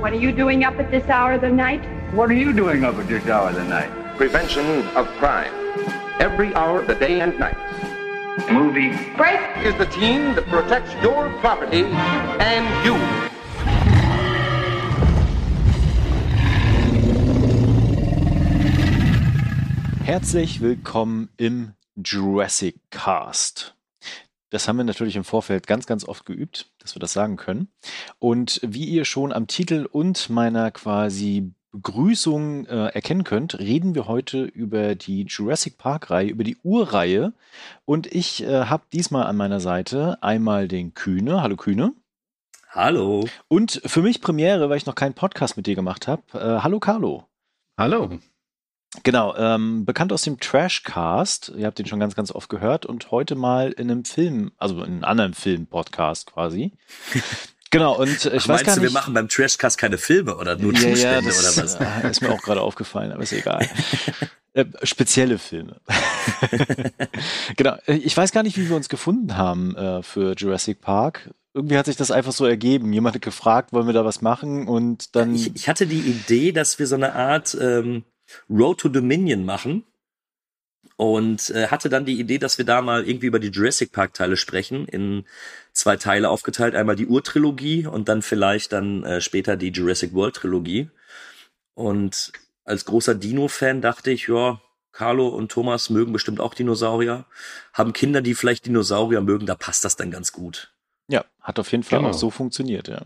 What 0.00 0.12
are 0.12 0.16
you 0.16 0.30
doing 0.30 0.62
up 0.62 0.78
at 0.78 0.92
this 0.92 1.08
hour 1.08 1.32
of 1.32 1.40
the 1.40 1.50
night? 1.50 1.82
What 2.14 2.30
are 2.30 2.34
you 2.34 2.52
doing 2.52 2.84
up 2.84 2.94
at 2.94 3.08
this 3.08 3.26
hour 3.26 3.48
of 3.48 3.56
the 3.56 3.64
night? 3.64 3.90
Prevention 4.16 4.86
of 4.96 5.08
crime. 5.18 5.52
Every 6.20 6.54
hour 6.54 6.82
of 6.82 6.86
the 6.86 6.94
day 6.94 7.20
and 7.20 7.36
night. 7.36 7.56
Movie. 8.48 8.90
Break! 9.16 9.40
Is 9.66 9.74
the 9.74 9.86
team 9.86 10.36
that 10.36 10.46
protects 10.46 10.94
your 11.02 11.30
property 11.40 11.82
and 11.82 12.86
you. 12.86 12.94
Herzlich 20.04 20.60
willkommen 20.60 21.28
im 21.38 21.74
Jurassic 21.96 22.76
Cast. 22.92 23.74
Das 24.50 24.66
haben 24.66 24.78
wir 24.78 24.84
natürlich 24.84 25.16
im 25.16 25.24
Vorfeld 25.24 25.66
ganz, 25.66 25.86
ganz 25.86 26.04
oft 26.04 26.24
geübt, 26.24 26.70
dass 26.78 26.94
wir 26.94 27.00
das 27.00 27.12
sagen 27.12 27.36
können. 27.36 27.68
Und 28.18 28.60
wie 28.62 28.84
ihr 28.84 29.04
schon 29.04 29.32
am 29.32 29.46
Titel 29.46 29.86
und 29.90 30.30
meiner 30.30 30.70
quasi 30.70 31.52
Begrüßung 31.70 32.64
äh, 32.66 32.86
erkennen 32.86 33.24
könnt, 33.24 33.58
reden 33.58 33.94
wir 33.94 34.08
heute 34.08 34.44
über 34.44 34.94
die 34.94 35.24
Jurassic 35.24 35.76
Park-Reihe, 35.76 36.30
über 36.30 36.44
die 36.44 36.56
Urreihe. 36.62 37.34
Und 37.84 38.06
ich 38.06 38.42
äh, 38.42 38.64
habe 38.64 38.84
diesmal 38.92 39.26
an 39.26 39.36
meiner 39.36 39.60
Seite 39.60 40.22
einmal 40.22 40.66
den 40.66 40.94
Kühne. 40.94 41.42
Hallo 41.42 41.56
Kühne. 41.56 41.92
Hallo. 42.70 43.26
Und 43.48 43.82
für 43.84 44.02
mich 44.02 44.20
Premiere, 44.20 44.70
weil 44.70 44.78
ich 44.78 44.86
noch 44.86 44.94
keinen 44.94 45.14
Podcast 45.14 45.56
mit 45.56 45.66
dir 45.66 45.74
gemacht 45.74 46.08
habe. 46.08 46.22
Äh, 46.32 46.62
hallo 46.62 46.80
Carlo. 46.80 47.24
Hallo. 47.78 48.18
Genau, 49.02 49.34
ähm, 49.36 49.84
bekannt 49.84 50.12
aus 50.12 50.22
dem 50.22 50.40
Trashcast. 50.40 51.52
Ihr 51.56 51.66
habt 51.66 51.78
den 51.78 51.86
schon 51.86 52.00
ganz, 52.00 52.14
ganz 52.14 52.32
oft 52.32 52.48
gehört 52.48 52.86
und 52.86 53.10
heute 53.10 53.34
mal 53.34 53.72
in 53.72 53.90
einem 53.90 54.04
Film, 54.04 54.52
also 54.58 54.76
in 54.82 54.94
einem 54.94 55.04
anderen 55.04 55.34
Film-Podcast 55.34 56.32
quasi. 56.32 56.72
Genau, 57.70 57.98
und 57.98 58.08
ich 58.08 58.26
Ach, 58.26 58.32
weiß 58.32 58.46
meinst 58.48 58.64
gar 58.64 58.74
du, 58.76 58.80
nicht. 58.80 58.90
wir 58.90 58.98
machen 58.98 59.12
beim 59.12 59.28
Trashcast 59.28 59.76
keine 59.76 59.98
Filme 59.98 60.36
oder 60.36 60.56
nur 60.56 60.72
ja, 60.72 60.80
Zustände 60.80 61.02
ja, 61.02 61.20
das 61.20 61.58
oder 61.58 61.64
was? 61.64 62.04
äh, 62.04 62.10
ist 62.10 62.22
mir 62.22 62.30
auch 62.32 62.40
gerade 62.40 62.62
aufgefallen, 62.62 63.12
aber 63.12 63.22
ist 63.22 63.32
egal. 63.34 63.68
äh, 64.54 64.64
spezielle 64.84 65.38
Filme. 65.38 65.78
genau, 67.56 67.76
äh, 67.86 67.96
ich 67.96 68.16
weiß 68.16 68.32
gar 68.32 68.42
nicht, 68.42 68.56
wie 68.56 68.70
wir 68.70 68.76
uns 68.76 68.88
gefunden 68.88 69.36
haben 69.36 69.76
äh, 69.76 70.02
für 70.02 70.34
Jurassic 70.34 70.80
Park. 70.80 71.30
Irgendwie 71.52 71.76
hat 71.76 71.86
sich 71.86 71.96
das 71.96 72.10
einfach 72.10 72.32
so 72.32 72.46
ergeben. 72.46 72.92
Jemand 72.92 73.16
hat 73.16 73.22
gefragt, 73.22 73.72
wollen 73.74 73.86
wir 73.86 73.92
da 73.94 74.04
was 74.04 74.22
machen 74.22 74.66
und 74.66 75.14
dann. 75.14 75.34
Ich, 75.34 75.54
ich 75.54 75.68
hatte 75.68 75.86
die 75.86 76.00
Idee, 76.00 76.52
dass 76.52 76.78
wir 76.78 76.86
so 76.86 76.94
eine 76.94 77.14
Art 77.14 77.56
ähm, 77.60 78.04
Road 78.50 78.80
to 78.80 78.88
Dominion 78.88 79.44
machen 79.44 79.84
und 80.96 81.50
äh, 81.50 81.68
hatte 81.68 81.88
dann 81.88 82.04
die 82.04 82.18
Idee, 82.18 82.38
dass 82.38 82.58
wir 82.58 82.64
da 82.64 82.82
mal 82.82 83.06
irgendwie 83.08 83.26
über 83.26 83.38
die 83.38 83.48
Jurassic 83.48 83.92
Park 83.92 84.14
Teile 84.14 84.36
sprechen, 84.36 84.86
in 84.86 85.24
zwei 85.72 85.96
Teile 85.96 86.28
aufgeteilt, 86.28 86.74
einmal 86.74 86.96
die 86.96 87.06
Urtrilogie 87.06 87.86
und 87.86 88.08
dann 88.08 88.22
vielleicht 88.22 88.72
dann 88.72 89.04
äh, 89.04 89.20
später 89.20 89.56
die 89.56 89.68
Jurassic 89.70 90.12
World 90.14 90.36
Trilogie. 90.36 90.90
Und 91.74 92.32
als 92.64 92.84
großer 92.84 93.14
Dino-Fan 93.14 93.80
dachte 93.80 94.10
ich, 94.10 94.26
ja, 94.28 94.60
Carlo 94.90 95.28
und 95.28 95.52
Thomas 95.52 95.90
mögen 95.90 96.12
bestimmt 96.12 96.40
auch 96.40 96.54
Dinosaurier, 96.54 97.24
haben 97.72 97.92
Kinder, 97.92 98.20
die 98.20 98.34
vielleicht 98.34 98.66
Dinosaurier 98.66 99.20
mögen, 99.20 99.46
da 99.46 99.54
passt 99.54 99.84
das 99.84 99.94
dann 99.94 100.10
ganz 100.10 100.32
gut. 100.32 100.72
Ja, 101.06 101.24
hat 101.40 101.60
auf 101.60 101.70
jeden 101.70 101.84
Fall 101.84 102.00
Genau. 102.00 102.10
auch 102.10 102.14
so 102.14 102.30
funktioniert, 102.30 102.88
ja. 102.88 103.02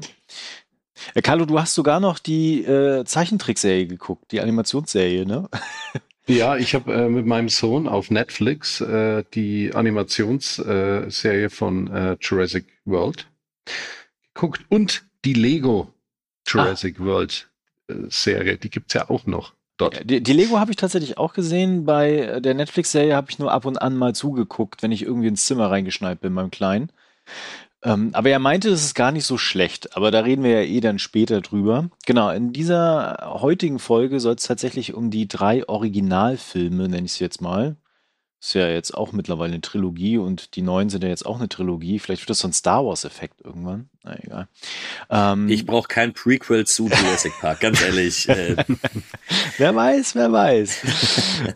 Äh, 1.14 1.22
Carlo, 1.22 1.44
du 1.46 1.58
hast 1.58 1.74
sogar 1.74 2.00
noch 2.00 2.18
die 2.18 2.64
äh, 2.64 3.04
Zeichentrickserie 3.04 3.86
geguckt, 3.86 4.32
die 4.32 4.40
Animationsserie, 4.40 5.26
ne? 5.26 5.48
Ja, 6.28 6.56
ich 6.56 6.74
habe 6.74 6.92
äh, 6.92 7.08
mit 7.08 7.26
meinem 7.26 7.48
Sohn 7.48 7.88
auf 7.88 8.10
Netflix 8.10 8.80
äh, 8.80 9.24
die 9.34 9.74
Animationsserie 9.74 11.44
äh, 11.46 11.50
von 11.50 11.90
äh, 11.90 12.16
Jurassic 12.20 12.66
World 12.84 13.26
geguckt 14.32 14.62
und 14.68 15.04
die 15.24 15.34
Lego 15.34 15.92
Jurassic 16.46 17.00
World 17.00 17.50
äh, 17.88 17.94
Serie, 18.08 18.56
die 18.56 18.70
gibt's 18.70 18.94
ja 18.94 19.10
auch 19.10 19.26
noch 19.26 19.52
Die, 20.04 20.22
die 20.22 20.32
Lego 20.32 20.60
habe 20.60 20.70
ich 20.70 20.76
tatsächlich 20.76 21.18
auch 21.18 21.32
gesehen. 21.32 21.84
Bei 21.84 22.40
der 22.40 22.54
Netflix-Serie 22.54 23.16
habe 23.16 23.30
ich 23.30 23.38
nur 23.38 23.50
ab 23.50 23.64
und 23.64 23.78
an 23.78 23.96
mal 23.96 24.14
zugeguckt, 24.14 24.82
wenn 24.82 24.92
ich 24.92 25.02
irgendwie 25.02 25.28
ins 25.28 25.46
Zimmer 25.46 25.70
reingeschneit 25.70 26.20
bin 26.20 26.34
beim 26.34 26.50
Kleinen. 26.50 26.92
Ähm, 27.84 28.10
aber 28.12 28.30
er 28.30 28.38
meinte, 28.38 28.70
das 28.70 28.84
ist 28.84 28.94
gar 28.94 29.12
nicht 29.12 29.26
so 29.26 29.38
schlecht. 29.38 29.96
Aber 29.96 30.10
da 30.10 30.20
reden 30.20 30.44
wir 30.44 30.62
ja 30.62 30.68
eh 30.68 30.80
dann 30.80 30.98
später 30.98 31.40
drüber. 31.40 31.90
Genau, 32.06 32.30
in 32.30 32.52
dieser 32.52 33.36
heutigen 33.40 33.78
Folge 33.78 34.20
soll 34.20 34.34
es 34.36 34.44
tatsächlich 34.44 34.94
um 34.94 35.10
die 35.10 35.26
drei 35.26 35.68
Originalfilme, 35.68 36.88
nenne 36.88 37.06
ich 37.06 37.12
es 37.12 37.18
jetzt 37.18 37.40
mal. 37.40 37.76
Ist 38.42 38.54
ja 38.54 38.68
jetzt 38.68 38.92
auch 38.92 39.12
mittlerweile 39.12 39.52
eine 39.52 39.60
Trilogie 39.60 40.18
und 40.18 40.56
die 40.56 40.62
neuen 40.62 40.90
sind 40.90 41.04
ja 41.04 41.10
jetzt 41.10 41.24
auch 41.24 41.38
eine 41.38 41.48
Trilogie. 41.48 42.00
Vielleicht 42.00 42.22
wird 42.22 42.30
das 42.30 42.40
so 42.40 42.48
ein 42.48 42.52
Star 42.52 42.84
Wars-Effekt 42.84 43.40
irgendwann. 43.44 43.88
Na 44.02 44.18
egal. 44.18 44.48
Ähm, 45.10 45.48
Ich 45.48 45.64
brauche 45.64 45.86
kein 45.86 46.12
Prequel 46.12 46.66
zu 46.66 46.88
Jurassic 46.88 47.34
Park, 47.40 47.60
ganz 47.60 47.80
ehrlich. 47.86 48.28
Äh, 48.28 48.56
Wer 49.58 49.76
weiß, 49.76 50.16
wer 50.16 50.32
weiß. 50.32 50.80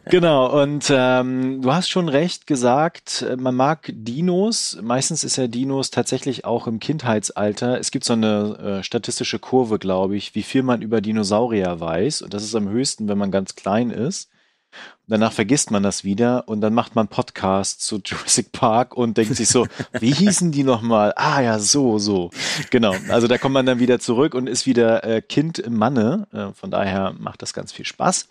genau, 0.04 0.62
und 0.62 0.86
ähm, 0.90 1.60
du 1.60 1.72
hast 1.72 1.88
schon 1.88 2.08
recht 2.08 2.46
gesagt, 2.46 3.22
äh, 3.28 3.34
man 3.34 3.56
mag 3.56 3.90
Dinos. 3.92 4.78
Meistens 4.80 5.24
ist 5.24 5.34
ja 5.38 5.48
Dinos 5.48 5.90
tatsächlich 5.90 6.44
auch 6.44 6.68
im 6.68 6.78
Kindheitsalter. 6.78 7.80
Es 7.80 7.90
gibt 7.90 8.04
so 8.04 8.12
eine 8.12 8.78
äh, 8.78 8.82
statistische 8.84 9.40
Kurve, 9.40 9.80
glaube 9.80 10.16
ich, 10.16 10.36
wie 10.36 10.44
viel 10.44 10.62
man 10.62 10.82
über 10.82 11.00
Dinosaurier 11.00 11.80
weiß. 11.80 12.22
Und 12.22 12.32
das 12.32 12.44
ist 12.44 12.54
am 12.54 12.68
höchsten, 12.68 13.08
wenn 13.08 13.18
man 13.18 13.32
ganz 13.32 13.56
klein 13.56 13.90
ist. 13.90 14.30
Danach 15.08 15.32
vergisst 15.32 15.70
man 15.70 15.82
das 15.84 16.02
wieder 16.02 16.48
und 16.48 16.60
dann 16.60 16.74
macht 16.74 16.96
man 16.96 17.06
Podcasts 17.08 17.86
zu 17.86 18.00
Jurassic 18.04 18.52
Park 18.52 18.96
und 18.96 19.16
denkt 19.16 19.36
sich 19.36 19.48
so, 19.48 19.66
wie 20.00 20.12
hießen 20.12 20.50
die 20.50 20.64
nochmal? 20.64 21.12
Ah 21.16 21.40
ja, 21.40 21.58
so, 21.58 21.98
so. 21.98 22.30
Genau. 22.70 22.94
Also 23.08 23.28
da 23.28 23.38
kommt 23.38 23.54
man 23.54 23.66
dann 23.66 23.78
wieder 23.78 24.00
zurück 24.00 24.34
und 24.34 24.48
ist 24.48 24.66
wieder 24.66 25.04
äh, 25.04 25.22
Kind 25.22 25.58
im 25.58 25.76
Manne. 25.76 26.26
Äh, 26.32 26.52
von 26.54 26.70
daher 26.70 27.14
macht 27.18 27.42
das 27.42 27.52
ganz 27.52 27.72
viel 27.72 27.84
Spaß. 27.84 28.28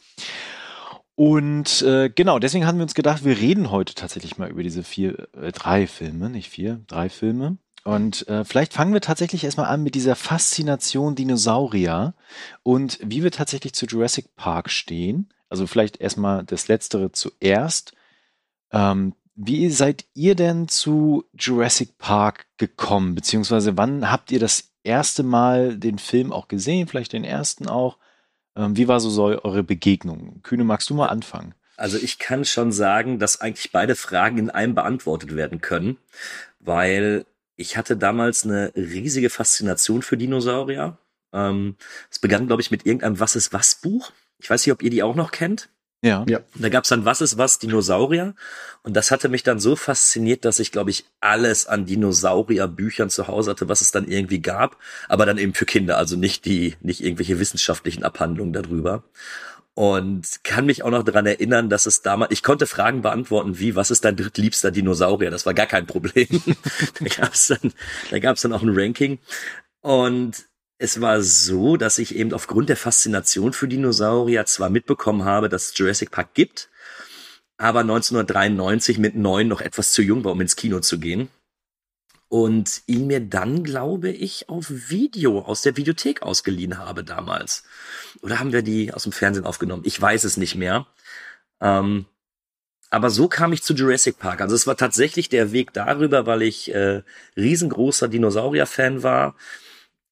Und 1.15 1.81
äh, 1.81 2.09
genau, 2.09 2.39
deswegen 2.39 2.67
haben 2.67 2.77
wir 2.77 2.83
uns 2.83 2.93
gedacht, 2.93 3.23
wir 3.23 3.37
reden 3.37 3.71
heute 3.71 3.95
tatsächlich 3.95 4.37
mal 4.37 4.49
über 4.49 4.63
diese 4.63 4.83
vier, 4.83 5.29
äh, 5.41 5.53
drei 5.53 5.87
Filme, 5.87 6.29
nicht 6.29 6.49
vier, 6.49 6.81
drei 6.87 7.09
Filme. 7.09 7.57
Und 7.85 8.27
äh, 8.27 8.43
vielleicht 8.43 8.73
fangen 8.73 8.93
wir 8.93 8.99
tatsächlich 8.99 9.43
erstmal 9.43 9.67
an 9.67 9.83
mit 9.83 9.95
dieser 9.95 10.15
Faszination 10.15 11.15
Dinosaurier 11.15 12.15
und 12.63 12.99
wie 13.01 13.23
wir 13.23 13.31
tatsächlich 13.31 13.73
zu 13.73 13.85
Jurassic 13.85 14.35
Park 14.35 14.71
stehen. 14.71 15.29
Also 15.49 15.67
vielleicht 15.67 16.01
erstmal 16.01 16.43
das 16.43 16.67
Letztere 16.67 17.11
zuerst. 17.11 17.93
Ähm, 18.71 19.13
wie 19.35 19.69
seid 19.69 20.05
ihr 20.13 20.35
denn 20.35 20.67
zu 20.67 21.25
Jurassic 21.33 21.97
Park 21.97 22.45
gekommen? 22.57 23.15
Beziehungsweise 23.15 23.77
wann 23.77 24.09
habt 24.09 24.31
ihr 24.31 24.39
das 24.39 24.71
erste 24.83 25.23
Mal 25.23 25.77
den 25.77 25.99
Film 25.99 26.31
auch 26.31 26.47
gesehen? 26.47 26.87
Vielleicht 26.87 27.13
den 27.13 27.23
ersten 27.23 27.67
auch? 27.67 27.97
Ähm, 28.55 28.77
wie 28.77 28.87
war 28.87 28.99
so, 28.99 29.09
so 29.09 29.25
eure 29.25 29.63
Begegnung? 29.63 30.41
Kühne, 30.41 30.63
magst 30.63 30.89
du 30.89 30.93
mal 30.93 31.07
anfangen? 31.07 31.53
also 31.77 31.97
ich 31.97 32.19
kann 32.19 32.45
schon 32.45 32.71
sagen, 32.71 33.19
dass 33.19 33.41
eigentlich 33.41 33.71
beide 33.71 33.95
Fragen 33.95 34.37
in 34.37 34.49
einem 34.49 34.75
beantwortet 34.75 35.35
werden 35.35 35.61
können, 35.61 35.97
weil 36.59 37.25
ich 37.55 37.77
hatte 37.77 37.97
damals 37.97 38.43
eine 38.43 38.71
riesige 38.75 39.29
Faszination 39.29 40.01
für 40.01 40.17
Dinosaurier. 40.17 40.97
Ähm, 41.33 41.75
es 42.09 42.19
begann, 42.19 42.47
glaube 42.47 42.61
ich, 42.61 42.71
mit 42.71 42.85
irgendeinem 42.85 43.19
Was 43.19 43.35
ist 43.35 43.53
was 43.53 43.75
Buch. 43.75 44.11
Ich 44.39 44.49
weiß 44.49 44.65
nicht, 44.65 44.73
ob 44.73 44.81
ihr 44.83 44.89
die 44.89 45.03
auch 45.03 45.15
noch 45.15 45.31
kennt. 45.31 45.69
Ja. 46.05 46.23
Ja. 46.29 46.41
Da 46.53 46.69
gab's 46.69 46.89
dann 46.89 47.03
Was 47.03 47.21
ist 47.21 47.37
was 47.37 47.57
Dinosaurier. 47.57 48.35
Und 48.83 48.95
das 48.95 49.09
hatte 49.09 49.27
mich 49.27 49.41
dann 49.41 49.59
so 49.59 49.75
fasziniert, 49.75 50.45
dass 50.45 50.59
ich, 50.59 50.71
glaube 50.71 50.91
ich, 50.91 51.05
alles 51.19 51.65
an 51.65 51.85
Dinosaurier-Büchern 51.85 53.09
zu 53.09 53.27
Hause 53.27 53.51
hatte, 53.51 53.69
was 53.69 53.81
es 53.81 53.91
dann 53.91 54.07
irgendwie 54.07 54.39
gab. 54.39 54.77
Aber 55.09 55.25
dann 55.25 55.39
eben 55.39 55.55
für 55.55 55.65
Kinder, 55.65 55.97
also 55.97 56.15
nicht 56.15 56.45
die, 56.45 56.75
nicht 56.81 57.03
irgendwelche 57.03 57.39
wissenschaftlichen 57.39 58.03
Abhandlungen 58.03 58.53
darüber. 58.53 59.03
Und 59.73 60.43
kann 60.43 60.67
mich 60.67 60.83
auch 60.83 60.91
noch 60.91 61.03
daran 61.03 61.25
erinnern, 61.25 61.69
dass 61.69 61.85
es 61.85 62.01
damals, 62.01 62.31
ich 62.31 62.43
konnte 62.43 62.67
Fragen 62.67 63.01
beantworten 63.01 63.59
wie, 63.59 63.75
was 63.75 63.91
ist 63.91 64.05
dein 64.05 64.15
drittliebster 64.15 64.71
Dinosaurier? 64.71 65.31
Das 65.31 65.45
war 65.45 65.53
gar 65.53 65.65
kein 65.65 65.87
Problem. 65.87 66.27
da 66.99 67.05
gab's 67.05 67.47
dann, 67.47 67.73
da 68.11 68.19
gab's 68.19 68.41
dann 68.41 68.53
auch 68.53 68.61
ein 68.61 68.71
Ranking. 68.71 69.19
Und 69.81 70.45
es 70.77 70.99
war 71.01 71.21
so, 71.21 71.77
dass 71.77 71.99
ich 71.99 72.15
eben 72.15 72.33
aufgrund 72.33 72.69
der 72.69 72.77
Faszination 72.77 73.53
für 73.53 73.67
Dinosaurier 73.67 74.45
zwar 74.45 74.69
mitbekommen 74.69 75.23
habe, 75.23 75.49
dass 75.49 75.67
es 75.69 75.77
Jurassic 75.77 76.11
Park 76.11 76.33
gibt, 76.33 76.69
aber 77.57 77.81
1993 77.81 78.97
mit 78.97 79.15
neun 79.15 79.47
noch 79.47 79.61
etwas 79.61 79.93
zu 79.93 80.01
jung 80.01 80.23
war, 80.23 80.33
um 80.33 80.41
ins 80.41 80.55
Kino 80.55 80.79
zu 80.81 80.99
gehen. 80.99 81.29
Und 82.27 82.81
ihn 82.87 83.07
mir 83.07 83.21
dann, 83.21 83.63
glaube 83.63 84.09
ich, 84.09 84.49
auf 84.49 84.65
Video 84.69 85.41
aus 85.41 85.61
der 85.61 85.77
Videothek 85.77 86.21
ausgeliehen 86.21 86.77
habe 86.79 87.03
damals. 87.03 87.63
Oder 88.21 88.39
haben 88.39 88.51
wir 88.51 88.61
die 88.61 88.91
aus 88.91 89.03
dem 89.03 89.11
Fernsehen 89.11 89.45
aufgenommen? 89.45 89.83
Ich 89.85 90.01
weiß 90.01 90.23
es 90.25 90.35
nicht 90.35 90.55
mehr. 90.55 90.87
Ähm, 91.61 92.05
aber 92.89 93.09
so 93.09 93.27
kam 93.27 93.53
ich 93.53 93.63
zu 93.63 93.73
Jurassic 93.73 94.17
Park. 94.17 94.41
Also 94.41 94.55
es 94.55 94.67
war 94.67 94.75
tatsächlich 94.75 95.29
der 95.29 95.51
Weg 95.51 95.71
darüber, 95.73 96.25
weil 96.25 96.41
ich 96.41 96.73
äh, 96.73 97.03
riesengroßer 97.37 98.07
Dinosaurier-Fan 98.07 99.03
war, 99.03 99.35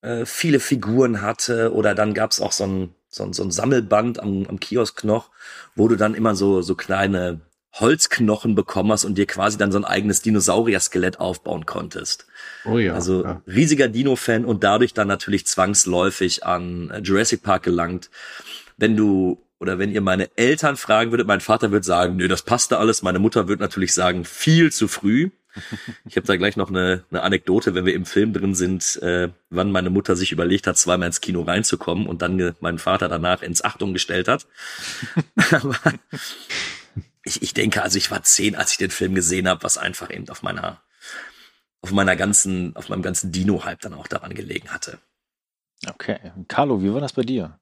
äh, 0.03 0.25
viele 0.25 0.59
Figuren 0.59 1.21
hatte 1.21 1.73
oder 1.73 1.95
dann 1.95 2.13
gab's 2.13 2.41
auch 2.41 2.51
so 2.51 2.65
ein, 2.65 2.95
so 3.09 3.23
ein, 3.23 3.33
so 3.33 3.43
ein 3.43 3.51
Sammelband 3.51 4.19
am, 4.19 4.45
am 4.47 4.59
Kiosk 4.59 5.03
noch, 5.03 5.31
wo 5.75 5.87
du 5.87 5.95
dann 5.95 6.13
immer 6.13 6.35
so, 6.35 6.61
so 6.61 6.75
kleine 6.75 7.41
Holzknochen 7.73 8.53
bekommen 8.53 8.91
hast 8.91 9.03
und 9.03 9.17
dir 9.17 9.25
quasi 9.25 9.57
dann 9.57 9.71
so 9.71 9.79
ein 9.79 9.85
eigenes 9.85 10.21
Dinosaurier-Skelett 10.21 11.19
aufbauen 11.19 11.65
konntest. 11.65 12.27
Oh 12.65 12.77
ja. 12.77 12.93
Also 12.93 13.23
ja. 13.23 13.41
riesiger 13.47 13.87
Dino-Fan 13.87 14.45
und 14.45 14.63
dadurch 14.63 14.93
dann 14.93 15.07
natürlich 15.07 15.47
zwangsläufig 15.47 16.45
an 16.45 16.93
Jurassic 17.03 17.41
Park 17.41 17.63
gelangt. 17.63 18.11
Wenn 18.77 18.95
du 18.95 19.41
oder 19.59 19.79
wenn 19.79 19.91
ihr 19.91 20.01
meine 20.01 20.29
Eltern 20.35 20.75
fragen 20.75 21.11
würdet, 21.11 21.25
mein 21.25 21.39
Vater 21.39 21.71
würde 21.71 21.85
sagen, 21.85 22.17
nö, 22.17 22.27
das 22.27 22.41
passte 22.41 22.77
alles. 22.77 23.01
Meine 23.01 23.19
Mutter 23.19 23.47
würde 23.47 23.63
natürlich 23.63 23.93
sagen, 23.93 24.25
viel 24.25 24.71
zu 24.71 24.87
früh. 24.87 25.29
Ich 26.05 26.15
habe 26.15 26.27
da 26.27 26.35
gleich 26.35 26.57
noch 26.57 26.69
eine, 26.69 27.03
eine 27.11 27.21
Anekdote, 27.21 27.75
wenn 27.75 27.85
wir 27.85 27.93
im 27.93 28.05
Film 28.05 28.33
drin 28.33 28.55
sind, 28.55 29.01
äh, 29.01 29.29
wann 29.49 29.71
meine 29.71 29.89
Mutter 29.89 30.15
sich 30.15 30.31
überlegt 30.31 30.67
hat, 30.67 30.77
zweimal 30.77 31.07
ins 31.07 31.21
Kino 31.21 31.41
reinzukommen 31.41 32.07
und 32.07 32.21
dann 32.21 32.55
meinen 32.59 32.79
Vater 32.79 33.07
danach 33.07 33.41
ins 33.41 33.63
Achtung 33.63 33.93
gestellt 33.93 34.27
hat. 34.27 34.47
Aber 35.51 35.77
ich, 37.23 37.41
ich 37.41 37.53
denke, 37.53 37.83
also 37.83 37.97
ich 37.97 38.11
war 38.11 38.23
zehn, 38.23 38.55
als 38.55 38.71
ich 38.71 38.77
den 38.77 38.91
Film 38.91 39.15
gesehen 39.15 39.47
habe, 39.47 39.63
was 39.63 39.77
einfach 39.77 40.11
eben 40.11 40.27
auf 40.29 40.43
meiner, 40.43 40.81
auf 41.81 41.91
meiner 41.91 42.15
ganzen, 42.15 42.75
auf 42.75 42.89
meinem 42.89 43.01
ganzen 43.01 43.31
Dino-Hype 43.31 43.81
dann 43.81 43.93
auch 43.93 44.07
daran 44.07 44.33
gelegen 44.33 44.69
hatte. 44.69 44.99
Okay. 45.87 46.19
Carlo, 46.47 46.81
wie 46.81 46.93
war 46.93 47.01
das 47.01 47.13
bei 47.13 47.23
dir? 47.23 47.59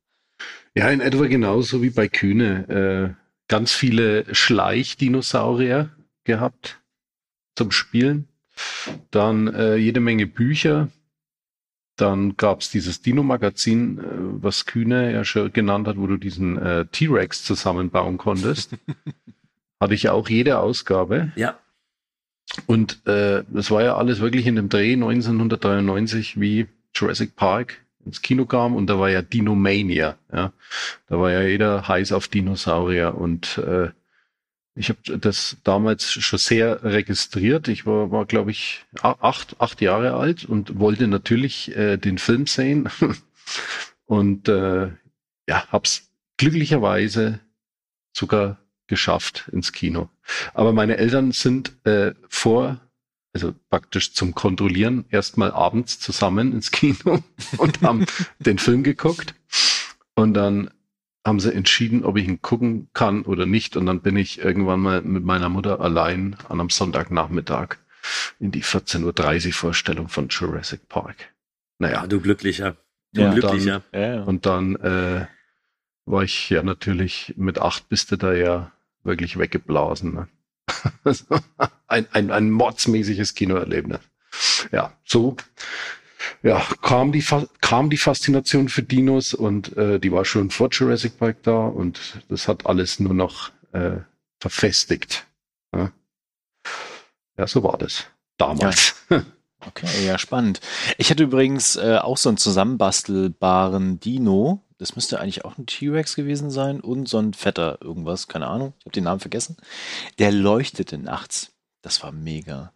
Ja, 0.75 0.89
in 0.89 1.01
etwa 1.01 1.27
genauso 1.27 1.81
wie 1.81 1.89
bei 1.89 2.07
Kühne. 2.07 3.15
Äh, 3.17 3.21
ganz 3.47 3.73
viele 3.73 4.33
Schleichdinosaurier 4.33 5.89
gehabt 6.23 6.80
zum 7.55 7.71
Spielen. 7.71 8.27
Dann 9.11 9.47
äh, 9.47 9.75
jede 9.75 9.99
Menge 9.99 10.27
Bücher. 10.27 10.89
Dann 11.97 12.37
gab's 12.37 12.71
dieses 12.71 13.01
Dino-Magazin, 13.01 13.99
äh, 13.99 14.03
was 14.43 14.65
Kühne 14.65 15.11
ja 15.11 15.23
schon 15.23 15.51
genannt 15.53 15.87
hat, 15.87 15.97
wo 15.97 16.07
du 16.07 16.17
diesen 16.17 16.57
äh, 16.57 16.85
T-Rex 16.85 17.43
zusammenbauen 17.43 18.17
konntest. 18.17 18.75
Hatte 19.79 19.93
ich 19.93 20.09
auch 20.09 20.29
jede 20.29 20.59
Ausgabe. 20.59 21.31
Ja, 21.35 21.59
Und 22.65 23.05
äh, 23.07 23.43
das 23.49 23.71
war 23.71 23.83
ja 23.83 23.95
alles 23.95 24.19
wirklich 24.19 24.45
in 24.45 24.55
dem 24.55 24.69
Dreh 24.69 24.93
1993, 24.93 26.39
wie 26.39 26.67
Jurassic 26.93 27.35
Park 27.35 27.81
ins 28.05 28.21
Kino 28.21 28.45
kam 28.45 28.75
und 28.75 28.87
da 28.87 28.99
war 28.99 29.09
ja 29.09 29.21
Dinomania. 29.21 30.17
Ja. 30.33 30.53
Da 31.07 31.19
war 31.19 31.31
ja 31.31 31.41
jeder 31.43 31.87
heiß 31.87 32.11
auf 32.11 32.27
Dinosaurier 32.27 33.15
und 33.15 33.57
äh, 33.59 33.89
ich 34.75 34.89
habe 34.89 35.17
das 35.17 35.57
damals 35.63 36.11
schon 36.11 36.39
sehr 36.39 36.83
registriert. 36.83 37.67
Ich 37.67 37.85
war, 37.85 38.11
war 38.11 38.25
glaube 38.25 38.51
ich, 38.51 38.85
acht, 39.01 39.59
acht 39.59 39.81
Jahre 39.81 40.13
alt 40.13 40.45
und 40.45 40.79
wollte 40.79 41.07
natürlich 41.07 41.75
äh, 41.75 41.97
den 41.97 42.17
Film 42.17 42.47
sehen. 42.47 42.89
und 44.05 44.47
äh, 44.47 44.91
ja, 45.47 45.67
hab's 45.71 46.09
glücklicherweise 46.37 47.41
sogar 48.13 48.59
geschafft 48.87 49.49
ins 49.51 49.73
Kino. 49.73 50.09
Aber 50.53 50.73
meine 50.73 50.97
Eltern 50.97 51.31
sind 51.31 51.73
äh, 51.85 52.13
vor, 52.29 52.79
also 53.33 53.53
praktisch 53.69 54.13
zum 54.13 54.33
Kontrollieren, 54.35 55.05
erstmal 55.09 55.51
abends 55.51 55.99
zusammen 55.99 56.53
ins 56.53 56.71
Kino 56.71 57.23
und 57.57 57.81
haben 57.81 58.05
den 58.39 58.57
Film 58.57 58.83
geguckt. 58.83 59.35
Und 60.15 60.33
dann 60.33 60.71
haben 61.25 61.39
sie 61.39 61.53
entschieden, 61.53 62.03
ob 62.03 62.17
ich 62.17 62.27
ihn 62.27 62.41
gucken 62.41 62.89
kann 62.93 63.23
oder 63.23 63.45
nicht. 63.45 63.77
Und 63.77 63.85
dann 63.85 64.01
bin 64.01 64.17
ich 64.17 64.39
irgendwann 64.39 64.79
mal 64.79 65.01
mit 65.01 65.23
meiner 65.23 65.49
Mutter 65.49 65.79
allein 65.79 66.35
an 66.49 66.59
einem 66.59 66.69
Sonntagnachmittag 66.69 67.77
in 68.39 68.51
die 68.51 68.63
14.30 68.63 69.47
Uhr 69.47 69.53
Vorstellung 69.53 70.09
von 70.09 70.29
Jurassic 70.29 70.87
Park. 70.89 71.33
Naja, 71.77 72.01
ja, 72.01 72.07
du 72.07 72.19
glücklicher. 72.19 72.77
Du 73.13 73.21
Ja, 73.21 73.33
glücklicher. 73.33 73.83
Ja, 73.91 74.15
ja. 74.15 74.23
und 74.23 74.45
dann 74.45 74.75
äh, 74.77 75.27
war 76.05 76.23
ich 76.23 76.49
ja 76.49 76.63
natürlich 76.63 77.33
mit 77.37 77.59
acht 77.59 77.89
bist 77.89 78.11
du 78.11 78.15
da 78.17 78.33
ja 78.33 78.71
wirklich 79.03 79.37
weggeblasen. 79.37 80.13
Ne? 80.13 80.27
Ein, 81.87 82.07
ein, 82.11 82.31
ein 82.31 82.51
mordsmäßiges 82.51 83.35
Kinoerlebnis. 83.35 83.99
Ja, 84.71 84.97
so 85.03 85.35
ja, 86.43 86.63
kam 86.81 87.11
die, 87.11 87.23
kam 87.61 87.89
die 87.89 87.97
Faszination 87.97 88.69
für 88.69 88.83
Dinos 88.83 89.33
und 89.33 89.75
äh, 89.77 89.99
die 89.99 90.11
war 90.11 90.25
schon 90.25 90.49
vor 90.49 90.69
Jurassic 90.71 91.17
Park 91.17 91.43
da 91.43 91.65
und 91.65 92.21
das 92.29 92.47
hat 92.47 92.65
alles 92.65 92.99
nur 92.99 93.13
noch 93.13 93.51
äh, 93.73 93.97
verfestigt. 94.39 95.25
Ja. 95.73 95.91
ja, 97.37 97.47
so 97.47 97.63
war 97.63 97.77
das 97.77 98.05
damals. 98.37 98.95
Okay, 99.63 100.07
ja, 100.07 100.17
spannend. 100.17 100.59
Ich 100.97 101.11
hatte 101.11 101.21
übrigens 101.21 101.75
äh, 101.75 101.99
auch 102.01 102.17
so 102.17 102.29
einen 102.29 102.37
zusammenbastelbaren 102.37 103.99
Dino. 103.99 104.63
Das 104.79 104.95
müsste 104.95 105.19
eigentlich 105.19 105.45
auch 105.45 105.55
ein 105.59 105.67
T-Rex 105.67 106.15
gewesen 106.15 106.49
sein 106.49 106.81
und 106.81 107.07
so 107.07 107.19
ein 107.19 107.35
fetter 107.35 107.77
irgendwas, 107.79 108.27
keine 108.27 108.47
Ahnung. 108.47 108.73
Ich 108.79 108.85
habe 108.85 108.93
den 108.93 109.03
Namen 109.03 109.19
vergessen. 109.19 109.57
Der 110.17 110.31
leuchtete 110.31 110.97
nachts. 110.97 111.51
Das 111.83 112.01
war 112.01 112.11
mega. 112.11 112.73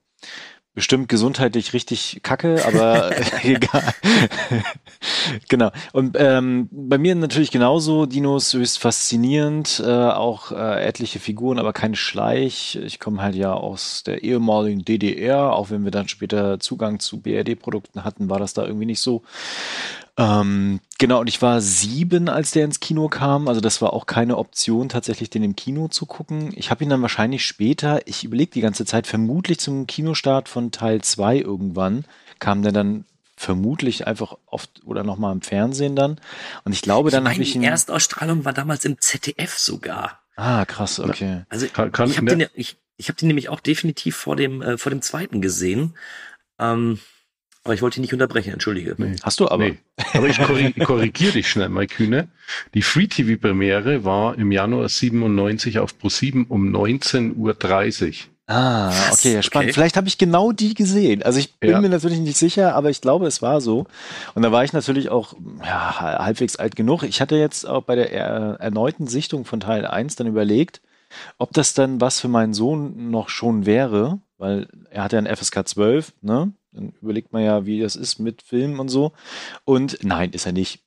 Bestimmt 0.75 1.07
gesundheitlich 1.07 1.71
richtig 1.71 2.19
kacke, 2.21 2.65
aber 2.65 3.11
egal. 3.43 3.93
genau. 5.47 5.71
Und 5.93 6.17
ähm, 6.19 6.67
bei 6.69 6.97
mir 6.97 7.15
natürlich 7.15 7.49
genauso. 7.49 8.05
Dinos 8.05 8.53
höchst 8.53 8.79
faszinierend. 8.79 9.81
Äh, 9.85 9.89
auch 9.89 10.51
äh, 10.51 10.85
etliche 10.85 11.19
Figuren, 11.19 11.59
aber 11.59 11.71
keine 11.71 11.95
Schleich. 11.95 12.77
Ich 12.83 12.99
komme 12.99 13.21
halt 13.21 13.35
ja 13.35 13.53
aus 13.53 14.03
der 14.03 14.23
ehemaligen 14.23 14.83
DDR. 14.83 15.53
Auch 15.53 15.69
wenn 15.69 15.85
wir 15.85 15.91
dann 15.91 16.09
später 16.09 16.59
Zugang 16.59 16.99
zu 16.99 17.21
BRD-Produkten 17.21 18.03
hatten, 18.03 18.29
war 18.29 18.39
das 18.39 18.53
da 18.53 18.65
irgendwie 18.65 18.85
nicht 18.85 19.01
so. 19.01 19.23
Ähm, 20.17 20.79
genau, 20.97 21.19
und 21.21 21.27
ich 21.27 21.41
war 21.41 21.59
sieben, 21.59 22.29
als 22.29 22.51
der 22.51 22.63
ins 22.65 22.79
Kino 22.79 23.09
kam. 23.09 23.47
Also 23.49 23.59
das 23.59 23.81
war 23.81 23.91
auch 23.93 24.05
keine 24.05 24.37
Option, 24.37 24.87
tatsächlich 24.87 25.29
den 25.29 25.43
im 25.43 25.55
Kino 25.55 25.87
zu 25.89 26.05
gucken. 26.05 26.53
Ich 26.55 26.71
habe 26.71 26.83
ihn 26.83 26.89
dann 26.89 27.01
wahrscheinlich 27.01 27.45
später, 27.45 28.07
ich 28.07 28.23
überlege 28.23 28.51
die 28.51 28.61
ganze 28.61 28.85
Zeit, 28.85 29.07
vermutlich 29.07 29.59
zum 29.59 29.87
Kinostart 29.87 30.47
von 30.47 30.71
Teil 30.71 31.01
2 31.01 31.37
irgendwann, 31.39 32.05
kam 32.39 32.61
der 32.61 32.71
dann 32.71 33.05
vermutlich 33.35 34.07
einfach 34.07 34.37
oft 34.45 34.81
oder 34.85 35.03
nochmal 35.03 35.33
im 35.33 35.41
Fernsehen 35.41 35.97
dann. 35.97 36.21
Und 36.63 36.71
ich 36.71 36.81
glaube, 36.81 37.11
dann 37.11 37.25
ich 37.25 37.31
habe 37.33 37.43
ich 37.43 37.51
die 37.51 37.57
ihn. 37.57 37.63
Erstausstrahlung 37.65 38.45
war 38.45 38.53
damals 38.53 38.85
im 38.85 38.99
ZDF 39.01 39.57
sogar. 39.57 40.21
Ah, 40.37 40.63
krass, 40.63 40.99
okay. 41.01 41.43
Also 41.49 41.67
Kann- 41.67 41.91
kann 41.91 42.09
ich 42.09 42.15
habe 42.17 42.27
der- 42.27 42.37
den, 42.37 42.47
ich, 42.53 42.77
ich 42.95 43.09
hab 43.09 43.17
den 43.17 43.27
nämlich 43.27 43.49
auch 43.49 43.59
definitiv 43.59 44.15
vor 44.15 44.37
dem, 44.37 44.61
äh, 44.61 44.77
vor 44.77 44.89
dem 44.89 45.01
zweiten 45.01 45.41
gesehen. 45.41 45.97
Ähm, 46.57 46.99
aber 47.65 47.73
ich 47.73 47.81
wollte 47.81 47.95
dich 47.95 48.01
nicht 48.01 48.13
unterbrechen, 48.13 48.53
entschuldige. 48.53 48.93
Nee. 48.97 49.15
Hast 49.23 49.39
du 49.39 49.49
aber. 49.49 49.63
Nee. 49.69 49.79
Aber 50.13 50.27
ich 50.27 50.39
korri 50.39 50.71
korrigiere 50.73 51.33
dich 51.33 51.49
schnell 51.49 51.69
mal, 51.69 51.87
Kühne. 51.87 52.27
Die 52.75 52.83
Free-TV-Premiere 52.83 54.05
war 54.05 54.37
im 54.37 54.51
Januar 54.51 54.87
97 54.87 55.79
auf 55.79 55.95
Pro7 56.01 56.45
um 56.47 56.73
19.30 56.73 57.33
Uhr. 57.35 58.13
Ah, 58.47 58.91
okay, 59.11 59.33
ja, 59.33 59.41
spannend. 59.41 59.69
Okay. 59.69 59.73
Vielleicht 59.73 59.97
habe 59.97 60.07
ich 60.07 60.19
genau 60.19 60.51
die 60.51 60.75
gesehen. 60.75 61.23
Also 61.23 61.39
ich 61.39 61.55
bin 61.55 61.71
Ja. 61.71 61.81
mir 61.81 61.89
natürlich 61.89 62.19
nicht 62.19 62.37
sicher, 62.37 62.75
aber 62.75 62.91
ich 62.91 63.01
glaube, 63.01 63.25
es 63.25 63.41
war 63.41 63.59
so. 63.59 63.87
Und 64.35 64.43
da 64.43 64.51
war 64.51 64.63
ich 64.63 64.71
natürlich 64.71 65.09
auch 65.09 65.33
ja, 65.63 65.99
halbwegs 65.99 66.55
alt 66.57 66.75
genug. 66.75 67.01
Ich 67.01 67.19
hatte 67.19 67.35
jetzt 67.35 67.67
auch 67.67 67.81
bei 67.81 67.95
der 67.95 68.11
er 68.13 68.57
erneuten 68.59 69.07
Sichtung 69.07 69.45
von 69.45 69.59
Teil 69.59 69.87
1 69.87 70.15
dann 70.17 70.27
überlegt, 70.27 70.81
ob 71.39 71.53
das 71.53 71.73
dann 71.73 71.99
was 71.99 72.19
für 72.19 72.27
meinen 72.27 72.53
Sohn 72.53 73.09
noch 73.09 73.29
schon 73.29 73.65
wäre, 73.65 74.19
weil 74.37 74.67
er 74.91 75.03
hat 75.03 75.13
ja 75.13 75.19
ein 75.19 75.35
FSK 75.35 75.67
12, 75.67 76.13
ne? 76.21 76.51
Dann 76.75 76.93
überlegt 77.01 77.31
man 77.31 77.43
ja, 77.43 77.65
wie 77.65 77.79
das 77.79 77.95
ist 77.95 78.19
mit 78.19 78.41
Filmen 78.41 78.79
und 78.79 78.89
so. 78.89 79.13
Und 79.63 79.97
nein, 80.03 80.31
ist 80.31 80.45
er 80.45 80.51
nicht. 80.51 80.81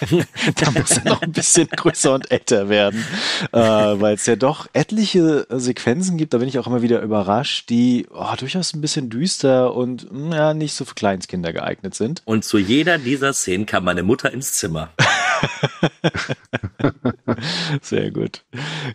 da 0.56 0.70
muss 0.70 0.96
er 0.96 1.04
noch 1.04 1.22
ein 1.22 1.32
bisschen 1.32 1.68
größer 1.68 2.14
und 2.14 2.30
älter 2.30 2.68
werden, 2.68 3.04
äh, 3.52 3.58
weil 3.58 4.14
es 4.14 4.26
ja 4.26 4.36
doch 4.36 4.68
etliche 4.72 5.46
Sequenzen 5.50 6.16
gibt, 6.16 6.34
da 6.34 6.38
bin 6.38 6.48
ich 6.48 6.58
auch 6.58 6.66
immer 6.66 6.82
wieder 6.82 7.02
überrascht, 7.02 7.68
die 7.68 8.06
oh, 8.10 8.34
durchaus 8.38 8.74
ein 8.74 8.80
bisschen 8.80 9.10
düster 9.10 9.74
und 9.74 10.10
mm, 10.10 10.32
ja, 10.32 10.54
nicht 10.54 10.74
so 10.74 10.84
für 10.84 10.94
Kleinstkinder 10.94 11.52
geeignet 11.52 11.94
sind. 11.94 12.22
Und 12.24 12.44
zu 12.44 12.58
jeder 12.58 12.98
dieser 12.98 13.32
Szenen 13.32 13.66
kam 13.66 13.84
meine 13.84 14.02
Mutter 14.02 14.32
ins 14.32 14.52
Zimmer. 14.52 14.90
Sehr 17.82 18.10
gut. 18.10 18.44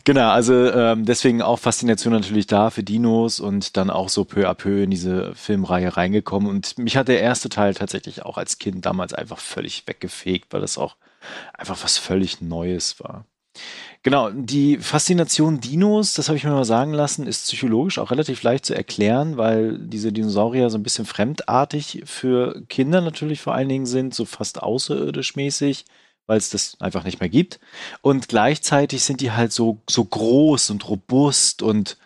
Genau, 0.04 0.30
also 0.30 0.54
ähm, 0.54 1.06
deswegen 1.06 1.42
auch 1.42 1.60
Faszination 1.60 2.14
natürlich 2.14 2.48
da 2.48 2.70
für 2.70 2.84
Dinos 2.84 3.40
und 3.40 3.78
dann 3.78 3.90
auch 3.90 4.10
so 4.10 4.26
peu 4.26 4.50
à 4.50 4.54
peu 4.54 4.84
in 4.84 4.92
diese 4.92 5.34
Filmreihe 5.36 5.96
reingekommen. 5.96 6.50
Und 6.50 6.78
mich 6.78 6.98
hat 6.98 7.08
der 7.08 7.22
erste 7.22 7.50
Teil 7.50 7.74
tatsächlich 7.74 8.24
auch 8.24 8.38
als 8.38 8.58
Kind 8.58 8.86
damals 8.86 9.14
einfach 9.14 9.40
völlig 9.40 9.88
weggefegt, 9.88 10.52
weil 10.52 10.62
das 10.62 10.78
auch 10.78 10.98
einfach 11.54 11.82
was 11.84 11.98
völlig 11.98 12.42
Neues 12.42 13.00
war. 13.00 13.26
Genau, 14.02 14.30
die 14.32 14.78
Faszination 14.80 15.62
Dinos, 15.62 16.14
das 16.14 16.28
habe 16.28 16.38
ich 16.38 16.44
mir 16.44 16.52
mal 16.52 16.66
sagen 16.66 16.94
lassen, 16.94 17.26
ist 17.26 17.46
psychologisch 17.46 18.00
auch 18.00 18.12
relativ 18.12 18.44
leicht 18.44 18.66
zu 18.66 18.76
erklären, 18.76 19.38
weil 19.38 19.78
diese 19.80 20.12
Dinosaurier 20.12 20.70
so 20.70 20.78
ein 20.78 20.84
bisschen 20.84 21.06
fremdartig 21.06 22.02
für 22.06 22.64
Kinder 22.68 23.00
natürlich 23.00 23.40
vor 23.42 23.54
allen 23.54 23.70
Dingen 23.70 23.86
sind, 23.86 24.14
so 24.14 24.26
fast 24.26 24.62
außerirdisch 24.62 25.36
mäßig, 25.38 25.86
weil 26.28 26.38
es 26.38 26.50
das 26.50 26.78
einfach 26.80 27.04
nicht 27.04 27.20
mehr 27.20 27.30
gibt. 27.30 27.60
Und 28.02 28.30
gleichzeitig 28.30 29.04
sind 29.04 29.22
die 29.22 29.32
halt 29.32 29.52
so, 29.52 29.82
so 29.90 30.04
groß 30.04 30.70
und 30.70 30.88
robust 30.88 31.62
und 31.62 31.98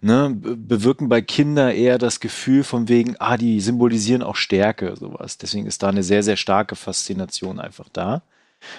ne, 0.00 0.30
be- 0.34 0.56
bewirken 0.56 1.08
bei 1.08 1.22
Kindern 1.22 1.70
eher 1.70 1.98
das 1.98 2.20
Gefühl 2.20 2.64
von 2.64 2.88
wegen, 2.88 3.16
ah, 3.18 3.36
die 3.36 3.60
symbolisieren 3.60 4.22
auch 4.22 4.36
Stärke, 4.36 4.96
sowas. 4.96 5.38
Deswegen 5.38 5.66
ist 5.66 5.82
da 5.82 5.88
eine 5.88 6.02
sehr, 6.02 6.22
sehr 6.22 6.36
starke 6.36 6.76
Faszination 6.76 7.60
einfach 7.60 7.88
da. 7.92 8.22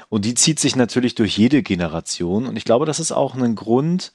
Und 0.10 0.26
die 0.26 0.36
zieht 0.36 0.60
sich 0.60 0.76
natürlich 0.76 1.16
durch 1.16 1.38
jede 1.38 1.64
Generation. 1.64 2.46
Und 2.46 2.56
ich 2.56 2.66
glaube, 2.66 2.86
das 2.86 3.00
ist 3.00 3.12
auch 3.12 3.34
ein 3.36 3.56
Grund, 3.56 4.14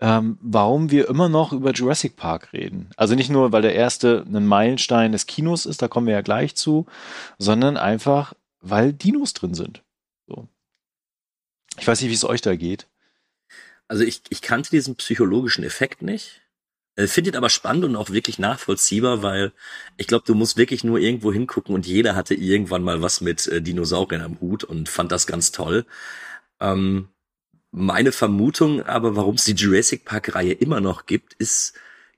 ähm, 0.00 0.38
warum 0.42 0.90
wir 0.90 1.08
immer 1.08 1.28
noch 1.28 1.52
über 1.52 1.72
Jurassic 1.72 2.16
Park 2.16 2.52
reden. 2.52 2.90
Also 2.96 3.14
nicht 3.14 3.30
nur, 3.30 3.50
weil 3.52 3.62
der 3.62 3.74
erste 3.74 4.24
ein 4.32 4.46
Meilenstein 4.46 5.12
des 5.12 5.26
Kinos 5.26 5.66
ist, 5.66 5.80
da 5.82 5.88
kommen 5.88 6.06
wir 6.06 6.14
ja 6.14 6.20
gleich 6.20 6.54
zu, 6.54 6.86
sondern 7.38 7.76
einfach, 7.76 8.34
weil 8.60 8.92
Dinos 8.92 9.32
drin 9.32 9.54
sind. 9.54 9.82
Ich 11.78 11.86
weiß 11.86 12.00
nicht, 12.00 12.10
wie 12.10 12.14
es 12.14 12.24
euch 12.24 12.40
da 12.40 12.56
geht. 12.56 12.86
Also 13.86 14.04
ich, 14.04 14.22
ich 14.28 14.42
kannte 14.42 14.70
diesen 14.70 14.96
psychologischen 14.96 15.64
Effekt 15.64 16.02
nicht. 16.02 16.42
Äh, 16.96 17.06
Findet 17.06 17.36
aber 17.36 17.48
spannend 17.48 17.84
und 17.84 17.96
auch 17.96 18.10
wirklich 18.10 18.38
nachvollziehbar, 18.38 19.22
weil 19.22 19.52
ich 19.96 20.06
glaube, 20.06 20.24
du 20.26 20.34
musst 20.34 20.56
wirklich 20.56 20.84
nur 20.84 20.98
irgendwo 20.98 21.32
hingucken 21.32 21.74
und 21.74 21.86
jeder 21.86 22.14
hatte 22.14 22.34
irgendwann 22.34 22.82
mal 22.82 23.00
was 23.00 23.20
mit 23.20 23.46
äh, 23.46 23.62
Dinosauriern 23.62 24.22
am 24.22 24.40
Hut 24.40 24.64
und 24.64 24.88
fand 24.88 25.12
das 25.12 25.26
ganz 25.26 25.52
toll. 25.52 25.86
Ähm, 26.60 27.08
meine 27.70 28.12
Vermutung 28.12 28.82
aber, 28.82 29.14
warum 29.16 29.36
es 29.36 29.44
die 29.44 29.52
Jurassic 29.52 30.04
Park 30.04 30.34
Reihe 30.34 30.52
immer 30.52 30.80
noch 30.80 31.06
gibt, 31.06 31.34
ist, 31.34 31.74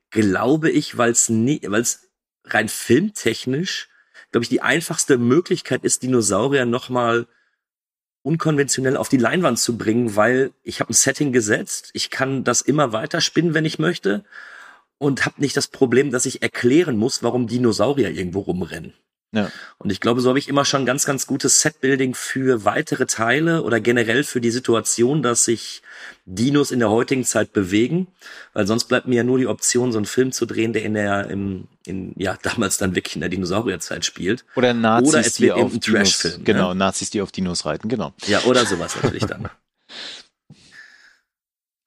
glaube 0.09 0.71
ich, 0.71 0.97
weil 0.97 1.11
es 1.11 1.29
weil 1.29 1.81
es 1.81 2.09
rein 2.45 2.69
filmtechnisch, 2.69 3.89
glaube 4.31 4.43
ich, 4.43 4.49
die 4.49 4.61
einfachste 4.61 5.17
Möglichkeit 5.17 5.83
ist, 5.83 6.03
Dinosaurier 6.03 6.65
nochmal 6.65 7.27
unkonventionell 8.23 8.97
auf 8.97 9.09
die 9.09 9.17
Leinwand 9.17 9.59
zu 9.59 9.77
bringen, 9.77 10.15
weil 10.15 10.51
ich 10.63 10.79
habe 10.79 10.91
ein 10.91 10.93
Setting 10.93 11.31
gesetzt, 11.31 11.89
ich 11.93 12.09
kann 12.09 12.43
das 12.43 12.61
immer 12.61 12.93
weiter 12.93 13.21
spinnen, 13.21 13.53
wenn 13.53 13.65
ich 13.65 13.79
möchte 13.79 14.23
und 14.97 15.25
habe 15.25 15.41
nicht 15.41 15.57
das 15.57 15.67
Problem, 15.67 16.11
dass 16.11 16.25
ich 16.25 16.41
erklären 16.43 16.97
muss, 16.97 17.23
warum 17.23 17.47
Dinosaurier 17.47 18.11
irgendwo 18.11 18.41
rumrennen. 18.41 18.93
Ja. 19.33 19.49
Und 19.77 19.91
ich 19.91 20.01
glaube, 20.01 20.19
so 20.19 20.29
habe 20.29 20.39
ich 20.39 20.49
immer 20.49 20.65
schon 20.65 20.85
ganz, 20.85 21.05
ganz 21.05 21.25
gutes 21.25 21.61
Setbuilding 21.61 22.15
für 22.15 22.65
weitere 22.65 23.05
Teile 23.05 23.63
oder 23.63 23.79
generell 23.79 24.25
für 24.25 24.41
die 24.41 24.51
Situation, 24.51 25.23
dass 25.23 25.45
sich 25.45 25.81
Dinos 26.25 26.71
in 26.71 26.79
der 26.79 26.89
heutigen 26.89 27.23
Zeit 27.23 27.53
bewegen, 27.53 28.07
weil 28.53 28.67
sonst 28.67 28.85
bleibt 28.85 29.07
mir 29.07 29.15
ja 29.15 29.23
nur 29.23 29.37
die 29.37 29.47
Option, 29.47 29.93
so 29.93 29.99
einen 29.99 30.05
Film 30.05 30.33
zu 30.33 30.45
drehen, 30.45 30.73
der 30.73 30.83
in 30.83 30.95
der, 30.95 31.29
im, 31.29 31.67
in, 31.85 32.13
ja, 32.17 32.37
damals 32.41 32.77
dann 32.77 32.93
wirklich 32.93 33.15
in 33.15 33.21
der 33.21 33.29
Dinosaurierzeit 33.29 34.03
spielt. 34.03 34.43
Oder 34.55 34.73
Nazis, 34.73 35.09
oder 35.09 35.19
es 35.19 35.39
wird 35.39 35.57
die 35.57 35.61
auf 35.61 35.79
Dinos, 35.79 36.39
Genau, 36.43 36.69
ne? 36.69 36.75
Nazis, 36.75 37.09
die 37.09 37.21
auf 37.21 37.31
Dinos 37.31 37.65
reiten, 37.65 37.87
genau. 37.87 38.13
Ja, 38.27 38.43
oder 38.43 38.65
sowas 38.65 38.95
natürlich 39.01 39.25
dann. 39.25 39.49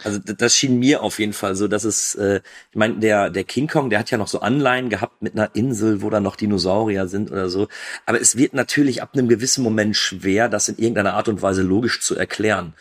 Also 0.05 0.19
das 0.19 0.55
schien 0.55 0.79
mir 0.79 1.03
auf 1.03 1.19
jeden 1.19 1.33
Fall 1.33 1.57
so, 1.57 1.67
dass 1.67 1.85
es, 1.85 2.15
äh, 2.15 2.41
ich 2.71 2.77
meine, 2.77 2.97
der, 2.97 3.31
der 3.31 3.45
King 3.45 3.69
Kong, 3.69 3.89
der 3.89 3.99
hat 3.99 4.11
ja 4.11 4.19
noch 4.19 4.29
so 4.29 4.41
Anleihen 4.41 4.91
gehabt 4.91 5.23
mit 5.23 5.33
einer 5.33 5.55
Insel, 5.55 6.03
wo 6.03 6.11
da 6.11 6.21
noch 6.21 6.37
Dinosaurier 6.37 7.09
sind 7.09 7.33
oder 7.33 7.49
so. 7.49 7.69
Aber 8.05 8.21
es 8.21 8.37
wird 8.37 8.53
natürlich 8.53 9.03
ab 9.03 9.15
einem 9.15 9.29
gewissen 9.29 9.65
Moment 9.65 9.97
schwer, 9.97 10.51
das 10.51 10.69
in 10.69 10.77
irgendeiner 10.77 11.15
Art 11.15 11.29
und 11.29 11.41
Weise 11.41 11.63
logisch 11.63 12.01
zu 12.03 12.15
erklären. 12.17 12.75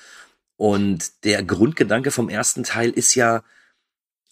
Und 0.57 1.23
der 1.23 1.43
Grundgedanke 1.43 2.11
vom 2.11 2.27
ersten 2.29 2.63
Teil 2.63 2.89
ist 2.89 3.15
ja 3.15 3.43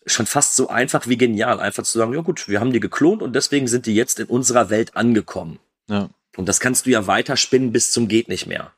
schon 0.05 0.25
fast 0.25 0.55
so 0.55 0.67
einfach 0.67 1.07
wie 1.07 1.17
genial. 1.17 1.59
Einfach 1.59 1.83
zu 1.83 1.97
sagen, 1.97 2.13
ja 2.13 2.21
gut, 2.21 2.49
wir 2.49 2.59
haben 2.59 2.73
die 2.73 2.79
geklont 2.79 3.21
und 3.21 3.35
deswegen 3.35 3.67
sind 3.67 3.85
die 3.85 3.95
jetzt 3.95 4.19
in 4.19 4.27
unserer 4.27 4.69
Welt 4.69 4.97
angekommen. 4.97 5.59
Ja. 5.87 6.09
Und 6.35 6.49
das 6.49 6.59
kannst 6.59 6.85
du 6.85 6.89
ja 6.89 7.07
weiterspinnen 7.07 7.71
bis 7.71 7.91
zum 7.91 8.07
geht 8.07 8.27
nicht 8.27 8.47
mehr. 8.47 8.73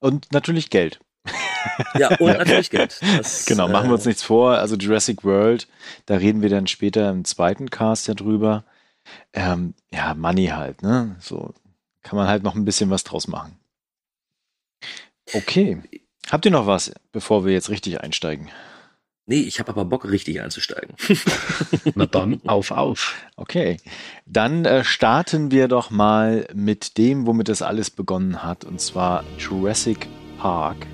Und 0.00 0.32
natürlich 0.32 0.70
Geld. 0.70 1.00
Ja, 1.98 2.16
und 2.18 2.38
natürlich 2.38 2.70
Geld. 2.70 3.00
Das, 3.16 3.46
genau, 3.46 3.68
machen 3.68 3.88
wir 3.88 3.94
uns 3.94 4.06
äh, 4.06 4.08
nichts 4.08 4.22
vor. 4.22 4.58
Also 4.58 4.76
Jurassic 4.76 5.24
World, 5.24 5.68
da 6.06 6.16
reden 6.16 6.42
wir 6.42 6.48
dann 6.48 6.66
später 6.66 7.10
im 7.10 7.24
zweiten 7.24 7.70
Cast 7.70 8.08
ja 8.08 8.14
drüber. 8.14 8.64
Ähm, 9.32 9.74
ja, 9.92 10.14
Money 10.14 10.46
halt, 10.46 10.82
ne? 10.82 11.16
So 11.20 11.54
kann 12.02 12.16
man 12.16 12.28
halt 12.28 12.42
noch 12.42 12.54
ein 12.54 12.64
bisschen 12.64 12.90
was 12.90 13.04
draus 13.04 13.28
machen. 13.28 13.58
Okay. 15.32 15.82
Habt 16.30 16.44
ihr 16.44 16.50
noch 16.50 16.66
was, 16.66 16.92
bevor 17.12 17.44
wir 17.44 17.52
jetzt 17.52 17.70
richtig 17.70 18.00
einsteigen? 18.00 18.50
Nee, 19.26 19.42
ich 19.42 19.60
habe 19.60 19.70
aber 19.70 19.84
Bock, 19.84 20.10
richtig 20.10 20.40
einzusteigen. 20.40 20.96
Na 21.94 22.06
dann, 22.06 22.40
auf, 22.46 22.72
auf. 22.72 23.14
Okay. 23.36 23.76
Dann 24.26 24.64
äh, 24.64 24.82
starten 24.82 25.50
wir 25.52 25.68
doch 25.68 25.90
mal 25.90 26.48
mit 26.52 26.98
dem, 26.98 27.26
womit 27.26 27.48
das 27.48 27.62
alles 27.62 27.90
begonnen 27.90 28.42
hat, 28.42 28.64
und 28.64 28.80
zwar 28.80 29.24
Jurassic 29.38 30.08
Park. 30.38 30.86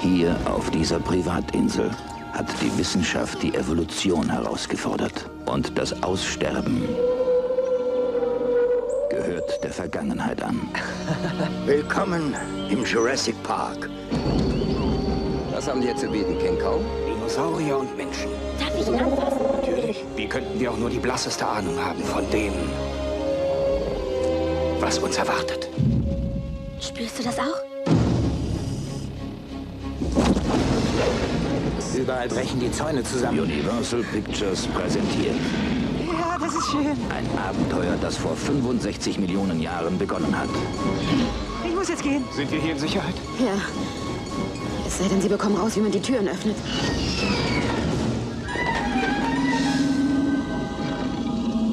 Hier 0.00 0.36
auf 0.44 0.70
dieser 0.70 0.98
Privatinsel 0.98 1.90
hat 2.32 2.46
die 2.60 2.78
Wissenschaft 2.78 3.42
die 3.42 3.54
Evolution 3.54 4.28
herausgefordert. 4.28 5.30
Und 5.46 5.78
das 5.78 6.02
Aussterben 6.02 6.88
gehört 9.08 9.62
der 9.62 9.72
Vergangenheit 9.72 10.42
an. 10.42 10.68
Willkommen 11.66 12.34
im 12.68 12.84
Jurassic 12.84 13.40
Park. 13.42 13.88
Was 15.52 15.68
haben 15.68 15.80
die 15.80 15.86
hier 15.86 15.96
zu 15.96 16.08
bieten, 16.08 16.38
King 16.38 16.58
Kong? 16.58 16.84
Dinosaurier 17.06 17.78
und 17.78 17.96
Menschen. 17.96 18.28
Darf 18.58 18.78
ich 18.78 18.88
ihn 18.88 18.98
anfassen? 18.98 19.38
Natürlich. 19.60 20.04
Wie 20.16 20.26
könnten 20.28 20.58
wir 20.58 20.72
auch 20.72 20.76
nur 20.76 20.90
die 20.90 20.98
blasseste 20.98 21.46
Ahnung 21.46 21.78
haben 21.78 22.02
von 22.02 22.28
dem, 22.30 22.52
was 24.80 24.98
uns 24.98 25.16
erwartet? 25.16 25.68
Spürst 26.80 27.20
du 27.20 27.22
das 27.22 27.38
auch? 27.38 27.73
Überall 31.96 32.28
brechen 32.28 32.60
die 32.60 32.70
Zäune 32.70 33.02
zusammen. 33.02 33.40
Universal 33.40 34.02
Pictures 34.12 34.66
präsentiert. 34.66 35.36
Ja, 36.06 36.36
das 36.38 36.54
ist 36.54 36.70
schön. 36.70 36.86
Ein 36.86 37.26
Abenteuer, 37.38 37.96
das 38.00 38.16
vor 38.16 38.36
65 38.36 39.18
Millionen 39.18 39.60
Jahren 39.60 39.96
begonnen 39.98 40.36
hat. 40.36 40.48
Ich 41.66 41.74
muss 41.74 41.88
jetzt 41.88 42.02
gehen. 42.02 42.24
Sind 42.32 42.50
wir 42.50 42.60
hier 42.60 42.72
in 42.72 42.78
Sicherheit? 42.78 43.14
Ja. 43.38 43.54
Es 44.86 44.98
sei 44.98 45.08
denn, 45.08 45.20
Sie 45.20 45.28
bekommen 45.28 45.56
raus, 45.56 45.76
wie 45.76 45.80
man 45.80 45.92
die 45.92 46.00
Türen 46.00 46.28
öffnet. 46.28 46.56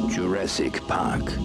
Jurassic 0.09 0.87
Park. 0.87 1.37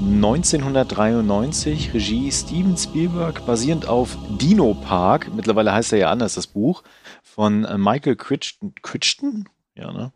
1993, 0.00 1.92
Regie 1.92 2.32
Steven 2.32 2.74
Spielberg, 2.74 3.44
basierend 3.44 3.86
auf 3.86 4.16
Dino 4.30 4.72
Park, 4.72 5.30
mittlerweile 5.34 5.74
heißt 5.74 5.92
er 5.92 5.98
ja 5.98 6.10
anders, 6.10 6.34
das 6.34 6.46
Buch, 6.46 6.82
von 7.22 7.66
äh, 7.66 7.76
Michael 7.76 8.16
Crichton, 8.16 8.74
Crichton? 8.80 9.46
Ja, 9.74 9.92
ne? 9.92 10.12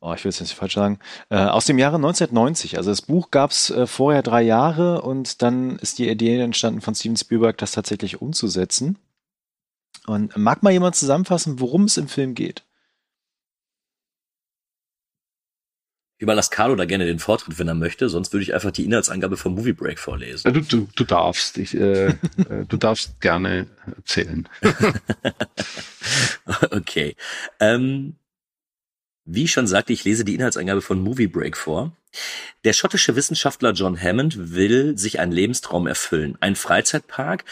Oh, 0.00 0.14
ich 0.14 0.22
will 0.24 0.28
es 0.28 0.40
nicht 0.40 0.54
falsch 0.54 0.74
sagen. 0.74 1.00
Äh, 1.28 1.38
aus 1.38 1.64
dem 1.64 1.78
Jahre 1.78 1.96
1990. 1.96 2.76
Also 2.76 2.90
das 2.90 3.02
Buch 3.02 3.32
gab 3.32 3.50
es 3.50 3.70
äh, 3.70 3.88
vorher 3.88 4.22
drei 4.22 4.42
Jahre 4.42 5.02
und 5.02 5.42
dann 5.42 5.76
ist 5.80 5.98
die 5.98 6.08
Idee 6.08 6.40
entstanden 6.40 6.80
von 6.80 6.94
Steven 6.94 7.16
Spielberg, 7.16 7.58
das 7.58 7.72
tatsächlich 7.72 8.22
umzusetzen. 8.22 8.96
Und 10.06 10.36
mag 10.36 10.62
mal 10.62 10.72
jemand 10.72 10.94
zusammenfassen, 10.94 11.58
worum 11.58 11.84
es 11.84 11.96
im 11.96 12.06
Film 12.06 12.34
geht? 12.34 12.64
Ich 16.18 16.22
überlasse 16.22 16.48
Carlo 16.50 16.74
da 16.76 16.86
gerne 16.86 17.04
den 17.04 17.18
Vortritt, 17.18 17.58
wenn 17.58 17.68
er 17.68 17.74
möchte, 17.74 18.08
sonst 18.08 18.32
würde 18.32 18.42
ich 18.42 18.54
einfach 18.54 18.70
die 18.70 18.86
Inhaltsangabe 18.86 19.36
vom 19.36 19.54
Movie 19.54 19.74
Break 19.74 19.98
vorlesen. 19.98 20.50
Du, 20.50 20.62
du, 20.62 20.88
du 20.94 21.04
darfst. 21.04 21.58
Ich, 21.58 21.74
äh, 21.74 22.06
äh 22.06 22.14
du 22.66 22.78
darfst 22.78 23.20
gerne 23.20 23.66
erzählen. 23.94 24.48
okay. 26.70 27.16
Ähm, 27.60 28.16
wie 29.26 29.46
schon 29.46 29.66
sagte, 29.66 29.92
ich 29.92 30.04
lese 30.04 30.24
die 30.24 30.36
Inhaltsangabe 30.36 30.80
von 30.80 31.00
Movie 31.00 31.26
Break 31.26 31.56
vor. 31.56 31.92
Der 32.64 32.72
schottische 32.72 33.14
Wissenschaftler 33.14 33.72
John 33.72 34.00
Hammond 34.00 34.54
will 34.54 34.96
sich 34.96 35.20
einen 35.20 35.32
Lebenstraum 35.32 35.86
erfüllen. 35.86 36.38
Ein 36.40 36.56
Freizeitpark, 36.56 37.44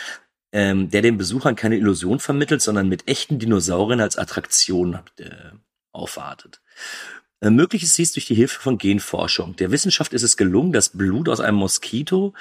ähm, 0.52 0.88
der 0.88 1.02
den 1.02 1.18
Besuchern 1.18 1.54
keine 1.54 1.76
Illusion 1.76 2.18
vermittelt, 2.18 2.62
sondern 2.62 2.88
mit 2.88 3.08
echten 3.08 3.38
Dinosauriern 3.38 4.00
als 4.00 4.16
Attraktion 4.16 5.00
äh, 5.18 5.50
aufwartet. 5.92 6.62
Äh, 7.44 7.50
möglich 7.50 7.82
ist 7.82 7.98
dies 7.98 8.12
durch 8.12 8.26
die 8.26 8.34
Hilfe 8.34 8.58
von 8.60 8.78
Genforschung. 8.78 9.54
Der 9.56 9.70
Wissenschaft 9.70 10.14
ist 10.14 10.22
es 10.22 10.38
gelungen, 10.38 10.72
das 10.72 10.88
Blut 10.88 11.28
aus 11.28 11.40
einem 11.40 11.58
Moskito, 11.58 12.32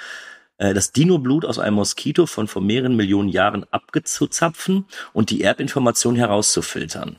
äh, 0.56 0.72
das 0.72 0.92
Dino-Blut 0.92 1.44
aus 1.44 1.58
einem 1.58 1.76
Moskito 1.76 2.24
von 2.24 2.48
vor 2.48 2.62
mehreren 2.62 2.96
Millionen 2.96 3.28
Jahren 3.28 3.64
abzuzapfen 3.70 4.86
und 5.12 5.28
die 5.28 5.42
Erbinformation 5.42 6.16
herauszufiltern. 6.16 7.16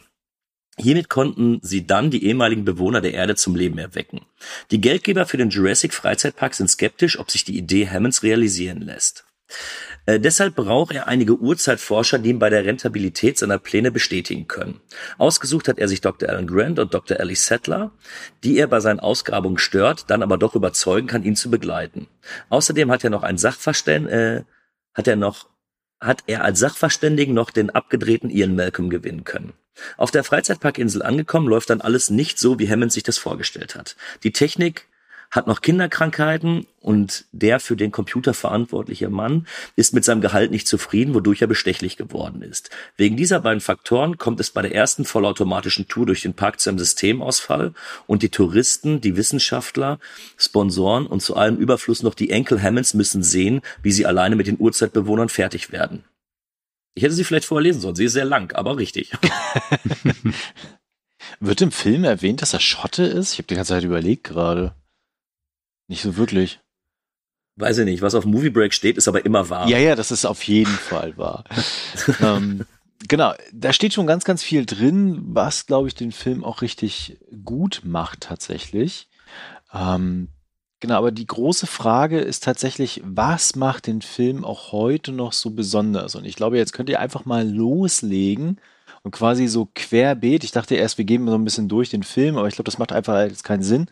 Hiermit 0.77 1.09
konnten 1.09 1.59
sie 1.61 1.85
dann 1.87 2.09
die 2.09 2.25
ehemaligen 2.25 2.65
Bewohner 2.65 3.01
der 3.01 3.13
Erde 3.13 3.35
zum 3.35 3.55
Leben 3.55 3.77
erwecken. 3.77 4.25
Die 4.71 4.81
Geldgeber 4.81 5.25
für 5.25 5.37
den 5.37 5.49
Jurassic 5.49 5.93
Freizeitpark 5.93 6.55
sind 6.55 6.69
skeptisch, 6.69 7.19
ob 7.19 7.31
sich 7.31 7.45
die 7.45 7.57
Idee 7.57 7.87
Hammonds 7.87 8.23
realisieren 8.23 8.81
lässt. 8.81 9.25
Äh, 10.05 10.19
deshalb 10.19 10.55
braucht 10.55 10.93
er 10.93 11.07
einige 11.07 11.37
Urzeitforscher, 11.37 12.19
die 12.19 12.29
ihm 12.29 12.39
bei 12.39 12.49
der 12.49 12.65
Rentabilität 12.65 13.37
seiner 13.37 13.57
Pläne 13.57 13.91
bestätigen 13.91 14.47
können. 14.47 14.81
Ausgesucht 15.17 15.67
hat 15.67 15.79
er 15.79 15.87
sich 15.87 16.01
Dr. 16.01 16.29
Alan 16.29 16.47
Grant 16.47 16.79
und 16.79 16.93
Dr. 16.93 17.19
Ellie 17.19 17.35
Settler, 17.35 17.91
die 18.43 18.57
er 18.57 18.67
bei 18.67 18.79
seinen 18.79 18.99
Ausgrabungen 18.99 19.57
stört, 19.57 20.09
dann 20.09 20.23
aber 20.23 20.37
doch 20.37 20.55
überzeugen 20.55 21.07
kann, 21.07 21.23
ihn 21.23 21.35
zu 21.35 21.49
begleiten. 21.49 22.07
Außerdem 22.49 22.91
hat 22.91 23.03
er 23.03 23.09
noch 23.09 23.23
ein 23.23 23.37
Sachverständ, 23.37 24.07
äh, 24.07 24.43
hat 24.93 25.07
er 25.07 25.15
noch 25.15 25.47
hat 26.01 26.23
er 26.27 26.43
als 26.43 26.59
Sachverständigen 26.59 27.33
noch 27.33 27.51
den 27.51 27.69
abgedrehten 27.69 28.29
Ian 28.29 28.55
Malcolm 28.55 28.89
gewinnen 28.89 29.23
können. 29.23 29.53
Auf 29.97 30.11
der 30.11 30.23
Freizeitparkinsel 30.23 31.01
angekommen, 31.01 31.47
läuft 31.47 31.69
dann 31.69 31.81
alles 31.81 32.09
nicht 32.09 32.37
so, 32.37 32.59
wie 32.59 32.69
Hammond 32.69 32.91
sich 32.91 33.03
das 33.03 33.17
vorgestellt 33.17 33.75
hat. 33.75 33.95
Die 34.23 34.31
Technik 34.31 34.87
hat 35.35 35.47
noch 35.47 35.61
Kinderkrankheiten 35.61 36.65
und 36.79 37.25
der 37.33 37.59
für 37.59 37.75
den 37.75 37.91
Computer 37.91 38.33
verantwortliche 38.33 39.09
Mann 39.09 39.47
ist 39.75 39.93
mit 39.93 40.05
seinem 40.05 40.21
Gehalt 40.21 40.49
nicht 40.49 40.67
zufrieden, 40.67 41.13
wodurch 41.13 41.41
er 41.41 41.47
bestechlich 41.47 41.97
geworden 41.97 42.41
ist. 42.41 42.69
Wegen 42.95 43.17
dieser 43.17 43.41
beiden 43.41 43.59
Faktoren 43.59 44.17
kommt 44.17 44.39
es 44.39 44.51
bei 44.51 44.61
der 44.61 44.73
ersten 44.73 45.03
vollautomatischen 45.03 45.89
Tour 45.89 46.05
durch 46.05 46.21
den 46.21 46.35
Park 46.35 46.61
zu 46.61 46.69
einem 46.69 46.79
Systemausfall 46.79 47.73
und 48.07 48.23
die 48.23 48.29
Touristen, 48.29 49.01
die 49.01 49.17
Wissenschaftler, 49.17 49.99
Sponsoren 50.37 51.05
und 51.05 51.21
zu 51.21 51.35
allem 51.35 51.57
Überfluss 51.57 52.01
noch 52.01 52.13
die 52.13 52.29
Enkel 52.29 52.61
Hammonds 52.61 52.93
müssen 52.93 53.21
sehen, 53.21 53.61
wie 53.83 53.91
sie 53.91 54.05
alleine 54.05 54.37
mit 54.37 54.47
den 54.47 54.59
Urzeitbewohnern 54.59 55.29
fertig 55.29 55.71
werden. 55.73 56.05
Ich 56.93 57.03
hätte 57.03 57.13
sie 57.13 57.25
vielleicht 57.25 57.45
vorher 57.45 57.63
lesen 57.63 57.81
sollen. 57.81 57.95
Sie 57.95 58.05
ist 58.05 58.13
sehr 58.13 58.23
lang, 58.23 58.53
aber 58.53 58.77
richtig. 58.77 59.11
Wird 61.41 61.61
im 61.61 61.71
Film 61.71 62.05
erwähnt, 62.05 62.41
dass 62.41 62.53
er 62.53 62.61
Schotte 62.61 63.03
ist? 63.03 63.33
Ich 63.33 63.39
habe 63.39 63.47
die 63.47 63.55
ganze 63.55 63.73
Zeit 63.73 63.83
überlegt 63.83 64.23
gerade. 64.23 64.73
Nicht 65.87 66.01
so 66.01 66.17
wirklich. 66.17 66.59
Weiß 67.57 67.77
ich 67.77 67.85
nicht. 67.85 68.01
Was 68.01 68.15
auf 68.15 68.25
Movie 68.25 68.49
Break 68.49 68.73
steht, 68.73 68.97
ist 68.97 69.07
aber 69.07 69.25
immer 69.25 69.49
wahr. 69.49 69.67
Ja, 69.69 69.77
ja, 69.77 69.95
das 69.95 70.11
ist 70.11 70.25
auf 70.25 70.43
jeden 70.43 70.73
Fall 70.73 71.17
wahr. 71.17 71.45
ähm, 72.21 72.65
genau, 73.07 73.33
da 73.53 73.71
steht 73.71 73.93
schon 73.93 74.07
ganz, 74.07 74.25
ganz 74.25 74.43
viel 74.43 74.65
drin, 74.65 75.21
was, 75.27 75.65
glaube 75.65 75.87
ich, 75.87 75.95
den 75.95 76.11
Film 76.11 76.43
auch 76.43 76.61
richtig 76.61 77.17
gut 77.45 77.81
macht 77.85 78.21
tatsächlich. 78.21 79.07
Ähm, 79.73 80.29
genau, 80.81 80.95
aber 80.95 81.11
die 81.11 81.27
große 81.27 81.67
Frage 81.67 82.19
ist 82.19 82.43
tatsächlich, 82.43 83.01
was 83.05 83.55
macht 83.55 83.87
den 83.87 84.01
Film 84.01 84.43
auch 84.43 84.73
heute 84.73 85.13
noch 85.13 85.31
so 85.31 85.51
besonders? 85.51 86.15
Und 86.15 86.25
ich 86.25 86.35
glaube, 86.35 86.57
jetzt 86.57 86.73
könnt 86.73 86.89
ihr 86.89 86.99
einfach 86.99 87.23
mal 87.23 87.47
loslegen 87.47 88.59
und 89.05 89.11
quasi 89.11 89.47
so 89.47 89.69
querbeet. 89.75 90.43
Ich 90.43 90.51
dachte 90.51 90.73
erst, 90.73 90.97
wir 90.97 91.05
gehen 91.05 91.27
so 91.27 91.35
ein 91.35 91.43
bisschen 91.43 91.69
durch 91.69 91.91
den 91.91 92.01
Film, 92.01 92.37
aber 92.37 92.47
ich 92.47 92.55
glaube, 92.55 92.65
das 92.65 92.79
macht 92.79 92.91
einfach 92.91 93.21
jetzt 93.21 93.43
keinen 93.43 93.61
Sinn, 93.61 93.85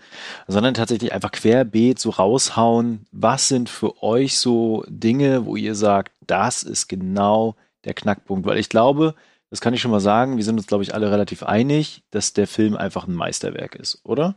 sondern 0.48 0.74
tatsächlich 0.74 1.14
einfach 1.14 1.32
querbeet 1.32 2.00
so 2.00 2.10
raushauen. 2.10 3.06
Was 3.12 3.48
sind 3.48 3.70
für 3.70 4.02
euch 4.02 4.40
so 4.40 4.84
Dinge, 4.88 5.46
wo 5.46 5.56
ihr 5.56 5.76
sagt, 5.76 6.14
das 6.26 6.64
ist 6.64 6.88
genau 6.88 7.56
der 7.86 7.94
Knackpunkt? 7.94 8.48
Weil 8.48 8.58
ich 8.58 8.70
glaube, 8.70 9.14
das 9.52 9.62
kann 9.62 9.76
ich 9.76 9.82
schon 9.82 9.92
mal 9.92 10.00
sagen, 10.00 10.38
wir 10.38 10.44
sind 10.44 10.58
uns, 10.58 10.66
glaube 10.66 10.84
ich, 10.84 10.96
alle 10.96 11.12
relativ 11.12 11.44
einig, 11.44 12.02
dass 12.10 12.34
der 12.34 12.48
Film 12.48 12.76
einfach 12.76 13.08
ein 13.08 13.14
Meisterwerk 13.14 13.76
ist, 13.76 14.00
oder? 14.04 14.36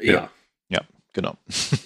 Ja. 0.00 0.30
Ja, 0.70 0.80
genau. 1.12 1.36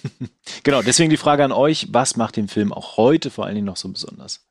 genau, 0.63 0.81
deswegen 0.81 1.09
die 1.09 1.17
Frage 1.17 1.43
an 1.43 1.51
euch, 1.51 1.89
was 1.91 2.15
macht 2.15 2.37
den 2.37 2.47
Film 2.47 2.71
auch 2.71 2.95
heute 2.95 3.29
vor 3.29 3.45
allen 3.45 3.55
Dingen 3.55 3.67
noch 3.67 3.75
so 3.75 3.89
besonders? 3.89 4.45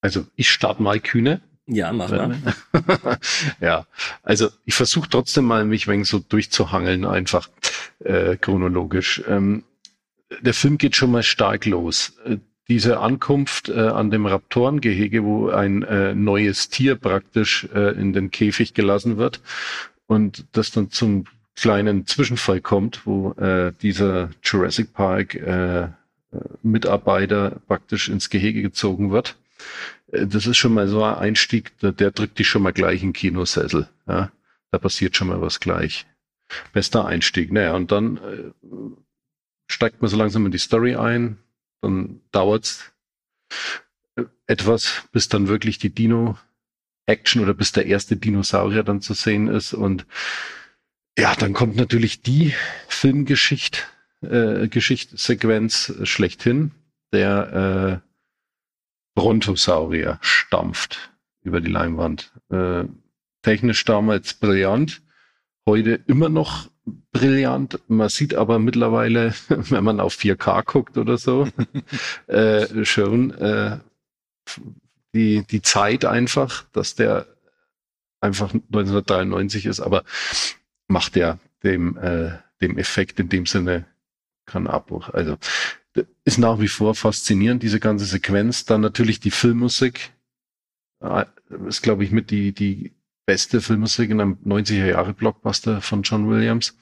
Also 0.00 0.24
ich 0.36 0.48
starte 0.48 0.82
mal 0.82 1.00
kühne. 1.00 1.42
Ja, 1.66 1.92
mach 1.92 2.10
mal. 2.10 2.36
ja, 3.60 3.86
also 4.22 4.48
ich 4.64 4.74
versuche 4.74 5.08
trotzdem 5.08 5.44
mal 5.44 5.64
mich 5.64 5.86
wegen 5.86 6.04
so 6.04 6.18
durchzuhangeln, 6.18 7.04
einfach 7.04 7.48
äh, 8.00 8.36
chronologisch. 8.36 9.22
Ähm, 9.28 9.64
der 10.40 10.54
Film 10.54 10.78
geht 10.78 10.96
schon 10.96 11.12
mal 11.12 11.22
stark 11.22 11.66
los. 11.66 12.14
Äh, 12.24 12.38
diese 12.68 13.00
Ankunft 13.00 13.68
äh, 13.68 13.78
an 13.78 14.10
dem 14.10 14.26
Raptorengehege, 14.26 15.24
wo 15.24 15.50
ein 15.50 15.82
äh, 15.82 16.14
neues 16.14 16.68
Tier 16.68 16.96
praktisch 16.96 17.68
äh, 17.74 17.92
in 17.98 18.12
den 18.12 18.30
Käfig 18.30 18.74
gelassen 18.74 19.16
wird 19.16 19.40
und 20.06 20.46
das 20.52 20.70
dann 20.70 20.90
zum 20.90 21.24
kleinen 21.54 22.06
Zwischenfall 22.06 22.60
kommt, 22.60 23.04
wo 23.04 23.32
äh, 23.32 23.72
dieser 23.82 24.30
Jurassic 24.42 24.94
Park 24.94 25.34
äh, 25.34 25.82
äh 25.82 25.88
Mitarbeiter 26.62 27.60
praktisch 27.66 28.08
ins 28.08 28.30
Gehege 28.30 28.62
gezogen 28.62 29.10
wird 29.10 29.36
das 30.12 30.46
ist 30.46 30.58
schon 30.58 30.74
mal 30.74 30.88
so 30.88 31.02
ein 31.02 31.14
Einstieg, 31.14 31.78
der, 31.80 31.92
der 31.92 32.10
drückt 32.10 32.38
dich 32.38 32.48
schon 32.48 32.62
mal 32.62 32.72
gleich 32.72 33.02
in 33.02 33.12
Kinosessel. 33.12 33.88
Ja? 34.06 34.30
Da 34.70 34.78
passiert 34.78 35.16
schon 35.16 35.28
mal 35.28 35.40
was 35.40 35.58
gleich. 35.58 36.06
Bester 36.72 37.06
Einstieg. 37.06 37.50
Naja, 37.50 37.74
und 37.74 37.90
dann 37.90 38.18
äh, 38.18 38.52
steigt 39.68 40.02
man 40.02 40.10
so 40.10 40.16
langsam 40.18 40.44
in 40.44 40.52
die 40.52 40.58
Story 40.58 40.96
ein. 40.96 41.38
Dann 41.80 42.20
dauert's 42.30 42.92
äh, 44.16 44.24
etwas, 44.46 45.04
bis 45.12 45.30
dann 45.30 45.48
wirklich 45.48 45.78
die 45.78 45.90
Dino-Action 45.90 47.42
oder 47.42 47.54
bis 47.54 47.72
der 47.72 47.86
erste 47.86 48.16
Dinosaurier 48.16 48.82
dann 48.82 49.00
zu 49.00 49.14
sehen 49.14 49.48
ist. 49.48 49.72
Und 49.72 50.06
ja, 51.18 51.34
dann 51.36 51.54
kommt 51.54 51.76
natürlich 51.76 52.20
die 52.20 52.54
Filmgeschichte, 52.88 53.80
äh, 54.20 54.68
Geschichtssequenz 54.68 55.94
schlechthin. 56.02 56.72
Der 57.14 58.02
äh, 58.04 58.11
Brontosaurier 59.14 60.18
stampft 60.20 61.12
über 61.42 61.60
die 61.60 61.70
Leinwand. 61.70 62.32
Äh, 62.50 62.84
technisch 63.42 63.84
damals 63.84 64.34
brillant, 64.34 65.02
heute 65.66 66.00
immer 66.06 66.28
noch 66.28 66.70
brillant. 67.12 67.80
Man 67.88 68.08
sieht 68.08 68.34
aber 68.34 68.58
mittlerweile, 68.58 69.34
wenn 69.48 69.84
man 69.84 70.00
auf 70.00 70.14
4K 70.14 70.64
guckt 70.64 70.98
oder 70.98 71.18
so, 71.18 71.48
äh, 72.26 72.84
schon 72.84 73.32
äh, 73.32 73.78
die, 75.14 75.44
die 75.46 75.62
Zeit 75.62 76.04
einfach, 76.04 76.64
dass 76.72 76.94
der 76.94 77.26
einfach 78.20 78.52
1993 78.52 79.66
ist, 79.66 79.80
aber 79.80 80.04
macht 80.88 81.16
ja 81.16 81.38
dem, 81.62 81.96
äh, 81.98 82.38
dem 82.60 82.78
Effekt 82.78 83.18
in 83.20 83.28
dem 83.28 83.46
Sinne 83.46 83.86
keinen 84.46 84.68
Abbruch. 84.68 85.10
Also 85.10 85.36
ist 86.24 86.38
nach 86.38 86.60
wie 86.60 86.68
vor 86.68 86.94
faszinierend, 86.94 87.62
diese 87.62 87.80
ganze 87.80 88.04
Sequenz. 88.04 88.64
Dann 88.64 88.80
natürlich 88.80 89.20
die 89.20 89.30
Filmmusik. 89.30 90.12
Äh, 91.00 91.26
ist, 91.68 91.82
glaube 91.82 92.04
ich, 92.04 92.10
mit 92.10 92.30
die, 92.30 92.52
die 92.52 92.92
beste 93.26 93.60
Filmmusik 93.60 94.10
in 94.10 94.20
einem 94.20 94.38
90er 94.44 94.86
Jahre 94.86 95.12
Blockbuster 95.12 95.80
von 95.80 96.02
John 96.02 96.28
Williams. 96.28 96.76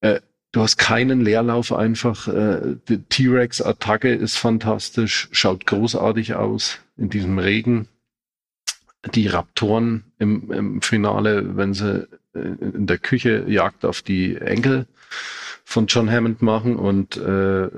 Äh, 0.00 0.20
du 0.52 0.60
hast 0.60 0.76
keinen 0.76 1.20
Leerlauf 1.20 1.72
einfach. 1.72 2.28
Äh, 2.28 2.76
die 2.88 3.02
T-Rex-Attacke 3.02 4.12
ist 4.12 4.36
fantastisch, 4.36 5.28
schaut 5.32 5.66
großartig 5.66 6.34
aus 6.34 6.78
in 6.96 7.10
diesem 7.10 7.38
Regen. 7.38 7.88
Die 9.14 9.26
Raptoren 9.26 10.04
im, 10.18 10.50
im 10.50 10.82
Finale, 10.82 11.56
wenn 11.56 11.74
sie 11.74 12.08
in 12.32 12.86
der 12.86 12.98
Küche 12.98 13.44
jagt 13.46 13.84
auf 13.84 14.02
die 14.02 14.36
Enkel 14.36 14.86
von 15.64 15.86
John 15.86 16.10
Hammond 16.10 16.42
machen 16.42 16.76
und 16.76 17.16
äh, 17.16 17.68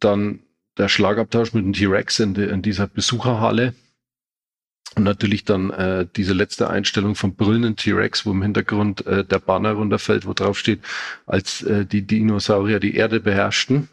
dann 0.00 0.40
der 0.76 0.88
Schlagabtausch 0.88 1.52
mit 1.54 1.64
dem 1.64 1.72
T-Rex 1.72 2.20
in, 2.20 2.34
in 2.34 2.62
dieser 2.62 2.86
Besucherhalle. 2.86 3.74
Und 4.96 5.04
natürlich 5.04 5.44
dann 5.44 5.70
äh, 5.70 6.06
diese 6.16 6.32
letzte 6.32 6.68
Einstellung 6.68 7.14
vom 7.14 7.36
brüllenden 7.36 7.76
T-Rex, 7.76 8.26
wo 8.26 8.32
im 8.32 8.42
Hintergrund 8.42 9.06
äh, 9.06 9.24
der 9.24 9.38
Banner 9.38 9.72
runterfällt, 9.72 10.26
wo 10.26 10.32
drauf 10.32 10.58
steht, 10.58 10.80
als 11.26 11.62
äh, 11.62 11.86
die 11.86 12.02
Dinosaurier 12.02 12.80
die 12.80 12.96
Erde 12.96 13.20
beherrschten. 13.20 13.88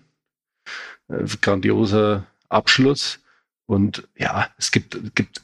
Äh, 1.08 1.26
grandioser 1.40 2.26
Abschluss. 2.50 3.20
Und 3.68 4.08
ja, 4.18 4.50
es 4.58 4.72
gibt, 4.72 5.14
gibt 5.14 5.44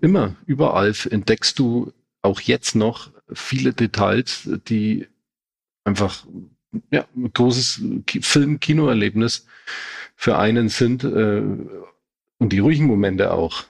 immer, 0.00 0.36
überall 0.46 0.94
entdeckst 1.10 1.58
du 1.58 1.92
auch 2.22 2.40
jetzt 2.40 2.76
noch 2.76 3.10
viele 3.32 3.72
Details, 3.72 4.48
die 4.68 5.08
einfach 5.84 6.26
ja, 6.90 7.06
großes 7.32 7.82
Film-Kino-Erlebnis 8.20 9.46
für 10.16 10.38
einen 10.38 10.68
sind 10.68 11.04
äh, 11.04 11.42
und 12.38 12.52
die 12.52 12.58
ruhigen 12.58 12.86
Momente 12.86 13.32
auch, 13.32 13.64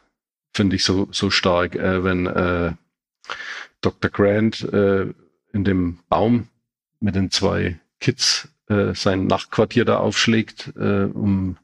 finde 0.53 0.77
ich 0.77 0.85
so, 0.85 1.09
so 1.11 1.31
stark, 1.31 1.75
äh, 1.75 2.05
wenn 2.05 2.27
äh, 2.27 2.73
Dr. 3.81 4.11
Grant 4.11 4.63
äh, 4.73 5.13
in 5.53 5.65
dem 5.65 5.99
Baum 6.09 6.49
mit 7.01 7.15
den 7.15 7.31
zwei 7.31 7.79
Kids 8.01 8.49
äh, 8.69 8.95
sein 8.95 9.27
Nachtquartier 9.27 9.85
da 9.85 9.99
aufschlägt, 9.99 10.73
äh, 10.77 11.05
um 11.05 11.59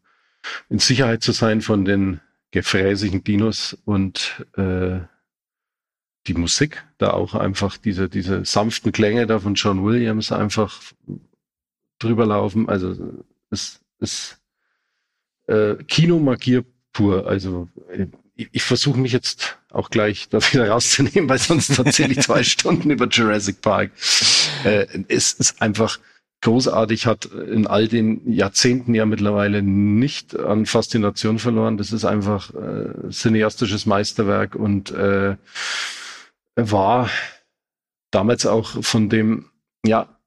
in 0.69 0.79
Sicherheit 0.79 1.23
zu 1.23 1.33
sein 1.33 1.61
von 1.61 1.85
den 1.85 2.21
gefräßigen 2.51 3.23
Dinos 3.23 3.79
und 3.85 4.45
die 6.27 6.35
Musik 6.35 6.85
da 6.99 7.13
auch 7.13 7.35
einfach 7.35 7.77
diese, 7.77 8.09
diese 8.09 8.45
sanften 8.45 8.93
Klänge 8.93 9.27
da 9.27 9.39
von 9.41 9.55
John 9.55 9.85
Williams 9.85 10.33
einfach 10.33 10.81
drüber 12.01 12.27
laufen. 12.27 12.69
Also 12.69 12.97
es 13.51 13.81
ist 14.01 14.39
äh, 15.47 15.77
Kinomagier 15.85 16.65
pur. 16.93 17.27
Also 17.27 17.69
ich, 18.35 18.49
ich 18.53 18.63
versuche 18.63 18.99
mich 18.99 19.13
jetzt 19.13 19.59
auch 19.71 19.91
gleich 19.91 20.29
da 20.29 20.39
wieder 20.39 20.69
rauszunehmen, 20.69 21.29
weil 21.29 21.39
sonst 21.39 21.79
erzähle 21.79 22.13
ich 22.13 22.21
zwei 22.21 22.43
Stunden 22.45 22.91
über 22.91 23.07
Jurassic 23.07 23.61
Park. 23.61 23.93
Äh, 24.65 24.87
es 25.09 25.33
ist 25.35 25.63
einfach 25.63 26.01
großartig, 26.43 27.07
hat 27.07 27.27
in 27.27 27.67
all 27.67 27.87
den 27.87 28.33
Jahrzehnten 28.33 28.95
ja 28.95 29.05
mittlerweile 29.05 29.63
nicht 29.63 30.39
an 30.39 30.67
Faszination 30.67 31.39
verloren. 31.39 31.77
Das 31.77 31.93
ist 31.93 32.05
einfach 32.05 32.55
äh, 32.55 33.11
cineastisches 33.11 33.87
Meisterwerk 33.87 34.55
und 34.55 34.91
äh, 34.91 35.37
war 36.57 37.11
damals 38.11 38.47
auch 38.47 38.83
von 38.83 39.09
dem, 39.09 39.51
ja, 39.85 40.20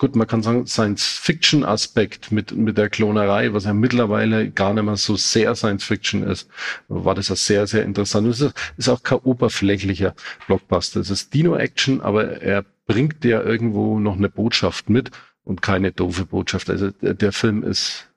gut, 0.00 0.16
man 0.16 0.26
kann 0.26 0.42
sagen, 0.42 0.66
Science-Fiction-Aspekt 0.66 2.32
mit, 2.32 2.52
mit 2.52 2.78
der 2.78 2.88
Klonerei, 2.88 3.52
was 3.52 3.64
ja 3.64 3.74
mittlerweile 3.74 4.50
gar 4.50 4.72
nicht 4.72 4.82
mehr 4.82 4.96
so 4.96 5.14
sehr 5.14 5.54
Science-Fiction 5.54 6.22
ist, 6.22 6.48
war 6.88 7.14
das 7.14 7.28
ja 7.28 7.36
sehr, 7.36 7.66
sehr 7.66 7.84
interessant. 7.84 8.26
Es 8.26 8.40
ist, 8.40 8.54
ist 8.78 8.88
auch 8.88 9.02
kein 9.02 9.18
oberflächlicher 9.18 10.14
Blockbuster. 10.46 11.00
Es 11.00 11.10
ist 11.10 11.34
Dino-Action, 11.34 12.00
aber 12.00 12.40
er 12.40 12.64
bringt 12.86 13.24
ja 13.26 13.42
irgendwo 13.42 14.00
noch 14.00 14.16
eine 14.16 14.30
Botschaft 14.30 14.88
mit. 14.88 15.10
und 15.44 15.62
keine 15.62 15.92
doofe 15.92 16.24
Botschaft. 16.24 16.70
Also 16.70 16.90
der, 16.90 17.14
der 17.14 17.32
Film 17.32 17.62
ist 17.62 18.08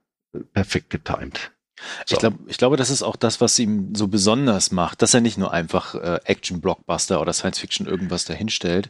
perfekt 0.53 0.89
getimed. 0.89 1.51
So. 2.05 2.13
Ich, 2.13 2.19
glaub, 2.19 2.33
ich 2.47 2.57
glaube, 2.57 2.77
das 2.77 2.89
ist 2.89 3.03
auch 3.03 3.17
das, 3.17 3.41
was 3.41 3.59
ihm 3.59 3.93
so 3.93 4.07
besonders 4.07 4.71
macht, 4.71 5.01
dass 5.01 5.13
er 5.13 5.21
nicht 5.21 5.37
nur 5.37 5.51
einfach 5.51 5.95
äh, 5.95 6.19
Action-Blockbuster 6.23 7.19
oder 7.19 7.33
Science-Fiction 7.33 7.87
irgendwas 7.87 8.23
dahinstellt, 8.23 8.89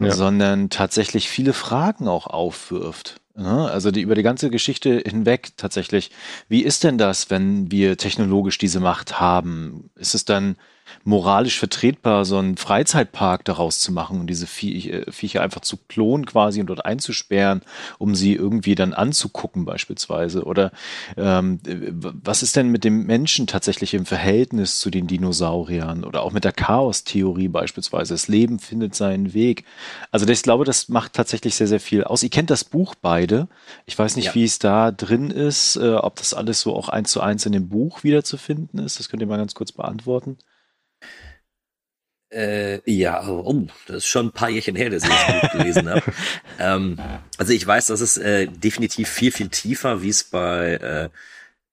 ja. 0.00 0.12
sondern 0.12 0.70
tatsächlich 0.70 1.28
viele 1.28 1.52
Fragen 1.52 2.08
auch 2.08 2.26
aufwirft. 2.26 3.20
Ne? 3.34 3.70
Also 3.70 3.90
die 3.90 4.00
über 4.00 4.14
die 4.14 4.22
ganze 4.22 4.50
Geschichte 4.50 5.02
hinweg 5.06 5.52
tatsächlich. 5.56 6.10
Wie 6.48 6.62
ist 6.62 6.84
denn 6.84 6.98
das, 6.98 7.30
wenn 7.30 7.70
wir 7.70 7.96
technologisch 7.96 8.58
diese 8.58 8.80
Macht 8.80 9.20
haben? 9.20 9.90
Ist 9.94 10.14
es 10.14 10.24
dann 10.24 10.56
moralisch 11.04 11.58
vertretbar, 11.58 12.24
so 12.24 12.38
einen 12.38 12.56
Freizeitpark 12.56 13.44
daraus 13.44 13.80
zu 13.80 13.92
machen 13.92 14.20
und 14.20 14.28
diese 14.28 14.46
äh, 14.46 15.10
Viecher 15.10 15.42
einfach 15.42 15.60
zu 15.60 15.76
klonen 15.88 16.26
quasi 16.26 16.60
und 16.60 16.66
dort 16.66 16.84
einzusperren, 16.84 17.62
um 17.98 18.14
sie 18.14 18.34
irgendwie 18.34 18.74
dann 18.74 18.92
anzugucken 18.92 19.64
beispielsweise? 19.64 20.44
Oder 20.44 20.72
ähm, 21.16 21.60
was 21.64 22.42
ist 22.42 22.56
denn 22.56 22.68
mit 22.68 22.84
dem 22.84 23.06
Menschen 23.06 23.46
tatsächlich 23.46 23.94
im 23.94 24.06
Verhältnis 24.06 24.80
zu 24.80 24.90
den 24.90 25.06
Dinosauriern 25.06 26.04
oder 26.04 26.22
auch 26.22 26.32
mit 26.32 26.44
der 26.44 26.52
Chaos-Theorie 26.52 27.48
beispielsweise? 27.48 28.14
Das 28.14 28.28
Leben 28.28 28.58
findet 28.58 28.94
seinen 28.94 29.34
Weg. 29.34 29.64
Also 30.10 30.28
ich 30.28 30.42
glaube, 30.42 30.64
das 30.64 30.88
macht 30.88 31.14
tatsächlich 31.14 31.54
sehr, 31.54 31.68
sehr 31.68 31.80
viel 31.80 32.04
aus. 32.04 32.22
Ihr 32.22 32.30
kennt 32.30 32.50
das 32.50 32.64
Buch 32.64 32.94
beide. 33.00 33.48
Ich 33.86 33.98
weiß 33.98 34.16
nicht, 34.16 34.26
ja. 34.26 34.34
wie 34.34 34.44
es 34.44 34.58
da 34.58 34.90
drin 34.90 35.30
ist, 35.30 35.76
äh, 35.76 35.94
ob 35.94 36.16
das 36.16 36.34
alles 36.34 36.60
so 36.60 36.74
auch 36.74 36.88
eins 36.88 37.10
zu 37.10 37.20
eins 37.20 37.46
in 37.46 37.52
dem 37.52 37.68
Buch 37.68 38.04
wiederzufinden 38.04 38.80
ist. 38.80 38.98
Das 38.98 39.08
könnt 39.08 39.22
ihr 39.22 39.28
mal 39.28 39.38
ganz 39.38 39.54
kurz 39.54 39.72
beantworten. 39.72 40.38
Äh, 42.30 42.80
ja, 42.90 43.26
oh, 43.26 43.66
das 43.86 43.98
ist 43.98 44.06
schon 44.06 44.26
ein 44.26 44.32
paar 44.32 44.50
Jährchen 44.50 44.76
her, 44.76 44.90
dass 44.90 45.02
ich 45.02 45.08
das 45.08 45.40
Buch 45.40 45.52
gelesen 45.52 45.88
habe. 45.88 46.02
ähm, 46.58 46.98
also 47.38 47.52
ich 47.52 47.66
weiß, 47.66 47.86
dass 47.86 48.00
es 48.00 48.18
äh, 48.18 48.46
definitiv 48.46 49.08
viel, 49.08 49.32
viel 49.32 49.48
tiefer, 49.48 50.02
wie 50.02 50.10
es 50.10 50.24
bei, 50.24 50.74
äh, 50.74 51.08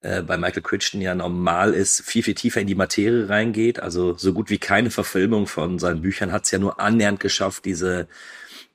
äh, 0.00 0.22
bei 0.22 0.38
Michael 0.38 0.62
Crichton 0.62 1.02
ja 1.02 1.14
normal 1.14 1.74
ist, 1.74 2.00
viel, 2.02 2.22
viel 2.22 2.34
tiefer 2.34 2.62
in 2.62 2.66
die 2.66 2.74
Materie 2.74 3.28
reingeht. 3.28 3.80
Also 3.80 4.16
so 4.16 4.32
gut 4.32 4.48
wie 4.48 4.58
keine 4.58 4.90
Verfilmung 4.90 5.46
von 5.46 5.78
seinen 5.78 6.00
Büchern 6.00 6.32
hat 6.32 6.44
es 6.44 6.50
ja 6.52 6.58
nur 6.58 6.80
annähernd 6.80 7.20
geschafft, 7.20 7.66
diese 7.66 8.08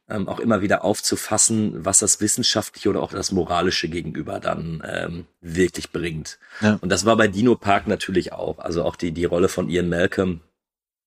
ähm, 0.07 0.27
auch 0.27 0.39
immer 0.39 0.61
wieder 0.61 0.83
aufzufassen, 0.83 1.83
was 1.83 1.99
das 1.99 2.21
Wissenschaftliche 2.21 2.89
oder 2.89 3.01
auch 3.01 3.11
das 3.11 3.31
Moralische 3.31 3.87
gegenüber 3.87 4.39
dann 4.39 4.83
ähm, 4.85 5.25
wirklich 5.41 5.91
bringt. 5.91 6.37
Ja. 6.59 6.77
Und 6.81 6.89
das 6.89 7.05
war 7.05 7.17
bei 7.17 7.27
Dino 7.27 7.55
Park 7.55 7.87
natürlich 7.87 8.33
auch. 8.33 8.59
Also 8.59 8.83
auch 8.83 8.95
die, 8.95 9.13
die 9.13 9.25
Rolle 9.25 9.47
von 9.47 9.69
Ian 9.69 9.89
Malcolm, 9.89 10.41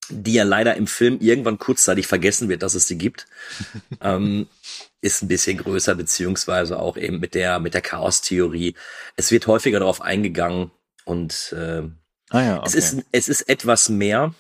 die 0.08 0.34
ja 0.34 0.44
leider 0.44 0.76
im 0.76 0.86
Film 0.86 1.18
irgendwann 1.20 1.58
kurzzeitig 1.58 2.06
vergessen 2.06 2.48
wird, 2.48 2.62
dass 2.62 2.74
es 2.74 2.86
sie 2.86 2.98
gibt, 2.98 3.26
ähm, 4.00 4.46
ist 5.00 5.22
ein 5.22 5.28
bisschen 5.28 5.58
größer, 5.58 5.94
beziehungsweise 5.94 6.78
auch 6.78 6.96
eben 6.96 7.20
mit 7.20 7.34
der, 7.34 7.60
mit 7.60 7.74
der 7.74 7.82
Chaos-Theorie. 7.82 8.74
Es 9.16 9.30
wird 9.30 9.46
häufiger 9.46 9.78
darauf 9.78 10.00
eingegangen 10.00 10.70
und 11.04 11.54
äh, 11.56 11.82
ah 12.30 12.42
ja, 12.42 12.58
okay. 12.58 12.66
es, 12.66 12.74
ist, 12.74 13.04
es 13.12 13.28
ist 13.28 13.42
etwas 13.42 13.88
mehr. 13.88 14.34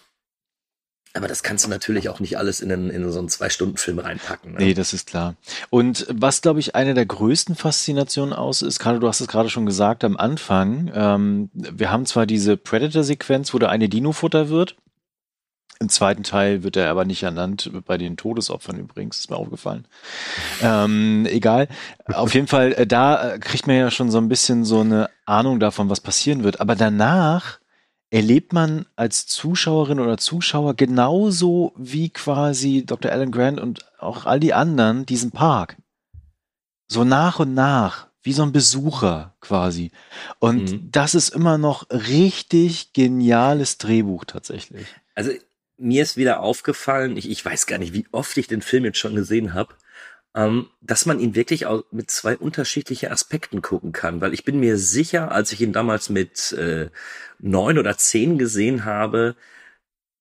Aber 1.16 1.28
das 1.28 1.44
kannst 1.44 1.64
du 1.64 1.68
natürlich 1.68 2.08
auch 2.08 2.18
nicht 2.18 2.38
alles 2.38 2.60
in, 2.60 2.72
einen, 2.72 2.90
in 2.90 3.08
so 3.12 3.20
einen 3.20 3.28
Zwei-Stunden-Film 3.28 4.00
reinpacken. 4.00 4.54
Ne? 4.54 4.58
Nee, 4.58 4.74
das 4.74 4.92
ist 4.92 5.06
klar. 5.06 5.36
Und 5.70 6.06
was, 6.10 6.42
glaube 6.42 6.58
ich, 6.58 6.74
eine 6.74 6.92
der 6.94 7.06
größten 7.06 7.54
Faszinationen 7.54 8.34
aus 8.34 8.62
ist, 8.62 8.80
Carlo, 8.80 8.98
du 8.98 9.06
hast 9.06 9.20
es 9.20 9.28
gerade 9.28 9.48
schon 9.48 9.64
gesagt 9.64 10.02
am 10.02 10.16
Anfang, 10.16 10.90
ähm, 10.92 11.50
wir 11.54 11.92
haben 11.92 12.04
zwar 12.04 12.26
diese 12.26 12.56
Predator-Sequenz, 12.56 13.54
wo 13.54 13.60
der 13.60 13.68
eine 13.68 13.88
Dino-Futter 13.88 14.48
wird, 14.48 14.74
im 15.80 15.88
zweiten 15.88 16.22
Teil 16.22 16.62
wird 16.62 16.76
er 16.76 16.90
aber 16.90 17.04
nicht 17.04 17.22
ernannt, 17.22 17.70
bei 17.86 17.98
den 17.98 18.16
Todesopfern 18.16 18.78
übrigens, 18.78 19.18
ist 19.18 19.30
mir 19.30 19.36
aufgefallen. 19.36 19.86
Ähm, 20.62 21.26
egal. 21.28 21.68
Auf 22.06 22.34
jeden 22.34 22.46
Fall, 22.46 22.72
äh, 22.72 22.86
da 22.86 23.34
äh, 23.34 23.38
kriegt 23.38 23.66
man 23.66 23.76
ja 23.76 23.90
schon 23.90 24.10
so 24.10 24.18
ein 24.18 24.28
bisschen 24.28 24.64
so 24.64 24.80
eine 24.80 25.10
Ahnung 25.26 25.60
davon, 25.60 25.90
was 25.90 26.00
passieren 26.00 26.44
wird. 26.44 26.60
Aber 26.60 26.76
danach 26.76 27.58
erlebt 28.10 28.52
man 28.52 28.86
als 28.94 29.26
Zuschauerin 29.26 29.98
oder 29.98 30.18
Zuschauer 30.18 30.74
genauso 30.74 31.72
wie 31.76 32.10
quasi 32.10 32.84
Dr. 32.86 33.10
Alan 33.10 33.32
Grant 33.32 33.58
und 33.58 33.84
auch 33.98 34.26
all 34.26 34.38
die 34.38 34.54
anderen 34.54 35.04
diesen 35.04 35.32
Park. 35.32 35.76
So 36.86 37.02
nach 37.02 37.40
und 37.40 37.54
nach, 37.54 38.06
wie 38.22 38.32
so 38.32 38.42
ein 38.42 38.52
Besucher 38.52 39.34
quasi. 39.40 39.90
Und 40.38 40.70
mhm. 40.70 40.88
das 40.92 41.14
ist 41.14 41.30
immer 41.30 41.58
noch 41.58 41.86
richtig 41.90 42.92
geniales 42.92 43.78
Drehbuch 43.78 44.24
tatsächlich. 44.24 44.86
Also 45.14 45.32
mir 45.76 46.02
ist 46.02 46.16
wieder 46.16 46.40
aufgefallen, 46.40 47.16
ich, 47.16 47.30
ich 47.30 47.44
weiß 47.44 47.66
gar 47.66 47.78
nicht, 47.78 47.92
wie 47.92 48.06
oft 48.12 48.36
ich 48.36 48.46
den 48.46 48.62
Film 48.62 48.84
jetzt 48.84 48.98
schon 48.98 49.14
gesehen 49.14 49.54
habe, 49.54 49.74
ähm, 50.34 50.68
dass 50.80 51.06
man 51.06 51.20
ihn 51.20 51.34
wirklich 51.34 51.66
auch 51.66 51.84
mit 51.90 52.10
zwei 52.10 52.36
unterschiedlichen 52.36 53.10
Aspekten 53.10 53.62
gucken 53.62 53.92
kann. 53.92 54.20
Weil 54.20 54.34
ich 54.34 54.44
bin 54.44 54.60
mir 54.60 54.78
sicher, 54.78 55.30
als 55.30 55.52
ich 55.52 55.60
ihn 55.60 55.72
damals 55.72 56.08
mit 56.08 56.52
äh, 56.52 56.90
neun 57.38 57.78
oder 57.78 57.96
zehn 57.96 58.38
gesehen 58.38 58.84
habe, 58.84 59.36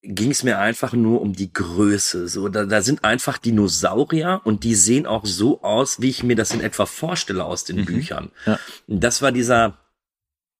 ging 0.04 0.32
es 0.32 0.44
mir 0.44 0.60
einfach 0.60 0.94
nur 0.94 1.22
um 1.22 1.34
die 1.34 1.52
Größe. 1.52 2.28
So, 2.28 2.50
da, 2.50 2.66
da 2.66 2.82
sind 2.82 3.04
einfach 3.04 3.38
Dinosaurier 3.38 4.42
und 4.44 4.64
die 4.66 4.76
sehen 4.76 5.06
auch 5.08 5.26
so 5.26 5.64
aus, 5.64 6.02
wie 6.02 6.10
ich 6.10 6.24
mir 6.24 6.36
das 6.36 6.52
in 6.52 6.62
etwa 6.62 6.86
vorstelle 6.86 7.46
aus 7.46 7.64
den 7.64 7.78
mhm. 7.78 7.86
Büchern. 7.86 8.32
Ja. 8.46 8.60
Das 8.88 9.22
war 9.22 9.32
dieser, 9.32 9.78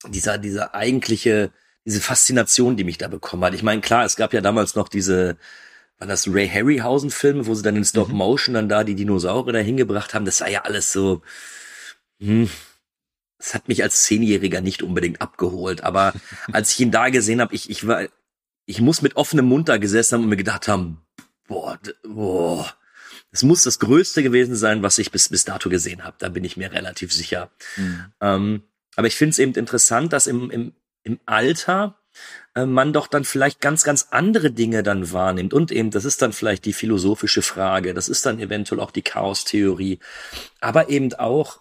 dieser, 0.08 0.38
dieser 0.38 0.74
eigentliche 0.74 1.52
diese 1.86 2.02
Faszination, 2.02 2.78
die 2.78 2.84
mich 2.84 2.98
da 2.98 3.08
bekommen 3.08 3.44
hat. 3.44 3.54
Ich 3.54 3.64
meine, 3.64 3.82
klar, 3.82 4.06
es 4.06 4.16
gab 4.16 4.34
ja 4.34 4.42
damals 4.42 4.76
noch 4.76 4.88
diese, 4.88 5.38
war 5.98 6.08
das 6.08 6.28
Ray 6.28 6.48
Harryhausen 6.48 7.12
Filme, 7.12 7.46
wo 7.46 7.54
sie 7.54 7.64
dann 7.64 7.76
in 7.76 7.86
Stop 7.86 8.10
mhm. 8.10 8.16
Motion 8.16 8.54
dann 8.56 8.70
da 8.70 8.84
die 8.84 8.96
Dinosaurier 8.96 9.54
da 9.54 9.60
hingebracht 9.60 10.14
haben. 10.14 10.26
Das 10.26 10.42
war 10.42 10.50
ja 10.50 10.62
alles 10.62 10.92
so, 10.94 11.22
hm, 12.20 12.50
das 13.38 13.54
hat 13.54 13.68
mich 13.68 13.84
als 13.84 14.04
Zehnjähriger 14.04 14.62
nicht 14.62 14.84
unbedingt 14.84 15.22
abgeholt. 15.22 15.84
Aber 15.84 16.14
als 16.52 16.72
ich 16.72 16.80
ihn 16.80 16.92
da 16.92 17.10
gesehen 17.10 17.42
habe, 17.42 17.54
ich, 17.54 17.70
ich 17.70 17.86
war, 17.86 18.08
ich 18.66 18.80
muss 18.80 19.02
mit 19.02 19.18
offenem 19.18 19.46
Mund 19.46 19.68
da 19.68 19.78
gesessen 19.78 20.16
haben 20.16 20.24
und 20.24 20.30
mir 20.30 20.38
gedacht 20.38 20.68
haben, 20.68 21.02
boah, 21.48 21.78
boah, 22.04 22.74
es 23.32 23.44
muss 23.44 23.64
das 23.64 23.80
Größte 23.80 24.24
gewesen 24.24 24.56
sein, 24.56 24.84
was 24.84 24.98
ich 25.00 25.12
bis, 25.12 25.28
bis 25.28 25.44
dato 25.44 25.70
gesehen 25.70 26.04
habe. 26.06 26.16
Da 26.20 26.30
bin 26.30 26.44
ich 26.46 26.56
mir 26.56 26.72
relativ 26.72 27.12
sicher. 27.12 27.52
Mhm. 27.76 28.06
Ähm, 28.22 28.64
aber 28.96 29.08
ich 29.08 29.16
finde 29.16 29.32
es 29.32 29.40
eben 29.40 29.54
interessant, 29.56 30.14
dass 30.14 30.28
im, 30.28 30.52
im 30.52 30.74
im 31.04 31.20
Alter 31.26 31.96
äh, 32.56 32.66
man 32.66 32.94
doch 32.94 33.08
dann 33.08 33.26
vielleicht 33.26 33.62
ganz, 33.62 33.84
ganz 33.84 34.08
andere 34.12 34.52
Dinge 34.52 34.84
dann 34.84 35.12
wahrnimmt. 35.12 35.54
Und 35.54 35.72
eben, 35.72 35.92
das 35.92 36.06
ist 36.06 36.22
dann 36.22 36.34
vielleicht 36.34 36.66
die 36.66 36.74
philosophische 36.74 37.42
Frage, 37.42 37.94
das 37.94 38.10
ist 38.10 38.26
dann 38.26 38.40
eventuell 38.40 38.82
auch 38.82 38.92
die 38.92 39.02
Chaos-Theorie. 39.02 40.00
Aber 40.60 40.90
eben 40.90 41.14
auch, 41.16 41.60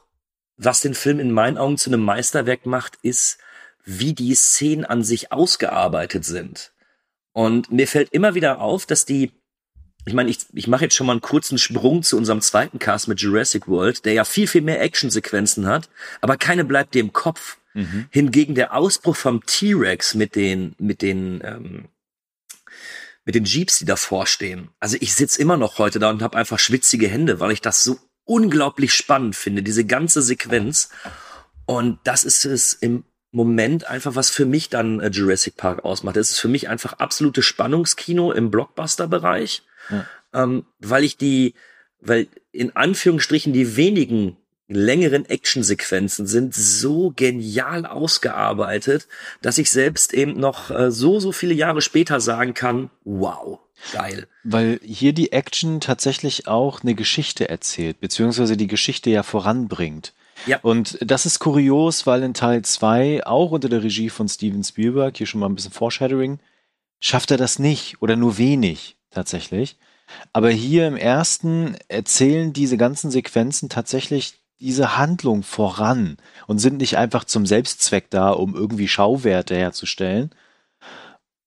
was 0.57 0.81
den 0.81 0.94
Film 0.94 1.18
in 1.20 1.33
meinen 1.33 1.59
Augen 1.59 1.78
zu 1.78 1.90
einem 1.90 2.02
Meisterwerk 2.02 2.66
macht, 2.66 2.98
ist, 3.02 3.38
wie 3.85 4.12
die 4.12 4.35
Szenen 4.35 4.85
an 4.85 5.02
sich 5.02 5.33
ausgearbeitet 5.33 6.24
sind. 6.24 6.72
Und 7.33 7.72
mir 7.72 7.88
fällt 7.88 8.12
immer 8.12 8.35
wieder 8.35 8.61
auf, 8.61 8.87
dass 8.87 9.07
die, 9.07 9.33
ich 10.05 10.12
meine, 10.12 10.31
ich, 10.31 10.38
ich 10.52 10.68
mache 10.68 10.85
jetzt 10.85 10.94
schon 10.94 11.07
mal 11.07 11.14
einen 11.14 11.22
kurzen 11.22 11.59
Sprung 11.59 12.02
zu 12.02 12.16
unserem 12.16 12.42
zweiten 12.42 12.78
Cast 12.78 13.09
mit 13.09 13.20
Jurassic 13.20 13.66
World, 13.66 14.05
der 14.05 14.12
ja 14.12 14.24
viel, 14.24 14.46
viel 14.46 14.61
mehr 14.61 14.81
Actionsequenzen 14.81 15.66
hat, 15.66 15.88
aber 16.20 16.37
keine 16.37 16.64
bleibt 16.64 16.94
dir 16.94 17.00
im 17.00 17.12
Kopf. 17.12 17.57
Mhm. 17.75 18.07
Hingegen 18.11 18.55
der 18.55 18.75
Ausbruch 18.75 19.17
vom 19.17 19.45
T-Rex 19.45 20.15
mit 20.15 20.37
den, 20.37 20.75
mit 20.79 21.03
den, 21.03 21.41
ähm, 21.45 21.89
mit 23.25 23.35
den 23.35 23.45
Jeeps, 23.45 23.79
die 23.79 23.85
davor 23.85 24.27
stehen. 24.27 24.71
Also 24.81 24.97
ich 25.01 25.15
sitz 25.15 25.37
immer 25.37 25.57
noch 25.57 25.79
heute 25.79 25.99
da 25.99 26.11
und 26.11 26.23
habe 26.23 26.37
einfach 26.37 26.59
schwitzige 26.59 27.09
Hände, 27.09 27.41
weil 27.41 27.53
ich 27.53 27.61
das 27.61 27.85
so 27.85 27.99
unglaublich 28.25 28.95
spannend 28.95 29.37
finde, 29.37 29.63
diese 29.63 29.85
ganze 29.85 30.23
Sequenz. 30.23 30.91
Und 31.67 31.99
das 32.05 32.25
ist 32.25 32.45
es 32.45 32.75
im 32.75 33.05
Moment 33.31 33.89
einfach, 33.89 34.15
was 34.15 34.31
für 34.31 34.45
mich 34.45 34.69
dann 34.69 35.01
äh, 35.01 35.09
Jurassic 35.09 35.57
Park 35.57 35.85
ausmacht. 35.85 36.17
Es 36.17 36.31
ist 36.31 36.39
für 36.39 36.49
mich 36.49 36.69
einfach 36.69 36.95
absolute 36.95 37.43
Spannungskino 37.43 38.31
im 38.31 38.51
Blockbuster-Bereich, 38.51 39.63
ja. 39.91 40.07
ähm, 40.35 40.67
weil 40.81 41.03
ich 41.03 41.17
die, 41.17 41.55
weil 42.01 42.29
in 42.51 42.77
Anführungsstrichen 42.77 43.53
die 43.53 43.77
wenigen 43.77 44.37
längeren 44.75 45.25
Actionsequenzen 45.25 46.27
sind 46.27 46.55
so 46.55 47.13
genial 47.15 47.87
ausgearbeitet, 47.87 49.09
dass 49.41 49.59
ich 49.59 49.71
selbst 49.71 50.15
eben 50.15 50.39
noch 50.39 50.71
äh, 50.71 50.91
so, 50.91 51.21
so 51.21 51.33
viele 51.33 51.55
Jahre 51.55 51.81
später 51.81 52.21
sagen 52.21 52.55
kann, 52.55 52.91
wow, 53.05 53.61
geil. 53.93 54.27
Weil 54.45 54.81
hier 54.83 55.13
die 55.13 55.33
Action 55.33 55.81
tatsächlich 55.81 56.49
auch 56.49 56.83
eine 56.83 56.95
Geschichte 56.95 57.49
erzählt, 57.49 58.01
beziehungsweise 58.01 58.57
die 58.57 58.67
Geschichte 58.67 59.11
ja 59.11 59.23
voranbringt. 59.23 60.13
Ja. 60.47 60.59
Und 60.63 60.99
das 61.01 61.27
ist 61.27 61.39
kurios, 61.39 62.07
weil 62.07 62.23
in 62.23 62.35
Teil 62.35 62.63
2, 62.63 63.27
auch 63.27 63.53
unter 63.53 63.69
der 63.69 63.83
Regie 63.83 64.11
von 64.11 64.29
Steven 64.29 64.65
Spielberg, 64.65 65.17
hier 65.17 65.27
schon 65.27 65.41
mal 65.41 65.49
ein 65.49 65.55
bisschen 65.55 65.73
Foreshadowing, 65.73 66.41
schafft 67.01 67.31
er 67.31 67.37
das 67.37 67.59
nicht 67.59 68.01
oder 68.03 68.17
nur 68.17 68.39
wenig 68.39 68.97
tatsächlich. 69.11 69.77
Aber 70.33 70.51
hier 70.51 70.87
im 70.89 70.97
ersten 70.97 71.77
erzählen 71.89 72.53
diese 72.53 72.77
ganzen 72.77 73.11
Sequenzen 73.11 73.69
tatsächlich 73.69 74.41
diese 74.62 74.96
Handlung 74.96 75.42
voran 75.42 76.16
und 76.46 76.59
sind 76.59 76.79
nicht 76.79 76.96
einfach 76.96 77.25
zum 77.25 77.46
Selbstzweck 77.46 78.11
da, 78.11 78.31
um 78.31 78.55
irgendwie 78.55 78.87
Schauwerte 78.87 79.57
herzustellen. 79.57 80.31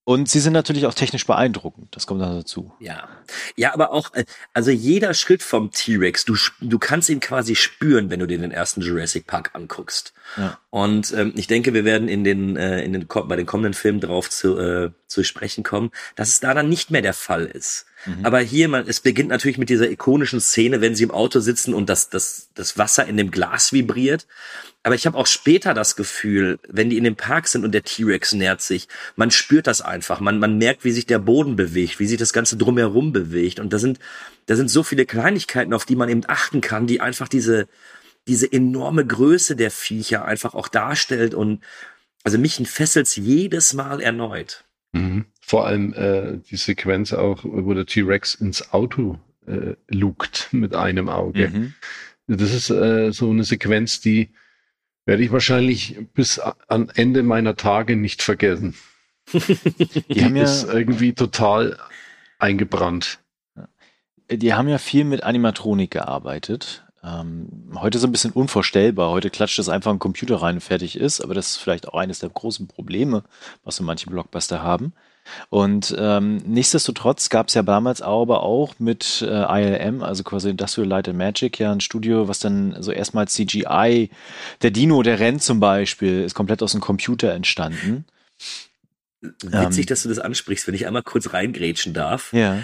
Und 0.05 0.29
sie 0.29 0.39
sind 0.39 0.53
natürlich 0.53 0.85
auch 0.85 0.93
technisch 0.93 1.25
beeindruckend. 1.25 1.95
Das 1.95 2.05
kommt 2.05 2.21
dann 2.21 2.35
dazu. 2.35 2.71
Ja. 2.79 3.09
Ja, 3.55 3.73
aber 3.73 3.91
auch, 3.91 4.13
äh, 4.13 4.25
also 4.53 4.69
jeder 4.69 5.15
Schritt 5.15 5.41
vom 5.41 5.71
T-Rex, 5.71 6.25
du, 6.25 6.35
du 6.61 6.77
kannst 6.77 7.09
ihn 7.09 7.19
quasi 7.19 7.55
spüren, 7.55 8.11
wenn 8.11 8.19
du 8.19 8.27
dir 8.27 8.37
den 8.37 8.51
ersten 8.51 8.81
Jurassic 8.81 9.25
Park 9.25 9.49
anguckst. 9.53 10.13
Ja. 10.37 10.59
Und 10.69 11.11
ähm, 11.13 11.33
ich 11.35 11.47
denke, 11.47 11.73
wir 11.73 11.85
werden 11.85 12.07
in 12.07 12.23
den, 12.23 12.55
äh, 12.55 12.83
in 12.83 12.93
den, 12.93 13.07
bei 13.07 13.35
den 13.35 13.47
kommenden 13.47 13.73
Filmen 13.73 13.99
drauf 13.99 14.29
zu, 14.29 14.59
äh, 14.59 14.91
zu 15.07 15.23
sprechen 15.23 15.63
kommen, 15.63 15.89
dass 16.15 16.29
es 16.29 16.39
da 16.39 16.53
dann 16.53 16.69
nicht 16.69 16.91
mehr 16.91 17.01
der 17.01 17.13
Fall 17.15 17.47
ist. 17.47 17.87
Mhm. 18.05 18.25
Aber 18.27 18.39
hier, 18.41 18.69
man, 18.69 18.87
es 18.87 18.99
beginnt 18.99 19.29
natürlich 19.29 19.57
mit 19.57 19.69
dieser 19.69 19.89
ikonischen 19.89 20.39
Szene, 20.39 20.81
wenn 20.81 20.93
sie 20.93 21.05
im 21.05 21.11
Auto 21.11 21.39
sitzen 21.39 21.73
und 21.73 21.89
das, 21.89 22.09
das, 22.11 22.49
das 22.53 22.77
Wasser 22.77 23.07
in 23.07 23.17
dem 23.17 23.31
Glas 23.31 23.73
vibriert. 23.73 24.27
Aber 24.85 24.93
ich 24.93 25.07
habe 25.07 25.17
auch 25.17 25.25
später 25.25 25.73
das 25.73 25.95
Gefühl, 25.95 26.59
wenn 26.69 26.91
die 26.91 26.99
in 26.99 27.05
dem 27.05 27.15
Park 27.15 27.47
sind 27.47 27.63
und 27.63 27.71
der 27.71 27.81
T-Rex 27.81 28.33
nähert 28.33 28.61
sich, 28.61 28.87
man 29.15 29.31
spürt 29.31 29.65
das 29.65 29.81
einfach. 29.81 30.19
Man, 30.19 30.37
man 30.37 30.59
merkt, 30.59 30.85
wie 30.85 30.91
sich 30.91 31.07
der 31.07 31.17
Boden 31.17 31.55
bewegt, 31.55 31.99
wie 31.99 32.05
sich 32.05 32.19
das 32.19 32.33
Ganze 32.33 32.55
drumherum 32.55 33.11
bewegt. 33.11 33.59
Und 33.59 33.73
da 33.73 33.79
sind, 33.79 33.97
da 34.45 34.55
sind 34.55 34.69
so 34.69 34.83
viele 34.83 35.07
Kleinigkeiten, 35.07 35.73
auf 35.73 35.85
die 35.85 35.95
man 35.95 36.07
eben 36.07 36.21
achten 36.27 36.61
kann, 36.61 36.85
die 36.85 37.01
einfach 37.01 37.27
diese, 37.27 37.67
diese 38.27 38.51
enorme 38.53 39.03
Größe 39.03 39.55
der 39.55 39.71
Viecher 39.71 40.23
einfach 40.23 40.53
auch 40.53 40.67
darstellt. 40.67 41.33
Und 41.33 41.63
also 42.23 42.37
mich 42.37 42.57
fesselt's 42.69 43.15
jedes 43.15 43.73
Mal 43.73 44.01
erneut. 44.01 44.65
Mhm. 44.91 45.25
Vor 45.41 45.65
allem 45.65 45.93
äh, 45.93 46.37
die 46.51 46.57
Sequenz 46.57 47.11
auch, 47.11 47.39
wo 47.43 47.73
der 47.73 47.87
T-Rex 47.87 48.35
ins 48.35 48.71
Auto 48.71 49.17
äh, 49.47 49.73
lugt 49.87 50.49
mit 50.51 50.75
einem 50.75 51.09
Auge. 51.09 51.47
Mhm. 51.49 51.73
Das 52.27 52.53
ist 52.53 52.69
äh, 52.69 53.11
so 53.11 53.31
eine 53.31 53.43
Sequenz, 53.43 53.99
die 53.99 54.29
werde 55.05 55.23
ich 55.23 55.31
wahrscheinlich 55.31 55.97
bis 56.13 56.39
an 56.39 56.89
Ende 56.95 57.23
meiner 57.23 57.55
Tage 57.55 57.95
nicht 57.95 58.21
vergessen. 58.21 58.75
die 59.33 59.39
haben 60.23 60.35
ja, 60.35 60.43
ist 60.43 60.63
irgendwie 60.65 61.13
total 61.13 61.77
eingebrannt. 62.39 63.19
Die 64.29 64.53
haben 64.53 64.67
ja 64.67 64.79
viel 64.79 65.03
mit 65.03 65.23
Animatronik 65.23 65.91
gearbeitet. 65.91 66.83
Ähm, 67.03 67.71
heute 67.75 67.99
so 67.99 68.07
ein 68.07 68.11
bisschen 68.11 68.31
unvorstellbar. 68.31 69.11
Heute 69.11 69.29
klatscht 69.29 69.59
es 69.59 69.69
einfach 69.69 69.91
ein 69.91 69.99
Computer 69.99 70.37
rein 70.37 70.55
und 70.55 70.61
fertig 70.61 70.95
ist, 70.97 71.21
aber 71.21 71.35
das 71.35 71.51
ist 71.51 71.57
vielleicht 71.57 71.87
auch 71.87 71.93
eines 71.93 72.19
der 72.19 72.29
großen 72.29 72.67
Probleme, 72.67 73.23
was 73.63 73.75
so 73.75 73.83
manche 73.83 74.09
Blockbuster 74.09 74.63
haben. 74.63 74.93
Und 75.49 75.95
ähm, 75.97 76.37
nichtsdestotrotz 76.45 77.29
gab 77.29 77.47
es 77.47 77.53
ja 77.53 77.63
damals 77.63 78.01
aber 78.01 78.43
auch 78.43 78.75
mit 78.79 79.21
äh, 79.21 79.61
ILM, 79.61 80.03
also 80.03 80.23
quasi 80.23 80.49
Industrial 80.49 80.87
Light 80.87 81.07
and 81.07 81.17
Magic, 81.17 81.59
ja 81.59 81.71
ein 81.71 81.81
Studio, 81.81 82.27
was 82.27 82.39
dann 82.39 82.75
so 82.81 82.91
erstmals 82.91 83.33
CGI, 83.33 84.09
der 84.61 84.71
Dino, 84.71 85.01
der 85.03 85.19
rennt 85.19 85.43
zum 85.43 85.59
Beispiel, 85.59 86.23
ist 86.23 86.35
komplett 86.35 86.61
aus 86.61 86.73
dem 86.73 86.81
Computer 86.81 87.33
entstanden. 87.33 88.05
Witzig, 89.21 89.85
ähm, 89.85 89.85
dass 89.87 90.03
du 90.03 90.09
das 90.09 90.19
ansprichst, 90.19 90.67
wenn 90.67 90.75
ich 90.75 90.85
einmal 90.87 91.03
kurz 91.03 91.33
reingrätschen 91.33 91.93
darf. 91.93 92.31
Ja. 92.33 92.59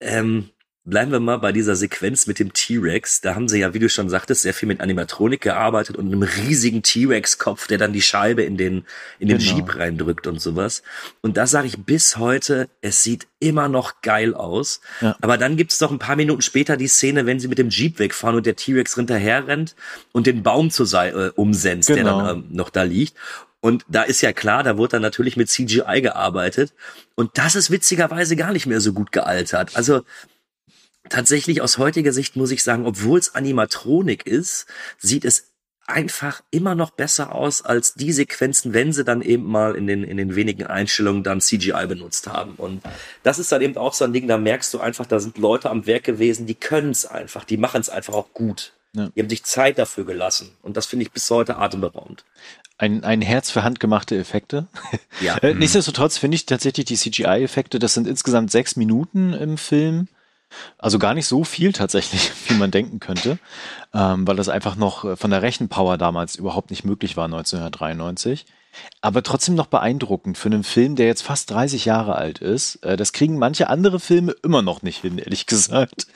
Ähm, 0.00 0.50
Bleiben 0.84 1.12
wir 1.12 1.20
mal 1.20 1.36
bei 1.36 1.52
dieser 1.52 1.76
Sequenz 1.76 2.26
mit 2.26 2.38
dem 2.38 2.54
T-Rex. 2.54 3.20
Da 3.20 3.34
haben 3.34 3.48
sie 3.48 3.58
ja, 3.58 3.74
wie 3.74 3.78
du 3.78 3.90
schon 3.90 4.08
sagtest, 4.08 4.40
sehr 4.40 4.54
viel 4.54 4.66
mit 4.66 4.80
Animatronik 4.80 5.42
gearbeitet 5.42 5.96
und 5.96 6.06
einem 6.06 6.22
riesigen 6.22 6.82
T-Rex-Kopf, 6.82 7.66
der 7.66 7.76
dann 7.76 7.92
die 7.92 8.00
Scheibe 8.00 8.42
in 8.44 8.56
den, 8.56 8.86
in 9.18 9.28
den 9.28 9.36
genau. 9.38 9.56
Jeep 9.56 9.76
reindrückt 9.76 10.26
und 10.26 10.40
sowas. 10.40 10.82
Und 11.20 11.36
da 11.36 11.46
sage 11.46 11.66
ich 11.66 11.84
bis 11.84 12.16
heute, 12.16 12.70
es 12.80 13.02
sieht 13.02 13.26
immer 13.40 13.68
noch 13.68 14.00
geil 14.00 14.32
aus. 14.32 14.80
Ja. 15.02 15.16
Aber 15.20 15.36
dann 15.36 15.58
gibt's 15.58 15.76
doch 15.76 15.90
ein 15.90 15.98
paar 15.98 16.16
Minuten 16.16 16.40
später 16.40 16.78
die 16.78 16.88
Szene, 16.88 17.26
wenn 17.26 17.40
sie 17.40 17.48
mit 17.48 17.58
dem 17.58 17.68
Jeep 17.68 17.98
wegfahren 17.98 18.36
und 18.36 18.46
der 18.46 18.56
T-Rex 18.56 18.94
hinterher 18.94 19.46
rennt 19.46 19.76
und 20.12 20.26
den 20.26 20.42
Baum 20.42 20.70
zur 20.70 20.86
Seite 20.86 21.34
äh, 21.36 21.38
umsenzt, 21.38 21.88
genau. 21.88 22.16
der 22.22 22.26
dann 22.26 22.36
ähm, 22.38 22.44
noch 22.52 22.70
da 22.70 22.84
liegt. 22.84 23.14
Und 23.60 23.84
da 23.88 24.02
ist 24.02 24.22
ja 24.22 24.32
klar, 24.32 24.62
da 24.62 24.78
wurde 24.78 24.92
dann 24.92 25.02
natürlich 25.02 25.36
mit 25.36 25.50
CGI 25.50 26.00
gearbeitet. 26.00 26.72
Und 27.14 27.36
das 27.36 27.54
ist 27.54 27.70
witzigerweise 27.70 28.34
gar 28.34 28.52
nicht 28.52 28.64
mehr 28.64 28.80
so 28.80 28.94
gut 28.94 29.12
gealtert. 29.12 29.76
Also 29.76 30.00
tatsächlich 31.10 31.60
aus 31.60 31.76
heutiger 31.76 32.12
Sicht 32.12 32.36
muss 32.36 32.50
ich 32.50 32.64
sagen, 32.64 32.86
obwohl 32.86 33.18
es 33.18 33.34
Animatronik 33.34 34.26
ist, 34.26 34.66
sieht 34.98 35.24
es 35.26 35.50
einfach 35.86 36.42
immer 36.50 36.74
noch 36.74 36.90
besser 36.90 37.34
aus 37.34 37.62
als 37.62 37.94
die 37.94 38.12
Sequenzen, 38.12 38.72
wenn 38.72 38.92
sie 38.92 39.04
dann 39.04 39.22
eben 39.22 39.44
mal 39.44 39.74
in 39.74 39.86
den, 39.86 40.04
in 40.04 40.16
den 40.16 40.36
wenigen 40.36 40.66
Einstellungen 40.66 41.22
dann 41.22 41.40
CGI 41.40 41.86
benutzt 41.86 42.28
haben. 42.28 42.54
Und 42.54 42.82
das 43.22 43.38
ist 43.38 43.52
dann 43.52 43.60
eben 43.60 43.76
auch 43.76 43.92
so 43.92 44.04
ein 44.04 44.12
Ding, 44.12 44.28
da 44.28 44.38
merkst 44.38 44.72
du 44.72 44.80
einfach, 44.80 45.06
da 45.06 45.18
sind 45.18 45.36
Leute 45.36 45.68
am 45.68 45.86
Werk 45.86 46.04
gewesen, 46.04 46.46
die 46.46 46.54
können 46.54 46.90
es 46.90 47.06
einfach, 47.06 47.44
die 47.44 47.56
machen 47.56 47.80
es 47.80 47.90
einfach 47.90 48.14
auch 48.14 48.32
gut. 48.32 48.72
Ja. 48.92 49.08
Die 49.14 49.20
haben 49.20 49.28
sich 49.28 49.44
Zeit 49.44 49.78
dafür 49.78 50.04
gelassen. 50.04 50.50
Und 50.62 50.76
das 50.76 50.86
finde 50.86 51.04
ich 51.04 51.12
bis 51.12 51.30
heute 51.30 51.56
atemberaubend. 51.58 52.24
Ein, 52.78 53.04
ein 53.04 53.20
Herz 53.20 53.50
für 53.50 53.62
handgemachte 53.62 54.16
Effekte. 54.16 54.68
Ja. 55.20 55.36
Äh, 55.38 55.52
nichtsdestotrotz 55.54 56.16
finde 56.16 56.36
ich 56.36 56.46
tatsächlich 56.46 56.86
die 56.86 56.96
CGI-Effekte, 56.96 57.78
das 57.78 57.92
sind 57.92 58.06
insgesamt 58.06 58.50
sechs 58.50 58.76
Minuten 58.76 59.34
im 59.34 59.58
Film 59.58 60.08
also 60.78 60.98
gar 60.98 61.14
nicht 61.14 61.26
so 61.26 61.44
viel 61.44 61.72
tatsächlich, 61.72 62.32
wie 62.48 62.54
man 62.54 62.70
denken 62.70 63.00
könnte, 63.00 63.38
ähm, 63.94 64.26
weil 64.26 64.36
das 64.36 64.48
einfach 64.48 64.76
noch 64.76 65.04
äh, 65.04 65.16
von 65.16 65.30
der 65.30 65.42
Rechenpower 65.42 65.98
damals 65.98 66.36
überhaupt 66.36 66.70
nicht 66.70 66.84
möglich 66.84 67.16
war, 67.16 67.26
1993. 67.26 68.46
Aber 69.00 69.24
trotzdem 69.24 69.56
noch 69.56 69.66
beeindruckend 69.66 70.38
für 70.38 70.48
einen 70.48 70.62
Film, 70.62 70.94
der 70.94 71.06
jetzt 71.06 71.22
fast 71.22 71.50
30 71.50 71.86
Jahre 71.86 72.14
alt 72.14 72.38
ist. 72.38 72.76
Äh, 72.84 72.96
das 72.96 73.12
kriegen 73.12 73.36
manche 73.36 73.68
andere 73.68 73.98
Filme 73.98 74.32
immer 74.44 74.62
noch 74.62 74.82
nicht 74.82 75.00
hin, 75.00 75.18
ehrlich 75.18 75.46
gesagt, 75.46 76.06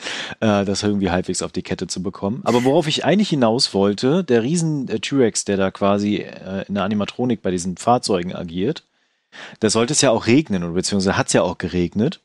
äh, 0.40 0.64
das 0.64 0.82
irgendwie 0.82 1.10
halbwegs 1.10 1.42
auf 1.42 1.52
die 1.52 1.62
Kette 1.62 1.86
zu 1.86 2.02
bekommen. 2.02 2.42
Aber 2.44 2.64
worauf 2.64 2.86
ich 2.86 3.04
eigentlich 3.04 3.30
hinaus 3.30 3.74
wollte, 3.74 4.22
der 4.22 4.42
riesen 4.42 4.86
T-Rex, 4.86 5.44
der 5.44 5.56
da 5.56 5.70
quasi 5.70 6.24
in 6.68 6.74
der 6.74 6.84
Animatronik 6.84 7.42
bei 7.42 7.50
diesen 7.50 7.76
Fahrzeugen 7.76 8.34
agiert, 8.34 8.84
da 9.60 9.70
sollte 9.70 9.92
es 9.92 10.00
ja 10.00 10.10
auch 10.10 10.26
regnen, 10.26 10.62
oder 10.62 10.74
beziehungsweise 10.74 11.16
hat 11.16 11.28
es 11.28 11.32
ja 11.32 11.42
auch 11.42 11.58
geregnet. 11.58 12.20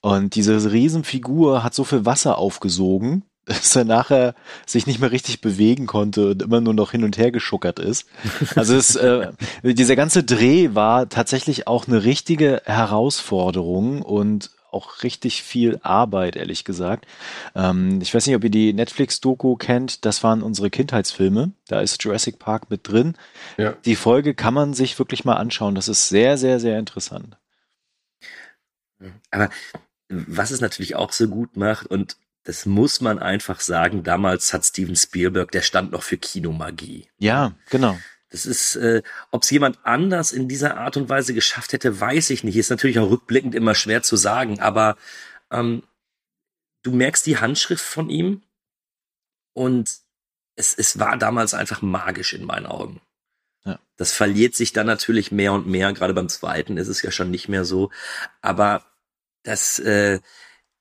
Und 0.00 0.34
diese 0.34 0.72
Riesenfigur 0.72 1.62
hat 1.62 1.74
so 1.74 1.84
viel 1.84 2.06
Wasser 2.06 2.38
aufgesogen, 2.38 3.24
dass 3.46 3.74
er 3.74 3.84
nachher 3.84 4.34
sich 4.66 4.86
nicht 4.86 5.00
mehr 5.00 5.10
richtig 5.10 5.40
bewegen 5.40 5.86
konnte 5.86 6.30
und 6.30 6.42
immer 6.42 6.60
nur 6.60 6.74
noch 6.74 6.92
hin 6.92 7.04
und 7.04 7.18
her 7.18 7.32
geschuckert 7.32 7.78
ist. 7.78 8.06
Also 8.54 8.76
es, 8.76 8.94
äh, 8.96 9.32
dieser 9.62 9.96
ganze 9.96 10.22
Dreh 10.22 10.70
war 10.74 11.08
tatsächlich 11.08 11.66
auch 11.66 11.88
eine 11.88 12.04
richtige 12.04 12.62
Herausforderung 12.64 14.02
und 14.02 14.50
auch 14.72 15.02
richtig 15.02 15.42
viel 15.42 15.78
Arbeit, 15.82 16.36
ehrlich 16.36 16.64
gesagt. 16.64 17.06
Ähm, 17.54 18.00
ich 18.00 18.14
weiß 18.14 18.26
nicht, 18.26 18.36
ob 18.36 18.44
ihr 18.44 18.50
die 18.50 18.72
Netflix-Doku 18.72 19.56
kennt. 19.56 20.04
Das 20.04 20.22
waren 20.22 20.42
unsere 20.42 20.70
Kindheitsfilme. 20.70 21.52
Da 21.68 21.80
ist 21.80 22.02
Jurassic 22.02 22.38
Park 22.38 22.70
mit 22.70 22.88
drin. 22.88 23.14
Ja. 23.58 23.74
Die 23.84 23.96
Folge 23.96 24.34
kann 24.34 24.54
man 24.54 24.74
sich 24.74 24.98
wirklich 24.98 25.24
mal 25.24 25.36
anschauen. 25.36 25.74
Das 25.74 25.88
ist 25.88 26.08
sehr, 26.08 26.38
sehr, 26.38 26.60
sehr 26.60 26.78
interessant. 26.78 27.36
Aber 29.30 29.50
was 30.08 30.50
es 30.50 30.60
natürlich 30.60 30.96
auch 30.96 31.12
so 31.12 31.28
gut 31.28 31.56
macht 31.56 31.86
und 31.86 32.16
das 32.44 32.66
muss 32.66 33.00
man 33.00 33.18
einfach 33.18 33.60
sagen, 33.60 34.02
damals 34.02 34.52
hat 34.52 34.64
Steven 34.64 34.96
Spielberg, 34.96 35.50
der 35.52 35.62
stand 35.62 35.92
noch 35.92 36.02
für 36.02 36.16
Kinomagie. 36.16 37.08
Ja, 37.18 37.52
genau. 37.68 37.98
Das 38.30 38.46
ist, 38.46 38.76
äh, 38.76 39.02
ob 39.30 39.42
es 39.42 39.50
jemand 39.50 39.78
anders 39.82 40.32
in 40.32 40.48
dieser 40.48 40.76
Art 40.76 40.96
und 40.96 41.08
Weise 41.08 41.34
geschafft 41.34 41.72
hätte, 41.72 42.00
weiß 42.00 42.30
ich 42.30 42.44
nicht. 42.44 42.56
Ist 42.56 42.70
natürlich 42.70 42.98
auch 42.98 43.10
rückblickend 43.10 43.54
immer 43.54 43.74
schwer 43.74 44.02
zu 44.02 44.16
sagen, 44.16 44.60
aber 44.60 44.96
ähm, 45.50 45.82
du 46.82 46.92
merkst 46.92 47.26
die 47.26 47.38
Handschrift 47.38 47.84
von 47.84 48.08
ihm 48.08 48.42
und 49.52 49.98
es, 50.56 50.74
es 50.74 50.98
war 50.98 51.16
damals 51.18 51.54
einfach 51.54 51.82
magisch 51.82 52.32
in 52.32 52.44
meinen 52.44 52.66
Augen. 52.66 53.00
Ja. 53.64 53.78
Das 53.96 54.12
verliert 54.12 54.54
sich 54.54 54.72
dann 54.72 54.86
natürlich 54.86 55.32
mehr 55.32 55.52
und 55.52 55.66
mehr. 55.66 55.92
Gerade 55.92 56.14
beim 56.14 56.28
zweiten 56.28 56.76
ist 56.76 56.88
es 56.88 57.02
ja 57.02 57.10
schon 57.10 57.30
nicht 57.30 57.48
mehr 57.48 57.64
so. 57.64 57.90
Aber 58.40 58.84
das, 59.42 59.78
äh, 59.78 60.20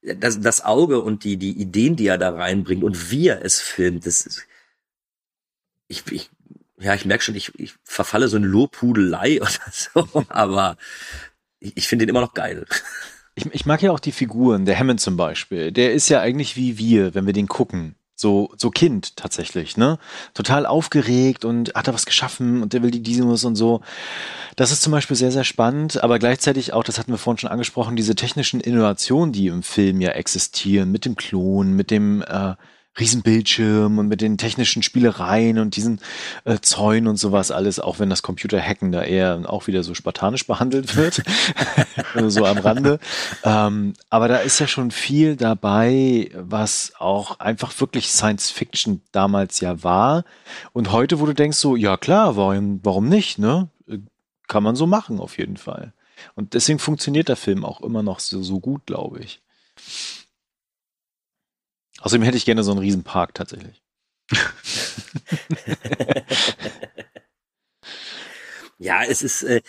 das, 0.02 0.40
das 0.42 0.64
Auge 0.64 1.02
und 1.02 1.24
die, 1.24 1.38
die 1.38 1.60
Ideen, 1.60 1.96
die 1.96 2.08
er 2.08 2.18
da 2.18 2.32
reinbringt 2.32 2.84
und 2.84 3.12
wie 3.12 3.28
er 3.28 3.44
es 3.44 3.60
filmt, 3.62 4.06
das 4.06 4.26
ist, 4.26 4.48
ich, 5.88 6.04
ich 6.12 6.30
ja, 6.80 6.94
ich 6.94 7.06
merke 7.06 7.24
schon, 7.24 7.36
ich, 7.36 7.52
ich 7.60 7.74
verfalle 7.84 8.28
so 8.28 8.38
in 8.38 8.44
Lobhudelei 8.44 9.42
oder 9.42 9.50
so, 9.72 10.26
aber 10.30 10.78
ich, 11.60 11.76
ich 11.76 11.88
finde 11.88 12.06
ihn 12.06 12.10
immer 12.10 12.22
noch 12.22 12.34
geil. 12.34 12.66
Ich, 13.36 13.46
ich 13.54 13.66
mag 13.66 13.82
ja 13.82 13.92
auch 13.92 14.00
die 14.00 14.12
Figuren, 14.12 14.66
der 14.66 14.80
Hammond 14.80 15.02
zum 15.02 15.18
Beispiel. 15.18 15.72
Der 15.72 15.94
ist 15.94 16.10
ja 16.10 16.22
eigentlich 16.22 16.56
wie 16.56 16.78
wir, 16.78 17.14
wenn 17.16 17.26
wir 17.26 17.34
den 17.34 17.48
gucken 17.48 17.96
so, 18.20 18.52
so 18.58 18.70
Kind 18.70 19.16
tatsächlich, 19.16 19.78
ne? 19.78 19.98
Total 20.34 20.66
aufgeregt 20.66 21.46
und 21.46 21.74
hat 21.74 21.88
er 21.88 21.94
was 21.94 22.06
geschaffen 22.06 22.62
und 22.62 22.74
der 22.74 22.84
will 22.84 22.92
die 22.92 23.02
Dinos 23.02 23.46
und 23.46 23.56
so. 23.56 23.82
Das 24.58 24.72
ist 24.72 24.82
zum 24.82 24.92
Beispiel 24.92 25.16
sehr, 25.16 25.32
sehr 25.32 25.46
spannend, 25.46 26.04
aber 26.04 26.20
gleichzeitig 26.20 26.74
auch, 26.74 26.84
das 26.84 27.00
hatten 27.00 27.12
wir 27.12 27.18
vorhin 27.18 27.38
schon 27.38 27.50
angesprochen, 27.50 27.96
diese 27.96 28.16
technischen 28.16 28.60
Innovationen, 28.60 29.32
die 29.32 29.48
im 29.48 29.64
Film 29.64 30.02
ja 30.02 30.12
existieren, 30.12 30.92
mit 30.92 31.06
dem 31.06 31.16
Klon, 31.16 31.74
mit 31.74 31.92
dem 31.92 32.22
äh, 32.22 32.56
Riesenbildschirm 33.00 33.98
und 33.98 34.08
mit 34.08 34.22
den 34.22 34.38
technischen 34.38 34.84
Spielereien 34.84 35.60
und 35.60 35.76
diesen 35.76 36.00
äh, 36.46 36.60
Zäunen 36.62 37.08
und 37.08 37.18
sowas 37.18 37.52
alles, 37.52 37.80
auch 37.80 38.00
wenn 38.00 38.10
das 38.10 38.22
Computerhacken 38.22 38.92
da 38.92 39.04
eher 39.04 39.42
auch 39.46 39.68
wieder 39.68 39.84
so 39.84 39.94
spartanisch 39.94 40.46
behandelt 40.48 40.96
wird, 40.96 41.24
so 42.28 42.46
am 42.46 42.58
Rande. 42.58 43.00
Ähm, 43.44 43.94
aber 44.10 44.28
da 44.28 44.38
ist 44.38 44.60
ja 44.60 44.68
schon 44.68 44.92
viel 44.92 45.36
dabei, 45.36 46.30
was 46.36 46.94
auch 47.00 47.40
einfach 47.40 47.80
wirklich 47.80 48.10
Science 48.10 48.52
Fiction 48.52 49.02
damals 49.12 49.60
ja 49.60 49.84
war. 49.84 50.24
Und 50.74 50.92
heute, 50.92 51.20
wo 51.20 51.26
du 51.26 51.34
denkst 51.34 51.58
so, 51.58 51.76
ja 51.76 51.98
klar, 51.98 52.36
warum, 52.36 52.80
warum 52.84 53.10
nicht, 53.10 53.40
ne? 53.40 53.70
Kann 54.48 54.64
man 54.64 54.76
so 54.76 54.88
machen, 54.88 55.20
auf 55.20 55.38
jeden 55.38 55.58
Fall. 55.58 55.94
Und 56.36 56.54
deswegen 56.54 56.80
funktioniert 56.80 57.30
der 57.30 57.36
Film 57.36 57.64
auch 57.64 57.82
immer 57.82 58.04
noch 58.04 58.20
so, 58.20 58.42
so 58.42 58.60
gut, 58.60 58.86
glaube 58.86 59.20
ich. 59.20 59.42
Außerdem 62.02 62.24
hätte 62.24 62.38
ich 62.38 62.46
gerne 62.46 62.64
so 62.64 62.72
einen 62.72 62.80
Riesenpark 62.80 63.34
tatsächlich. 63.34 63.82
ja, 68.78 69.04
es 69.04 69.22
ist, 69.22 69.44
äh, 69.44 69.62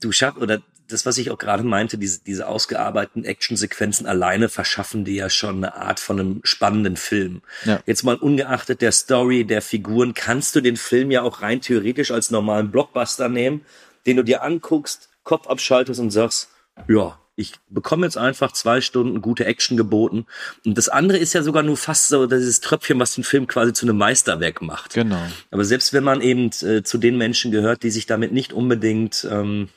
du 0.00 0.12
schaffst, 0.12 0.40
oder 0.40 0.62
das, 0.88 1.04
was 1.04 1.18
ich 1.18 1.30
auch 1.30 1.38
gerade 1.38 1.62
meinte, 1.62 1.98
diese, 1.98 2.22
diese 2.24 2.48
ausgearbeiteten 2.48 3.24
Actionsequenzen 3.24 4.06
alleine 4.06 4.48
verschaffen 4.48 5.04
dir 5.04 5.14
ja 5.14 5.30
schon 5.30 5.56
eine 5.56 5.74
Art 5.74 6.00
von 6.00 6.18
einem 6.18 6.40
spannenden 6.44 6.96
Film. 6.96 7.42
Ja. 7.64 7.80
Jetzt 7.86 8.04
mal 8.04 8.16
ungeachtet 8.16 8.80
der 8.80 8.92
Story, 8.92 9.44
der 9.44 9.60
Figuren, 9.60 10.14
kannst 10.14 10.56
du 10.56 10.60
den 10.60 10.76
Film 10.76 11.10
ja 11.10 11.22
auch 11.22 11.42
rein 11.42 11.60
theoretisch 11.60 12.10
als 12.10 12.30
normalen 12.30 12.70
Blockbuster 12.70 13.28
nehmen, 13.28 13.66
den 14.06 14.16
du 14.16 14.24
dir 14.24 14.42
anguckst, 14.42 15.10
Kopf 15.24 15.46
abschaltest 15.46 16.00
und 16.00 16.10
sagst, 16.10 16.48
ja, 16.88 17.20
ich 17.38 17.52
bekomme 17.68 18.04
jetzt 18.04 18.18
einfach 18.18 18.50
zwei 18.50 18.80
Stunden 18.80 19.22
gute 19.22 19.44
Action 19.44 19.76
geboten. 19.76 20.26
Und 20.66 20.76
das 20.76 20.88
andere 20.88 21.18
ist 21.18 21.34
ja 21.34 21.42
sogar 21.42 21.62
nur 21.62 21.76
fast 21.76 22.08
so 22.08 22.26
dieses 22.26 22.60
Tröpfchen, 22.60 22.98
was 22.98 23.14
den 23.14 23.22
Film 23.22 23.46
quasi 23.46 23.72
zu 23.72 23.86
einem 23.86 23.96
Meisterwerk 23.96 24.60
macht. 24.60 24.94
Genau. 24.94 25.22
Aber 25.52 25.64
selbst 25.64 25.92
wenn 25.92 26.02
man 26.02 26.20
eben 26.20 26.50
äh, 26.62 26.82
zu 26.82 26.98
den 26.98 27.16
Menschen 27.16 27.52
gehört, 27.52 27.84
die 27.84 27.90
sich 27.90 28.06
damit 28.06 28.32
nicht 28.32 28.52
unbedingt 28.52 29.26
ähm, 29.30 29.68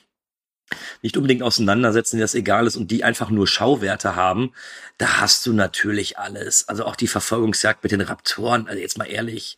nicht 1.02 1.16
unbedingt 1.16 1.42
auseinandersetzen, 1.42 2.16
die 2.16 2.22
das 2.22 2.34
egal 2.34 2.66
ist 2.66 2.76
und 2.76 2.90
die 2.90 3.04
einfach 3.04 3.30
nur 3.30 3.46
Schauwerte 3.46 4.16
haben, 4.16 4.52
da 4.98 5.20
hast 5.20 5.46
du 5.46 5.52
natürlich 5.52 6.18
alles. 6.18 6.68
Also 6.68 6.84
auch 6.84 6.96
die 6.96 7.08
Verfolgungsjagd 7.08 7.82
mit 7.82 7.92
den 7.92 8.00
Raptoren, 8.00 8.66
also 8.66 8.80
jetzt 8.80 8.98
mal 8.98 9.04
ehrlich, 9.04 9.56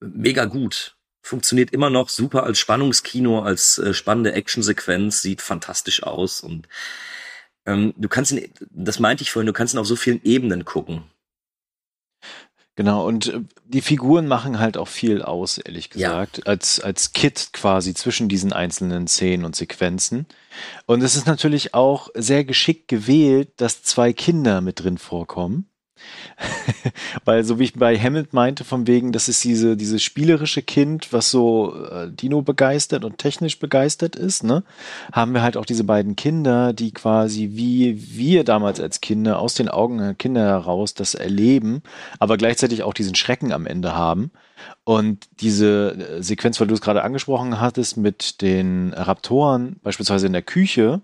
mega 0.00 0.46
gut. 0.46 0.94
Funktioniert 1.20 1.72
immer 1.72 1.90
noch 1.90 2.08
super 2.08 2.44
als 2.44 2.60
Spannungskino, 2.60 3.42
als 3.42 3.78
äh, 3.78 3.92
spannende 3.92 4.32
Actionsequenz, 4.32 5.20
sieht 5.20 5.42
fantastisch 5.42 6.04
aus 6.04 6.40
und 6.40 6.68
ähm, 7.66 7.94
du 7.96 8.08
kannst 8.08 8.32
ihn, 8.32 8.50
das 8.70 8.98
meinte 8.98 9.22
ich 9.22 9.30
vorhin, 9.30 9.46
du 9.46 9.52
kannst 9.52 9.74
ihn 9.74 9.78
auf 9.78 9.86
so 9.86 9.96
vielen 9.96 10.22
Ebenen 10.24 10.64
gucken. 10.64 11.04
Genau, 12.76 13.06
und 13.06 13.28
äh, 13.28 13.40
die 13.64 13.80
Figuren 13.80 14.28
machen 14.28 14.58
halt 14.58 14.76
auch 14.76 14.88
viel 14.88 15.22
aus, 15.22 15.58
ehrlich 15.58 15.88
gesagt, 15.90 16.38
ja. 16.38 16.44
als, 16.44 16.78
als 16.78 17.12
Kit 17.12 17.50
quasi 17.52 17.94
zwischen 17.94 18.28
diesen 18.28 18.52
einzelnen 18.52 19.08
Szenen 19.08 19.44
und 19.44 19.56
Sequenzen. 19.56 20.26
Und 20.84 21.02
es 21.02 21.16
ist 21.16 21.26
natürlich 21.26 21.74
auch 21.74 22.10
sehr 22.14 22.44
geschickt 22.44 22.88
gewählt, 22.88 23.52
dass 23.56 23.82
zwei 23.82 24.12
Kinder 24.12 24.60
mit 24.60 24.82
drin 24.82 24.98
vorkommen. 24.98 25.70
Weil 27.24 27.44
so 27.44 27.58
wie 27.58 27.64
ich 27.64 27.74
bei 27.74 27.98
Hammond 27.98 28.32
meinte, 28.32 28.64
von 28.64 28.86
wegen, 28.86 29.12
das 29.12 29.28
ist 29.28 29.42
diese, 29.44 29.76
dieses 29.76 30.02
spielerische 30.02 30.62
Kind, 30.62 31.12
was 31.12 31.30
so 31.30 31.74
äh, 31.90 32.10
Dino 32.10 32.42
begeistert 32.42 33.04
und 33.04 33.18
technisch 33.18 33.58
begeistert 33.58 34.16
ist, 34.16 34.44
ne? 34.44 34.62
Haben 35.12 35.34
wir 35.34 35.42
halt 35.42 35.56
auch 35.56 35.66
diese 35.66 35.84
beiden 35.84 36.16
Kinder, 36.16 36.72
die 36.72 36.92
quasi 36.92 37.50
wie 37.52 38.16
wir 38.16 38.44
damals 38.44 38.80
als 38.80 39.00
Kinder 39.00 39.38
aus 39.38 39.54
den 39.54 39.68
Augen 39.68 39.98
der 39.98 40.14
Kinder 40.14 40.44
heraus 40.44 40.94
das 40.94 41.14
erleben, 41.14 41.82
aber 42.18 42.36
gleichzeitig 42.36 42.82
auch 42.82 42.94
diesen 42.94 43.14
Schrecken 43.14 43.52
am 43.52 43.66
Ende 43.66 43.94
haben. 43.94 44.30
Und 44.84 45.28
diese 45.40 45.92
äh, 45.92 46.22
Sequenz, 46.22 46.60
weil 46.60 46.66
du 46.66 46.74
es 46.74 46.80
gerade 46.80 47.02
angesprochen 47.02 47.60
hattest, 47.60 47.96
mit 47.96 48.42
den 48.42 48.92
Raptoren, 48.94 49.76
beispielsweise 49.82 50.26
in 50.26 50.32
der 50.32 50.42
Küche, 50.42 51.00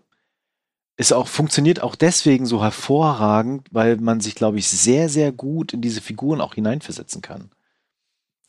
ist 0.96 1.12
auch, 1.12 1.28
funktioniert 1.28 1.83
auch 1.83 1.94
deswegen 1.94 2.46
so 2.46 2.62
hervorragend, 2.62 3.68
weil 3.70 3.96
man 3.96 4.20
sich, 4.20 4.35
glaube 4.35 4.59
ich, 4.59 4.68
sehr, 4.68 5.09
sehr 5.09 5.33
gut 5.33 5.72
in 5.72 5.81
diese 5.81 6.00
Figuren 6.00 6.40
auch 6.40 6.55
hineinversetzen 6.55 7.22
kann. 7.22 7.50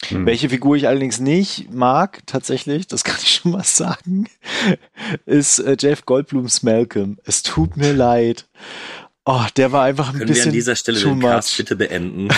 Hm. 0.08 0.25
Welche 0.25 0.49
Figur 0.49 0.75
ich 0.75 0.88
allerdings 0.88 1.19
nicht 1.19 1.71
mag, 1.71 2.21
tatsächlich, 2.25 2.88
das 2.88 3.03
kann 3.06 3.17
ich 3.21 3.36
schon 3.36 3.51
mal 3.51 3.63
sagen, 3.63 4.27
ist 5.25 5.60
äh, 5.60 5.77
Jeff 5.79 6.06
Goldblums 6.06 6.63
Malcolm. 6.63 7.17
Es 7.23 7.43
tut 7.43 7.77
mir 7.77 7.93
leid. 7.93 8.47
Oh, 9.25 9.45
der 9.56 9.71
war 9.71 9.86
einfach 9.86 10.10
ein 10.10 10.17
Können 10.17 10.27
bisschen. 10.27 10.45
wir 10.45 10.49
an 10.49 10.53
dieser 10.53 10.75
Stelle 10.75 10.99
den 10.99 11.19
Cast 11.21 11.56
bitte 11.56 11.77
beenden? 11.77 12.27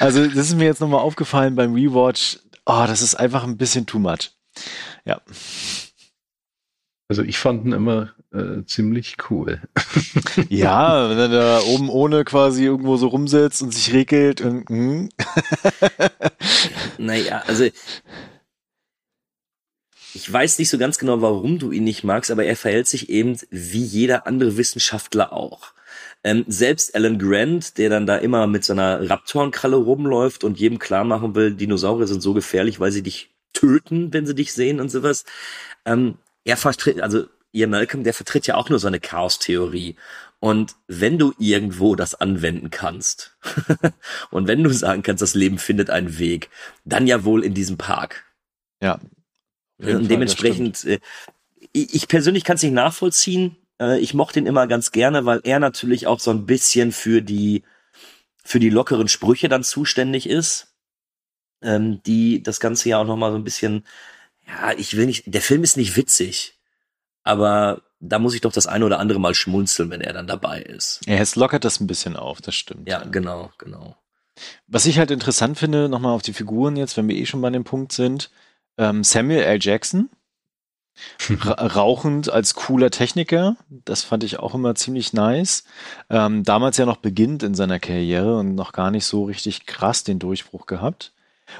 also, 0.00 0.26
das 0.26 0.48
ist 0.48 0.56
mir 0.56 0.66
jetzt 0.66 0.82
nochmal 0.82 1.00
aufgefallen 1.00 1.54
beim 1.54 1.72
Rewatch. 1.72 2.40
Oh, 2.66 2.84
das 2.86 3.00
ist 3.00 3.14
einfach 3.14 3.44
ein 3.44 3.56
bisschen 3.56 3.86
too 3.86 3.98
much. 3.98 4.32
Ja. 5.06 5.22
Also 7.10 7.24
ich 7.24 7.38
fand 7.38 7.66
ihn 7.66 7.72
immer 7.72 8.14
äh, 8.32 8.62
ziemlich 8.66 9.16
cool. 9.28 9.60
ja, 10.48 11.10
wenn 11.10 11.18
er 11.18 11.28
da 11.28 11.60
oben 11.62 11.88
ohne 11.88 12.24
quasi 12.24 12.64
irgendwo 12.64 12.96
so 12.98 13.08
rumsitzt 13.08 13.62
und 13.62 13.74
sich 13.74 13.92
regelt 13.92 14.40
und 14.42 14.68
hm. 14.68 15.08
Naja, 16.98 17.42
also 17.48 17.64
ich 20.14 20.32
weiß 20.32 20.60
nicht 20.60 20.70
so 20.70 20.78
ganz 20.78 20.98
genau, 20.98 21.20
warum 21.20 21.58
du 21.58 21.72
ihn 21.72 21.82
nicht 21.82 22.04
magst, 22.04 22.30
aber 22.30 22.44
er 22.44 22.54
verhält 22.54 22.86
sich 22.86 23.08
eben 23.08 23.36
wie 23.50 23.82
jeder 23.82 24.28
andere 24.28 24.56
Wissenschaftler 24.56 25.32
auch. 25.32 25.72
Ähm, 26.22 26.44
selbst 26.46 26.94
Alan 26.94 27.18
Grant, 27.18 27.76
der 27.76 27.90
dann 27.90 28.06
da 28.06 28.18
immer 28.18 28.46
mit 28.46 28.64
seiner 28.64 29.10
Raptorenkralle 29.10 29.74
rumläuft 29.74 30.44
und 30.44 30.60
jedem 30.60 30.78
klar 30.78 31.02
machen 31.02 31.34
will, 31.34 31.54
Dinosaurier 31.56 32.06
sind 32.06 32.22
so 32.22 32.34
gefährlich, 32.34 32.78
weil 32.78 32.92
sie 32.92 33.02
dich 33.02 33.34
töten, 33.52 34.12
wenn 34.12 34.26
sie 34.26 34.36
dich 34.36 34.52
sehen 34.52 34.78
und 34.78 34.92
sowas. 34.92 35.24
Ähm, 35.84 36.14
er 36.44 36.56
vertritt, 36.56 37.00
also 37.00 37.26
ihr 37.52 37.68
Malcolm, 37.68 38.04
der 38.04 38.14
vertritt 38.14 38.46
ja 38.46 38.54
auch 38.54 38.68
nur 38.68 38.78
so 38.78 38.86
eine 38.86 39.00
Chaos-Theorie. 39.00 39.96
Und 40.38 40.74
wenn 40.86 41.18
du 41.18 41.34
irgendwo 41.38 41.96
das 41.96 42.14
anwenden 42.14 42.70
kannst 42.70 43.36
und 44.30 44.48
wenn 44.48 44.62
du 44.62 44.70
sagen 44.70 45.02
kannst, 45.02 45.22
das 45.22 45.34
Leben 45.34 45.58
findet 45.58 45.90
einen 45.90 46.18
Weg, 46.18 46.48
dann 46.84 47.06
ja 47.06 47.24
wohl 47.24 47.44
in 47.44 47.54
diesem 47.54 47.76
Park. 47.76 48.24
Ja. 48.82 48.98
Und 49.78 50.10
dementsprechend, 50.10 50.84
äh, 50.84 51.00
ich 51.72 52.08
persönlich 52.08 52.44
kann 52.44 52.56
es 52.56 52.62
nicht 52.62 52.72
nachvollziehen. 52.72 53.56
Äh, 53.80 53.98
ich 54.00 54.14
mochte 54.14 54.38
ihn 54.38 54.46
immer 54.46 54.66
ganz 54.66 54.92
gerne, 54.92 55.24
weil 55.24 55.40
er 55.44 55.58
natürlich 55.58 56.06
auch 56.06 56.20
so 56.20 56.30
ein 56.30 56.46
bisschen 56.46 56.92
für 56.92 57.22
die 57.22 57.62
für 58.42 58.58
die 58.58 58.70
lockeren 58.70 59.08
Sprüche 59.08 59.48
dann 59.48 59.62
zuständig 59.62 60.28
ist, 60.28 60.74
ähm, 61.62 62.02
die 62.04 62.42
das 62.42 62.58
Ganze 62.58 62.88
ja 62.88 62.98
auch 62.98 63.06
noch 63.06 63.16
mal 63.16 63.30
so 63.30 63.36
ein 63.36 63.44
bisschen 63.44 63.84
ja, 64.50 64.72
ich 64.76 64.96
will 64.96 65.06
nicht, 65.06 65.24
der 65.26 65.40
Film 65.40 65.62
ist 65.62 65.76
nicht 65.76 65.96
witzig, 65.96 66.58
aber 67.22 67.82
da 68.00 68.18
muss 68.18 68.34
ich 68.34 68.40
doch 68.40 68.52
das 68.52 68.66
eine 68.66 68.84
oder 68.84 68.98
andere 68.98 69.20
Mal 69.20 69.34
schmunzeln, 69.34 69.90
wenn 69.90 70.00
er 70.00 70.12
dann 70.12 70.26
dabei 70.26 70.62
ist. 70.62 71.00
Ja, 71.06 71.16
es 71.16 71.36
lockert 71.36 71.64
das 71.64 71.80
ein 71.80 71.86
bisschen 71.86 72.16
auf, 72.16 72.40
das 72.40 72.54
stimmt. 72.54 72.88
Ja, 72.88 73.04
genau, 73.04 73.50
genau. 73.58 73.96
Was 74.66 74.86
ich 74.86 74.98
halt 74.98 75.10
interessant 75.10 75.58
finde, 75.58 75.88
nochmal 75.88 76.14
auf 76.14 76.22
die 76.22 76.32
Figuren 76.32 76.76
jetzt, 76.76 76.96
wenn 76.96 77.08
wir 77.08 77.16
eh 77.16 77.26
schon 77.26 77.42
bei 77.42 77.50
dem 77.50 77.64
Punkt 77.64 77.92
sind, 77.92 78.30
ähm, 78.78 79.04
Samuel 79.04 79.42
L. 79.42 79.58
Jackson, 79.60 80.08
rauchend 81.44 82.30
als 82.30 82.54
cooler 82.54 82.90
Techniker, 82.90 83.56
das 83.68 84.02
fand 84.02 84.24
ich 84.24 84.38
auch 84.38 84.54
immer 84.54 84.74
ziemlich 84.74 85.12
nice. 85.12 85.64
Ähm, 86.08 86.42
damals 86.42 86.78
ja 86.78 86.86
noch 86.86 86.96
beginnt 86.96 87.42
in 87.42 87.54
seiner 87.54 87.78
Karriere 87.78 88.38
und 88.38 88.54
noch 88.54 88.72
gar 88.72 88.90
nicht 88.90 89.04
so 89.04 89.24
richtig 89.24 89.66
krass 89.66 90.04
den 90.04 90.18
Durchbruch 90.18 90.64
gehabt. 90.66 91.12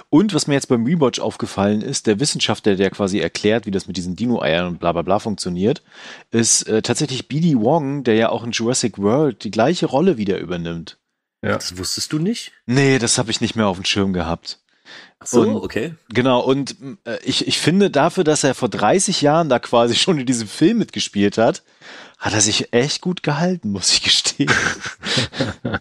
Und 0.09 0.35
was 0.35 0.47
mir 0.47 0.55
jetzt 0.55 0.69
beim 0.69 0.85
Rewatch 0.85 1.21
aufgefallen 1.21 1.83
ist, 1.83 2.07
der 2.07 2.21
Wissenschaftler, 2.21 2.77
der 2.77 2.91
quasi 2.91 3.21
erklärt, 3.21 3.67
wie 3.67 3.71
das 3.71 3.87
mit 3.87 3.97
diesen 3.97 4.17
Dino-Eiern 4.17 4.67
und 4.67 4.81
bla 4.81 4.93
bla 4.93 5.03
bla 5.03 5.19
funktioniert, 5.19 5.83
ist 6.31 6.63
äh, 6.69 6.83
tatsächlich 6.83 7.29
B.D. 7.29 7.57
Wong, 7.61 8.05
der 8.05 8.15
ja 8.15 8.29
auch 8.31 8.45
in 8.45 8.53
Jurassic 8.53 8.99
World 8.99 9.45
die 9.45 9.51
gleiche 9.51 9.87
Rolle 9.87 10.17
wieder 10.17 10.39
übernimmt. 10.39 10.99
Ja. 11.43 11.55
Das 11.55 11.79
wusstest 11.79 12.13
du 12.13 12.19
nicht? 12.19 12.53
Nee, 12.67 12.99
das 12.99 13.19
habe 13.19 13.31
ich 13.31 13.41
nicht 13.41 13.57
mehr 13.57 13.67
auf 13.67 13.77
dem 13.79 13.85
Schirm 13.85 14.13
gehabt. 14.13 14.59
Ach 15.21 15.27
so, 15.27 15.43
und, 15.43 15.57
okay. 15.57 15.95
Genau, 16.09 16.41
und 16.41 16.77
äh, 17.05 17.19
ich, 17.23 17.47
ich 17.47 17.59
finde 17.59 17.91
dafür, 17.91 18.25
dass 18.25 18.43
er 18.43 18.55
vor 18.55 18.69
30 18.69 19.23
Jahren 19.23 19.49
da 19.49 19.59
quasi 19.59 19.95
schon 19.97 20.19
in 20.19 20.27
diesem 20.27 20.49
Film 20.49 20.79
mitgespielt 20.79 21.39
hat, 21.39 21.63
hat 22.19 22.35
er 22.35 22.41
sich 22.41 22.73
echt 22.73 23.01
gut 23.01 23.23
gehalten, 23.23 23.71
muss 23.71 23.93
ich 23.93 24.03
gestehen. 24.03 24.53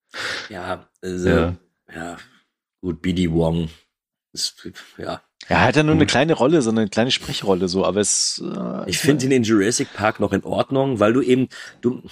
ja, 0.48 0.88
also, 1.02 1.28
ja. 1.28 1.54
ja 1.94 2.16
Gut, 2.80 3.02
BD 3.02 3.30
Wong 3.30 3.68
ist, 4.32 4.54
ja. 4.98 5.22
Er 5.48 5.62
hat 5.62 5.76
ja 5.76 5.82
nur 5.82 5.94
gut. 5.94 6.02
eine 6.02 6.06
kleine 6.06 6.34
Rolle, 6.34 6.60
so 6.60 6.70
eine 6.70 6.88
kleine 6.88 7.10
Sprechrolle 7.10 7.68
so, 7.68 7.86
aber 7.86 8.00
es. 8.00 8.42
Äh, 8.44 8.90
ich 8.90 8.98
finde 8.98 9.26
ihn 9.26 9.32
in 9.32 9.42
Jurassic 9.44 9.92
Park 9.94 10.20
noch 10.20 10.32
in 10.32 10.44
Ordnung, 10.44 11.00
weil 11.00 11.12
du 11.14 11.22
eben, 11.22 11.48
du, 11.80 12.02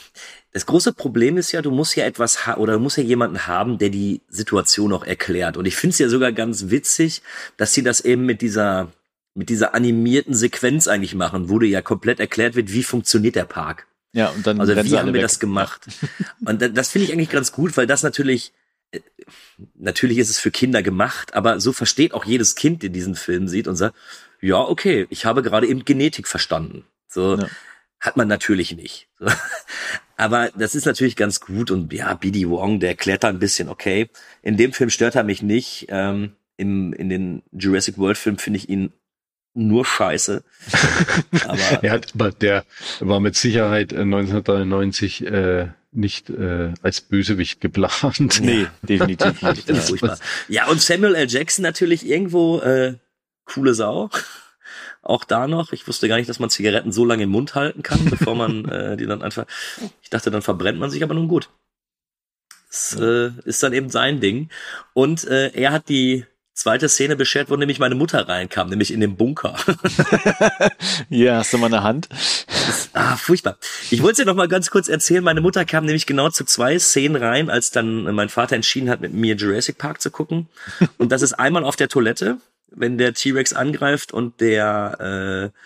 das 0.53 0.65
große 0.65 0.95
Problem 0.95 1.37
ist 1.37 1.53
ja, 1.53 1.61
du 1.61 1.71
musst 1.71 1.97
ja 1.97 2.07
etwas 2.07 2.47
ha 2.47 2.57
oder 2.57 2.75
du 2.75 2.79
musst 2.79 2.97
ja 2.97 3.03
jemanden 3.03 3.47
haben, 3.47 3.79
der 3.79 3.91
die 3.91 4.23
Situation 4.29 4.93
auch 4.93 5.05
erklärt. 5.05 5.57
Und 5.59 5.67
ich 5.67 5.77
finde 5.77 5.93
es 5.93 5.99
ja 5.99 6.09
sogar 6.09 6.33
ganz 6.33 6.71
witzig, 6.71 7.21
dass 7.59 7.75
sie 7.75 7.83
das 7.83 8.01
eben 8.01 8.25
mit 8.25 8.41
dieser, 8.41 8.93
mit 9.35 9.51
dieser 9.51 9.75
animierten 9.75 10.35
Sequenz 10.35 10.89
eigentlich 10.89 11.15
machen, 11.15 11.51
wo 11.51 11.59
dir 11.59 11.69
ja 11.69 11.83
komplett 11.83 12.21
erklärt 12.21 12.55
wird, 12.55 12.73
wie 12.73 12.85
funktioniert 12.85 13.35
der 13.37 13.45
Park. 13.45 13.87
Ja, 14.13 14.29
und 14.29 14.47
dann. 14.47 14.61
Also 14.61 14.75
wie 14.75 14.97
haben 14.97 15.09
wir 15.09 15.15
weg. 15.15 15.23
das 15.23 15.41
gemacht? 15.41 15.87
und 16.47 16.63
das 16.75 16.89
finde 16.89 17.07
ich 17.07 17.13
eigentlich 17.13 17.29
ganz 17.29 17.53
gut, 17.53 17.77
weil 17.77 17.87
das 17.87 18.03
natürlich 18.03 18.55
natürlich 19.75 20.19
ist 20.19 20.31
es 20.31 20.39
für 20.39 20.51
Kinder 20.51 20.83
gemacht, 20.83 21.35
aber 21.35 21.61
so 21.61 21.73
versteht 21.73 22.15
auch 22.15 22.25
jedes 22.25 22.55
Kind, 22.55 22.83
der 22.83 22.91
diesen 22.91 23.15
Film 23.15 23.49
sieht 23.49 23.69
und 23.69 23.77
sagt, 23.77 23.97
ja, 24.41 24.59
okay, 24.59 25.07
ich 25.11 25.25
habe 25.25 25.43
gerade 25.43 25.67
eben 25.67 25.85
Genetik 25.85 26.29
verstanden. 26.29 26.85
So 27.09 27.37
ja. 27.37 27.49
hat 28.01 28.17
man 28.17 28.29
natürlich 28.29 28.77
nicht. 28.77 29.09
So. 29.19 29.27
Aber 30.17 30.51
das 30.57 30.75
ist 30.75 30.87
natürlich 30.87 31.17
ganz 31.17 31.41
gut 31.41 31.71
und 31.71 31.93
ja, 31.93 32.15
BD 32.15 32.49
Wong, 32.49 32.81
der 32.81 32.95
da 32.95 33.29
ein 33.29 33.39
bisschen, 33.39 33.69
okay. 33.69 34.09
In 34.43 34.57
dem 34.57 34.73
Film 34.73 34.89
stört 34.89 35.15
er 35.15 35.25
mich 35.25 35.43
nicht. 35.43 35.87
Ähm, 35.91 36.37
im, 36.57 36.95
in 36.95 37.11
den 37.11 37.43
Jurassic 37.53 37.99
World 37.99 38.17
Film 38.17 38.39
finde 38.39 38.59
ich 38.59 38.69
ihn 38.69 38.93
nur 39.53 39.85
Scheiße. 39.85 40.43
aber, 41.47 41.83
er 41.83 41.91
hat, 41.91 42.15
aber 42.15 42.31
der 42.31 42.65
war 43.01 43.21
mit 43.21 43.37
Sicherheit 43.37 43.93
1993 43.93 45.27
äh, 45.27 45.69
nicht 45.97 46.31
äh, 46.31 46.73
als 46.83 47.01
Bösewicht 47.01 47.61
geplant. 47.61 48.41
Nee, 48.41 48.67
definitiv 48.83 49.43
nicht. 49.43 49.71
Furchtbar. 49.89 50.19
Ja, 50.49 50.67
und 50.69 50.81
Samuel 50.81 51.15
L. 51.15 51.29
Jackson 51.29 51.63
natürlich 51.63 52.07
irgendwo 52.07 52.61
äh, 52.61 52.95
coole 53.45 53.75
Sau. 53.75 54.11
Auch 55.03 55.25
da 55.25 55.47
noch. 55.47 55.73
Ich 55.73 55.87
wusste 55.87 56.09
gar 56.09 56.17
nicht, 56.17 56.29
dass 56.29 56.41
man 56.41 56.51
Zigaretten 56.51 56.93
so 56.93 57.05
lange 57.05 57.25
im 57.25 57.31
Mund 57.31 57.55
halten 57.55 57.83
kann, 57.83 58.05
bevor 58.07 58.35
man 58.35 58.65
äh, 58.69 58.97
die 58.97 59.07
dann 59.07 59.23
einfach. 59.23 59.47
Ich 60.03 60.11
dachte, 60.11 60.31
dann 60.31 60.43
verbrennt 60.43 60.79
man 60.79 60.91
sich, 60.91 61.03
aber 61.03 61.15
nun 61.15 61.29
gut. 61.29 61.49
Das 62.69 62.99
äh, 63.01 63.31
ist 63.45 63.63
dann 63.63 63.73
eben 63.73 63.89
sein 63.89 64.21
Ding. 64.21 64.51
Und 64.95 65.25
äh, 65.25 65.51
er 65.53 65.73
hat 65.73 65.89
die 65.89 66.27
zweite 66.57 66.89
Szene 66.89 67.17
beschert, 67.17 67.51
wo 67.51 67.57
nämlich 67.57 67.79
meine 67.79 67.95
Mutter 67.95 68.27
reinkam, 68.29 68.69
nämlich 68.69 68.93
in 68.93 69.01
den 69.01 69.17
Bunker. 69.17 69.57
ja, 71.11 71.37
hast 71.37 71.53
du 71.53 71.59
mal 71.59 71.67
eine 71.67 71.83
Hand? 71.83 72.09
Das, 72.47 72.91
ah, 72.95 73.17
furchtbar. 73.17 73.59
Ich 73.91 74.03
wollte 74.03 74.13
es 74.13 74.19
dir 74.19 74.25
noch 74.25 74.35
mal 74.35 74.49
ganz 74.49 74.71
kurz 74.71 74.89
erzählen. 74.89 75.23
Meine 75.23 75.43
Mutter 75.43 75.65
kam 75.65 75.85
nämlich 75.85 76.07
genau 76.07 76.31
zu 76.31 76.45
zwei 76.45 76.79
Szenen 76.79 77.23
rein, 77.23 77.51
als 77.51 77.71
dann 77.71 78.03
mein 78.15 78.31
Vater 78.31 78.57
entschieden 78.57 78.89
hat, 78.89 79.01
mit 79.01 79.13
mir 79.13 79.37
Jurassic 79.37 79.79
Park 79.79 80.01
zu 80.01 80.11
gucken. 80.11 80.49
Und 80.99 81.13
das 81.13 81.23
ist 81.23 81.35
einmal 81.35 81.63
auf 81.63 81.77
der 81.77 81.89
Toilette, 81.89 82.39
wenn 82.71 82.99
der 82.99 83.15
T-Rex 83.15 83.53
angreift 83.53 84.13
und 84.13 84.41
der 84.41 85.53
äh, 85.53 85.59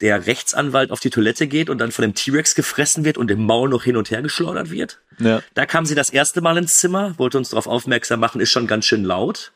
der 0.00 0.26
Rechtsanwalt 0.26 0.90
auf 0.92 1.00
die 1.00 1.10
Toilette 1.10 1.46
geht 1.46 1.68
und 1.68 1.78
dann 1.78 1.92
von 1.92 2.02
dem 2.02 2.14
T-Rex 2.14 2.54
gefressen 2.54 3.04
wird 3.04 3.18
und 3.18 3.30
im 3.30 3.44
Maul 3.44 3.68
noch 3.68 3.84
hin 3.84 3.98
und 3.98 4.10
her 4.10 4.22
geschleudert 4.22 4.70
wird. 4.70 4.98
Ja. 5.18 5.42
Da 5.52 5.66
kam 5.66 5.84
sie 5.84 5.94
das 5.94 6.08
erste 6.08 6.40
Mal 6.40 6.56
ins 6.56 6.78
Zimmer, 6.78 7.14
wollte 7.18 7.36
uns 7.36 7.50
darauf 7.50 7.66
aufmerksam 7.66 8.20
machen, 8.20 8.40
ist 8.40 8.50
schon 8.50 8.66
ganz 8.66 8.86
schön 8.86 9.04
laut. 9.04 9.52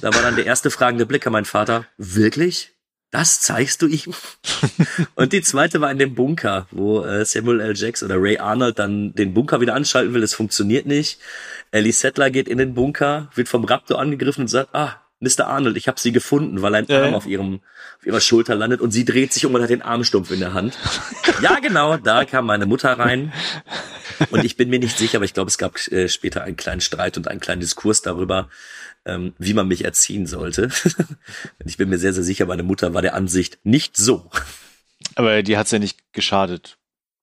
Da 0.00 0.14
war 0.14 0.22
dann 0.22 0.36
der 0.36 0.46
erste 0.46 0.70
fragende 0.70 1.06
Blick 1.06 1.26
an 1.26 1.32
meinen 1.32 1.44
Vater. 1.44 1.86
Wirklich? 1.96 2.74
Das 3.10 3.40
zeigst 3.40 3.80
du 3.80 3.86
ihm? 3.86 4.12
Und 5.14 5.32
die 5.32 5.42
zweite 5.42 5.80
war 5.80 5.90
in 5.90 5.98
dem 5.98 6.16
Bunker, 6.16 6.66
wo 6.72 7.04
äh, 7.04 7.24
Samuel 7.24 7.60
L. 7.60 7.76
Jackson 7.76 8.10
oder 8.10 8.20
Ray 8.20 8.38
Arnold 8.38 8.78
dann 8.78 9.14
den 9.14 9.34
Bunker 9.34 9.60
wieder 9.60 9.74
anschalten 9.74 10.14
will. 10.14 10.22
Es 10.24 10.34
funktioniert 10.34 10.86
nicht. 10.86 11.20
Ellie 11.70 11.92
Settler 11.92 12.30
geht 12.30 12.48
in 12.48 12.58
den 12.58 12.74
Bunker, 12.74 13.30
wird 13.36 13.48
vom 13.48 13.64
Raptor 13.64 14.00
angegriffen 14.00 14.42
und 14.42 14.48
sagt, 14.48 14.74
ah, 14.74 15.00
Mr. 15.20 15.46
Arnold, 15.46 15.76
ich 15.76 15.86
habe 15.86 16.00
sie 16.00 16.12
gefunden, 16.12 16.60
weil 16.60 16.74
ein 16.74 16.90
Arm 16.90 17.14
auf 17.14 17.26
ihrem 17.26 17.60
auf 17.98 18.06
ihrer 18.06 18.20
Schulter 18.20 18.54
landet 18.54 18.80
und 18.80 18.90
sie 18.90 19.04
dreht 19.04 19.32
sich 19.32 19.46
um 19.46 19.54
und 19.54 19.62
hat 19.62 19.70
den 19.70 19.82
Armstumpf 19.82 20.30
in 20.30 20.40
der 20.40 20.52
Hand. 20.52 20.76
ja, 21.40 21.60
genau, 21.60 21.96
da 21.96 22.24
kam 22.24 22.46
meine 22.46 22.66
Mutter 22.66 22.98
rein. 22.98 23.32
Und 24.30 24.44
ich 24.44 24.56
bin 24.56 24.70
mir 24.70 24.78
nicht 24.78 24.98
sicher, 24.98 25.18
aber 25.18 25.24
ich 25.24 25.34
glaube, 25.34 25.48
es 25.48 25.58
gab 25.58 25.76
äh, 25.88 26.08
später 26.08 26.42
einen 26.42 26.56
kleinen 26.56 26.80
Streit 26.80 27.16
und 27.16 27.28
einen 27.28 27.40
kleinen 27.40 27.60
Diskurs 27.60 28.02
darüber, 28.02 28.48
ähm, 29.06 29.34
wie 29.38 29.54
man 29.54 29.68
mich 29.68 29.84
erziehen 29.84 30.26
sollte. 30.26 30.70
ich 31.64 31.76
bin 31.76 31.88
mir 31.88 31.98
sehr, 31.98 32.12
sehr 32.12 32.24
sicher, 32.24 32.46
meine 32.46 32.62
Mutter 32.62 32.94
war 32.94 33.02
der 33.02 33.14
Ansicht 33.14 33.58
nicht 33.64 33.96
so. 33.96 34.30
Aber 35.14 35.42
die 35.42 35.56
hat's 35.56 35.70
ja 35.70 35.78
nicht 35.78 36.12
geschadet, 36.12 36.78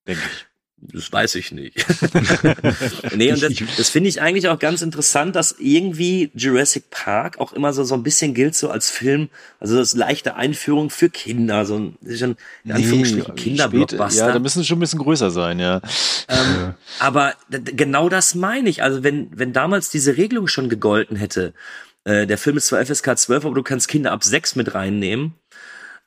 denke 0.07 0.21
ich. 0.23 0.50
Das 0.81 1.11
weiß 1.11 1.35
ich 1.35 1.51
nicht. 1.51 1.75
nee, 3.15 3.31
und 3.31 3.41
das, 3.41 3.53
das 3.77 3.89
finde 3.89 4.09
ich 4.09 4.19
eigentlich 4.19 4.47
auch 4.47 4.57
ganz 4.57 4.81
interessant, 4.81 5.35
dass 5.35 5.55
irgendwie 5.59 6.31
Jurassic 6.33 6.89
Park 6.89 7.39
auch 7.39 7.53
immer 7.53 7.71
so, 7.71 7.83
so 7.83 7.93
ein 7.93 8.01
bisschen 8.01 8.33
gilt 8.33 8.55
so 8.55 8.69
als 8.69 8.89
Film, 8.89 9.29
also 9.59 9.77
das 9.77 9.93
leichte 9.93 10.35
Einführung 10.35 10.89
für 10.89 11.09
Kinder, 11.09 11.65
so 11.65 11.77
ein, 11.77 11.97
in 12.03 12.71
Anführungsstrichen 12.71 13.35
nee, 13.35 13.41
Kinderblockbuster. 13.41 14.27
Ja, 14.27 14.33
da 14.33 14.39
müssen 14.39 14.63
schon 14.63 14.77
ein 14.77 14.81
bisschen 14.81 14.99
größer 14.99 15.29
sein, 15.29 15.59
ja. 15.59 15.81
Ähm, 16.27 16.55
ja. 16.55 16.75
Aber 16.99 17.35
genau 17.49 18.09
das 18.09 18.33
meine 18.33 18.67
ich. 18.67 18.81
Also 18.81 19.03
wenn, 19.03 19.29
wenn 19.37 19.53
damals 19.53 19.91
diese 19.91 20.17
Regelung 20.17 20.47
schon 20.47 20.67
gegolten 20.67 21.15
hätte, 21.15 21.53
äh, 22.05 22.25
der 22.25 22.39
Film 22.39 22.57
ist 22.57 22.67
zwar 22.67 22.83
FSK 22.83 23.17
12, 23.17 23.45
aber 23.45 23.55
du 23.55 23.63
kannst 23.63 23.87
Kinder 23.87 24.11
ab 24.11 24.23
6 24.23 24.55
mit 24.55 24.73
reinnehmen, 24.73 25.35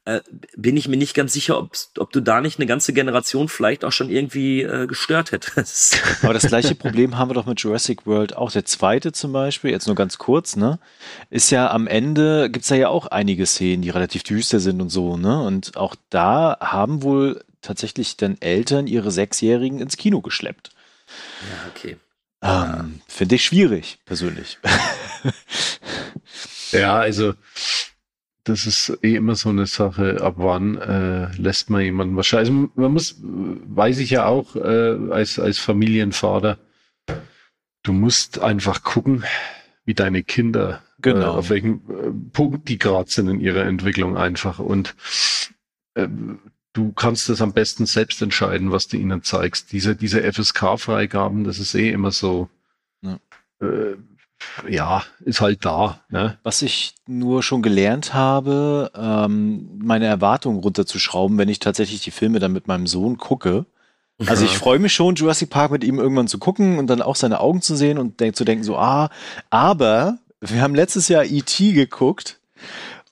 äh, 0.07 0.21
bin 0.55 0.77
ich 0.77 0.87
mir 0.87 0.97
nicht 0.97 1.15
ganz 1.15 1.33
sicher, 1.33 1.59
ob, 1.59 1.77
ob 1.99 2.13
du 2.13 2.21
da 2.21 2.41
nicht 2.41 2.59
eine 2.59 2.67
ganze 2.67 2.93
Generation 2.93 3.49
vielleicht 3.49 3.85
auch 3.85 3.93
schon 3.93 4.11
irgendwie 4.11 4.63
äh, 4.63 4.87
gestört 4.87 5.33
hättest. 5.33 6.03
Aber 6.23 6.35
das 6.35 6.47
gleiche 6.47 6.75
Problem 6.75 7.17
haben 7.17 7.31
wir 7.31 7.35
doch 7.35 7.47
mit 7.47 7.61
Jurassic 7.61 8.07
World 8.07 8.37
auch. 8.37 8.53
Der 8.53 8.67
zweite 8.67 9.13
zum 9.13 9.33
Beispiel, 9.33 9.71
jetzt 9.71 9.87
nur 9.87 9.97
ganz 9.97 10.19
kurz, 10.19 10.57
ne, 10.57 10.79
ist 11.31 11.51
ja 11.51 11.71
am 11.71 11.87
Ende, 11.87 12.51
gibt's 12.51 12.69
da 12.69 12.75
ja 12.75 12.89
auch 12.89 13.07
einige 13.07 13.47
Szenen, 13.47 13.83
die 13.83 13.91
relativ 13.91 14.23
düster 14.25 14.61
sind 14.61 14.83
und 14.83 14.91
so, 14.91 15.17
ne? 15.17 15.43
Und 15.43 15.77
auch 15.77 15.97
da 16.11 16.59
haben 16.61 17.03
wohl 17.03 17.43
tatsächlich 17.63 18.19
dann 18.19 18.37
Eltern 18.41 18.87
ihre 18.87 19.11
Sechsjährigen 19.11 19.81
ins 19.81 19.97
Kino 19.97 20.21
geschleppt. 20.21 20.71
Ja, 21.41 21.71
okay. 21.75 21.97
Ähm, 22.43 23.01
Finde 23.09 23.37
ich 23.37 23.45
schwierig, 23.45 24.01
persönlich. 24.05 24.59
ja, 26.73 26.95
also 26.99 27.33
das 28.45 28.66
ist 28.66 28.99
eh 29.03 29.14
immer 29.14 29.34
so 29.34 29.49
eine 29.49 29.66
Sache, 29.66 30.20
ab 30.20 30.34
wann 30.36 30.76
äh, 30.76 31.34
lässt 31.36 31.70
man 31.70 31.80
jemanden 31.80 32.14
wahrscheinlich. 32.14 32.51
Also 32.51 32.70
man 32.74 32.92
muss, 32.92 33.16
weiß 33.20 33.99
ich 33.99 34.11
ja 34.11 34.26
auch, 34.26 34.55
äh, 34.55 34.99
als, 35.11 35.38
als 35.38 35.59
Familienvater, 35.59 36.59
du 37.82 37.92
musst 37.92 38.40
einfach 38.40 38.82
gucken, 38.82 39.24
wie 39.86 39.95
deine 39.95 40.22
Kinder, 40.22 40.82
genau. 41.01 41.20
äh, 41.20 41.38
auf 41.38 41.51
welchem 41.51 41.80
äh, 41.88 42.30
Punkt 42.32 42.68
die 42.68 42.78
gerade 42.78 43.11
sind 43.11 43.28
in 43.28 43.40
ihrer 43.40 43.64
Entwicklung 43.64 44.16
einfach. 44.16 44.59
Und 44.59 44.95
äh, 45.95 46.09
du 46.74 46.92
kannst 46.92 47.30
das 47.30 47.40
am 47.40 47.55
besten 47.55 47.86
selbst 47.86 48.20
entscheiden, 48.20 48.72
was 48.72 48.88
du 48.88 48.99
ihnen 48.99 49.22
zeigst. 49.22 49.72
Diese, 49.72 49.97
diese 49.97 50.20
FSK-Freigaben, 50.22 51.45
das 51.45 51.59
ist 51.59 51.74
eh 51.74 51.90
immer 51.90 52.11
so. 52.11 52.51
Ja. 53.01 53.18
Äh, 53.61 53.97
ja, 54.68 55.03
ist 55.24 55.40
halt 55.40 55.64
da. 55.64 56.01
Ne? 56.09 56.38
Was 56.42 56.62
ich 56.62 56.95
nur 57.07 57.42
schon 57.42 57.62
gelernt 57.62 58.14
habe, 58.14 58.90
ähm, 58.95 59.78
meine 59.78 60.07
Erwartungen 60.07 60.61
runterzuschrauben, 60.61 61.38
wenn 61.38 61.49
ich 61.49 61.59
tatsächlich 61.59 62.01
die 62.01 62.11
Filme 62.11 62.38
dann 62.38 62.53
mit 62.53 62.68
meinem 62.68 62.86
Sohn 62.86 63.18
gucke. 63.18 63.66
Also 64.26 64.45
ich 64.45 64.57
freue 64.57 64.78
mich 64.78 64.92
schon, 64.92 65.16
Jurassic 65.16 65.51
Park 65.51 65.72
mit 65.72 65.82
ihm 65.82 65.99
irgendwann 65.99 66.28
zu 66.28 66.38
gucken 66.38 66.78
und 66.78 66.86
dann 66.86 67.03
auch 67.03 67.16
seine 67.16 67.40
Augen 67.40 67.62
zu 67.62 67.74
sehen 67.74 67.99
und 67.99 68.20
denk, 68.20 68.36
zu 68.36 68.45
denken 68.45 68.62
so, 68.62 68.76
ah, 68.76 69.11
aber 69.51 70.18
wir 70.40 70.62
haben 70.62 70.74
letztes 70.74 71.09
Jahr 71.09 71.24
E.T. 71.24 71.72
geguckt 71.72 72.38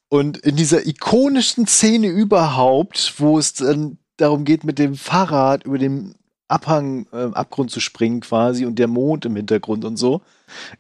und 0.09 0.39
in 0.39 0.57
dieser 0.57 0.87
ikonischsten 0.87 1.67
Szene 1.67 2.07
überhaupt, 2.09 3.15
wo 3.19 3.39
es 3.39 3.55
dann 3.55 3.99
darum 4.17 4.45
geht, 4.45 4.63
mit 4.63 4.79
dem 4.79 4.95
Fahrrad 4.95 5.65
über 5.65 5.79
den 5.79 6.15
Abhang, 6.53 7.07
äh, 7.13 7.31
Abgrund 7.33 7.71
zu 7.71 7.81
springen 7.81 8.21
quasi 8.21 8.67
und 8.67 8.79
der 8.79 8.89
Mond 8.89 9.25
im 9.25 9.37
Hintergrund 9.37 9.85
und 9.85 9.97
so, 9.97 10.23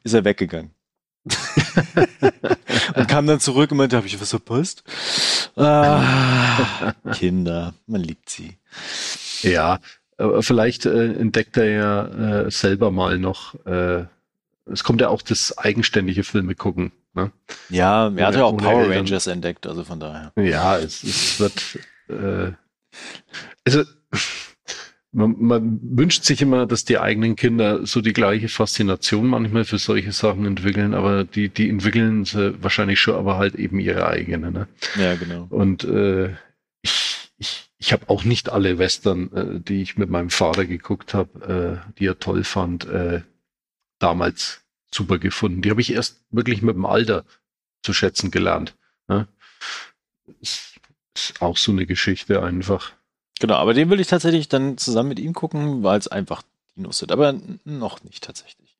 ist 0.04 0.14
er 0.14 0.24
weggegangen. 0.24 0.70
und 2.96 3.08
kam 3.08 3.26
dann 3.26 3.40
zurück 3.40 3.70
und 3.70 3.78
meinte, 3.78 3.96
habe 3.96 4.06
ich 4.06 4.20
was 4.20 4.30
verpasst? 4.30 4.82
Ah, 5.56 6.92
Kinder, 7.12 7.74
man 7.86 8.00
liebt 8.00 8.28
sie. 8.28 8.56
Ja, 9.42 9.78
vielleicht 10.40 10.86
äh, 10.86 11.12
entdeckt 11.12 11.56
er 11.56 11.70
ja 11.70 12.06
äh, 12.44 12.50
selber 12.50 12.90
mal 12.90 13.18
noch. 13.18 13.54
Äh, 13.66 14.04
es 14.66 14.84
kommt 14.84 15.00
ja 15.00 15.08
auch 15.08 15.22
das 15.22 15.56
eigenständige 15.58 16.24
Filme 16.24 16.54
gucken. 16.54 16.92
Ne? 17.14 17.30
Ja, 17.68 18.08
er 18.08 18.26
hat 18.26 18.34
ja 18.34 18.44
auch 18.44 18.56
Power 18.56 18.82
Eltern. 18.82 18.98
Rangers 18.98 19.26
entdeckt, 19.26 19.66
also 19.66 19.84
von 19.84 20.00
daher. 20.00 20.32
Ja, 20.36 20.78
es, 20.78 21.02
es 21.02 21.40
wird. 21.40 21.78
Äh, 22.08 22.52
also 23.64 23.84
man, 25.12 25.36
man 25.38 25.78
wünscht 25.82 26.24
sich 26.24 26.40
immer, 26.40 26.66
dass 26.66 26.84
die 26.84 26.98
eigenen 26.98 27.36
Kinder 27.36 27.86
so 27.86 28.00
die 28.00 28.14
gleiche 28.14 28.48
Faszination 28.48 29.26
manchmal 29.26 29.64
für 29.64 29.78
solche 29.78 30.12
Sachen 30.12 30.46
entwickeln, 30.46 30.94
aber 30.94 31.24
die, 31.24 31.50
die 31.50 31.68
entwickeln 31.68 32.24
sie 32.24 32.60
wahrscheinlich 32.62 33.00
schon, 33.00 33.14
aber 33.14 33.36
halt 33.36 33.54
eben 33.54 33.78
ihre 33.78 34.06
eigene. 34.06 34.50
Ne? 34.50 34.68
Ja, 34.98 35.14
genau. 35.14 35.46
Und 35.50 35.84
äh, 35.84 36.34
ich, 36.80 37.30
ich, 37.38 37.70
ich 37.78 37.92
habe 37.92 38.08
auch 38.08 38.24
nicht 38.24 38.48
alle 38.48 38.78
Western, 38.78 39.32
äh, 39.32 39.60
die 39.60 39.82
ich 39.82 39.98
mit 39.98 40.08
meinem 40.08 40.30
Vater 40.30 40.64
geguckt 40.64 41.12
habe, 41.12 41.82
äh, 41.86 41.92
die 41.98 42.06
er 42.06 42.18
toll 42.18 42.42
fand, 42.42 42.86
äh, 42.86 43.20
damals 43.98 44.62
super 44.92 45.18
gefunden. 45.18 45.62
Die 45.62 45.70
habe 45.70 45.82
ich 45.82 45.92
erst 45.92 46.24
wirklich 46.30 46.62
mit 46.62 46.74
dem 46.74 46.86
Alter 46.86 47.24
zu 47.82 47.92
schätzen 47.92 48.30
gelernt. 48.30 48.76
Ne? 49.08 49.28
Ist, 50.40 50.80
ist 51.14 51.42
auch 51.42 51.58
so 51.58 51.70
eine 51.70 51.84
Geschichte 51.84 52.42
einfach. 52.42 52.92
Genau, 53.42 53.56
aber 53.56 53.74
den 53.74 53.90
will 53.90 53.98
ich 53.98 54.06
tatsächlich 54.06 54.48
dann 54.48 54.78
zusammen 54.78 55.08
mit 55.08 55.18
ihm 55.18 55.32
gucken, 55.32 55.82
weil 55.82 55.98
es 55.98 56.06
einfach 56.06 56.42
Dinos 56.76 56.98
sind. 56.98 57.10
Aber 57.10 57.34
noch 57.64 58.04
nicht 58.04 58.22
tatsächlich. 58.22 58.76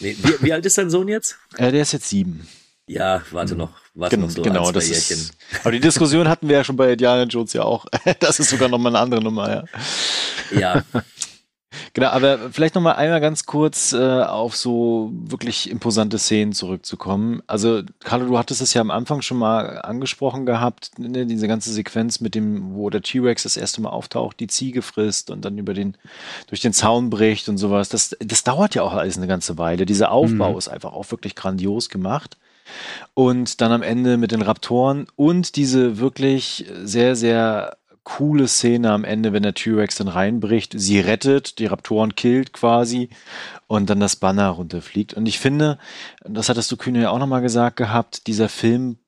Nee, 0.00 0.16
wie, 0.18 0.46
wie, 0.46 0.52
alt 0.54 0.64
ist 0.64 0.78
dein 0.78 0.88
Sohn 0.88 1.08
jetzt? 1.08 1.36
Äh, 1.58 1.72
der 1.72 1.82
ist 1.82 1.92
jetzt 1.92 2.08
sieben. 2.08 2.48
Ja, 2.86 3.22
warte 3.32 3.54
noch. 3.54 3.74
Warte 3.92 4.16
genau, 4.16 4.28
noch 4.28 4.34
so 4.34 4.40
genau, 4.40 4.72
das 4.72 4.88
ist, 4.88 5.34
Aber 5.60 5.72
die 5.72 5.80
Diskussion 5.80 6.26
hatten 6.26 6.48
wir 6.48 6.56
ja 6.56 6.64
schon 6.64 6.76
bei 6.76 6.90
Indiana 6.90 7.24
Jones 7.24 7.52
ja 7.52 7.64
auch. 7.64 7.84
Das 8.20 8.40
ist 8.40 8.48
sogar 8.48 8.70
nochmal 8.70 8.96
eine 8.96 9.00
andere 9.00 9.22
Nummer, 9.22 9.50
ja. 9.50 9.64
Ja. 10.58 10.82
Genau, 11.92 12.08
aber 12.08 12.50
vielleicht 12.50 12.74
noch 12.74 12.82
mal 12.82 12.92
einmal 12.92 13.20
ganz 13.20 13.46
kurz 13.46 13.92
äh, 13.92 14.22
auf 14.22 14.56
so 14.56 15.10
wirklich 15.12 15.70
imposante 15.70 16.18
Szenen 16.18 16.52
zurückzukommen. 16.52 17.42
Also, 17.46 17.82
Carlo, 18.00 18.26
du 18.26 18.38
hattest 18.38 18.60
es 18.60 18.74
ja 18.74 18.80
am 18.80 18.90
Anfang 18.90 19.22
schon 19.22 19.38
mal 19.38 19.80
angesprochen 19.80 20.46
gehabt, 20.46 20.98
ne, 20.98 21.26
diese 21.26 21.48
ganze 21.48 21.72
Sequenz 21.72 22.20
mit 22.20 22.34
dem, 22.34 22.74
wo 22.74 22.90
der 22.90 23.02
T-Rex 23.02 23.44
das 23.44 23.56
erste 23.56 23.80
Mal 23.80 23.90
auftaucht, 23.90 24.40
die 24.40 24.46
Ziege 24.46 24.82
frisst 24.82 25.30
und 25.30 25.44
dann 25.44 25.58
über 25.58 25.74
den, 25.74 25.96
durch 26.48 26.60
den 26.60 26.72
Zaun 26.72 27.10
bricht 27.10 27.48
und 27.48 27.58
sowas. 27.58 27.88
Das, 27.88 28.16
das 28.20 28.44
dauert 28.44 28.74
ja 28.74 28.82
auch 28.82 28.94
alles 28.94 29.16
eine 29.16 29.26
ganze 29.26 29.58
Weile. 29.58 29.86
Dieser 29.86 30.10
Aufbau 30.10 30.52
mhm. 30.52 30.58
ist 30.58 30.68
einfach 30.68 30.92
auch 30.92 31.10
wirklich 31.10 31.34
grandios 31.34 31.88
gemacht. 31.88 32.36
Und 33.14 33.60
dann 33.60 33.70
am 33.70 33.82
Ende 33.82 34.16
mit 34.16 34.32
den 34.32 34.42
Raptoren 34.42 35.06
und 35.14 35.54
diese 35.56 35.98
wirklich 35.98 36.66
sehr, 36.82 37.14
sehr 37.14 37.76
coole 38.06 38.46
Szene 38.46 38.92
am 38.92 39.02
Ende, 39.02 39.32
wenn 39.32 39.42
der 39.42 39.54
T-Rex 39.54 39.96
dann 39.96 40.06
reinbricht, 40.06 40.72
sie 40.76 41.00
rettet, 41.00 41.58
die 41.58 41.66
Raptoren 41.66 42.14
killt 42.14 42.52
quasi 42.52 43.10
und 43.66 43.90
dann 43.90 43.98
das 43.98 44.14
Banner 44.14 44.48
runterfliegt. 44.50 45.14
Und 45.14 45.26
ich 45.26 45.40
finde, 45.40 45.76
das 46.22 46.48
hattest 46.48 46.70
du 46.70 46.76
Kühne 46.76 47.02
ja 47.02 47.10
auch 47.10 47.18
nochmal 47.18 47.42
gesagt 47.42 47.76
gehabt, 47.76 48.28
dieser 48.28 48.48
Film 48.48 48.98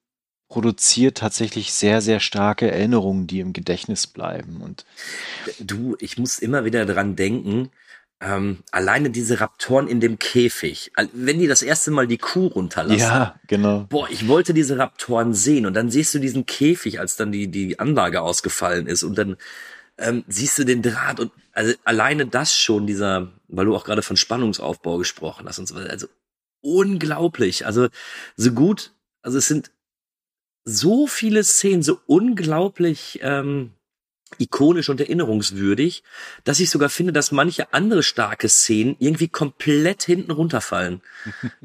produziert 0.48 1.16
tatsächlich 1.16 1.72
sehr, 1.72 2.00
sehr 2.00 2.18
starke 2.18 2.72
Erinnerungen, 2.72 3.28
die 3.28 3.38
im 3.38 3.52
Gedächtnis 3.52 4.08
bleiben. 4.08 4.62
Und 4.62 4.84
du, 5.60 5.96
ich 6.00 6.18
muss 6.18 6.40
immer 6.40 6.64
wieder 6.64 6.84
dran 6.84 7.14
denken, 7.14 7.70
ähm, 8.20 8.58
alleine 8.72 9.10
diese 9.10 9.40
Raptoren 9.40 9.86
in 9.86 10.00
dem 10.00 10.18
Käfig, 10.18 10.90
wenn 11.12 11.38
die 11.38 11.46
das 11.46 11.62
erste 11.62 11.90
Mal 11.90 12.06
die 12.06 12.18
Kuh 12.18 12.48
runterlassen. 12.48 12.98
Ja, 12.98 13.38
genau. 13.46 13.86
Boah, 13.88 14.08
ich 14.10 14.26
wollte 14.26 14.54
diese 14.54 14.78
Raptoren 14.78 15.34
sehen 15.34 15.66
und 15.66 15.74
dann 15.74 15.90
siehst 15.90 16.14
du 16.14 16.18
diesen 16.18 16.44
Käfig, 16.44 16.98
als 16.98 17.16
dann 17.16 17.30
die, 17.30 17.48
die 17.48 17.78
Anlage 17.78 18.20
ausgefallen 18.20 18.86
ist 18.86 19.04
und 19.04 19.16
dann 19.16 19.36
ähm, 19.98 20.24
siehst 20.26 20.58
du 20.58 20.64
den 20.64 20.82
Draht 20.82 21.20
und 21.20 21.32
also 21.52 21.74
alleine 21.84 22.26
das 22.26 22.56
schon, 22.56 22.86
dieser, 22.86 23.32
weil 23.48 23.66
du 23.66 23.74
auch 23.74 23.84
gerade 23.84 24.02
von 24.02 24.16
Spannungsaufbau 24.16 24.98
gesprochen 24.98 25.46
hast 25.48 25.58
und 25.58 25.66
so 25.66 25.74
weiter, 25.74 25.90
also 25.90 26.08
unglaublich. 26.60 27.66
Also 27.66 27.88
so 28.36 28.52
gut, 28.52 28.92
also 29.22 29.38
es 29.38 29.46
sind 29.46 29.70
so 30.64 31.06
viele 31.06 31.44
Szenen, 31.44 31.82
so 31.82 32.00
unglaublich 32.06 33.20
ähm, 33.22 33.72
ikonisch 34.38 34.88
und 34.88 35.00
erinnerungswürdig, 35.00 36.02
dass 36.44 36.60
ich 36.60 36.70
sogar 36.70 36.88
finde, 36.88 37.12
dass 37.12 37.32
manche 37.32 37.72
andere 37.72 38.02
starke 38.02 38.48
Szenen 38.48 38.96
irgendwie 38.98 39.28
komplett 39.28 40.02
hinten 40.02 40.30
runterfallen. 40.30 41.02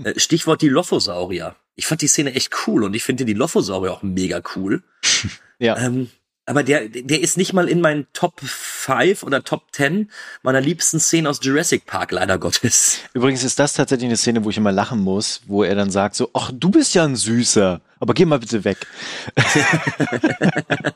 Äh, 0.03 0.19
Stichwort 0.19 0.61
die 0.61 0.69
Lophosaurier. 0.69 1.55
Ich 1.75 1.85
fand 1.87 2.01
die 2.01 2.07
Szene 2.07 2.33
echt 2.33 2.51
cool 2.65 2.83
und 2.83 2.95
ich 2.95 3.03
finde 3.03 3.25
die 3.25 3.33
Lophosaurier 3.33 3.91
auch 3.91 4.03
mega 4.03 4.41
cool. 4.55 4.83
Ja. 5.59 5.77
Ähm, 5.77 6.09
aber 6.45 6.63
der, 6.63 6.89
der 6.89 7.21
ist 7.21 7.37
nicht 7.37 7.53
mal 7.53 7.69
in 7.69 7.79
meinen 7.79 8.07
Top 8.11 8.41
5 8.41 9.23
oder 9.23 9.43
Top 9.43 9.67
10 9.71 10.11
meiner 10.41 10.59
liebsten 10.59 10.99
Szenen 10.99 11.27
aus 11.27 11.39
Jurassic 11.41 11.85
Park, 11.85 12.11
leider 12.11 12.37
Gottes. 12.37 12.99
Übrigens 13.13 13.43
ist 13.43 13.59
das 13.59 13.73
tatsächlich 13.73 14.07
eine 14.07 14.17
Szene, 14.17 14.43
wo 14.43 14.49
ich 14.49 14.57
immer 14.57 14.73
lachen 14.73 14.99
muss, 14.99 15.41
wo 15.47 15.63
er 15.63 15.75
dann 15.75 15.89
sagt 15.89 16.15
so, 16.15 16.29
ach, 16.33 16.51
du 16.53 16.69
bist 16.69 16.95
ja 16.95 17.05
ein 17.05 17.15
Süßer, 17.15 17.79
aber 18.03 18.13
geh 18.13 18.25
mal 18.25 18.39
bitte 18.39 18.63
weg. 18.63 18.85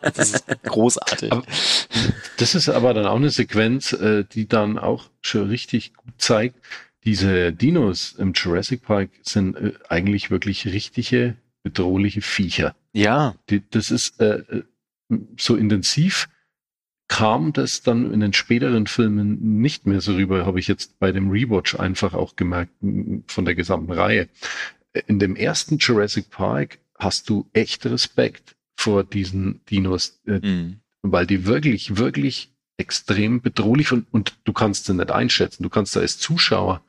das 0.02 0.34
ist 0.34 0.46
großartig. 0.64 1.32
Aber 1.32 1.44
das 2.38 2.54
ist 2.54 2.70
aber 2.70 2.94
dann 2.94 3.06
auch 3.06 3.16
eine 3.16 3.30
Sequenz, 3.30 3.94
äh, 3.94 4.26
die 4.26 4.48
dann 4.48 4.78
auch 4.78 5.10
schon 5.22 5.48
richtig 5.48 5.94
gut 5.94 6.14
zeigt, 6.18 6.60
diese 7.06 7.54
Dinos 7.54 8.14
im 8.18 8.34
Jurassic 8.34 8.84
Park 8.84 9.10
sind 9.24 9.56
äh, 9.56 9.74
eigentlich 9.88 10.30
wirklich 10.30 10.66
richtige 10.66 11.38
bedrohliche 11.64 12.22
Viecher. 12.22 12.76
Ja. 12.94 13.36
Die, 13.50 13.64
das 13.70 13.90
ist 13.90 14.20
äh, 14.20 14.44
so 15.38 15.56
intensiv 15.56 16.28
kam 17.08 17.54
das 17.54 17.82
dann 17.82 18.12
in 18.14 18.20
den 18.20 18.34
späteren 18.34 18.86
Filmen 18.86 19.62
nicht 19.62 19.86
mehr 19.86 20.02
so 20.02 20.16
rüber, 20.16 20.46
habe 20.46 20.60
ich 20.60 20.68
jetzt 20.68 21.00
bei 21.00 21.12
dem 21.12 21.30
Rewatch 21.30 21.76
einfach 21.80 22.14
auch 22.14 22.36
gemerkt 22.36 22.74
von 23.28 23.46
der 23.46 23.56
gesamten 23.56 23.94
Reihe. 23.94 24.28
In 25.06 25.20
dem 25.20 25.36
ersten 25.36 25.78
Jurassic 25.78 26.30
Park 26.30 26.80
hast 26.98 27.30
du 27.30 27.48
echt 27.54 27.86
Respekt 27.86 28.56
vor 28.76 29.04
diesen 29.04 29.64
Dinos, 29.66 30.20
äh, 30.28 30.40
mhm. 30.40 30.80
weil 31.02 31.26
die 31.26 31.46
wirklich, 31.46 31.98
wirklich 31.98 32.52
extrem 32.78 33.42
bedrohlich 33.42 33.92
und, 33.92 34.08
und 34.12 34.38
du 34.44 34.54
kannst 34.54 34.86
sie 34.86 34.94
nicht 34.94 35.12
einschätzen. 35.12 35.64
Du 35.64 35.70
kannst 35.70 35.96
da 35.96 36.02
als 36.02 36.20
Zuschauer 36.20 36.84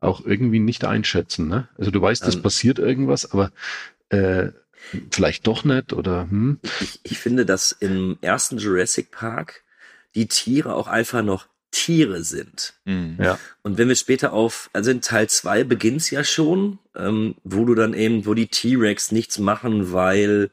auch 0.00 0.24
irgendwie 0.24 0.58
nicht 0.58 0.84
einschätzen. 0.84 1.48
Ne? 1.48 1.68
Also 1.78 1.90
du 1.90 2.02
weißt, 2.02 2.26
es 2.26 2.36
ähm, 2.36 2.42
passiert 2.42 2.78
irgendwas, 2.78 3.30
aber 3.30 3.50
äh, 4.10 4.48
vielleicht 5.10 5.46
doch 5.46 5.64
nicht 5.64 5.92
oder 5.92 6.22
hm? 6.22 6.58
Ich, 6.80 7.00
ich 7.04 7.18
finde, 7.18 7.46
dass 7.46 7.72
im 7.72 8.18
ersten 8.20 8.58
Jurassic 8.58 9.10
Park 9.10 9.62
die 10.14 10.26
Tiere 10.26 10.74
auch 10.74 10.88
einfach 10.88 11.22
noch 11.22 11.46
Tiere 11.72 12.22
sind. 12.22 12.74
Mhm. 12.84 13.18
Ja. 13.20 13.38
Und 13.62 13.78
wenn 13.78 13.88
wir 13.88 13.96
später 13.96 14.32
auf, 14.32 14.70
also 14.72 14.90
in 14.90 15.00
Teil 15.00 15.28
zwei 15.28 15.64
beginnt's 15.64 16.10
ja 16.10 16.22
schon, 16.22 16.78
ähm, 16.94 17.34
wo 17.42 17.64
du 17.64 17.74
dann 17.74 17.94
eben, 17.94 18.24
wo 18.26 18.34
die 18.34 18.46
T-Rex 18.46 19.10
nichts 19.10 19.38
machen, 19.38 19.92
weil 19.92 20.50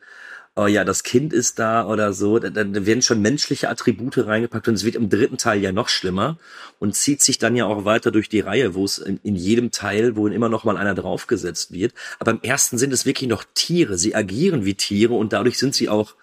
oh 0.59 0.67
ja, 0.67 0.84
das 0.84 1.03
Kind 1.03 1.32
ist 1.32 1.57
da 1.57 1.88
oder 1.88 2.11
so, 2.11 2.38
dann 2.38 2.86
werden 2.86 3.01
schon 3.01 3.22
menschliche 3.22 3.70
Attribute 3.70 4.17
reingepackt 4.17 4.67
und 4.67 4.74
es 4.74 4.84
wird 4.84 4.95
im 4.95 5.09
dritten 5.09 5.38
Teil 5.38 5.61
ja 5.61 5.72
noch 5.72 5.88
schlimmer 5.88 6.38
und 6.80 6.95
zieht 6.95 7.22
sich 7.22 7.38
dann 7.38 7.55
ja 7.55 7.65
auch 7.65 7.86
weiter 7.86 8.11
durch 8.11 8.28
die 8.28 8.41
Reihe, 8.41 8.76
wo 8.76 8.84
es 8.84 8.97
in, 8.97 9.20
in 9.24 9.36
jedem 9.36 9.72
Teil, 9.72 10.17
wo 10.17 10.28
immer 10.28 10.49
noch 10.49 10.65
mal 10.65 10.76
einer 10.76 10.95
draufgesetzt 10.95 11.72
wird. 11.72 11.93
Aber 12.20 12.32
im 12.32 12.41
ersten 12.41 12.78
sind 12.78 12.91
es 12.91 13.05
wirklich 13.05 13.30
noch 13.30 13.45
Tiere. 13.53 13.97
Sie 13.97 14.15
agieren 14.15 14.65
wie 14.65 14.76
Tiere 14.76 15.13
und 15.13 15.32
dadurch 15.32 15.57
sind 15.57 15.76
sie 15.76 15.88
auch 15.88 16.15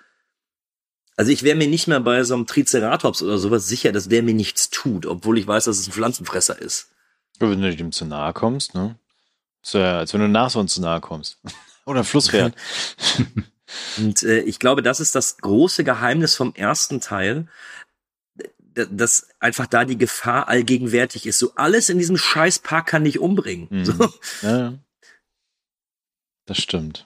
also 1.17 1.33
ich 1.33 1.43
wäre 1.43 1.57
mir 1.57 1.67
nicht 1.67 1.89
mehr 1.89 2.01
bei 2.01 2.23
so 2.25 2.35
einem 2.35 2.47
Triceratops 2.47 3.23
oder 3.23 3.39
sowas 3.39 3.67
sicher, 3.67 3.93
dass 3.93 4.09
der 4.09 4.23
mir 4.23 4.35
nichts 4.35 4.69
tut, 4.71 5.07
obwohl 5.07 5.39
ich 5.39 5.47
weiß, 5.47 5.65
dass 5.65 5.79
es 5.79 5.89
ein 5.89 5.93
Pflanzenfresser 5.93 6.61
ist. 6.61 6.91
Wenn 7.39 7.61
du 7.61 7.75
dem 7.75 7.93
zu 7.93 8.05
nahe 8.05 8.33
kommst, 8.33 8.75
ne? 8.75 8.99
So, 9.63 9.79
ja, 9.79 9.99
als 9.99 10.15
wenn 10.15 10.21
du 10.21 10.29
nach 10.29 10.51
so 10.51 10.63
zu 10.65 10.81
nahe 10.81 11.01
kommst. 11.01 11.39
Oder 11.87 12.05
Flusspferd. 12.05 12.55
Und 13.99 14.23
äh, 14.23 14.41
ich 14.41 14.59
glaube, 14.59 14.83
das 14.83 15.01
ist 15.01 15.15
das 15.15 15.39
große 15.39 15.85
Geheimnis 15.85 16.37
vom 16.37 16.55
ersten 16.55 17.01
Teil, 17.01 17.49
dass 18.75 19.29
einfach 19.41 19.67
da 19.67 19.85
die 19.85 19.99
Gefahr 19.99 20.49
allgegenwärtig 20.49 21.27
ist. 21.27 21.39
So 21.39 21.53
alles 21.57 21.89
in 21.89 21.99
diesem 21.99 22.17
Scheißpark 22.17 22.87
kann 22.87 23.05
dich 23.05 23.19
umbringen. 23.19 23.69
Mhm. 23.71 23.85
So. 23.85 24.13
Ja, 24.43 24.75
das 26.45 26.59
stimmt. 26.59 27.06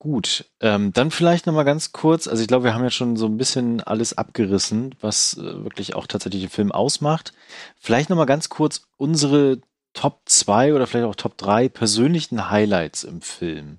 Gut, 0.00 0.44
ähm, 0.60 0.92
dann 0.92 1.10
vielleicht 1.10 1.46
noch 1.46 1.54
mal 1.54 1.64
ganz 1.64 1.90
kurz. 1.90 2.28
Also 2.28 2.40
ich 2.40 2.46
glaube, 2.46 2.64
wir 2.64 2.74
haben 2.74 2.84
ja 2.84 2.90
schon 2.90 3.16
so 3.16 3.26
ein 3.26 3.36
bisschen 3.36 3.80
alles 3.80 4.16
abgerissen, 4.16 4.94
was 5.00 5.36
äh, 5.36 5.64
wirklich 5.64 5.96
auch 5.96 6.06
tatsächlich 6.06 6.42
den 6.42 6.50
Film 6.50 6.70
ausmacht. 6.70 7.32
Vielleicht 7.76 8.08
noch 8.08 8.16
mal 8.16 8.24
ganz 8.24 8.48
kurz 8.48 8.86
unsere 8.96 9.60
Top 9.94 10.20
2 10.26 10.74
oder 10.74 10.86
vielleicht 10.86 11.06
auch 11.06 11.16
Top 11.16 11.36
3 11.36 11.68
persönlichen 11.68 12.48
Highlights 12.48 13.02
im 13.02 13.22
Film. 13.22 13.78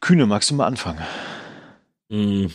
Kühne, 0.00 0.26
magst 0.26 0.50
du 0.50 0.54
mal 0.54 0.66
anfangen? 0.66 1.04
Mm. 2.08 2.46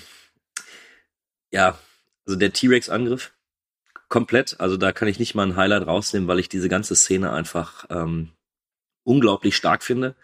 Ja, 1.52 1.78
also 2.26 2.40
der 2.40 2.54
T-Rex-Angriff 2.54 3.34
komplett. 4.08 4.58
Also 4.60 4.78
da 4.78 4.94
kann 4.94 5.10
ich 5.10 5.20
nicht 5.20 5.36
mal 5.36 5.48
ein 5.48 5.58
Highlight 5.58 5.86
rausnehmen, 5.86 6.30
weil 6.30 6.40
ich 6.40 6.48
diese 6.48 6.70
ganze 6.70 6.96
Szene 6.96 7.34
einfach 7.34 7.86
ähm, 7.90 8.32
unglaublich 9.04 9.56
stark 9.56 9.84
finde, 9.84 10.16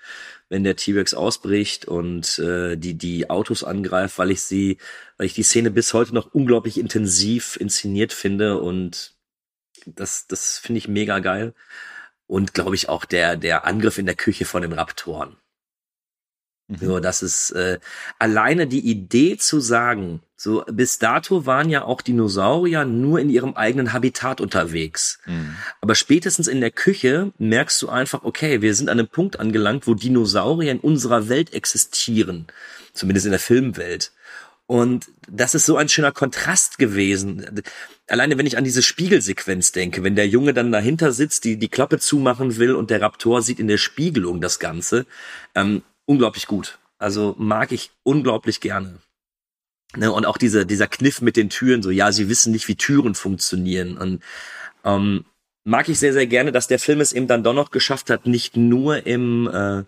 wenn 0.49 0.63
der 0.63 0.75
T-Rex 0.75 1.13
ausbricht 1.13 1.85
und 1.85 2.39
äh, 2.39 2.77
die 2.77 2.95
die 2.95 3.29
Autos 3.29 3.63
angreift, 3.63 4.17
weil 4.17 4.31
ich 4.31 4.41
sie, 4.41 4.77
weil 5.17 5.27
ich 5.27 5.33
die 5.33 5.43
Szene 5.43 5.71
bis 5.71 5.93
heute 5.93 6.13
noch 6.13 6.33
unglaublich 6.33 6.77
intensiv 6.77 7.57
inszeniert 7.57 8.13
finde 8.13 8.59
und 8.61 9.15
das 9.85 10.27
das 10.27 10.57
finde 10.59 10.79
ich 10.79 10.87
mega 10.87 11.19
geil 11.19 11.53
und 12.27 12.53
glaube 12.53 12.75
ich 12.75 12.89
auch 12.89 13.05
der 13.05 13.37
der 13.37 13.65
Angriff 13.65 13.97
in 13.97 14.05
der 14.05 14.15
Küche 14.15 14.45
von 14.45 14.61
den 14.61 14.73
Raptoren. 14.73 15.37
Mhm. 16.67 16.77
So, 16.79 16.99
das 16.99 17.23
ist 17.23 17.51
äh, 17.51 17.79
alleine 18.19 18.67
die 18.67 18.85
Idee 18.89 19.37
zu 19.37 19.59
sagen, 19.59 20.21
so 20.35 20.63
bis 20.69 20.99
dato 20.99 21.45
waren 21.45 21.69
ja 21.69 21.83
auch 21.83 22.01
Dinosaurier 22.01 22.85
nur 22.85 23.19
in 23.19 23.29
ihrem 23.29 23.55
eigenen 23.55 23.93
Habitat 23.93 24.41
unterwegs. 24.41 25.19
Mhm. 25.25 25.55
Aber 25.81 25.95
spätestens 25.95 26.47
in 26.47 26.61
der 26.61 26.71
Küche 26.71 27.31
merkst 27.37 27.81
du 27.81 27.89
einfach, 27.89 28.23
okay, 28.23 28.61
wir 28.61 28.75
sind 28.75 28.89
an 28.89 28.99
einem 28.99 29.07
Punkt 29.07 29.39
angelangt, 29.39 29.87
wo 29.87 29.93
Dinosaurier 29.93 30.71
in 30.71 30.79
unserer 30.79 31.29
Welt 31.29 31.53
existieren, 31.53 32.47
zumindest 32.93 33.25
in 33.25 33.31
der 33.31 33.39
Filmwelt. 33.39 34.11
Und 34.67 35.07
das 35.29 35.55
ist 35.55 35.65
so 35.65 35.77
ein 35.77 35.87
schöner 35.87 36.11
Kontrast 36.11 36.77
gewesen. 36.77 37.63
Alleine 38.07 38.37
wenn 38.37 38.45
ich 38.45 38.57
an 38.57 38.65
diese 38.65 38.83
Spiegelsequenz 38.83 39.71
denke, 39.71 40.03
wenn 40.03 40.17
der 40.17 40.27
Junge 40.27 40.53
dann 40.53 40.73
dahinter 40.73 41.13
sitzt, 41.13 41.45
die 41.45 41.57
die 41.57 41.69
Klappe 41.69 41.99
zumachen 41.99 42.57
will 42.57 42.75
und 42.75 42.89
der 42.89 43.01
Raptor 43.01 43.41
sieht 43.41 43.61
in 43.61 43.69
der 43.69 43.77
Spiegelung 43.77 44.41
das 44.41 44.59
Ganze. 44.59 45.05
Ähm, 45.55 45.83
unglaublich 46.07 46.47
gut. 46.47 46.79
Also 46.97 47.35
mag 47.37 47.71
ich 47.71 47.91
unglaublich 48.01 48.59
gerne. 48.59 48.99
Ne, 49.95 50.11
und 50.11 50.25
auch 50.25 50.37
diese, 50.37 50.65
dieser 50.65 50.87
Kniff 50.87 51.21
mit 51.21 51.37
den 51.37 51.49
Türen, 51.49 51.81
so, 51.81 51.91
ja, 51.91 52.11
sie 52.11 52.27
wissen 52.27 52.51
nicht, 52.51 52.67
wie 52.67 52.75
Türen 52.75 53.15
funktionieren. 53.15 53.97
Und 53.97 54.23
ähm, 54.83 55.25
mag 55.63 55.87
ich 55.87 55.97
sehr, 55.97 56.13
sehr 56.13 56.27
gerne, 56.27 56.51
dass 56.51 56.67
der 56.67 56.79
Film 56.79 56.99
es 56.99 57.13
eben 57.13 57.27
dann 57.27 57.43
doch 57.43 57.53
noch 57.53 57.71
geschafft 57.71 58.09
hat, 58.09 58.25
nicht 58.25 58.57
nur 58.57 59.05
im, 59.05 59.47
äh, 59.47 59.83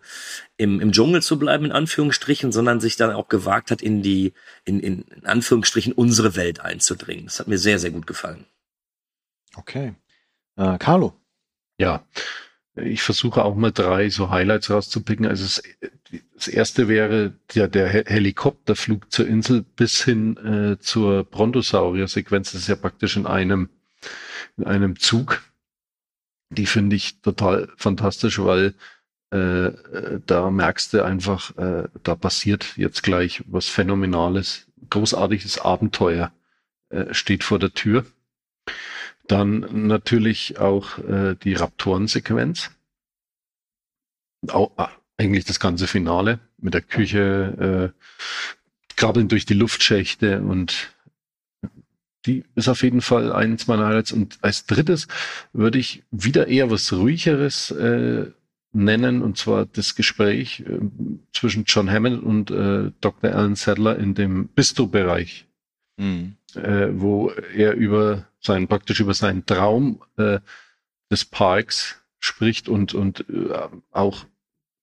im, 0.57 0.79
im 0.79 0.91
Dschungel 0.91 1.21
zu 1.21 1.37
bleiben, 1.37 1.65
in 1.65 1.71
Anführungsstrichen, 1.71 2.51
sondern 2.51 2.79
sich 2.79 2.95
dann 2.95 3.11
auch 3.11 3.27
gewagt 3.27 3.71
hat, 3.71 3.81
in 3.81 4.01
die, 4.01 4.33
in, 4.63 4.79
in, 4.79 5.01
in 5.01 5.25
Anführungsstrichen, 5.25 5.91
unsere 5.93 6.35
Welt 6.35 6.61
einzudringen. 6.61 7.25
Das 7.25 7.39
hat 7.39 7.47
mir 7.47 7.57
sehr, 7.57 7.79
sehr 7.79 7.91
gut 7.91 8.07
gefallen. 8.07 8.45
Okay. 9.55 9.95
Äh, 10.55 10.77
Carlo. 10.77 11.13
Ja, 11.77 12.05
ich 12.75 13.01
versuche 13.01 13.43
auch 13.43 13.55
mal 13.55 13.71
drei 13.71 14.09
so 14.09 14.29
Highlights 14.29 14.69
rauszupicken. 14.69 15.25
Also 15.25 15.45
es, 15.45 15.61
das 16.35 16.47
erste 16.47 16.87
wäre 16.87 17.33
ja 17.51 17.67
der 17.67 17.87
Helikopterflug 17.87 19.11
zur 19.11 19.27
Insel 19.27 19.63
bis 19.75 20.03
hin 20.03 20.37
äh, 20.37 20.79
zur 20.79 21.23
Brontosaurier-Sequenz. 21.23 22.51
Das 22.51 22.61
ist 22.61 22.67
ja 22.67 22.75
praktisch 22.75 23.15
in 23.17 23.27
einem, 23.27 23.69
in 24.57 24.65
einem 24.65 24.99
Zug. 24.99 25.41
Die 26.49 26.65
finde 26.65 26.95
ich 26.95 27.21
total 27.21 27.69
fantastisch, 27.77 28.39
weil 28.39 28.73
äh, 29.31 29.71
da 30.25 30.49
merkst 30.49 30.93
du 30.93 31.03
einfach, 31.03 31.55
äh, 31.57 31.87
da 32.01 32.15
passiert 32.15 32.75
jetzt 32.77 33.03
gleich 33.03 33.43
was 33.45 33.67
Phänomenales, 33.67 34.67
großartiges 34.89 35.59
Abenteuer 35.59 36.31
äh, 36.89 37.13
steht 37.13 37.43
vor 37.43 37.59
der 37.59 37.73
Tür. 37.73 38.05
Dann 39.27 39.87
natürlich 39.87 40.57
auch 40.57 40.97
äh, 40.97 41.35
die 41.35 41.53
Raptoren-Sequenz. 41.53 42.71
Auch, 44.47 44.71
ah, 44.77 44.89
eigentlich 45.19 45.45
das 45.45 45.59
ganze 45.59 45.85
Finale 45.87 46.39
mit 46.57 46.73
der 46.73 46.81
Küche, 46.81 47.93
äh, 47.93 48.95
krabbeln 48.95 49.27
durch 49.27 49.45
die 49.45 49.53
Luftschächte 49.53 50.41
und 50.41 50.93
die 52.25 52.43
ist 52.55 52.67
auf 52.67 52.83
jeden 52.83 53.01
Fall 53.01 53.31
eins 53.31 53.67
meiner 53.67 53.87
Highlights. 53.87 54.11
Und 54.11 54.39
als 54.41 54.65
drittes 54.65 55.07
würde 55.53 55.77
ich 55.77 56.03
wieder 56.11 56.47
eher 56.47 56.69
was 56.69 56.91
ruhigeres 56.91 57.71
äh, 57.71 58.31
nennen, 58.73 59.21
und 59.21 59.37
zwar 59.37 59.65
das 59.65 59.95
Gespräch 59.95 60.61
äh, 60.61 60.79
zwischen 61.33 61.63
John 61.65 61.89
Hammond 61.89 62.21
und 62.23 62.51
äh, 62.51 62.91
Dr. 63.01 63.31
Alan 63.31 63.55
Sadler 63.55 63.97
in 63.97 64.15
dem 64.15 64.47
Bistro-Bereich, 64.49 65.47
mhm. 65.97 66.35
äh, 66.55 66.89
wo 66.91 67.29
er 67.29 67.73
über 67.73 68.27
seinen, 68.41 68.67
praktisch 68.67 68.99
über 68.99 69.13
seinen 69.13 69.45
Traum 69.45 70.01
äh, 70.17 70.39
des 71.09 71.25
Parks 71.25 72.01
spricht 72.19 72.67
und, 72.67 72.93
und 72.93 73.21
äh, 73.29 73.69
auch 73.91 74.25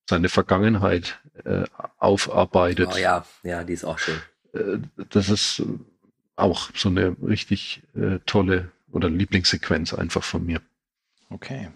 seine 0.08 0.28
Vergangenheit 0.28 1.18
äh, 1.44 1.64
aufarbeitet. 1.98 2.90
Oh 2.94 2.98
ja, 2.98 3.24
ja, 3.42 3.64
die 3.64 3.72
ist 3.72 3.84
auch 3.84 3.98
schön. 3.98 4.20
Äh, 4.54 4.78
das 5.10 5.28
ist 5.28 5.62
auch 6.36 6.70
so 6.74 6.88
eine 6.88 7.16
richtig 7.22 7.82
äh, 7.94 8.18
tolle 8.26 8.70
oder 8.92 9.10
Lieblingssequenz 9.10 9.94
einfach 9.94 10.22
von 10.22 10.44
mir. 10.44 10.60
Okay. 11.30 11.68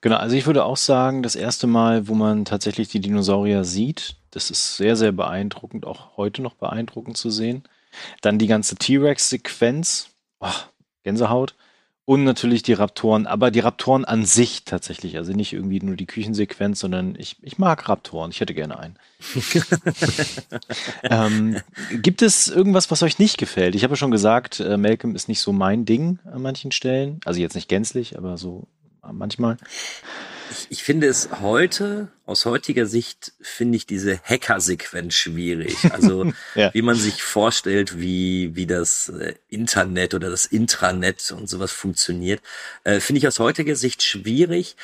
Genau, 0.00 0.16
also 0.16 0.34
ich 0.34 0.46
würde 0.46 0.64
auch 0.64 0.76
sagen, 0.76 1.22
das 1.22 1.36
erste 1.36 1.66
Mal, 1.66 2.08
wo 2.08 2.14
man 2.14 2.44
tatsächlich 2.44 2.88
die 2.88 3.00
Dinosaurier 3.00 3.64
sieht, 3.64 4.16
das 4.30 4.50
ist 4.50 4.76
sehr, 4.76 4.96
sehr 4.96 5.12
beeindruckend, 5.12 5.86
auch 5.86 6.16
heute 6.16 6.42
noch 6.42 6.54
beeindruckend 6.54 7.16
zu 7.16 7.30
sehen. 7.30 7.62
Dann 8.22 8.38
die 8.38 8.46
ganze 8.46 8.74
T-Rex-Sequenz, 8.76 10.10
oh, 10.40 10.48
Gänsehaut. 11.04 11.54
Und 12.12 12.24
natürlich 12.24 12.62
die 12.62 12.74
Raptoren, 12.74 13.26
aber 13.26 13.50
die 13.50 13.60
Raptoren 13.60 14.04
an 14.04 14.26
sich 14.26 14.66
tatsächlich, 14.66 15.16
also 15.16 15.32
nicht 15.32 15.54
irgendwie 15.54 15.80
nur 15.80 15.96
die 15.96 16.04
Küchensequenz, 16.04 16.78
sondern 16.78 17.16
ich, 17.18 17.38
ich 17.40 17.56
mag 17.56 17.88
Raptoren, 17.88 18.30
ich 18.30 18.40
hätte 18.40 18.52
gerne 18.52 18.78
einen. 18.78 18.98
ähm, 21.04 21.56
gibt 21.90 22.20
es 22.20 22.48
irgendwas, 22.48 22.90
was 22.90 23.02
euch 23.02 23.18
nicht 23.18 23.38
gefällt? 23.38 23.74
Ich 23.74 23.82
habe 23.82 23.92
ja 23.92 23.96
schon 23.96 24.10
gesagt, 24.10 24.60
äh, 24.60 24.76
Malcolm 24.76 25.16
ist 25.16 25.30
nicht 25.30 25.40
so 25.40 25.54
mein 25.54 25.86
Ding 25.86 26.18
an 26.30 26.42
manchen 26.42 26.70
Stellen, 26.70 27.18
also 27.24 27.40
jetzt 27.40 27.54
nicht 27.54 27.70
gänzlich, 27.70 28.18
aber 28.18 28.36
so 28.36 28.66
manchmal. 29.10 29.56
Ich, 30.50 30.66
ich 30.70 30.82
finde 30.82 31.06
es 31.06 31.28
heute, 31.40 32.08
aus 32.26 32.44
heutiger 32.44 32.86
Sicht, 32.86 33.32
finde 33.40 33.76
ich 33.76 33.86
diese 33.86 34.20
Hacker-Sequenz 34.22 35.14
schwierig. 35.14 35.76
Also, 35.92 36.32
ja. 36.54 36.72
wie 36.74 36.82
man 36.82 36.96
sich 36.96 37.22
vorstellt, 37.22 37.98
wie, 37.98 38.54
wie 38.54 38.66
das 38.66 39.08
äh, 39.08 39.34
Internet 39.48 40.14
oder 40.14 40.30
das 40.30 40.46
Intranet 40.46 41.32
und 41.32 41.48
sowas 41.48 41.72
funktioniert, 41.72 42.40
äh, 42.84 43.00
finde 43.00 43.18
ich 43.18 43.28
aus 43.28 43.38
heutiger 43.38 43.76
Sicht 43.76 44.02
schwierig. 44.02 44.76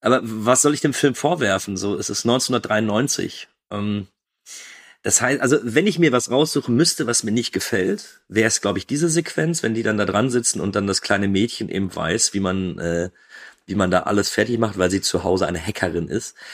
Aber 0.00 0.20
was 0.22 0.62
soll 0.62 0.74
ich 0.74 0.80
dem 0.80 0.94
Film 0.94 1.14
vorwerfen? 1.14 1.76
So, 1.76 1.96
es 1.96 2.10
ist 2.10 2.24
1993. 2.24 3.48
Ähm, 3.70 4.08
das 5.02 5.22
heißt, 5.22 5.40
also 5.40 5.58
wenn 5.62 5.86
ich 5.86 5.98
mir 5.98 6.12
was 6.12 6.30
raussuchen 6.30 6.76
müsste, 6.76 7.06
was 7.06 7.22
mir 7.22 7.32
nicht 7.32 7.52
gefällt, 7.52 8.20
wäre 8.28 8.48
es, 8.48 8.60
glaube 8.60 8.78
ich, 8.78 8.86
diese 8.86 9.08
Sequenz, 9.08 9.62
wenn 9.62 9.74
die 9.74 9.82
dann 9.82 9.96
da 9.96 10.04
dran 10.04 10.28
sitzen 10.28 10.60
und 10.60 10.76
dann 10.76 10.86
das 10.86 11.00
kleine 11.00 11.26
Mädchen 11.26 11.70
eben 11.70 11.94
weiß, 11.94 12.34
wie 12.34 12.40
man 12.40 12.78
äh, 12.78 13.10
wie 13.70 13.74
man 13.74 13.90
da 13.90 14.00
alles 14.00 14.28
fertig 14.28 14.58
macht, 14.58 14.76
weil 14.76 14.90
sie 14.90 15.00
zu 15.00 15.24
Hause 15.24 15.46
eine 15.46 15.64
Hackerin 15.64 16.08
ist. 16.08 16.34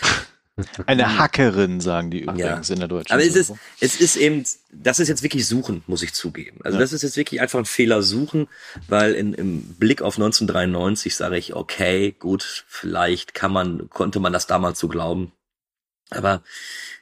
Eine 0.86 1.18
Hackerin, 1.18 1.82
sagen 1.82 2.10
die 2.10 2.20
übrigens 2.20 2.68
ja. 2.68 2.72
in 2.72 2.80
der 2.80 2.88
deutschen 2.88 3.12
Aber 3.12 3.22
es 3.22 3.36
ist, 3.36 3.52
es 3.78 4.00
ist 4.00 4.16
eben, 4.16 4.42
das 4.72 4.98
ist 4.98 5.08
jetzt 5.08 5.22
wirklich 5.22 5.46
Suchen, 5.46 5.82
muss 5.86 6.02
ich 6.02 6.14
zugeben. 6.14 6.60
Also 6.64 6.78
ja. 6.78 6.80
das 6.80 6.94
ist 6.94 7.02
jetzt 7.02 7.18
wirklich 7.18 7.42
einfach 7.42 7.58
ein 7.58 7.66
Fehler 7.66 8.02
Suchen, 8.02 8.48
weil 8.88 9.12
in, 9.12 9.34
im 9.34 9.74
Blick 9.74 10.00
auf 10.00 10.16
1993 10.16 11.14
sage 11.14 11.36
ich, 11.36 11.54
okay, 11.54 12.12
gut, 12.18 12.64
vielleicht 12.68 13.34
kann 13.34 13.52
man, 13.52 13.90
konnte 13.90 14.18
man 14.18 14.32
das 14.32 14.46
damals 14.46 14.80
so 14.80 14.88
glauben. 14.88 15.32
Aber 16.08 16.42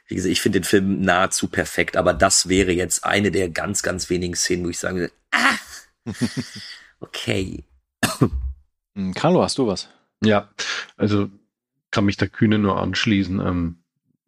wie 0.07 0.15
gesagt, 0.15 0.33
ich 0.33 0.41
finde 0.41 0.59
den 0.59 0.65
Film 0.65 1.01
nahezu 1.01 1.47
perfekt, 1.47 1.95
aber 1.95 2.13
das 2.13 2.49
wäre 2.49 2.73
jetzt 2.73 3.05
eine 3.05 3.31
der 3.31 3.47
ganz, 3.47 3.83
ganz 3.83 4.09
wenigen 4.09 4.35
Szenen, 4.35 4.65
wo 4.65 4.69
ich 4.69 4.79
sagen 4.79 4.97
würde, 4.97 5.13
ah, 5.31 5.55
okay. 6.99 7.63
Hm, 8.95 9.13
Carlo, 9.13 9.41
hast 9.41 9.57
du 9.57 9.67
was? 9.67 9.87
Ja, 10.23 10.49
also 10.97 11.29
kann 11.91 12.05
mich 12.05 12.17
der 12.17 12.29
Kühne 12.29 12.59
nur 12.59 12.79
anschließen. 12.81 13.39
Ähm, 13.39 13.77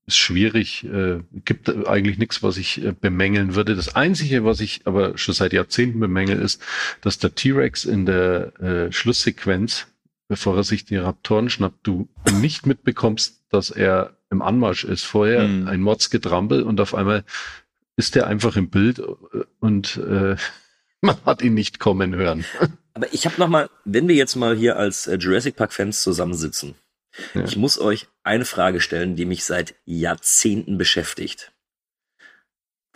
ist 0.07 0.17
schwierig, 0.17 0.85
äh, 0.85 1.19
gibt 1.43 1.69
eigentlich 1.85 2.17
nichts, 2.17 2.41
was 2.41 2.55
ich 2.55 2.83
äh, 2.83 2.93
bemängeln 2.93 3.55
würde. 3.55 3.75
Das 3.75 3.93
Einzige, 3.95 4.45
was 4.45 4.61
ich 4.61 4.87
aber 4.87 5.17
schon 5.17 5.33
seit 5.33 5.51
Jahrzehnten 5.51 5.99
bemängel, 5.99 6.41
ist, 6.41 6.63
dass 7.01 7.19
der 7.19 7.35
T-Rex 7.35 7.83
in 7.83 8.05
der 8.05 8.57
äh, 8.61 8.91
Schlusssequenz, 8.91 9.87
bevor 10.29 10.55
er 10.55 10.63
sich 10.63 10.85
die 10.85 10.95
Raptoren 10.95 11.49
schnappt, 11.49 11.85
du 11.85 12.07
nicht 12.39 12.65
mitbekommst, 12.65 13.43
dass 13.49 13.69
er 13.69 14.15
im 14.29 14.41
Anmarsch 14.41 14.85
ist. 14.85 15.03
Vorher 15.03 15.45
mhm. 15.45 15.67
ein 15.67 15.81
Mordsgetrampel 15.81 16.63
und 16.63 16.79
auf 16.79 16.95
einmal 16.95 17.25
ist 17.97 18.15
er 18.15 18.27
einfach 18.27 18.55
im 18.55 18.69
Bild 18.69 19.01
und 19.59 19.97
äh, 19.97 20.37
man 21.01 21.17
hat 21.25 21.41
ihn 21.41 21.53
nicht 21.53 21.79
kommen 21.79 22.15
hören. 22.15 22.45
Aber 22.97 23.13
ich 23.13 23.27
habe 23.27 23.35
noch 23.37 23.47
mal, 23.47 23.69
wenn 23.85 24.07
wir 24.07 24.15
jetzt 24.15 24.33
mal 24.33 24.57
hier 24.57 24.75
als 24.75 25.05
äh, 25.05 25.17
Jurassic 25.17 25.55
Park 25.55 25.71
Fans 25.71 26.01
zusammensitzen, 26.01 26.73
ja. 27.35 27.43
ich 27.43 27.55
muss 27.55 27.77
euch 27.77 28.07
eine 28.23 28.43
Frage 28.43 28.81
stellen, 28.81 29.15
die 29.15 29.25
mich 29.25 29.43
seit 29.43 29.75
Jahrzehnten 29.85 30.79
beschäftigt. 30.79 31.51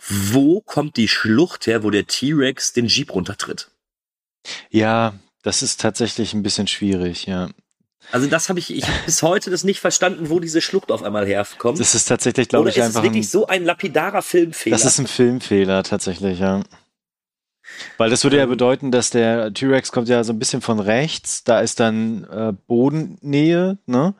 Wo 0.04 0.60
kommt 0.60 0.96
die 0.96 1.06
Schlucht 1.06 1.68
her, 1.68 1.84
wo 1.84 1.90
der 1.90 2.08
T-Rex 2.08 2.72
den 2.72 2.86
Jeep 2.86 3.14
runtertritt? 3.14 3.70
Ja, 4.70 5.14
das 5.42 5.62
ist 5.62 5.80
tatsächlich 5.80 6.34
ein 6.34 6.42
bisschen 6.42 6.66
schwierig, 6.66 7.26
ja. 7.26 7.50
Also 8.10 8.26
das 8.26 8.48
habe 8.48 8.58
ich, 8.58 8.74
ich 8.74 8.88
hab 8.88 9.04
bis 9.06 9.22
heute 9.22 9.52
das 9.52 9.62
nicht 9.62 9.78
verstanden, 9.78 10.30
wo 10.30 10.40
diese 10.40 10.60
Schlucht 10.60 10.90
auf 10.90 11.04
einmal 11.04 11.26
herkommt. 11.26 11.78
Das 11.78 11.94
ist 11.94 12.06
tatsächlich, 12.06 12.48
glaube 12.48 12.70
ich, 12.70 12.82
einfach. 12.82 12.94
Das 12.94 12.96
ist 12.96 13.04
wirklich 13.04 13.26
ein, 13.26 13.30
so 13.30 13.46
ein 13.46 13.64
lapidarer 13.64 14.22
Filmfehler. 14.22 14.74
Das 14.74 14.84
ist 14.84 14.98
ein 14.98 15.06
Filmfehler 15.06 15.84
tatsächlich, 15.84 16.40
ja. 16.40 16.64
Weil 17.98 18.10
das 18.10 18.24
würde 18.24 18.36
ja 18.36 18.44
ähm. 18.44 18.50
bedeuten, 18.50 18.90
dass 18.90 19.10
der 19.10 19.52
T-Rex 19.52 19.92
kommt 19.92 20.08
ja 20.08 20.24
so 20.24 20.32
ein 20.32 20.38
bisschen 20.38 20.60
von 20.60 20.80
rechts, 20.80 21.44
da 21.44 21.60
ist 21.60 21.80
dann 21.80 22.24
äh, 22.24 22.52
Bodennähe, 22.66 23.78
ne? 23.86 24.14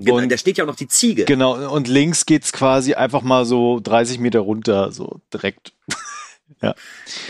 Genau, 0.00 0.16
und 0.16 0.30
da 0.30 0.36
steht 0.36 0.58
ja 0.58 0.64
auch 0.64 0.68
noch 0.68 0.76
die 0.76 0.88
Ziege. 0.88 1.24
Genau, 1.24 1.72
und 1.72 1.88
links 1.88 2.26
geht's 2.26 2.52
quasi 2.52 2.94
einfach 2.94 3.22
mal 3.22 3.44
so 3.44 3.80
30 3.80 4.18
Meter 4.18 4.40
runter, 4.40 4.90
so 4.90 5.20
direkt. 5.32 5.72
ja. 6.62 6.74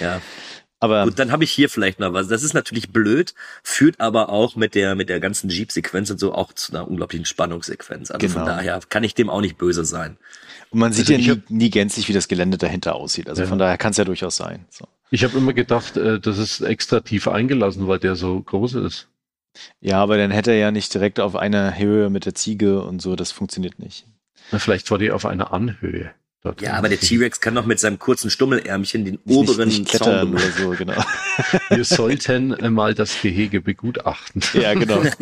Ja. 0.01 0.21
Aber 0.81 1.05
gut, 1.05 1.18
dann 1.18 1.33
habe 1.33 1.45
ich 1.45 1.51
hier 1.51 1.68
vielleicht 1.68 1.99
noch 1.99 2.12
was. 2.12 2.29
Das 2.29 2.43
ist 2.43 2.55
natürlich 2.55 2.91
blöd, 2.91 3.35
führt 3.62 4.01
aber 4.01 4.29
auch 4.29 4.55
mit 4.55 4.74
der 4.74 4.95
mit 4.95 5.09
der 5.09 5.18
ganzen 5.18 5.51
Jeep-Sequenz 5.51 6.11
und 6.11 6.20
so 6.20 6.33
auch 6.33 6.53
zu 6.53 6.72
einer 6.72 6.89
unglaublichen 6.89 7.26
Spannungssequenz. 7.26 8.11
Also 8.11 8.26
genau. 8.26 8.41
von 8.41 8.47
daher 8.47 8.81
kann 8.89 9.03
ich 9.03 9.14
dem 9.14 9.29
auch 9.29 9.41
nicht 9.41 9.59
böse 9.59 9.85
sein. 9.85 10.16
Und 10.70 10.79
man 10.79 10.93
sieht 10.93 11.11
also 11.11 11.20
ja 11.20 11.35
nie, 11.35 11.43
nie, 11.49 11.70
gänzlich, 11.70 12.09
wie 12.09 12.12
das 12.12 12.29
Gelände 12.29 12.59
dahinter 12.59 12.95
aussieht. 12.95 13.29
Also 13.29 13.43
ja. 13.43 13.49
von 13.49 13.59
daher 13.59 13.79
kann 13.79 13.91
es 13.91 13.97
ja 13.97 14.05
durchaus 14.05 14.37
sein. 14.37 14.66
So. 14.70 14.87
Ich 15.11 15.24
habe 15.24 15.37
immer 15.37 15.53
gedacht, 15.53 15.97
äh, 15.97 16.20
das 16.20 16.39
ist 16.39 16.61
extra 16.61 17.01
tief 17.01 17.26
eingelassen, 17.26 17.89
weil 17.89 17.99
der 17.99 18.14
so 18.14 18.41
groß 18.41 18.74
ist. 18.74 19.09
Ja, 19.81 20.01
aber 20.01 20.16
dann 20.16 20.31
hätte 20.31 20.53
er 20.53 20.59
ja 20.59 20.70
nicht 20.70 20.93
direkt 20.95 21.18
auf 21.18 21.35
einer 21.35 21.76
Höhe 21.76 22.11
mit 22.11 22.26
der 22.26 22.35
Ziege 22.35 22.83
und 22.83 23.03
so, 23.03 23.16
das 23.16 23.33
funktioniert 23.33 23.79
nicht. 23.79 24.07
Na, 24.53 24.59
vielleicht 24.59 24.91
war 24.91 24.99
die 24.99 25.11
auf 25.11 25.26
einer 25.26 25.53
Anhöhe. 25.53 26.12
Dort 26.49 26.63
ja, 26.63 26.73
aber 26.75 26.89
der 26.89 26.99
T-Rex 27.01 27.43
kann 27.43 27.55
doch 27.55 27.67
mit 27.67 27.79
seinem 27.79 27.99
kurzen 27.99 28.31
Stummelärmchen 28.31 29.05
den 29.05 29.19
nicht, 29.25 29.37
oberen 29.37 29.69
nicht, 29.69 29.81
nicht 29.81 29.99
Zaun 29.99 30.33
oder 30.33 30.51
so, 30.51 30.71
genau. 30.71 30.95
Wir 31.69 31.85
sollten 31.85 32.57
mal 32.73 32.95
das 32.95 33.21
Gehege 33.21 33.61
begutachten. 33.61 34.43
Ja, 34.55 34.75
genau. 34.75 35.03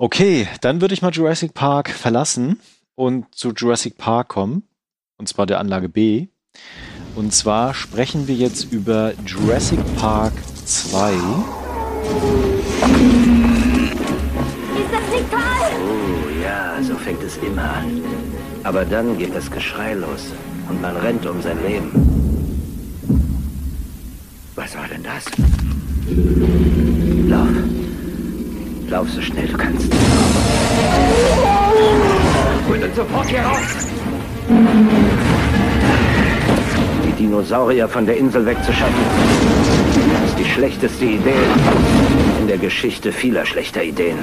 Okay, 0.00 0.46
dann 0.60 0.80
würde 0.80 0.94
ich 0.94 1.02
mal 1.02 1.10
Jurassic 1.10 1.54
Park 1.54 1.90
verlassen 1.90 2.60
und 2.94 3.34
zu 3.34 3.52
Jurassic 3.52 3.98
Park 3.98 4.28
kommen. 4.28 4.62
Und 5.18 5.28
zwar 5.28 5.44
der 5.44 5.58
Anlage 5.58 5.88
B. 5.88 6.28
Und 7.16 7.34
zwar 7.34 7.74
sprechen 7.74 8.28
wir 8.28 8.36
jetzt 8.36 8.72
über 8.72 9.12
Jurassic 9.26 9.80
Park 9.96 10.32
2. 10.64 11.12
Ist 11.12 11.22
das 14.92 15.10
nicht 15.10 15.30
toll? 15.30 15.40
Oh 15.82 16.42
ja, 16.44 16.80
so 16.80 16.94
fängt 16.94 17.22
es 17.24 17.36
immer 17.38 17.74
an. 17.74 18.00
Aber 18.68 18.84
dann 18.84 19.16
geht 19.16 19.34
das 19.34 19.50
Geschrei 19.50 19.94
los 19.94 20.26
und 20.68 20.82
man 20.82 20.94
rennt 20.98 21.24
um 21.24 21.40
sein 21.40 21.56
Leben. 21.66 21.90
Was 24.56 24.76
war 24.76 24.86
denn 24.88 25.02
das? 25.02 25.24
Lauf. 27.30 27.48
Lauf 28.90 29.08
so 29.08 29.22
schnell 29.22 29.48
du 29.48 29.56
kannst. 29.56 29.90
Holt 32.68 32.84
uns 32.84 32.94
sofort 32.94 33.28
hier 33.28 33.40
raus! 33.40 33.86
Dinosaurier 37.18 37.88
von 37.88 38.04
der 38.04 38.18
Insel 38.18 38.44
wegzuschaffen, 38.44 39.02
ist 40.26 40.38
die 40.38 40.44
schlechteste 40.44 41.06
Idee 41.06 41.46
in 42.38 42.48
der 42.48 42.58
Geschichte 42.58 43.12
vieler 43.12 43.46
schlechter 43.46 43.82
Ideen. 43.82 44.18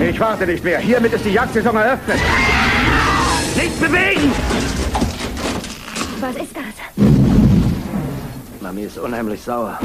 Ich 0.00 0.18
warte 0.20 0.46
nicht 0.46 0.64
mehr. 0.64 0.78
Hiermit 0.80 1.12
ist 1.12 1.24
die 1.24 1.32
Jagdsaison 1.32 1.76
eröffnet. 1.76 2.18
Nicht 3.56 3.80
bewegen! 3.80 4.32
Was 6.20 6.36
ist 6.36 6.56
das? 6.56 6.74
Mami 8.60 8.82
ist 8.82 8.98
unheimlich 8.98 9.40
sauer. 9.40 9.78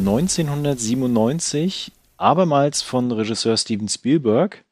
1997, 0.00 1.92
abermals 2.16 2.82
von 2.82 3.12
Regisseur 3.12 3.56
Steven 3.56 3.88
Spielberg. 3.88 4.64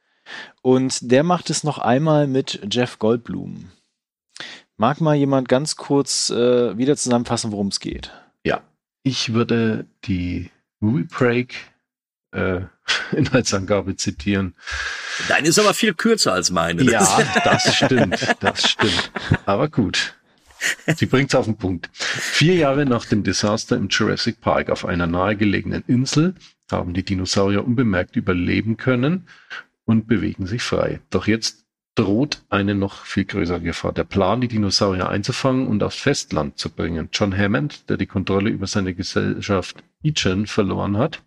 Und 0.63 1.11
der 1.11 1.23
macht 1.23 1.51
es 1.51 1.63
noch 1.63 1.79
einmal 1.79 2.27
mit 2.27 2.67
Jeff 2.71 2.99
Goldblum. 2.99 3.71
Mag 4.77 5.01
mal 5.01 5.15
jemand 5.15 5.49
ganz 5.49 5.77
kurz 5.77 6.31
äh, 6.31 6.77
wieder 6.77 6.97
zusammenfassen, 6.97 7.53
worum 7.53 7.69
es 7.69 7.81
geht? 7.81 8.11
Ich 9.07 9.35
würde 9.35 9.87
die 10.07 10.51
Movie 10.81 11.05
Break 11.05 11.55
äh, 12.33 12.63
Inhaltsangabe 13.13 13.95
zitieren. 13.95 14.57
Deine 15.29 15.47
ist 15.47 15.61
aber 15.61 15.75
viel 15.75 15.95
kürzer 15.95 16.33
als 16.33 16.51
meine. 16.51 16.83
Ja, 16.83 17.23
das 17.45 17.77
stimmt, 17.77 18.35
das 18.41 18.69
stimmt. 18.69 19.13
Aber 19.45 19.69
gut. 19.69 20.17
Sie 20.89 21.07
bringt 21.07 21.31
es 21.31 21.37
auf 21.37 21.45
den 21.45 21.57
Punkt. 21.57 21.89
Vier 21.93 22.57
Jahre 22.57 22.85
nach 22.85 23.05
dem 23.05 23.23
Desaster 23.23 23.77
im 23.77 23.87
Jurassic 23.91 24.41
Park 24.41 24.71
auf 24.71 24.85
einer 24.85 25.07
nahegelegenen 25.07 25.85
Insel 25.87 26.35
haben 26.69 26.93
die 26.93 27.05
Dinosaurier 27.05 27.65
unbemerkt 27.65 28.17
überleben 28.17 28.77
können 28.77 29.29
und 29.85 30.09
bewegen 30.09 30.49
sich 30.49 30.65
frei. 30.65 30.99
Doch 31.11 31.29
jetzt 31.29 31.66
droht 31.97 32.45
eine 32.51 32.75
noch 32.75 33.05
viel 33.05 33.25
größere 33.25 33.61
Gefahr. 33.61 33.93
Der 33.93 34.05
Plan, 34.05 34.41
die 34.41 34.49
Dinosaurier 34.49 35.09
einzufangen 35.09 35.67
und 35.67 35.83
aufs 35.83 35.97
Festland 35.97 36.59
zu 36.59 36.71
bringen. 36.71 37.09
John 37.13 37.37
Hammond, 37.37 37.89
der 37.89 37.97
die 37.97 38.07
Kontrolle 38.07 38.51
über 38.51 38.67
seine 38.67 38.95
Gesellschaft 38.95 39.83
Ichen 40.03 40.47
verloren 40.47 40.99
hat, 40.99 41.23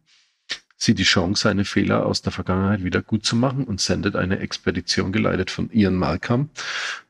sieht 0.78 0.99
die 0.99 1.03
Chance, 1.03 1.43
seine 1.43 1.65
Fehler 1.65 2.05
aus 2.05 2.22
der 2.22 2.32
Vergangenheit 2.32 2.84
wieder 2.84 3.01
gut 3.01 3.26
zu 3.26 3.36
machen 3.36 3.65
und 3.65 3.82
sendet 3.82 4.15
eine 4.15 4.39
Expedition 4.39 5.11
geleitet 5.11 5.51
von 5.51 5.70
Ian 5.72 5.95
Malcolm 5.95 6.49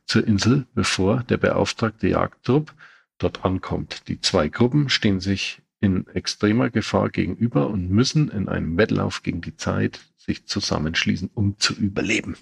zur 0.06 0.26
Insel, 0.26 0.66
bevor 0.74 1.22
der 1.24 1.36
beauftragte 1.36 2.08
Jagdtrupp 2.08 2.74
dort 3.18 3.44
ankommt. 3.44 4.08
Die 4.08 4.20
zwei 4.20 4.48
Gruppen 4.48 4.88
stehen 4.88 5.20
sich 5.20 5.62
in 5.80 6.06
extremer 6.08 6.70
Gefahr 6.70 7.10
gegenüber 7.10 7.68
und 7.68 7.90
müssen 7.90 8.28
in 8.30 8.48
einem 8.48 8.76
Wettlauf 8.76 9.22
gegen 9.22 9.40
die 9.40 9.56
Zeit 9.56 10.00
sich 10.16 10.46
zusammenschließen, 10.46 11.30
um 11.34 11.58
zu 11.58 11.74
überleben. 11.74 12.36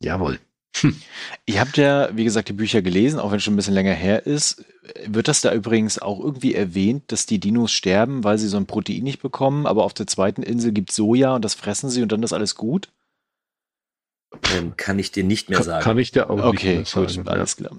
Jawohl. 0.00 0.38
Hm. 0.80 1.00
Ihr 1.46 1.60
habt 1.60 1.76
ja, 1.76 2.08
wie 2.16 2.24
gesagt, 2.24 2.48
die 2.48 2.52
Bücher 2.52 2.82
gelesen, 2.82 3.20
auch 3.20 3.30
wenn 3.30 3.38
es 3.38 3.44
schon 3.44 3.54
ein 3.54 3.56
bisschen 3.56 3.74
länger 3.74 3.92
her 3.92 4.26
ist. 4.26 4.64
Wird 5.06 5.28
das 5.28 5.40
da 5.40 5.52
übrigens 5.52 5.98
auch 5.98 6.20
irgendwie 6.20 6.54
erwähnt, 6.54 7.04
dass 7.08 7.26
die 7.26 7.38
Dinos 7.38 7.72
sterben, 7.72 8.24
weil 8.24 8.38
sie 8.38 8.48
so 8.48 8.56
ein 8.56 8.66
Protein 8.66 9.04
nicht 9.04 9.22
bekommen, 9.22 9.66
aber 9.66 9.84
auf 9.84 9.94
der 9.94 10.06
zweiten 10.06 10.42
Insel 10.42 10.72
gibt 10.72 10.90
es 10.90 10.96
Soja 10.96 11.34
und 11.34 11.44
das 11.44 11.54
fressen 11.54 11.90
sie 11.90 12.02
und 12.02 12.12
dann 12.12 12.22
ist 12.22 12.32
alles 12.32 12.54
gut? 12.54 12.90
Ähm, 14.52 14.74
kann 14.76 14.98
ich 14.98 15.12
dir 15.12 15.24
nicht 15.24 15.48
mehr 15.48 15.62
sagen. 15.62 15.82
Kann 15.82 15.98
ich 15.98 16.10
dir 16.10 16.28
auch 16.28 16.44
okay, 16.44 16.78
nicht 16.78 16.96
mehr 16.96 17.06
sagen. 17.06 17.06
Okay, 17.06 17.16
gut, 17.18 17.28
alles 17.28 17.56
klar. 17.56 17.72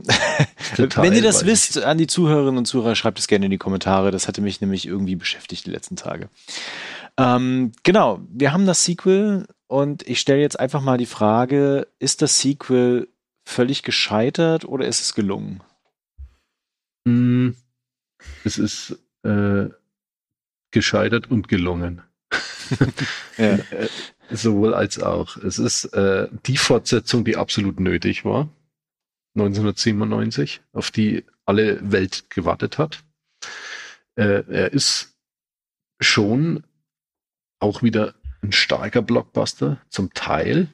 Wenn 1.03 1.13
ihr 1.13 1.21
das 1.21 1.45
wisst, 1.45 1.83
an 1.83 1.97
die 1.97 2.07
Zuhörerinnen 2.07 2.57
und 2.57 2.65
Zuhörer, 2.65 2.95
schreibt 2.95 3.19
es 3.19 3.27
gerne 3.27 3.45
in 3.45 3.51
die 3.51 3.57
Kommentare. 3.57 4.11
Das 4.11 4.27
hatte 4.27 4.41
mich 4.41 4.61
nämlich 4.61 4.87
irgendwie 4.87 5.15
beschäftigt 5.15 5.65
die 5.65 5.71
letzten 5.71 5.95
Tage. 5.95 6.29
Ähm, 7.17 7.71
genau, 7.83 8.19
wir 8.29 8.51
haben 8.51 8.65
das 8.65 8.83
Sequel 8.83 9.47
und 9.67 10.07
ich 10.07 10.19
stelle 10.19 10.41
jetzt 10.41 10.59
einfach 10.59 10.81
mal 10.81 10.97
die 10.97 11.05
Frage, 11.05 11.87
ist 11.99 12.21
das 12.21 12.39
Sequel 12.39 13.07
völlig 13.45 13.83
gescheitert 13.83 14.65
oder 14.65 14.87
ist 14.87 15.01
es 15.01 15.13
gelungen? 15.13 15.61
Mm, 17.05 17.51
es 18.43 18.57
ist 18.57 18.97
äh, 19.23 19.69
gescheitert 20.71 21.29
und 21.29 21.47
gelungen. 21.47 22.01
ja. 23.37 23.55
Äh, 23.55 23.87
sowohl 24.31 24.73
als 24.73 25.01
auch. 25.01 25.37
Es 25.37 25.59
ist 25.59 25.85
äh, 25.93 26.27
die 26.45 26.57
Fortsetzung, 26.57 27.23
die 27.23 27.37
absolut 27.37 27.79
nötig 27.79 28.25
war. 28.25 28.49
1997, 29.35 30.61
auf 30.73 30.91
die 30.91 31.25
alle 31.45 31.91
Welt 31.91 32.29
gewartet 32.29 32.77
hat. 32.77 33.03
Äh, 34.15 34.43
er 34.47 34.73
ist 34.73 35.15
schon 35.99 36.63
auch 37.59 37.83
wieder 37.83 38.15
ein 38.45 38.51
starker 38.51 39.01
Blockbuster, 39.01 39.81
zum 39.89 40.13
Teil. 40.13 40.69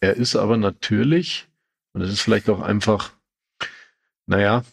Er 0.00 0.16
ist 0.16 0.36
aber 0.36 0.56
natürlich, 0.56 1.48
und 1.92 2.00
das 2.00 2.10
ist 2.10 2.20
vielleicht 2.20 2.48
auch 2.48 2.60
einfach, 2.60 3.12
naja, 4.26 4.64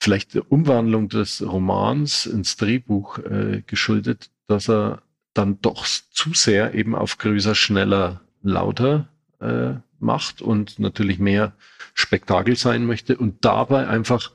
vielleicht 0.00 0.34
der 0.34 0.50
Umwandlung 0.50 1.08
des 1.08 1.42
Romans 1.42 2.26
ins 2.26 2.56
Drehbuch 2.56 3.18
äh, 3.18 3.62
geschuldet, 3.66 4.30
dass 4.46 4.68
er 4.68 5.02
dann 5.32 5.60
doch 5.62 5.86
zu 5.86 6.34
sehr 6.34 6.74
eben 6.74 6.94
auf 6.94 7.18
größer, 7.18 7.54
schneller, 7.54 8.20
lauter 8.42 9.08
äh, 9.40 9.74
macht 9.98 10.42
und 10.42 10.78
natürlich 10.78 11.18
mehr 11.18 11.56
Spektakel 11.94 12.56
sein 12.56 12.84
möchte 12.84 13.16
und 13.16 13.44
dabei 13.44 13.88
einfach 13.88 14.32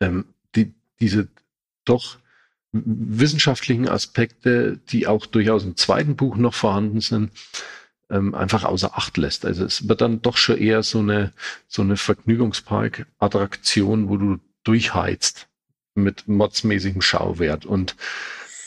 ähm, 0.00 0.24
die, 0.54 0.74
diese 0.98 1.28
doch 1.84 2.18
wissenschaftlichen 2.72 3.88
Aspekte, 3.88 4.78
die 4.88 5.06
auch 5.06 5.26
durchaus 5.26 5.64
im 5.64 5.76
zweiten 5.76 6.16
Buch 6.16 6.36
noch 6.36 6.54
vorhanden 6.54 7.00
sind, 7.00 7.30
ähm, 8.10 8.34
einfach 8.34 8.64
außer 8.64 8.96
Acht 8.96 9.16
lässt. 9.16 9.44
Also 9.44 9.64
es 9.64 9.88
wird 9.88 10.00
dann 10.00 10.22
doch 10.22 10.36
schon 10.36 10.58
eher 10.58 10.82
so 10.82 11.00
eine, 11.00 11.32
so 11.68 11.82
eine 11.82 11.96
Vergnügungspark-Attraktion, 11.96 14.08
wo 14.08 14.16
du 14.16 14.38
durchheizt 14.64 15.48
mit 15.94 16.28
modsmäßigem 16.28 17.02
Schauwert. 17.02 17.66
Und 17.66 17.96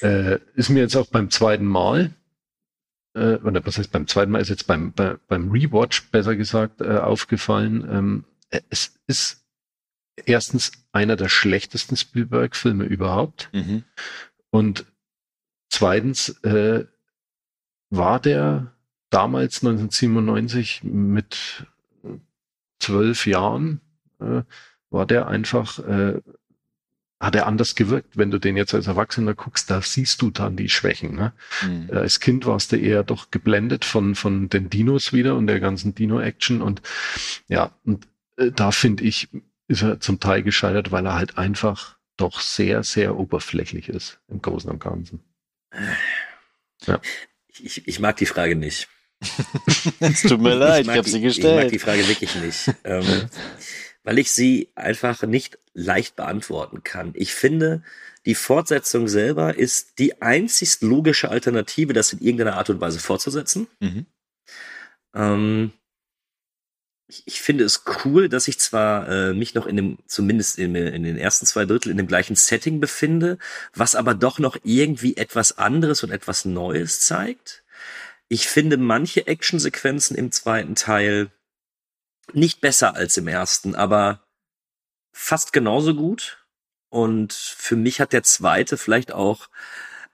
äh, 0.02 0.40
ist 0.56 0.70
mir 0.70 0.82
jetzt 0.82 0.96
auch 0.96 1.08
beim 1.08 1.30
zweiten 1.30 1.66
Mal, 1.66 2.12
äh, 3.14 3.36
oder 3.36 3.66
was 3.66 3.78
heißt 3.78 3.92
beim 3.92 4.08
zweiten 4.08 4.32
Mal, 4.32 4.42
ist 4.42 4.50
jetzt 4.50 4.68
beim, 4.68 4.92
bei, 4.92 5.16
beim 5.28 5.52
Rewatch 5.52 6.10
besser 6.12 6.36
gesagt 6.36 6.82
äh, 6.82 6.98
aufgefallen. 6.98 7.88
Ähm, 7.90 8.26
es 8.70 8.94
ist 9.08 9.43
erstens 10.26 10.72
einer 10.92 11.16
der 11.16 11.30
schlechtesten 11.30 11.96
Spielberg-Filme 11.96 12.86
überhaupt. 12.86 13.50
Mhm. 13.54 13.84
Und 14.50 14.86
zweitens 15.70 16.30
äh, 16.44 16.86
war 17.90 18.20
der 18.20 18.74
damals 19.10 19.64
1997 19.64 20.84
mit 20.84 21.66
zwölf 22.80 23.26
Jahren, 23.26 23.82
äh, 24.20 24.42
war 24.90 25.06
der 25.06 25.28
einfach, 25.28 25.80
äh, 25.80 26.20
hat 27.20 27.36
er 27.36 27.48
anders 27.48 27.76
gewirkt. 27.76 28.18
Wenn 28.18 28.32
du 28.32 28.40
den 28.40 28.58
jetzt 28.58 28.74
als 28.74 28.88
Erwachsener 28.88 29.34
guckst, 29.34 29.72
da 29.72 29.82
siehst 29.82 30.22
du 30.22 30.30
dann 30.30 30.58
die 30.58 30.70
Schwächen. 30.70 31.16
Ne? 31.16 31.34
Mhm. 31.64 31.90
Äh, 31.90 31.98
als 31.98 32.20
Kind 32.20 32.46
warst 32.46 32.72
du 32.72 32.76
eher 32.78 33.04
doch 33.04 33.32
geblendet 33.32 33.86
von, 33.86 34.16
von 34.16 34.50
den 34.50 34.70
Dinos 34.70 35.14
wieder 35.14 35.36
und 35.36 35.48
der 35.48 35.60
ganzen 35.60 35.96
Dino-Action 35.96 36.62
und 36.62 36.82
ja, 37.48 37.72
und 37.86 38.08
äh, 38.38 38.52
da 38.52 38.72
finde 38.72 39.04
ich, 39.06 39.30
ist 39.68 39.82
er 39.82 40.00
zum 40.00 40.20
Teil 40.20 40.44
gescheitert, 40.44 40.92
weil 40.92 41.06
er 41.06 41.16
halt 41.16 41.38
einfach 41.38 41.98
doch 42.18 42.42
sehr, 42.42 42.84
sehr 42.84 43.18
oberflächlich 43.18 43.90
ist 43.90 44.20
im 44.28 44.42
Großen 44.42 44.70
und 44.70 44.80
Ganzen. 44.80 45.24
Ja. 46.86 47.02
Ich, 47.48 47.88
ich 47.88 48.00
mag 48.00 48.18
die 48.18 48.26
Frage 48.26 48.56
nicht. 48.56 48.88
es 50.00 50.22
tut 50.24 50.42
mir 50.42 50.56
leid, 50.56 50.82
ich, 50.82 50.92
ich 50.92 50.98
habe 50.98 51.10
sie 51.10 51.22
gestellt. 51.22 51.58
Ich 51.58 51.64
mag 51.64 51.72
die 51.72 51.80
Frage 51.80 52.08
wirklich 52.08 52.36
nicht. 52.36 52.72
ähm, 52.84 53.30
weil 54.04 54.20
ich 54.20 54.32
sie 54.32 54.70
einfach 54.76 55.24
nicht 55.24 55.58
leicht 55.74 56.16
beantworten 56.16 56.84
kann. 56.84 57.14
Ich 57.16 57.34
finde, 57.34 57.84
die 58.26 58.36
Fortsetzung 58.36 59.08
selber 59.08 59.56
ist 59.56 60.00
die 60.00 60.22
einzigst 60.22 60.82
logische 60.82 61.30
Alternative, 61.30 61.94
das 61.94 62.14
in 62.14 62.20
irgendeiner 62.20 62.58
Art 62.58 62.70
und 62.70 62.82
Weise 62.82 63.00
fortzusetzen. 63.00 63.68
Mhm. 63.80 64.06
Ähm, 65.16 65.72
ich, 67.14 67.24
ich 67.26 67.42
finde 67.42 67.64
es 67.64 67.84
cool, 68.04 68.28
dass 68.28 68.48
ich 68.48 68.60
zwar 68.60 69.08
äh, 69.08 69.34
mich 69.34 69.54
noch 69.54 69.68
in 69.68 69.76
dem, 69.76 69.98
zumindest 70.08 70.58
in, 70.58 70.76
in 70.76 71.04
den 71.04 71.18
ersten 71.18 71.46
zwei 71.46 71.66
Drittel 71.66 71.92
in 71.92 71.98
dem 71.98 72.08
gleichen 72.08 72.36
Setting 72.36 72.80
befinde, 72.80 73.38
was 73.74 73.96
aber 73.96 74.16
doch 74.16 74.40
noch 74.40 74.58
irgendwie 74.64 75.16
etwas 75.18 75.58
anderes 75.58 76.04
und 76.04 76.12
etwas 76.12 76.46
Neues 76.46 77.02
zeigt. 77.02 77.64
Ich 78.30 78.48
finde 78.48 78.78
manche 78.78 79.28
Actionsequenzen 79.28 80.18
im 80.18 80.32
zweiten 80.32 80.76
Teil 80.76 81.30
nicht 82.32 82.62
besser 82.62 82.96
als 82.96 83.18
im 83.18 83.28
ersten, 83.28 83.76
aber 83.76 84.26
fast 85.12 85.54
genauso 85.54 85.94
gut. 85.94 86.40
Und 86.90 87.34
für 87.34 87.76
mich 87.76 88.00
hat 88.00 88.14
der 88.14 88.24
zweite 88.24 88.78
vielleicht 88.78 89.12
auch 89.12 89.50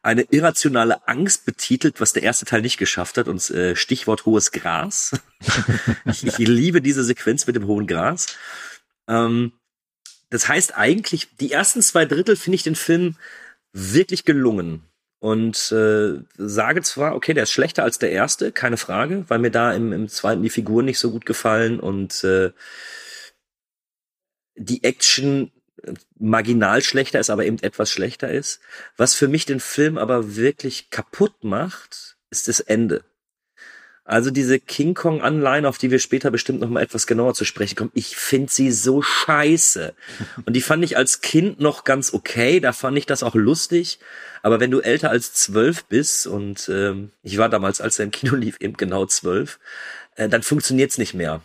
eine 0.02 0.22
irrationale 0.24 1.08
Angst 1.08 1.46
betitelt, 1.46 2.00
was 2.00 2.14
der 2.14 2.24
erste 2.24 2.46
Teil 2.46 2.62
nicht 2.62 2.78
geschafft 2.78 3.18
hat, 3.18 3.28
und 3.28 3.50
äh, 3.50 3.76
Stichwort 3.76 4.26
hohes 4.26 4.52
Gras. 4.52 5.12
ich, 6.06 6.26
ich, 6.26 6.38
liebe 6.38 6.82
diese 6.82 7.04
Sequenz 7.04 7.48
mit 7.48 7.56
dem 7.56 7.68
hohen 7.68 7.88
Gras. 7.88 8.28
Ähm, 9.08 9.52
das 10.30 10.48
heißt 10.48 10.78
eigentlich, 10.78 11.36
die 11.38 11.52
ersten 11.52 11.82
zwei 11.82 12.06
Drittel 12.06 12.36
finde 12.36 12.56
ich 12.56 12.64
den 12.64 12.76
Film 12.76 13.18
wirklich 13.74 14.26
gelungen. 14.26 14.84
Und 15.22 15.72
äh, 15.74 16.20
sage 16.38 16.82
zwar, 16.82 17.14
okay, 17.14 17.34
der 17.34 17.44
ist 17.44 17.52
schlechter 17.52 17.84
als 17.84 18.00
der 18.00 18.12
erste, 18.12 18.54
keine 18.54 18.78
Frage, 18.78 19.26
weil 19.28 19.40
mir 19.40 19.52
da 19.52 19.74
im, 19.74 19.92
im 19.92 20.08
zweiten 20.08 20.44
die 20.44 20.50
Figuren 20.50 20.86
nicht 20.86 21.00
so 21.00 21.12
gut 21.12 21.26
gefallen 21.26 21.80
und 21.82 22.24
äh, 22.24 22.52
die 24.56 24.84
Action 24.84 25.52
marginal 26.18 26.82
schlechter 26.82 27.20
ist, 27.20 27.30
aber 27.30 27.46
eben 27.46 27.60
etwas 27.60 27.92
schlechter 27.92 28.30
ist. 28.30 28.60
Was 28.98 29.16
für 29.16 29.28
mich 29.28 29.46
den 29.46 29.60
Film 29.60 29.98
aber 29.98 30.36
wirklich 30.36 30.90
kaputt 30.90 31.44
macht, 31.44 32.18
ist 32.30 32.48
das 32.48 32.60
Ende. 32.60 33.04
Also 34.10 34.32
diese 34.32 34.60
King 34.60 34.96
Kong 34.96 35.22
Anleihen, 35.22 35.68
auf 35.68 35.78
die 35.78 35.92
wir 35.92 36.00
später 36.00 36.32
bestimmt 36.32 36.62
noch 36.62 36.70
mal 36.70 36.82
etwas 36.82 37.06
genauer 37.06 37.36
zu 37.36 37.46
sprechen 37.46 37.76
kommen, 37.76 37.92
ich 37.94 38.16
finde 38.16 38.52
sie 38.52 38.72
so 38.72 39.04
scheiße. 39.04 39.94
Und 40.46 40.56
die 40.56 40.62
fand 40.62 40.84
ich 40.84 40.98
als 40.98 41.22
Kind 41.22 41.60
noch 41.60 41.84
ganz 41.84 42.12
okay, 42.12 42.60
da 42.60 42.74
fand 42.74 42.98
ich 42.98 43.06
das 43.06 43.22
auch 43.22 43.36
lustig. 43.36 44.00
Aber 44.42 44.60
wenn 44.60 44.72
du 44.72 44.80
älter 44.80 45.12
als 45.12 45.34
zwölf 45.34 45.86
bist 45.86 46.26
und 46.26 46.70
ähm, 46.70 47.12
ich 47.22 47.38
war 47.38 47.50
damals, 47.50 47.82
als 47.82 48.00
er 48.00 48.06
im 48.06 48.12
Kino 48.12 48.36
lief, 48.36 48.58
eben 48.60 48.78
genau 48.78 49.06
zwölf, 49.06 49.60
äh, 50.16 50.28
dann 50.28 50.42
funktioniert's 50.42 50.98
nicht 50.98 51.14
mehr. 51.14 51.42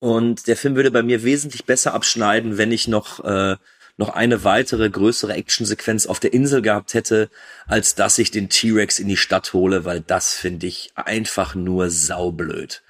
Und 0.00 0.46
der 0.46 0.56
Film 0.56 0.76
würde 0.76 0.90
bei 0.90 1.02
mir 1.02 1.24
wesentlich 1.24 1.64
besser 1.64 1.94
abschneiden, 1.94 2.56
wenn 2.56 2.72
ich 2.72 2.86
noch 2.86 3.24
äh, 3.24 3.56
noch 3.98 4.10
eine 4.10 4.44
weitere 4.44 4.88
größere 4.88 5.34
Actionsequenz 5.34 6.06
auf 6.06 6.20
der 6.20 6.32
Insel 6.32 6.62
gehabt 6.62 6.94
hätte, 6.94 7.28
als 7.66 7.96
dass 7.96 8.18
ich 8.18 8.30
den 8.30 8.48
T-Rex 8.48 9.00
in 9.00 9.08
die 9.08 9.16
Stadt 9.16 9.52
hole, 9.52 9.84
weil 9.84 10.00
das 10.00 10.34
finde 10.34 10.68
ich 10.68 10.92
einfach 10.94 11.56
nur 11.56 11.90
saublöd. 11.90 12.82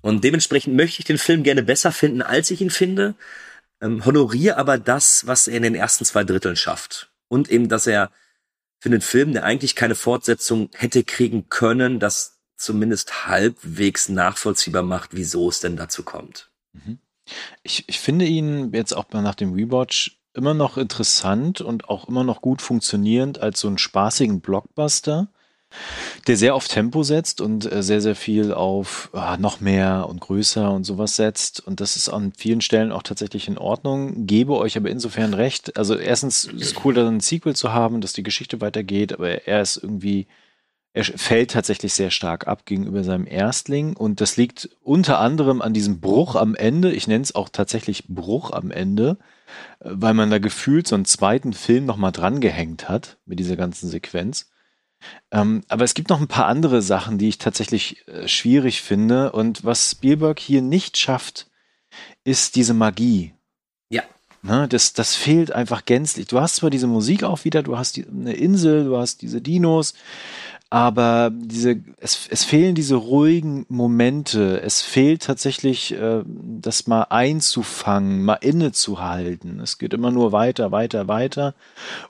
Und 0.00 0.24
dementsprechend 0.24 0.74
möchte 0.74 0.98
ich 0.98 1.04
den 1.04 1.18
Film 1.18 1.44
gerne 1.44 1.62
besser 1.62 1.92
finden, 1.92 2.22
als 2.22 2.50
ich 2.50 2.60
ihn 2.60 2.70
finde, 2.70 3.14
ähm, 3.80 4.04
honoriere 4.04 4.56
aber 4.56 4.78
das, 4.78 5.28
was 5.28 5.46
er 5.46 5.58
in 5.58 5.62
den 5.62 5.76
ersten 5.76 6.04
zwei 6.04 6.24
Dritteln 6.24 6.56
schafft. 6.56 7.12
Und 7.28 7.48
eben, 7.48 7.68
dass 7.68 7.86
er 7.86 8.10
für 8.80 8.88
einen 8.88 9.00
Film, 9.00 9.32
der 9.32 9.44
eigentlich 9.44 9.76
keine 9.76 9.94
Fortsetzung 9.94 10.70
hätte 10.74 11.04
kriegen 11.04 11.48
können, 11.50 12.00
das 12.00 12.40
zumindest 12.62 13.26
halbwegs 13.26 14.08
nachvollziehbar 14.08 14.82
macht, 14.82 15.10
wieso 15.12 15.48
es 15.48 15.60
denn 15.60 15.76
dazu 15.76 16.02
kommt. 16.02 16.50
Mhm. 16.72 16.98
Ich, 17.62 17.84
ich 17.88 18.00
finde 18.00 18.24
ihn 18.24 18.72
jetzt 18.72 18.92
auch 18.92 19.06
nach 19.12 19.34
dem 19.34 19.52
Rewatch 19.52 20.18
immer 20.34 20.54
noch 20.54 20.78
interessant 20.78 21.60
und 21.60 21.88
auch 21.88 22.08
immer 22.08 22.24
noch 22.24 22.40
gut 22.40 22.62
funktionierend 22.62 23.38
als 23.40 23.60
so 23.60 23.68
einen 23.68 23.78
spaßigen 23.78 24.40
Blockbuster, 24.40 25.28
der 26.26 26.36
sehr 26.36 26.54
auf 26.54 26.68
Tempo 26.68 27.02
setzt 27.02 27.40
und 27.40 27.70
äh, 27.70 27.82
sehr, 27.82 28.00
sehr 28.00 28.14
viel 28.14 28.52
auf 28.52 29.10
ah, 29.12 29.36
noch 29.36 29.60
mehr 29.60 30.06
und 30.08 30.20
größer 30.20 30.70
und 30.70 30.84
sowas 30.84 31.16
setzt. 31.16 31.60
Und 31.60 31.80
das 31.80 31.96
ist 31.96 32.08
an 32.08 32.32
vielen 32.36 32.60
Stellen 32.60 32.92
auch 32.92 33.02
tatsächlich 33.02 33.48
in 33.48 33.58
Ordnung. 33.58 34.26
Gebe 34.26 34.56
euch 34.56 34.76
aber 34.76 34.90
insofern 34.90 35.34
recht. 35.34 35.76
Also 35.76 35.96
erstens 35.96 36.44
ist 36.44 36.62
es 36.62 36.84
cool, 36.84 36.94
dann 36.94 37.16
ein 37.16 37.20
Sequel 37.20 37.56
zu 37.56 37.72
haben, 37.72 38.00
dass 38.00 38.12
die 38.12 38.22
Geschichte 38.22 38.60
weitergeht, 38.60 39.12
aber 39.12 39.46
er 39.46 39.62
ist 39.62 39.76
irgendwie 39.76 40.26
er 40.94 41.04
fällt 41.04 41.52
tatsächlich 41.52 41.94
sehr 41.94 42.10
stark 42.10 42.46
ab 42.46 42.66
gegenüber 42.66 43.02
seinem 43.02 43.26
Erstling 43.26 43.96
und 43.96 44.20
das 44.20 44.36
liegt 44.36 44.68
unter 44.82 45.20
anderem 45.20 45.62
an 45.62 45.72
diesem 45.72 46.00
Bruch 46.00 46.36
am 46.36 46.54
Ende. 46.54 46.92
Ich 46.92 47.06
nenne 47.06 47.22
es 47.22 47.34
auch 47.34 47.48
tatsächlich 47.48 48.08
Bruch 48.08 48.50
am 48.50 48.70
Ende, 48.70 49.16
weil 49.80 50.12
man 50.12 50.30
da 50.30 50.38
gefühlt 50.38 50.86
so 50.86 50.94
einen 50.94 51.06
zweiten 51.06 51.54
Film 51.54 51.86
nochmal 51.86 52.12
drangehängt 52.12 52.90
hat 52.90 53.16
mit 53.24 53.38
dieser 53.38 53.56
ganzen 53.56 53.88
Sequenz. 53.88 54.50
Ähm, 55.30 55.62
aber 55.68 55.84
es 55.84 55.94
gibt 55.94 56.10
noch 56.10 56.20
ein 56.20 56.28
paar 56.28 56.46
andere 56.46 56.82
Sachen, 56.82 57.18
die 57.18 57.28
ich 57.28 57.38
tatsächlich 57.38 58.06
äh, 58.06 58.28
schwierig 58.28 58.82
finde. 58.82 59.32
Und 59.32 59.64
was 59.64 59.90
Spielberg 59.90 60.38
hier 60.38 60.62
nicht 60.62 60.96
schafft, 60.96 61.48
ist 62.24 62.54
diese 62.54 62.74
Magie. 62.74 63.34
Ja. 63.88 64.02
Ne, 64.42 64.68
das, 64.68 64.92
das 64.92 65.14
fehlt 65.14 65.52
einfach 65.52 65.84
gänzlich. 65.84 66.26
Du 66.26 66.40
hast 66.40 66.56
zwar 66.56 66.70
diese 66.70 66.86
Musik 66.86 67.24
auch 67.24 67.44
wieder, 67.44 67.62
du 67.62 67.78
hast 67.78 67.96
die, 67.96 68.06
eine 68.06 68.34
Insel, 68.34 68.84
du 68.84 68.96
hast 68.96 69.22
diese 69.22 69.40
Dinos, 69.40 69.94
aber 70.72 71.30
diese, 71.30 71.82
es, 71.98 72.26
es 72.30 72.44
fehlen 72.44 72.74
diese 72.74 72.94
ruhigen 72.94 73.66
Momente. 73.68 74.58
Es 74.62 74.80
fehlt 74.80 75.22
tatsächlich, 75.22 75.92
äh, 75.92 76.22
das 76.24 76.86
mal 76.86 77.02
einzufangen, 77.10 78.24
mal 78.24 78.38
innezuhalten. 78.40 79.60
Es 79.60 79.76
geht 79.76 79.92
immer 79.92 80.10
nur 80.10 80.32
weiter, 80.32 80.72
weiter, 80.72 81.08
weiter. 81.08 81.54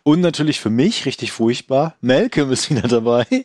Und 0.04 0.20
natürlich 0.20 0.60
für 0.60 0.70
mich 0.70 1.06
richtig 1.06 1.32
furchtbar. 1.32 1.96
Malcolm 2.00 2.52
ist 2.52 2.70
wieder 2.70 2.86
dabei. 2.86 3.26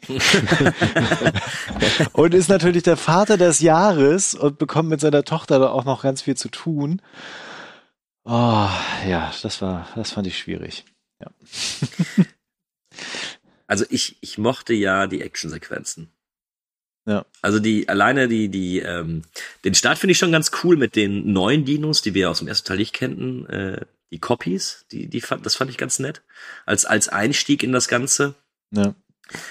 und 2.13 2.35
ist 2.35 2.49
natürlich 2.49 2.83
der 2.83 2.97
Vater 2.97 3.37
des 3.37 3.59
Jahres 3.59 4.35
und 4.35 4.59
bekommt 4.59 4.89
mit 4.89 5.01
seiner 5.01 5.23
Tochter 5.23 5.57
da 5.57 5.69
auch 5.69 5.83
noch 5.83 6.03
ganz 6.03 6.21
viel 6.21 6.37
zu 6.37 6.49
tun. 6.49 7.01
Oh, 8.23 8.69
ja, 9.09 9.31
das 9.41 9.63
war, 9.63 9.87
das 9.95 10.11
fand 10.11 10.27
ich 10.27 10.37
schwierig. 10.37 10.85
Ja. 11.19 11.31
Also 13.67 13.85
ich, 13.89 14.17
ich 14.21 14.37
mochte 14.37 14.73
ja 14.73 15.07
die 15.07 15.21
Actionsequenzen. 15.21 16.09
Ja. 17.05 17.25
Also 17.41 17.59
die, 17.59 17.87
alleine 17.87 18.27
die, 18.27 18.49
die, 18.49 18.79
ähm, 18.79 19.23
den 19.63 19.75
Start 19.75 19.97
finde 19.97 20.11
ich 20.11 20.17
schon 20.17 20.31
ganz 20.31 20.51
cool 20.63 20.75
mit 20.75 20.95
den 20.95 21.31
neuen 21.31 21.63
Dinos, 21.63 22.01
die 22.01 22.13
wir 22.13 22.29
aus 22.29 22.39
dem 22.39 22.47
ersten 22.47 22.67
Teil 22.67 22.77
nicht 22.77 22.93
kennten, 22.93 23.45
äh, 23.47 23.85
die 24.11 24.19
Copies, 24.19 24.85
die, 24.91 25.07
die 25.07 25.21
fand, 25.21 25.45
das 25.45 25.55
fand 25.55 25.69
ich 25.69 25.77
ganz 25.77 25.99
nett. 25.99 26.21
Als, 26.65 26.85
als 26.85 27.07
Einstieg 27.09 27.63
in 27.63 27.71
das 27.71 27.87
Ganze. 27.87 28.35
Ja. 28.71 28.93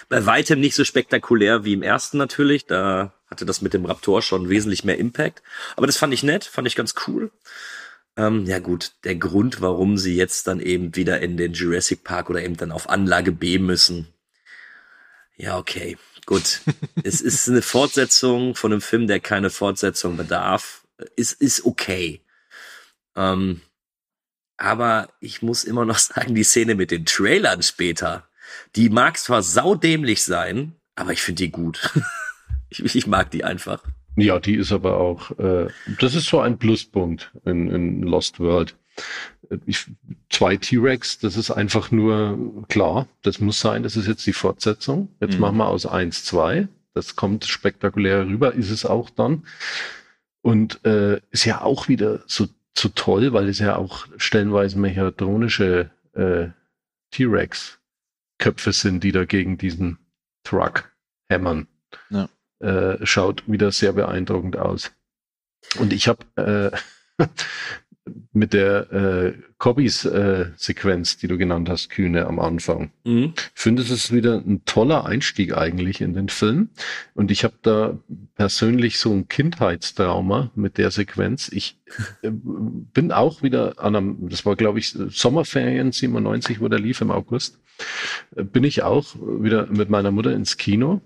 Bei 0.09 0.25
weitem 0.25 0.61
nicht 0.61 0.75
so 0.75 0.85
spektakulär 0.85 1.65
wie 1.65 1.75
im 1.75 1.83
ersten 1.83 2.19
natürlich. 2.19 2.67
Da 2.67 3.13
hatte 3.31 3.45
das 3.45 3.61
mit 3.61 3.75
dem 3.75 3.85
Raptor 3.85 4.23
schon 4.23 4.49
wesentlich 4.49 4.85
mehr 4.85 4.99
Impact. 4.99 5.43
Aber 5.77 5.87
das 5.87 5.97
fand 5.97 6.15
ich 6.15 6.23
nett, 6.23 6.45
fand 6.45 6.67
ich 6.67 6.77
ganz 6.77 6.95
cool. 7.07 7.31
Ähm, 8.17 8.47
ja 8.47 8.59
gut, 8.59 8.93
der 9.05 9.17
Grund, 9.17 9.61
warum 9.61 9.99
sie 9.99 10.17
jetzt 10.17 10.47
dann 10.47 10.61
eben 10.61 10.97
wieder 10.97 11.21
in 11.21 11.37
den 11.37 11.53
Jurassic 11.53 12.03
Park 12.03 12.31
oder 12.31 12.43
eben 12.43 12.57
dann 12.57 12.73
auf 12.73 12.89
Anlage 12.89 13.33
B 13.33 13.59
müssen. 13.59 14.09
Ja, 15.37 15.59
okay, 15.59 15.99
gut. 16.25 16.63
es 17.05 17.21
ist 17.21 17.49
eine 17.49 17.63
Fortsetzung 17.63 18.55
von 18.55 18.73
einem 18.73 18.81
Film, 18.81 19.07
der 19.07 19.21
keine 19.21 19.51
Fortsetzung 19.51 20.17
bedarf. 20.17 20.87
Ist, 21.15 21.41
ist 21.43 21.67
okay. 21.67 22.23
Ähm, 23.15 23.61
aber 24.57 25.11
ich 25.21 25.43
muss 25.43 25.65
immer 25.65 25.85
noch 25.85 25.99
sagen, 25.99 26.35
die 26.35 26.45
Szene 26.45 26.75
mit 26.75 26.91
den 26.91 27.05
Trailern 27.05 27.63
später, 27.63 28.29
die 28.77 28.89
mag 28.89 29.19
zwar 29.19 29.43
saudämlich 29.43 30.23
sein, 30.23 30.77
aber 30.95 31.13
ich 31.13 31.21
finde 31.21 31.45
die 31.45 31.51
gut. 31.51 31.91
ich, 32.71 32.83
ich 32.83 33.07
mag 33.07 33.31
die 33.31 33.45
einfach. 33.45 33.83
Ja, 34.17 34.39
die 34.39 34.55
ist 34.55 34.73
aber 34.73 34.97
auch, 34.97 35.31
äh, 35.39 35.69
das 36.01 36.15
ist 36.15 36.27
so 36.27 36.41
ein 36.41 36.59
Pluspunkt 36.59 37.33
in, 37.45 37.71
in 37.71 38.03
Lost 38.03 38.41
World. 38.41 38.75
Ich, 39.67 39.87
zwei 40.31 40.57
T-Rex, 40.57 41.19
das 41.19 41.37
ist 41.37 41.51
einfach 41.51 41.91
nur 41.91 42.65
klar, 42.69 43.07
das 43.23 43.41
muss 43.41 43.61
sein, 43.61 43.83
das 43.83 43.97
ist 43.97 44.09
jetzt 44.09 44.27
die 44.27 44.33
Fortsetzung. 44.33 45.11
Jetzt 45.21 45.35
mhm. 45.35 45.41
machen 45.41 45.57
wir 45.59 45.69
aus 45.69 45.85
eins 45.85 46.25
zwei. 46.25 46.67
Das 46.95 47.15
kommt 47.15 47.45
spektakulär 47.45 48.27
rüber, 48.27 48.55
ist 48.55 48.71
es 48.71 48.87
auch 48.87 49.11
dann. 49.11 49.45
Und 50.41 50.85
äh, 50.87 51.21
ist 51.31 51.45
ja 51.45 51.61
auch 51.61 51.89
wieder 51.89 52.23
so, 52.27 52.47
so 52.77 52.89
toll, 52.89 53.35
weil 53.35 53.49
es 53.51 53.59
ja 53.59 53.77
auch 53.77 54.07
stellenweise 54.17 54.79
mechatronische 54.79 55.91
äh, 56.15 56.49
T-Rex-Köpfe 57.11 58.73
sind, 58.73 59.05
die 59.05 59.13
da 59.13 59.27
gegen 59.27 59.59
diesen 59.59 59.99
Truck 60.43 60.91
hämmern. 61.29 61.67
Ja 62.09 62.31
äh, 62.61 63.05
schaut 63.05 63.45
wieder 63.47 63.73
sehr 63.73 63.93
beeindruckend 63.93 64.57
aus. 64.57 64.93
Und 65.79 65.93
ich 65.93 66.09
habe 66.09 66.73
äh, 67.19 67.25
mit 68.33 68.53
der 68.53 68.93
äh, 68.93 69.33
Cobbys-Sequenz, 69.59 71.15
äh, 71.15 71.19
die 71.21 71.29
du 71.29 71.39
genannt 71.39 71.69
hast, 71.69 71.89
Kühne 71.91 72.27
am 72.27 72.39
Anfang, 72.39 72.91
mhm. 73.05 73.33
finde 73.55 73.83
es 73.83 74.13
wieder 74.13 74.35
ein 74.35 74.65
toller 74.65 75.07
Einstieg 75.07 75.57
eigentlich 75.57 76.01
in 76.01 76.15
den 76.15 76.29
Film. 76.29 76.71
Und 77.15 77.31
ich 77.31 77.45
habe 77.45 77.55
da 77.63 77.99
persönlich 78.35 78.99
so 78.99 79.13
ein 79.13 79.29
Kindheitstrauma 79.29 80.51
mit 80.55 80.79
der 80.79 80.91
Sequenz. 80.91 81.49
Ich 81.49 81.79
äh, 82.23 82.31
bin 82.31 83.11
auch 83.13 83.43
wieder 83.43 83.79
an 83.79 83.97
einem, 83.97 84.29
das 84.29 84.47
war 84.47 84.57
glaube 84.57 84.79
ich 84.79 84.91
Sommerferien 84.91 85.93
97, 85.93 86.61
wo 86.61 86.69
der 86.69 86.79
lief 86.79 87.01
im 87.01 87.11
August, 87.11 87.59
äh, 88.37 88.45
bin 88.45 88.65
ich 88.65 88.83
auch 88.83 89.15
wieder 89.17 89.67
mit 89.67 89.91
meiner 89.91 90.11
Mutter 90.11 90.33
ins 90.33 90.57
Kino 90.57 91.01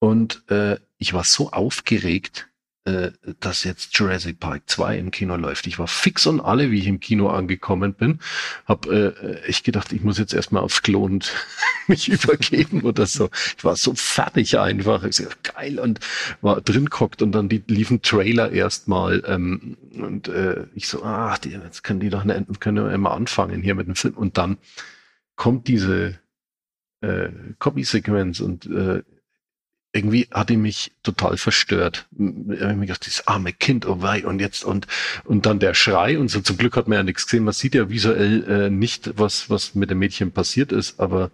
und 0.00 0.42
äh, 0.50 0.78
ich 0.98 1.14
war 1.14 1.24
so 1.24 1.52
aufgeregt, 1.52 2.48
äh, 2.84 3.10
dass 3.40 3.64
jetzt 3.64 3.96
Jurassic 3.98 4.40
Park 4.40 4.62
2 4.64 4.96
im 4.96 5.10
Kino 5.10 5.36
läuft. 5.36 5.66
Ich 5.66 5.78
war 5.78 5.86
fix 5.86 6.26
und 6.26 6.40
alle, 6.40 6.70
wie 6.70 6.78
ich 6.78 6.86
im 6.86 6.98
Kino 6.98 7.28
angekommen 7.28 7.92
bin. 7.92 8.20
Hab 8.64 8.86
äh, 8.86 9.46
ich 9.46 9.62
gedacht, 9.62 9.92
ich 9.92 10.00
muss 10.02 10.16
jetzt 10.16 10.32
erstmal 10.32 10.62
aufs 10.62 10.80
Klo 10.80 11.04
und 11.04 11.30
mich 11.88 12.08
übergeben 12.08 12.80
oder 12.80 13.04
so. 13.04 13.28
Ich 13.58 13.64
war 13.64 13.76
so 13.76 13.92
fertig 13.94 14.58
einfach. 14.58 15.04
Ich 15.04 15.16
so, 15.16 15.24
geil 15.42 15.78
und 15.78 16.00
war 16.40 16.62
drin 16.62 16.86
guckt 16.86 17.20
und 17.20 17.32
dann 17.32 17.50
die 17.50 17.62
liefen 17.66 18.00
Trailer 18.00 18.50
erstmal 18.50 19.22
ähm, 19.26 19.76
und 19.92 20.28
äh, 20.28 20.64
ich 20.74 20.88
so, 20.88 21.04
ach, 21.04 21.36
die, 21.36 21.50
jetzt 21.50 21.84
können 21.84 22.00
die 22.00 22.08
doch 22.08 22.24
ne, 22.24 22.46
können 22.60 22.86
wir 22.86 22.92
immer 22.94 23.10
anfangen 23.10 23.60
hier 23.60 23.74
mit 23.74 23.88
dem 23.88 23.94
Film 23.94 24.14
und 24.14 24.38
dann 24.38 24.56
kommt 25.36 25.68
diese 25.68 26.18
äh, 27.02 27.28
Copy-Sequenz 27.58 28.40
und 28.40 28.64
äh, 28.64 29.02
irgendwie 29.92 30.28
hat 30.30 30.50
die 30.50 30.56
mich 30.56 30.92
total 31.02 31.36
verstört. 31.36 32.06
Ich 32.12 32.60
habe 32.60 32.74
mir 32.74 32.86
gedacht, 32.86 33.06
dieses 33.06 33.26
arme 33.26 33.52
Kind, 33.52 33.86
oh 33.86 34.02
wei, 34.02 34.24
und 34.24 34.40
jetzt 34.40 34.64
und 34.64 34.86
und 35.24 35.46
dann 35.46 35.58
der 35.58 35.74
Schrei 35.74 36.18
und 36.18 36.28
so. 36.28 36.40
Zum 36.40 36.56
Glück 36.56 36.76
hat 36.76 36.88
man 36.88 36.96
ja 36.96 37.02
nichts 37.02 37.24
gesehen. 37.24 37.44
Man 37.44 37.54
sieht 37.54 37.74
ja 37.74 37.90
visuell 37.90 38.44
äh, 38.48 38.70
nicht, 38.70 39.18
was 39.18 39.50
was 39.50 39.74
mit 39.74 39.90
dem 39.90 39.98
Mädchen 39.98 40.32
passiert 40.32 40.72
ist, 40.72 41.00
aber 41.00 41.30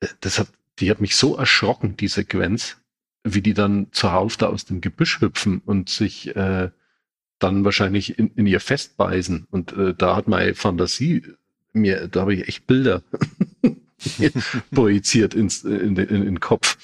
äh, 0.00 0.06
das 0.20 0.38
hat, 0.38 0.48
die 0.78 0.90
hat 0.90 1.00
mich 1.00 1.16
so 1.16 1.36
erschrocken, 1.36 1.96
die 1.96 2.08
Sequenz, 2.08 2.76
wie 3.24 3.42
die 3.42 3.54
dann 3.54 3.88
zuhauf 3.92 4.36
da 4.36 4.46
aus 4.46 4.64
dem 4.64 4.80
Gebüsch 4.80 5.20
hüpfen 5.20 5.60
und 5.64 5.88
sich 5.88 6.36
äh, 6.36 6.70
dann 7.38 7.64
wahrscheinlich 7.64 8.18
in, 8.18 8.30
in 8.34 8.46
ihr 8.46 8.60
festbeißen. 8.60 9.46
Und 9.50 9.72
äh, 9.72 9.94
da 9.94 10.16
hat 10.16 10.28
meine 10.28 10.54
Fantasie 10.54 11.22
mir, 11.72 12.08
da 12.08 12.22
habe 12.22 12.34
ich 12.34 12.48
echt 12.48 12.66
Bilder 12.66 13.02
projiziert 14.70 15.34
ins, 15.34 15.64
in, 15.64 15.96
in, 15.96 16.08
in 16.08 16.24
den 16.24 16.40
Kopf. 16.40 16.76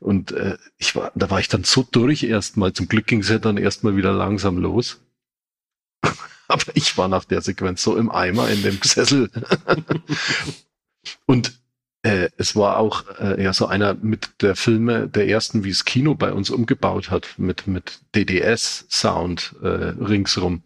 Und 0.00 0.32
äh, 0.32 0.56
ich 0.78 0.94
war, 0.96 1.12
da 1.14 1.30
war 1.30 1.40
ich 1.40 1.48
dann 1.48 1.64
so 1.64 1.86
durch 1.90 2.22
erstmal. 2.22 2.72
Zum 2.72 2.88
Glück 2.88 3.06
ging 3.06 3.20
es 3.20 3.28
ja 3.28 3.38
dann 3.38 3.56
erstmal 3.56 3.96
wieder 3.96 4.12
langsam 4.12 4.58
los. 4.58 5.00
Aber 6.48 6.64
ich 6.74 6.96
war 6.96 7.08
nach 7.08 7.24
der 7.24 7.40
Sequenz 7.40 7.82
so 7.82 7.96
im 7.96 8.10
Eimer 8.10 8.48
in 8.48 8.62
dem 8.62 8.78
Sessel. 8.82 9.30
Und 11.26 11.58
äh, 12.02 12.30
es 12.36 12.54
war 12.54 12.78
auch 12.78 13.04
äh, 13.18 13.42
ja 13.42 13.52
so 13.52 13.66
einer 13.66 13.94
mit 13.94 14.42
der 14.42 14.54
Filme 14.54 15.08
der 15.08 15.28
ersten, 15.28 15.64
wie 15.64 15.70
es 15.70 15.84
Kino 15.84 16.14
bei 16.14 16.32
uns 16.32 16.50
umgebaut 16.50 17.10
hat, 17.10 17.34
mit 17.36 17.66
mit 17.66 18.00
DDS-Sound 18.14 19.56
äh, 19.62 19.66
ringsrum. 19.66 20.62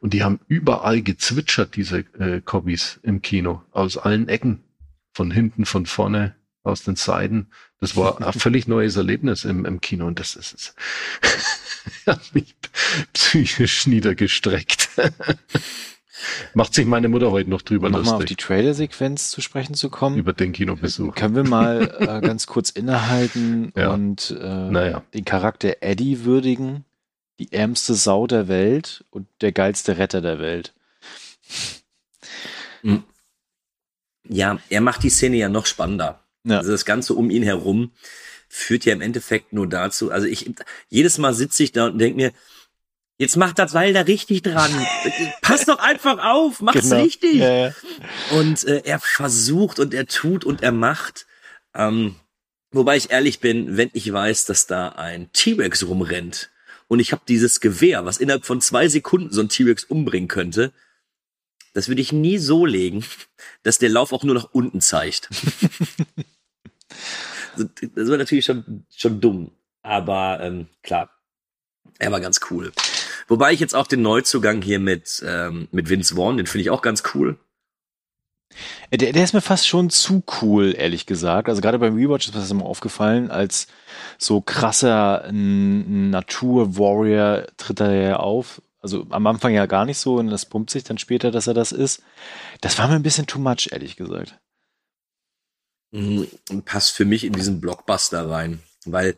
Und 0.00 0.12
die 0.12 0.22
haben 0.22 0.40
überall 0.48 1.00
gezwitschert, 1.02 1.76
diese 1.76 2.00
äh, 2.18 2.42
Cobbys 2.44 3.00
im 3.02 3.22
Kino, 3.22 3.62
aus 3.72 3.96
allen 3.96 4.28
Ecken, 4.28 4.60
von 5.12 5.30
hinten, 5.30 5.64
von 5.64 5.86
vorne, 5.86 6.34
aus 6.64 6.84
den 6.84 6.96
Seiten. 6.96 7.48
Das 7.80 7.96
war 7.96 8.20
ein 8.24 8.32
völlig 8.38 8.68
neues 8.68 8.96
Erlebnis 8.96 9.44
im, 9.44 9.64
im 9.64 9.80
Kino 9.80 10.06
und 10.06 10.20
das 10.20 10.36
ist 10.36 10.54
es. 10.54 10.74
hat 12.06 12.34
mich 12.34 12.54
psychisch 13.12 13.86
niedergestreckt. 13.86 14.88
Macht 16.54 16.72
sich 16.74 16.86
meine 16.86 17.08
Mutter 17.08 17.32
heute 17.32 17.50
noch 17.50 17.62
drüber 17.62 17.88
um 17.88 17.94
lustig. 17.94 18.10
Mal 18.12 18.16
auf 18.18 18.24
die 18.26 18.36
Trailer-Sequenz 18.36 19.30
zu 19.30 19.40
sprechen 19.40 19.74
zu 19.74 19.90
kommen. 19.90 20.16
Über 20.16 20.32
den 20.32 20.52
Kinobesuch. 20.52 21.16
Können 21.16 21.34
wir 21.34 21.42
mal 21.44 21.96
äh, 21.98 22.20
ganz 22.20 22.46
kurz 22.46 22.70
innehalten 22.70 23.72
Ja. 23.76 23.90
und 23.90 24.30
äh, 24.40 24.70
Naja. 24.70 25.02
den 25.14 25.24
Charakter 25.24 25.78
Eddie 25.80 26.24
würdigen? 26.24 26.84
Die 27.40 27.52
ärmste 27.52 27.94
Sau 27.94 28.28
der 28.28 28.46
Welt 28.46 29.04
und 29.10 29.26
der 29.40 29.50
geilste 29.50 29.98
Retter 29.98 30.20
der 30.20 30.38
Welt. 30.38 30.74
Ja, 34.32 34.58
er 34.70 34.80
macht 34.80 35.02
die 35.02 35.10
Szene 35.10 35.36
ja 35.36 35.48
noch 35.48 35.66
spannender. 35.66 36.24
Ja. 36.44 36.58
Also 36.58 36.72
das 36.72 36.84
Ganze 36.84 37.14
um 37.14 37.30
ihn 37.30 37.42
herum 37.42 37.92
führt 38.48 38.84
ja 38.84 38.92
im 38.92 39.00
Endeffekt 39.00 39.52
nur 39.52 39.68
dazu. 39.68 40.10
Also 40.10 40.26
ich 40.26 40.50
jedes 40.88 41.18
Mal 41.18 41.34
sitze 41.34 41.62
ich 41.62 41.72
da 41.72 41.86
und 41.86 41.98
denke 41.98 42.16
mir, 42.16 42.32
jetzt 43.18 43.36
macht 43.36 43.58
das 43.58 43.74
Weil 43.74 43.92
da 43.92 44.02
richtig 44.02 44.42
dran. 44.42 44.70
Pass 45.42 45.64
doch 45.66 45.78
einfach 45.78 46.18
auf, 46.24 46.60
mach's 46.60 46.82
Genau. 46.90 47.02
richtig. 47.02 47.36
Ja, 47.36 47.66
ja. 47.68 47.74
Und 48.32 48.64
äh, 48.64 48.82
er 48.84 48.98
versucht 48.98 49.78
und 49.78 49.94
er 49.94 50.06
tut 50.06 50.44
und 50.44 50.62
er 50.62 50.72
macht. 50.72 51.26
Ähm, 51.74 52.16
wobei 52.72 52.96
ich 52.96 53.10
ehrlich 53.10 53.40
bin, 53.40 53.76
wenn 53.76 53.90
ich 53.92 54.12
weiß, 54.12 54.46
dass 54.46 54.66
da 54.66 54.90
ein 54.90 55.30
T-Rex 55.32 55.86
rumrennt 55.86 56.50
und 56.88 57.00
ich 57.00 57.12
habe 57.12 57.22
dieses 57.26 57.60
Gewehr, 57.60 58.04
was 58.04 58.18
innerhalb 58.18 58.44
von 58.44 58.60
zwei 58.60 58.88
Sekunden 58.88 59.30
so 59.32 59.40
ein 59.40 59.48
T-Rex 59.48 59.84
umbringen 59.84 60.28
könnte, 60.28 60.72
das 61.72 61.88
würde 61.88 62.02
ich 62.02 62.12
nie 62.12 62.38
so 62.38 62.66
legen, 62.66 63.04
dass 63.62 63.78
der 63.78 63.88
Lauf 63.88 64.12
auch 64.12 64.24
nur 64.24 64.34
nach 64.34 64.50
unten 64.52 64.80
zeigt. 64.80 65.28
Das 67.54 68.08
war 68.08 68.16
natürlich 68.16 68.46
schon, 68.46 68.86
schon 68.94 69.20
dumm. 69.20 69.50
Aber 69.82 70.40
ähm, 70.40 70.68
klar, 70.82 71.10
er 71.98 72.10
war 72.10 72.20
ganz 72.20 72.40
cool. 72.50 72.72
Wobei 73.28 73.52
ich 73.52 73.60
jetzt 73.60 73.74
auch 73.74 73.86
den 73.86 74.00
Neuzugang 74.02 74.60
hier 74.62 74.78
mit, 74.78 75.22
ähm, 75.26 75.68
mit 75.70 75.88
Vince 75.88 76.16
Vaughn, 76.16 76.36
den 76.38 76.46
finde 76.46 76.62
ich 76.62 76.70
auch 76.70 76.82
ganz 76.82 77.02
cool. 77.14 77.38
Äh, 78.90 78.98
Der, 78.98 79.12
der 79.12 79.24
ist 79.24 79.32
mir 79.34 79.40
fast 79.40 79.66
schon 79.66 79.90
zu 79.90 80.22
cool, 80.40 80.74
ehrlich 80.76 81.06
gesagt. 81.06 81.48
Also 81.48 81.60
gerade 81.60 81.78
beim 81.78 81.96
Rewatch 81.96 82.28
ist 82.28 82.34
mir 82.34 82.40
das 82.40 82.50
immer 82.50 82.66
aufgefallen, 82.66 83.30
als 83.30 83.66
so 84.18 84.40
krasser 84.40 85.28
Natur-Warrior 85.32 87.46
tritt 87.56 87.80
er 87.80 87.94
ja 87.94 88.16
auf. 88.16 88.60
Also 88.82 89.06
am 89.10 89.26
Anfang 89.28 89.54
ja 89.54 89.66
gar 89.66 89.84
nicht 89.84 89.98
so 89.98 90.16
und 90.16 90.28
das 90.28 90.44
pumpt 90.44 90.70
sich 90.70 90.82
dann 90.82 90.98
später, 90.98 91.30
dass 91.30 91.46
er 91.46 91.54
das 91.54 91.70
ist. 91.70 92.02
Das 92.60 92.78
war 92.78 92.88
mir 92.88 92.96
ein 92.96 93.02
bisschen 93.04 93.28
too 93.28 93.38
much, 93.38 93.68
ehrlich 93.70 93.96
gesagt. 93.96 94.38
Mhm, 95.92 96.26
passt 96.64 96.92
für 96.92 97.04
mich 97.04 97.24
in 97.24 97.32
diesen 97.32 97.60
Blockbuster 97.60 98.28
rein, 98.28 98.60
weil 98.84 99.16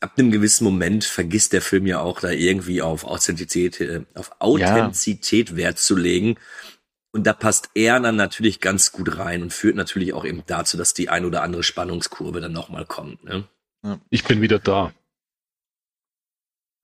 ab 0.00 0.18
einem 0.18 0.30
gewissen 0.30 0.64
Moment 0.64 1.04
vergisst 1.04 1.54
der 1.54 1.62
Film 1.62 1.86
ja 1.86 2.00
auch 2.00 2.20
da 2.20 2.30
irgendwie 2.30 2.82
auf 2.82 3.04
Authentizität, 3.04 3.80
äh, 3.80 4.04
auf 4.14 4.32
Authentizität 4.40 5.56
Wert 5.56 5.78
zu 5.78 5.96
legen. 5.96 6.36
Und 7.12 7.26
da 7.26 7.32
passt 7.32 7.70
er 7.74 7.98
dann 7.98 8.16
natürlich 8.16 8.60
ganz 8.60 8.92
gut 8.92 9.16
rein 9.16 9.42
und 9.42 9.54
führt 9.54 9.76
natürlich 9.76 10.12
auch 10.12 10.26
eben 10.26 10.42
dazu, 10.46 10.76
dass 10.76 10.92
die 10.92 11.08
ein 11.08 11.24
oder 11.24 11.42
andere 11.42 11.62
Spannungskurve 11.62 12.42
dann 12.42 12.52
nochmal 12.52 12.84
kommt. 12.84 13.24
Ne? 13.24 13.44
Ich 14.10 14.24
bin 14.24 14.42
wieder 14.42 14.58
da. 14.58 14.92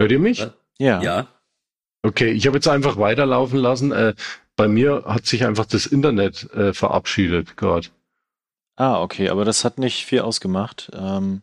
Hört 0.01 0.11
ihr 0.11 0.19
mich? 0.19 0.39
Ja. 0.79 1.03
Ja. 1.03 1.29
Okay, 2.03 2.33
ich 2.33 2.47
habe 2.47 2.57
jetzt 2.57 2.69
einfach 2.69 2.97
weiterlaufen 2.97 3.59
lassen. 3.59 3.93
Äh, 3.93 4.15
bei 4.57 4.69
mir 4.69 5.05
hat 5.07 5.27
sich 5.27 5.45
einfach 5.47 5.67
das 5.67 5.87
Internet 5.87 6.51
äh, 6.53 6.73
verabschiedet 6.73 7.57
gerade. 7.57 7.89
Ah, 8.77 9.01
okay, 9.03 9.29
aber 9.29 9.45
das 9.45 9.65
hat 9.65 9.79
nicht 9.79 10.05
viel 10.05 10.21
ausgemacht. 10.21 10.91
Ähm, 10.95 11.43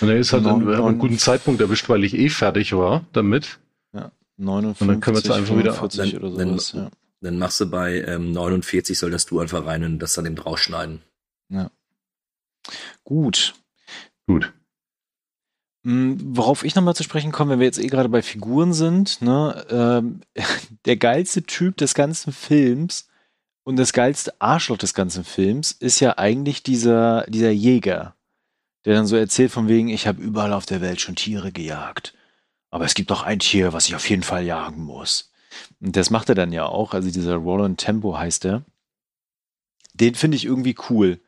Und 0.00 0.08
er 0.08 0.16
ist 0.18 0.32
halt 0.32 0.46
einen, 0.46 0.68
einen 0.68 0.98
guten 0.98 1.18
Zeitpunkt 1.18 1.60
erwischt, 1.60 1.88
weil 1.88 2.04
ich 2.04 2.14
eh 2.14 2.28
fertig 2.28 2.72
war 2.74 3.04
damit. 3.12 3.58
59, 4.40 4.80
Und 4.82 4.88
dann 4.88 5.00
können 5.00 5.16
wir 5.16 5.20
jetzt 5.22 5.30
einfach 5.32 5.56
wieder- 5.58 5.74
45 5.74 6.12
Dann- 6.12 6.22
oder 6.22 6.36
dann- 6.38 6.48
sowas. 6.58 6.72
Ja. 6.72 6.90
Dann 7.20 7.38
machst 7.38 7.58
du 7.58 7.66
bei 7.68 8.02
ähm, 8.02 8.30
49, 8.30 8.96
solltest 8.96 9.32
du 9.32 9.40
einfach 9.40 9.66
rein 9.66 9.82
und 9.82 9.98
das 9.98 10.14
dann 10.14 10.26
eben 10.26 10.38
rausschneiden. 10.38 11.02
Gut. 13.02 13.54
Gut. 14.28 14.52
Mm, 15.88 16.36
Worauf 16.36 16.64
ich 16.64 16.74
nochmal 16.74 16.94
zu 16.94 17.02
sprechen 17.02 17.32
komme, 17.32 17.52
wenn 17.52 17.60
wir 17.60 17.66
jetzt 17.66 17.78
eh 17.78 17.86
gerade 17.86 18.10
bei 18.10 18.20
Figuren 18.20 18.74
sind, 18.74 19.22
ne, 19.22 19.64
ähm, 19.70 20.20
der 20.84 20.98
geilste 20.98 21.44
Typ 21.44 21.78
des 21.78 21.94
ganzen 21.94 22.30
Films 22.30 23.08
und 23.64 23.76
das 23.76 23.94
geilste 23.94 24.38
Arschloch 24.38 24.76
des 24.76 24.92
ganzen 24.92 25.24
Films 25.24 25.72
ist 25.72 26.00
ja 26.00 26.18
eigentlich 26.18 26.62
dieser, 26.62 27.24
dieser 27.28 27.52
Jäger, 27.52 28.14
der 28.84 28.96
dann 28.96 29.06
so 29.06 29.16
erzählt 29.16 29.50
von 29.50 29.66
wegen, 29.66 29.88
ich 29.88 30.06
habe 30.06 30.20
überall 30.20 30.52
auf 30.52 30.66
der 30.66 30.82
Welt 30.82 31.00
schon 31.00 31.16
Tiere 31.16 31.52
gejagt. 31.52 32.12
Aber 32.70 32.84
es 32.84 32.92
gibt 32.92 33.08
noch 33.08 33.22
ein 33.22 33.38
Tier, 33.38 33.72
was 33.72 33.88
ich 33.88 33.94
auf 33.94 34.10
jeden 34.10 34.22
Fall 34.22 34.44
jagen 34.44 34.82
muss. 34.82 35.32
Und 35.80 35.96
das 35.96 36.10
macht 36.10 36.28
er 36.28 36.34
dann 36.34 36.52
ja 36.52 36.66
auch, 36.66 36.92
also 36.92 37.10
dieser 37.10 37.36
Roland 37.36 37.80
Tempo 37.80 38.18
heißt 38.18 38.44
er. 38.44 38.62
Den 39.94 40.14
finde 40.14 40.36
ich 40.36 40.44
irgendwie 40.44 40.76
cool. 40.90 41.18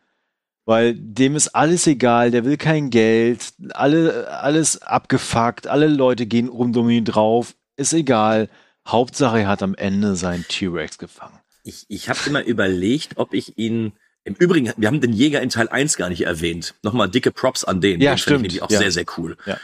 Weil 0.67 0.95
dem 0.95 1.37
ist 1.37 1.49
alles 1.49 1.87
egal, 1.87 2.31
der 2.31 2.45
will 2.45 2.57
kein 2.57 2.91
Geld, 2.91 3.53
alle, 3.71 4.29
alles 4.41 4.83
abgefuckt, 4.83 5.67
alle 5.67 5.89
Leute 5.89 6.27
gehen 6.27 6.49
rum 6.49 6.77
um 6.77 6.91
ihn 6.91 7.05
drauf, 7.05 7.55
ist 7.77 7.93
egal. 7.93 8.49
Hauptsache, 8.87 9.41
er 9.41 9.49
hat 9.49 9.63
am 9.63 9.75
Ende 9.75 10.17
seinen 10.17 10.45
T-Rex 10.47 10.99
gefangen. 10.99 11.39
Ich, 11.65 11.87
ich 11.89 12.09
habe 12.09 12.19
immer 12.27 12.43
überlegt, 12.45 13.17
ob 13.17 13.35
ich 13.35 13.59
ihn. 13.59 13.93
Im 14.25 14.35
Übrigen, 14.35 14.73
wir 14.77 14.87
haben 14.89 15.01
den 15.01 15.13
Jäger 15.15 15.41
in 15.41 15.49
Teil 15.49 15.69
1 15.69 15.97
gar 15.97 16.11
nicht 16.11 16.23
erwähnt. 16.23 16.75
Nochmal 16.83 17.09
dicke 17.09 17.31
Props 17.31 17.65
an 17.65 17.81
den. 17.81 18.01
Ja, 18.01 18.13
den 18.13 18.19
stimmt. 18.19 18.41
Finde 18.43 18.49
ich 18.49 18.53
nämlich 18.55 18.63
auch 18.63 18.71
Ja. 18.71 18.79
sehr, 18.79 18.93
sehr 18.93 19.07
cool. 19.17 19.37
Ja. 19.47 19.59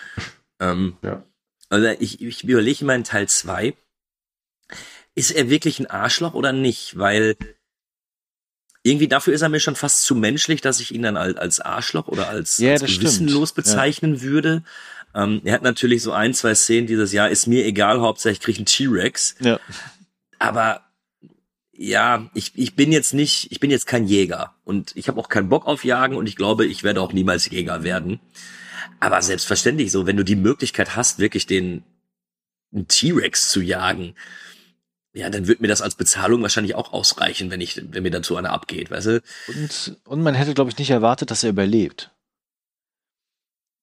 Ähm, 0.60 0.96
Ja. 1.02 1.22
Also 1.68 1.88
ich, 1.98 2.22
ich 2.22 2.44
überlege 2.44 2.82
immer 2.82 2.94
in 2.94 3.04
Teil 3.04 3.28
2, 3.28 3.74
ist 5.14 5.30
er 5.32 5.50
wirklich 5.50 5.80
ein 5.80 5.86
Arschloch 5.86 6.34
oder 6.34 6.52
nicht? 6.52 6.98
Weil 6.98 7.36
irgendwie 8.86 9.08
dafür 9.08 9.34
ist 9.34 9.42
er 9.42 9.48
mir 9.48 9.60
schon 9.60 9.76
fast 9.76 10.04
zu 10.04 10.14
menschlich, 10.14 10.60
dass 10.60 10.80
ich 10.80 10.94
ihn 10.94 11.02
dann 11.02 11.16
als, 11.16 11.36
als 11.36 11.60
Arschloch 11.60 12.08
oder 12.08 12.28
als, 12.28 12.58
Ja, 12.58 12.72
als 12.72 12.82
das 12.82 12.90
stimmt. 12.90 13.04
gewissenlos 13.04 13.52
bezeichnen 13.52 14.22
würde. 14.22 14.62
Ähm, 15.14 15.40
er 15.44 15.54
hat 15.54 15.62
natürlich 15.62 16.02
so 16.02 16.12
ein, 16.12 16.34
zwei 16.34 16.54
Szenen 16.54 16.86
dieses 16.86 17.12
Jahr, 17.12 17.30
ist 17.30 17.46
mir 17.46 17.64
egal, 17.64 18.00
hauptsächlich 18.00 18.40
krieg 18.40 18.54
ich 18.54 18.58
einen 18.58 18.66
T-Rex. 18.66 19.36
Ja. 19.40 19.58
Aber 20.38 20.82
ja, 21.72 22.30
ich, 22.34 22.52
ich 22.54 22.74
bin 22.76 22.92
jetzt 22.92 23.12
nicht, 23.12 23.50
ich 23.50 23.60
bin 23.60 23.70
jetzt 23.70 23.86
kein 23.86 24.06
Jäger 24.06 24.54
und 24.64 24.92
ich 24.96 25.08
habe 25.08 25.20
auch 25.20 25.28
keinen 25.28 25.48
Bock 25.48 25.66
auf 25.66 25.84
Jagen 25.84 26.16
und 26.16 26.26
ich 26.28 26.36
glaube, 26.36 26.64
ich 26.66 26.82
werde 26.84 27.00
auch 27.00 27.12
niemals 27.12 27.50
Jäger 27.50 27.82
werden. 27.82 28.20
Aber 29.00 29.20
selbstverständlich 29.20 29.90
so, 29.92 30.06
wenn 30.06 30.16
du 30.16 30.24
die 30.24 30.36
Möglichkeit 30.36 30.96
hast, 30.96 31.18
wirklich 31.18 31.46
den 31.46 31.82
T-Rex 32.88 33.50
zu 33.50 33.60
jagen, 33.60 34.14
ja, 35.16 35.30
dann 35.30 35.46
wird 35.46 35.60
mir 35.60 35.68
das 35.68 35.80
als 35.80 35.94
Bezahlung 35.94 36.42
wahrscheinlich 36.42 36.74
auch 36.74 36.92
ausreichen, 36.92 37.50
wenn 37.50 37.62
ich, 37.62 37.80
wenn 37.90 38.02
mir 38.02 38.10
dazu 38.10 38.36
einer 38.36 38.52
abgeht, 38.52 38.90
weißt 38.90 39.06
du? 39.06 39.22
Und, 39.48 39.96
und 40.04 40.22
man 40.22 40.34
hätte, 40.34 40.52
glaube 40.52 40.70
ich, 40.70 40.76
nicht 40.76 40.90
erwartet, 40.90 41.30
dass 41.30 41.42
er 41.42 41.50
überlebt. 41.50 42.10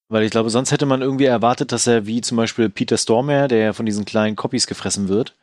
Weil 0.10 0.24
ich 0.24 0.30
glaube, 0.30 0.52
sonst 0.52 0.72
hätte 0.72 0.86
man 0.86 1.02
irgendwie 1.02 1.26
erwartet, 1.26 1.72
dass 1.72 1.88
er 1.88 2.06
wie 2.06 2.22
zum 2.22 2.38
Beispiel 2.38 2.70
Peter 2.70 3.00
Stormare, 3.00 3.48
der 3.48 3.58
ja 3.58 3.74
von 3.74 3.88
diesen 3.88 4.06
kleinen 4.06 4.36
Copies 4.36 4.68
gefressen 4.68 5.08
wird. 5.08 5.34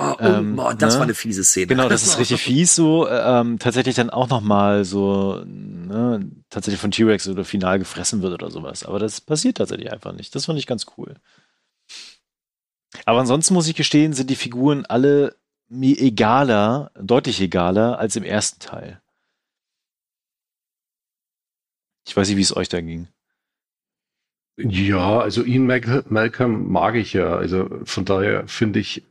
Oh, 0.00 0.14
oh, 0.14 0.16
Ähm, 0.18 0.56
boah, 0.56 0.74
das 0.74 0.94
ne? 0.94 0.98
war 0.98 1.04
eine 1.04 1.14
fiese 1.14 1.44
Szene. 1.44 1.68
Genau, 1.68 1.88
das 1.88 2.02
ist 2.06 2.18
richtig 2.18 2.42
fies 2.42 2.74
so. 2.74 3.08
Ähm, 3.08 3.60
tatsächlich 3.60 3.94
dann 3.94 4.10
auch 4.10 4.28
nochmal 4.28 4.84
so, 4.84 5.44
ne, 5.46 6.28
tatsächlich 6.50 6.80
von 6.80 6.90
T-Rex 6.90 7.28
oder 7.28 7.44
final 7.44 7.78
gefressen 7.78 8.20
wird 8.20 8.32
oder 8.32 8.50
sowas. 8.50 8.84
Aber 8.84 8.98
das 8.98 9.20
passiert 9.20 9.58
tatsächlich 9.58 9.92
einfach 9.92 10.12
nicht. 10.12 10.34
Das 10.34 10.46
fand 10.46 10.58
ich 10.58 10.66
ganz 10.66 10.86
cool. 10.98 11.14
Aber 13.06 13.20
ansonsten 13.20 13.54
muss 13.54 13.68
ich 13.68 13.76
gestehen, 13.76 14.12
sind 14.12 14.28
die 14.28 14.36
Figuren 14.36 14.84
alle 14.84 15.36
mir 15.68 15.98
egaler, 15.98 16.90
deutlich 17.00 17.40
egaler 17.40 17.98
als 17.98 18.16
im 18.16 18.24
ersten 18.24 18.60
Teil. 18.60 19.00
Ich 22.06 22.16
weiß 22.16 22.28
nicht, 22.28 22.36
wie 22.36 22.42
es 22.42 22.56
euch 22.56 22.68
da 22.68 22.80
ging. 22.80 23.08
Ja, 24.56 25.20
also 25.20 25.44
Ian 25.44 25.66
Malcolm 25.66 26.70
mag 26.70 26.96
ich 26.96 27.12
ja. 27.12 27.36
Also 27.36 27.68
von 27.84 28.04
daher 28.04 28.48
finde 28.48 28.80
ich, 28.80 29.04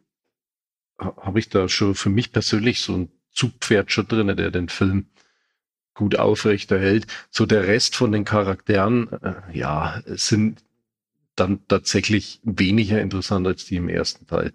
habe 0.98 1.39
ich 1.39 1.50
da 1.50 1.70
schon 1.70 1.96
für 1.96 2.10
mich 2.10 2.32
persönlich 2.32 2.82
so 2.82 2.98
ein 2.98 3.12
Zugpferd 3.32 3.91
schon 3.91 4.08
drin, 4.08 4.36
der 4.36 4.52
den 4.52 4.70
Film 4.70 5.08
gut 5.93 6.18
aufrechterhält. 6.18 7.08
So 7.30 7.46
der 7.46 7.68
Rest 7.68 7.96
von 7.96 8.12
den 8.12 8.26
Charakteren, 8.26 9.12
äh, 9.22 9.58
ja, 9.58 10.02
sind 10.06 10.64
dann 11.36 11.68
tatsächlich 11.68 12.40
weniger 12.44 13.02
interessant 13.02 13.46
als 13.48 13.66
die 13.66 13.76
im 13.76 13.90
ersten 13.90 14.28
Teil. 14.28 14.54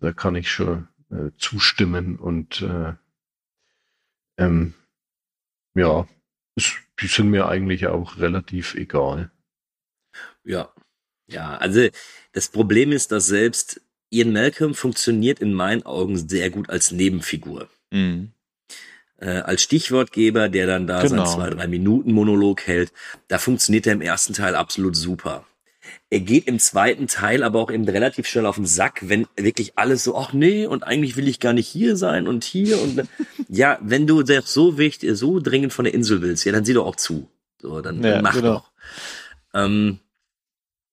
Da 0.00 0.12
kann 0.12 0.36
ich 0.36 0.50
schon 0.50 0.88
äh, 1.10 1.30
zustimmen 1.38 2.16
und 2.16 2.62
äh, 2.62 2.94
ähm, 4.38 4.74
ja, 5.74 6.06
es, 6.56 6.72
die 7.00 7.06
sind 7.06 7.30
mir 7.30 7.48
eigentlich 7.48 7.86
auch 7.86 8.18
relativ 8.18 8.74
egal. 8.74 9.30
Ja, 10.44 10.72
ja, 11.26 11.56
also 11.56 11.88
das 12.32 12.48
Problem 12.48 12.92
ist, 12.92 13.12
dass 13.12 13.26
selbst 13.26 13.80
Ian 14.10 14.32
Malcolm 14.32 14.74
funktioniert 14.74 15.40
in 15.40 15.54
meinen 15.54 15.84
Augen 15.84 16.16
sehr 16.28 16.50
gut 16.50 16.70
als 16.70 16.92
Nebenfigur. 16.92 17.68
Mhm. 17.90 18.32
Äh, 19.16 19.40
als 19.40 19.62
Stichwortgeber, 19.62 20.48
der 20.48 20.66
dann 20.66 20.86
da 20.86 21.02
genau. 21.02 21.24
sein 21.24 21.34
zwei, 21.34 21.50
drei 21.50 21.66
Minuten 21.66 22.12
Monolog 22.12 22.66
hält, 22.66 22.92
da 23.28 23.38
funktioniert 23.38 23.86
er 23.86 23.94
im 23.94 24.02
ersten 24.02 24.34
Teil 24.34 24.54
absolut 24.54 24.96
super. 24.96 25.46
Er 26.10 26.20
geht 26.20 26.46
im 26.46 26.58
zweiten 26.58 27.06
Teil 27.06 27.42
aber 27.42 27.58
auch 27.58 27.70
eben 27.70 27.88
relativ 27.88 28.26
schnell 28.26 28.46
auf 28.46 28.56
den 28.56 28.66
Sack, 28.66 29.00
wenn 29.08 29.26
wirklich 29.36 29.76
alles 29.76 30.04
so, 30.04 30.16
ach 30.16 30.32
nee, 30.32 30.66
und 30.66 30.84
eigentlich 30.84 31.16
will 31.16 31.26
ich 31.26 31.40
gar 31.40 31.52
nicht 31.52 31.66
hier 31.66 31.96
sein 31.96 32.28
und 32.28 32.44
hier 32.44 32.80
und 32.80 33.08
ja, 33.48 33.78
wenn 33.82 34.06
du 34.06 34.22
so 34.44 34.78
wichtig, 34.78 35.16
so 35.16 35.40
dringend 35.40 35.72
von 35.72 35.84
der 35.84 35.94
Insel 35.94 36.22
willst, 36.22 36.44
ja, 36.44 36.52
dann 36.52 36.64
sieh 36.64 36.74
doch 36.74 36.86
auch 36.86 36.96
zu. 36.96 37.28
So, 37.58 37.80
dann, 37.80 38.02
ja, 38.02 38.12
dann 38.12 38.22
mach 38.22 38.34
genau. 38.34 38.54
doch. 38.54 38.70
Ähm, 39.54 40.00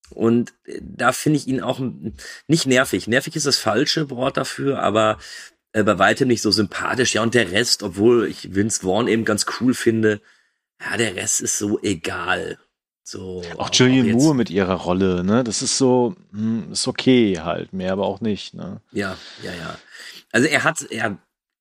und 0.10 0.54
da 0.82 1.12
finde 1.12 1.38
ich 1.38 1.48
ihn 1.48 1.62
auch 1.62 1.80
nicht 2.48 2.66
nervig. 2.66 3.08
Nervig 3.08 3.36
ist 3.36 3.46
das 3.46 3.58
falsche 3.58 4.10
Wort 4.10 4.38
dafür, 4.38 4.82
aber 4.82 5.18
äh, 5.74 5.84
bei 5.84 6.00
weitem 6.00 6.28
nicht 6.28 6.42
so 6.42 6.52
sympathisch. 6.52 7.14
Ja, 7.14 7.24
und 7.24 7.34
der 7.34 7.52
Rest, 7.52 7.84
obwohl 7.84 8.28
ich 8.28 8.54
Vince 8.54 8.82
Vaughn 8.82 9.08
eben 9.08 9.26
ganz 9.26 9.46
cool 9.60 9.74
finde, 9.74 10.22
ja, 10.82 10.98
der 10.98 11.16
Rest 11.16 11.42
ist 11.42 11.58
so 11.58 11.80
egal. 11.82 12.58
So, 13.04 13.42
auch 13.58 13.74
Julian 13.74 14.12
Moore 14.12 14.36
mit 14.36 14.50
ihrer 14.50 14.76
Rolle, 14.76 15.24
ne? 15.24 15.44
Das 15.44 15.62
ist 15.62 15.78
so, 15.78 16.16
hm, 16.32 16.72
ist 16.72 16.88
okay 16.88 17.40
halt, 17.40 17.74
mehr 17.74 17.92
aber 17.92 18.06
auch 18.06 18.22
nicht, 18.22 18.54
ne? 18.54 18.82
Ja, 18.92 19.18
ja, 19.44 19.52
ja. 19.54 19.78
Also 20.32 20.48
er 20.48 20.64
hat, 20.64 20.84
er, 20.90 21.18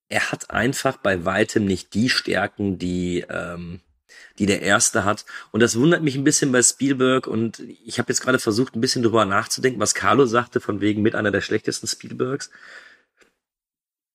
er 0.08 0.32
hat 0.32 0.50
einfach 0.50 0.98
bei 0.98 1.24
weitem 1.24 1.64
nicht 1.64 1.94
die 1.94 2.10
Stärken, 2.10 2.78
die, 2.78 3.24
ähm, 3.30 3.80
die 4.38 4.46
der 4.46 4.62
erste 4.62 5.04
hat. 5.04 5.24
Und 5.50 5.60
das 5.60 5.76
wundert 5.78 6.02
mich 6.02 6.14
ein 6.14 6.24
bisschen 6.24 6.52
bei 6.52 6.62
Spielberg. 6.62 7.26
Und 7.26 7.60
ich 7.84 7.98
habe 7.98 8.12
jetzt 8.12 8.20
gerade 8.20 8.38
versucht, 8.38 8.76
ein 8.76 8.80
bisschen 8.80 9.02
drüber 9.02 9.24
nachzudenken, 9.24 9.80
was 9.80 9.94
Carlo 9.94 10.26
sagte, 10.26 10.60
von 10.60 10.80
wegen 10.80 11.02
mit 11.02 11.14
einer 11.14 11.30
der 11.30 11.40
schlechtesten 11.40 11.86
Spielbergs. 11.86 12.50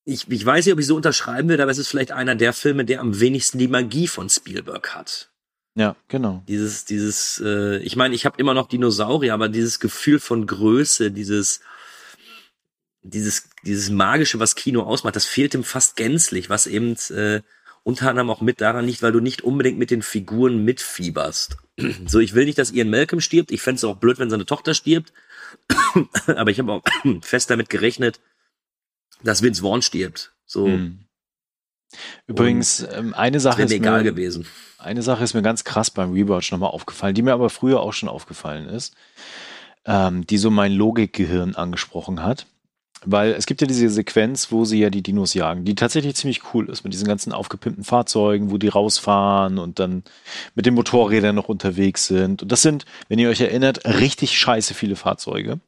Ich, 0.03 0.29
ich 0.29 0.45
weiß 0.45 0.65
nicht, 0.65 0.73
ob 0.73 0.79
ich 0.79 0.85
so 0.85 0.95
unterschreiben 0.95 1.49
will, 1.49 1.59
aber 1.59 1.71
es 1.71 1.79
ist 1.79 1.87
vielleicht 1.87 2.11
einer 2.11 2.35
der 2.35 2.53
Filme, 2.53 2.85
der 2.85 3.01
am 3.01 3.19
wenigsten 3.19 3.57
die 3.57 3.67
Magie 3.67 4.07
von 4.07 4.29
Spielberg 4.29 4.93
hat. 4.95 5.31
Ja, 5.75 5.97
genau. 6.07 6.41
Dieses, 6.47 6.85
dieses, 6.85 7.41
äh, 7.43 7.77
ich 7.79 7.97
meine, 7.97 8.15
ich 8.15 8.25
habe 8.25 8.39
immer 8.39 8.53
noch 8.53 8.67
Dinosaurier, 8.67 9.33
aber 9.33 9.49
dieses 9.49 9.79
Gefühl 9.81 10.19
von 10.19 10.47
Größe, 10.47 11.11
dieses, 11.11 11.59
dieses, 13.03 13.49
dieses 13.63 13.89
magische, 13.89 14.39
was 14.39 14.55
Kino 14.55 14.83
ausmacht, 14.83 15.17
das 15.17 15.25
fehlt 15.25 15.53
ihm 15.53 15.65
fast 15.65 15.97
gänzlich, 15.97 16.49
was 16.49 16.65
eben 16.65 16.95
äh, 17.09 17.41
unter 17.83 18.09
anderem 18.09 18.29
auch 18.29 18.41
mit 18.41 18.61
daran 18.61 18.85
liegt, 18.85 19.03
weil 19.03 19.11
du 19.11 19.19
nicht 19.19 19.43
unbedingt 19.43 19.77
mit 19.77 19.91
den 19.91 20.01
Figuren 20.01 20.63
mitfieberst. 20.63 21.57
so, 22.07 22.19
ich 22.19 22.33
will 22.33 22.45
nicht, 22.45 22.57
dass 22.57 22.71
Ian 22.71 22.89
Malcolm 22.89 23.19
stirbt. 23.19 23.51
Ich 23.51 23.61
fände 23.61 23.77
es 23.77 23.83
auch 23.83 23.97
blöd, 23.97 24.17
wenn 24.17 24.29
seine 24.29 24.45
Tochter 24.45 24.73
stirbt. 24.73 25.11
aber 26.27 26.51
ich 26.51 26.59
habe 26.59 26.71
auch 26.71 26.83
fest 27.21 27.49
damit 27.49 27.69
gerechnet, 27.69 28.21
dass 29.23 29.41
Vince 29.41 29.61
Vaughn 29.61 29.81
stirbt. 29.81 30.33
So. 30.45 30.67
Hm. 30.67 31.04
Übrigens, 32.27 32.85
ähm, 32.91 33.13
eine 33.13 33.39
Sache 33.39 33.63
ist 33.63 33.69
mir 33.69 33.75
egal 33.75 34.03
gewesen. 34.03 34.45
Eine 34.77 35.01
Sache 35.01 35.23
ist 35.23 35.33
mir 35.33 35.41
ganz 35.41 35.63
krass 35.63 35.91
beim 35.91 36.11
Rewatch 36.11 36.51
nochmal 36.51 36.71
aufgefallen, 36.71 37.15
die 37.15 37.21
mir 37.21 37.33
aber 37.33 37.49
früher 37.49 37.81
auch 37.81 37.93
schon 37.93 38.09
aufgefallen 38.09 38.67
ist, 38.67 38.95
ähm, 39.85 40.27
die 40.27 40.37
so 40.37 40.51
mein 40.51 40.71
Logikgehirn 40.71 41.55
angesprochen 41.55 42.23
hat. 42.23 42.47
Weil 43.07 43.33
es 43.33 43.45
gibt 43.45 43.61
ja 43.61 43.67
diese 43.67 43.89
Sequenz, 43.89 44.51
wo 44.51 44.65
sie 44.65 44.79
ja 44.79 44.89
die 44.89 45.03
Dinos 45.03 45.35
jagen, 45.35 45.63
die 45.63 45.75
tatsächlich 45.75 46.15
ziemlich 46.15 46.41
cool 46.53 46.69
ist, 46.69 46.83
mit 46.83 46.93
diesen 46.93 47.07
ganzen 47.07 47.33
aufgepimpten 47.33 47.83
Fahrzeugen, 47.83 48.49
wo 48.49 48.57
die 48.57 48.67
rausfahren 48.67 49.59
und 49.59 49.79
dann 49.79 50.03
mit 50.55 50.65
den 50.65 50.73
Motorrädern 50.73 51.35
noch 51.35 51.49
unterwegs 51.49 52.07
sind. 52.07 52.41
Und 52.41 52.51
das 52.51 52.63
sind, 52.63 52.85
wenn 53.07 53.19
ihr 53.19 53.29
euch 53.29 53.41
erinnert, 53.41 53.85
richtig 53.85 54.37
scheiße 54.37 54.73
viele 54.73 54.95
Fahrzeuge. 54.95 55.59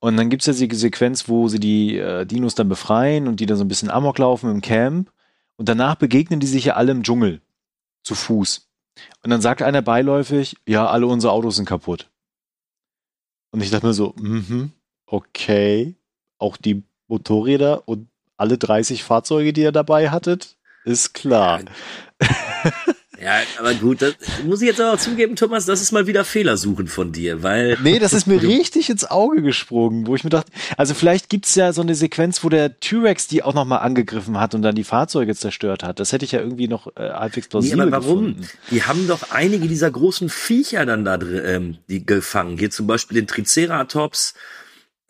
Und 0.00 0.16
dann 0.16 0.30
gibt 0.30 0.46
es 0.46 0.46
ja 0.46 0.66
die 0.66 0.74
Sequenz, 0.74 1.28
wo 1.28 1.48
sie 1.48 1.60
die 1.60 1.98
äh, 1.98 2.24
Dinos 2.24 2.54
dann 2.54 2.68
befreien 2.68 3.28
und 3.28 3.38
die 3.38 3.46
dann 3.46 3.58
so 3.58 3.64
ein 3.64 3.68
bisschen 3.68 3.90
Amok 3.90 4.18
laufen 4.18 4.50
im 4.50 4.62
Camp. 4.62 5.12
Und 5.56 5.68
danach 5.68 5.94
begegnen 5.94 6.40
die 6.40 6.46
sich 6.46 6.64
ja 6.64 6.74
alle 6.74 6.92
im 6.92 7.02
Dschungel 7.02 7.42
zu 8.02 8.14
Fuß. 8.14 8.66
Und 9.22 9.30
dann 9.30 9.42
sagt 9.42 9.62
einer 9.62 9.82
beiläufig, 9.82 10.56
ja, 10.66 10.86
alle 10.86 11.06
unsere 11.06 11.32
Autos 11.32 11.56
sind 11.56 11.66
kaputt. 11.66 12.10
Und 13.50 13.62
ich 13.62 13.70
dachte 13.70 13.86
mir 13.86 13.92
so, 13.92 14.14
mhm, 14.18 14.72
okay, 15.06 15.94
auch 16.38 16.56
die 16.56 16.82
Motorräder 17.08 17.86
und 17.86 18.08
alle 18.36 18.56
30 18.56 19.04
Fahrzeuge, 19.04 19.52
die 19.52 19.62
ihr 19.62 19.72
dabei 19.72 20.10
hattet, 20.10 20.56
ist 20.84 21.12
klar. 21.12 21.60
Ja, 23.22 23.40
aber 23.58 23.74
gut, 23.74 24.00
das 24.00 24.14
muss 24.46 24.62
ich 24.62 24.68
jetzt 24.68 24.80
aber 24.80 24.96
zugeben, 24.96 25.36
Thomas, 25.36 25.66
das 25.66 25.82
ist 25.82 25.92
mal 25.92 26.06
wieder 26.06 26.24
Fehlersuchen 26.24 26.88
von 26.88 27.12
dir, 27.12 27.42
weil. 27.42 27.76
Nee, 27.82 27.98
das 27.98 28.14
ist 28.14 28.26
mir 28.26 28.40
richtig 28.42 28.88
ins 28.88 29.04
Auge 29.04 29.42
gesprungen, 29.42 30.06
wo 30.06 30.14
ich 30.14 30.24
mir 30.24 30.30
dachte, 30.30 30.50
also 30.78 30.94
vielleicht 30.94 31.28
gibt's 31.28 31.54
ja 31.54 31.74
so 31.74 31.82
eine 31.82 31.94
Sequenz, 31.94 32.42
wo 32.42 32.48
der 32.48 32.80
T-Rex 32.80 33.28
die 33.28 33.42
auch 33.42 33.52
nochmal 33.52 33.80
angegriffen 33.80 34.40
hat 34.40 34.54
und 34.54 34.62
dann 34.62 34.74
die 34.74 34.84
Fahrzeuge 34.84 35.34
zerstört 35.34 35.82
hat. 35.82 36.00
Das 36.00 36.12
hätte 36.12 36.24
ich 36.24 36.32
ja 36.32 36.40
irgendwie 36.40 36.68
noch 36.68 36.86
äh, 36.96 37.10
halbwegs 37.10 37.48
plausibel 37.48 37.76
nee, 37.76 37.92
aber 37.92 38.04
warum? 38.04 38.36
Gefunden. 38.36 38.48
Die 38.70 38.84
haben 38.84 39.06
doch 39.06 39.30
einige 39.30 39.68
dieser 39.68 39.90
großen 39.90 40.30
Viecher 40.30 40.86
dann 40.86 41.04
da 41.04 41.18
drin, 41.18 41.42
ähm, 41.44 41.78
die 41.88 42.06
gefangen. 42.06 42.56
Hier 42.56 42.70
zum 42.70 42.86
Beispiel 42.86 43.16
den 43.16 43.26
Triceratops, 43.26 44.32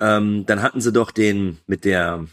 ähm, 0.00 0.46
dann 0.46 0.62
hatten 0.62 0.80
sie 0.80 0.92
doch 0.92 1.12
den 1.12 1.58
mit 1.68 1.84
der 1.84 2.26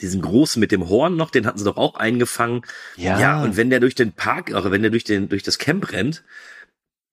diesen 0.00 0.22
großen 0.22 0.60
mit 0.60 0.72
dem 0.72 0.88
Horn 0.88 1.16
noch, 1.16 1.30
den 1.30 1.46
hatten 1.46 1.58
sie 1.58 1.64
doch 1.64 1.76
auch 1.76 1.94
eingefangen. 1.94 2.62
Ja. 2.96 3.18
Ja, 3.18 3.42
und 3.42 3.56
wenn 3.56 3.70
der 3.70 3.80
durch 3.80 3.94
den 3.94 4.12
Park, 4.12 4.50
oder 4.50 4.70
wenn 4.70 4.82
der 4.82 4.90
durch 4.90 5.04
den, 5.04 5.28
durch 5.28 5.42
das 5.42 5.58
Camp 5.58 5.92
rennt, 5.92 6.22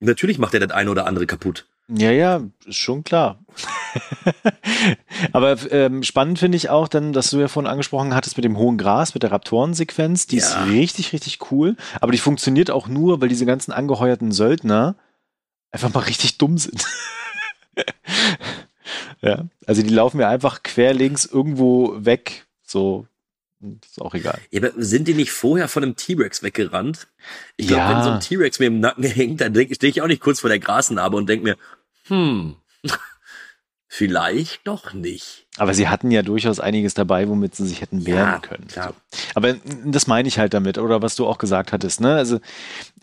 natürlich 0.00 0.38
macht 0.38 0.54
er 0.54 0.60
das 0.60 0.70
eine 0.70 0.90
oder 0.90 1.06
andere 1.06 1.26
kaputt. 1.26 1.66
Ja, 1.88 2.10
ja, 2.10 2.42
ist 2.64 2.76
schon 2.76 3.04
klar. 3.04 3.44
Aber 5.32 5.56
ähm, 5.70 6.02
spannend 6.02 6.38
finde 6.38 6.56
ich 6.56 6.70
auch 6.70 6.88
dann, 6.88 7.12
dass 7.12 7.30
du 7.30 7.38
ja 7.38 7.48
vorhin 7.48 7.70
angesprochen 7.70 8.14
hattest 8.14 8.38
mit 8.38 8.44
dem 8.44 8.56
hohen 8.56 8.78
Gras, 8.78 9.12
mit 9.12 9.22
der 9.22 9.32
Raptorensequenz. 9.32 10.26
Die 10.26 10.38
ja. 10.38 10.44
ist 10.44 10.66
richtig, 10.68 11.12
richtig 11.12 11.50
cool. 11.50 11.76
Aber 12.00 12.12
die 12.12 12.18
funktioniert 12.18 12.70
auch 12.70 12.88
nur, 12.88 13.20
weil 13.20 13.28
diese 13.28 13.44
ganzen 13.44 13.70
angeheuerten 13.70 14.32
Söldner 14.32 14.96
einfach 15.70 15.92
mal 15.92 16.00
richtig 16.00 16.38
dumm 16.38 16.56
sind. 16.56 16.86
ja, 19.20 19.44
also 19.66 19.82
die 19.82 19.90
laufen 19.90 20.16
mir 20.16 20.28
einfach 20.28 20.62
quer 20.62 20.94
links 20.94 21.26
irgendwo 21.26 21.94
weg 21.98 22.46
so, 22.64 23.06
ist 23.84 24.00
auch 24.00 24.14
egal. 24.14 24.38
Ja, 24.50 24.62
aber 24.62 24.72
sind 24.76 25.08
die 25.08 25.14
nicht 25.14 25.32
vorher 25.32 25.68
von 25.68 25.82
einem 25.82 25.96
T-Rex 25.96 26.42
weggerannt? 26.42 27.08
Ich 27.56 27.68
glaube, 27.68 27.82
ja. 27.82 27.96
wenn 27.96 28.04
so 28.04 28.10
ein 28.10 28.20
T-Rex 28.20 28.58
mir 28.58 28.66
im 28.66 28.80
Nacken 28.80 29.04
hängt, 29.04 29.40
dann 29.40 29.54
stehe 29.54 29.90
ich 29.90 30.02
auch 30.02 30.06
nicht 30.06 30.20
kurz 30.20 30.40
vor 30.40 30.50
der 30.50 30.58
Grasnarbe 30.58 31.16
und 31.16 31.28
denke 31.28 31.44
mir, 31.44 31.56
hm, 32.06 32.56
vielleicht 33.88 34.66
doch 34.66 34.92
nicht. 34.92 35.46
Aber 35.56 35.72
sie 35.72 35.88
hatten 35.88 36.10
ja 36.10 36.22
durchaus 36.22 36.60
einiges 36.60 36.94
dabei, 36.94 37.28
womit 37.28 37.54
sie 37.54 37.66
sich 37.66 37.80
hätten 37.80 38.06
wehren 38.06 38.18
ja, 38.18 38.38
können. 38.40 38.66
So. 38.68 38.80
Aber 39.34 39.54
das 39.84 40.06
meine 40.06 40.28
ich 40.28 40.38
halt 40.38 40.52
damit, 40.52 40.78
oder 40.78 41.00
was 41.00 41.14
du 41.14 41.26
auch 41.26 41.38
gesagt 41.38 41.72
hattest. 41.72 42.00
Ne? 42.00 42.14
Also 42.14 42.40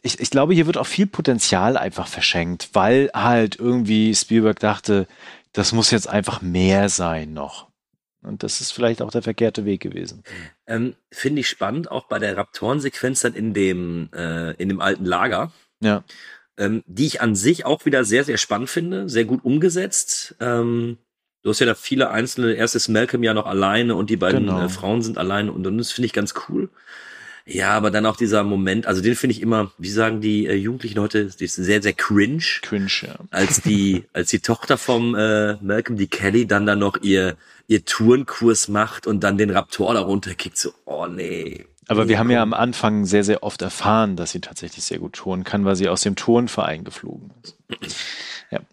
ich, 0.02 0.20
ich 0.20 0.30
glaube, 0.30 0.54
hier 0.54 0.66
wird 0.68 0.78
auch 0.78 0.88
viel 0.88 1.08
Potenzial 1.08 1.78
einfach 1.78 2.08
verschenkt, 2.08 2.70
weil 2.74 3.10
halt 3.14 3.58
irgendwie 3.58 4.14
Spielberg 4.14 4.60
dachte, 4.60 5.08
das 5.54 5.72
muss 5.72 5.92
jetzt 5.92 6.10
einfach 6.10 6.42
mehr 6.42 6.90
sein 6.90 7.34
noch. 7.34 7.70
Und 8.23 8.43
das 8.43 8.61
ist 8.61 8.72
vielleicht 8.72 9.02
auch 9.02 9.11
der 9.11 9.23
verkehrte 9.23 9.65
Weg 9.65 9.81
gewesen. 9.81 10.23
Ähm, 10.68 10.95
Finde 11.11 11.41
ich 11.41 11.48
spannend, 11.48 11.89
auch 11.89 12.07
bei 12.07 12.19
der 12.19 12.38
Raptorensequenz 12.38 13.22
dann 13.22 13.34
in 13.34 13.53
dem, 13.53 14.10
äh, 14.14 14.52
in 14.53 14.69
dem 14.69 14.80
alten 14.80 15.06
Lager. 15.06 15.52
Ja. 15.80 16.03
Ähm, 16.57 16.84
die 16.85 17.07
ich 17.07 17.22
an 17.22 17.35
sich 17.35 17.65
auch 17.65 17.85
wieder 17.85 18.03
sehr, 18.03 18.23
sehr 18.23 18.38
spannend 18.38 18.69
finde, 18.69 19.10
sehr 19.10 19.26
gut 19.26 19.43
umgesetzt. 19.43 20.35
Ähm, 20.39 20.98
du 21.41 21.49
hast 21.49 21.60
ja 21.60 21.65
da 21.65 21.73
viele 21.73 22.11
einzelne, 22.11 22.53
erst 22.53 22.76
ist 22.76 22.89
Malcolm 22.89 23.23
ja 23.23 23.34
noch 23.34 23.48
alleine 23.48 23.95
und 23.95 24.10
die 24.10 24.18
beiden 24.18 24.45
genau. 24.45 24.65
äh, 24.65 24.69
Frauen 24.69 25.02
sind 25.02 25.18
alleine 25.18 25.52
und, 25.52 25.65
und 25.65 25.77
das 25.77 25.91
finde 25.91 26.06
ich 26.06 26.14
ganz 26.14 26.35
cool. 26.48 26.69
Ja, 27.53 27.72
aber 27.72 27.91
dann 27.91 28.06
auch 28.06 28.15
dieser 28.15 28.44
Moment, 28.44 28.88
also 28.88 29.02
den 29.02 29.15
finde 29.15 29.36
ich 29.36 29.41
immer, 29.41 29.72
wie 29.78 29.90
sagen 29.90 30.22
die 30.22 30.48
äh, 30.48 30.56
Jugendlichen 30.56 30.99
heute, 30.99 31.26
die 31.26 31.45
ist 31.45 31.56
sehr, 31.56 31.82
sehr 31.82 31.94
cringe. 31.94 32.44
Cringe, 32.61 32.91
ja. 33.02 33.15
Als 33.30 33.61
die, 33.61 34.06
als 34.14 34.30
die 34.30 34.40
Tochter 34.40 34.78
vom 34.78 35.15
äh, 35.15 35.56
Malcolm, 35.56 35.98
die 35.98 36.07
Kelly, 36.07 36.48
dann 36.48 36.65
da 36.65 36.76
noch 36.76 37.02
ihr, 37.02 37.36
ihr 37.68 37.84
Tourenkurs 37.84 38.69
macht 38.69 39.06
und 39.06 39.23
dann 39.23 39.38
den 39.38 39.49
Raptor 39.49 39.94
darunter 39.94 40.34
kickt, 40.34 40.57
so, 40.57 40.72
oh 40.86 41.07
nee. 41.07 41.65
Aber 41.88 42.06
Nee, 42.06 42.10
wir 42.11 42.19
haben 42.19 42.32
ja 42.32 42.41
am 42.41 42.53
Anfang 42.53 43.06
sehr, 43.06 43.26
sehr 43.26 43.44
oft 43.44 43.61
erfahren, 43.61 44.15
dass 44.15 44.32
sie 44.32 44.40
tatsächlich 44.40 44.86
sehr 44.86 44.99
gut 44.99 45.14
turnen 45.14 45.44
kann, 45.44 45.65
weil 45.65 45.76
sie 45.76 45.90
aus 45.90 46.02
dem 46.02 46.15
Turnverein 46.15 46.86
geflogen 46.86 47.32
ist. 47.44 47.57
Ja. 48.49 48.60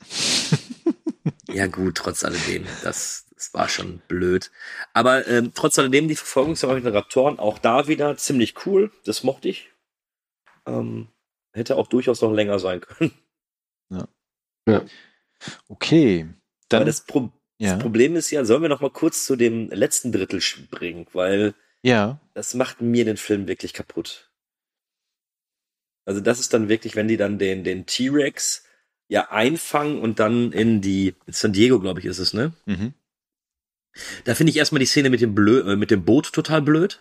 Ja 1.50 1.66
gut, 1.66 1.94
trotz 1.94 2.24
alledem, 2.24 2.64
das, 2.82 3.24
das 3.38 3.54
war 3.54 3.68
schon 3.68 4.02
blöd. 4.08 4.50
Aber 4.92 5.26
ähm, 5.28 5.52
trotz 5.54 5.78
alledem, 5.78 6.08
die 6.08 6.16
Verfolgungsjagd 6.16 6.74
mit 6.74 6.84
den 6.84 6.92
Raptoren, 6.92 7.38
auch 7.38 7.58
da 7.58 7.86
wieder 7.86 8.16
ziemlich 8.16 8.66
cool. 8.66 8.90
Das 9.04 9.22
mochte 9.22 9.48
ich. 9.48 9.70
Ähm, 10.66 11.06
hätte 11.52 11.76
auch 11.76 11.86
durchaus 11.86 12.20
noch 12.20 12.32
länger 12.32 12.58
sein 12.58 12.80
können. 12.80 13.12
Okay. 15.68 16.28
Dann, 16.68 16.82
Aber 16.82 16.86
das, 16.86 17.02
Pro 17.02 17.30
ja. 17.58 17.74
das 17.74 17.82
Problem 17.82 18.16
ist 18.16 18.30
ja, 18.30 18.44
sollen 18.44 18.62
wir 18.62 18.68
noch 18.68 18.80
mal 18.80 18.90
kurz 18.90 19.24
zu 19.24 19.36
dem 19.36 19.70
letzten 19.70 20.10
Drittel 20.10 20.40
springen, 20.40 21.06
weil 21.12 21.54
ja. 21.82 22.20
das 22.34 22.54
macht 22.54 22.80
mir 22.80 23.04
den 23.04 23.16
Film 23.16 23.46
wirklich 23.46 23.72
kaputt. 23.72 24.30
Also 26.04 26.20
das 26.20 26.40
ist 26.40 26.52
dann 26.54 26.68
wirklich, 26.68 26.96
wenn 26.96 27.06
die 27.06 27.16
dann 27.16 27.38
den, 27.38 27.62
den 27.62 27.86
T-Rex 27.86 28.64
ja 29.08 29.30
einfangen 29.30 30.00
und 30.00 30.18
dann 30.18 30.52
in 30.52 30.80
die, 30.80 31.14
in 31.26 31.32
San 31.32 31.52
Diego, 31.52 31.78
glaube 31.78 32.00
ich, 32.00 32.06
ist 32.06 32.18
es, 32.18 32.34
ne? 32.34 32.52
Mhm. 32.66 32.94
Da 34.24 34.34
finde 34.34 34.50
ich 34.50 34.56
erstmal 34.56 34.80
die 34.80 34.86
Szene 34.86 35.10
mit 35.10 35.20
dem, 35.20 35.34
Blö 35.34 35.72
äh, 35.72 35.76
mit 35.76 35.90
dem 35.90 36.04
Boot 36.04 36.32
total 36.32 36.62
blöd. 36.62 37.00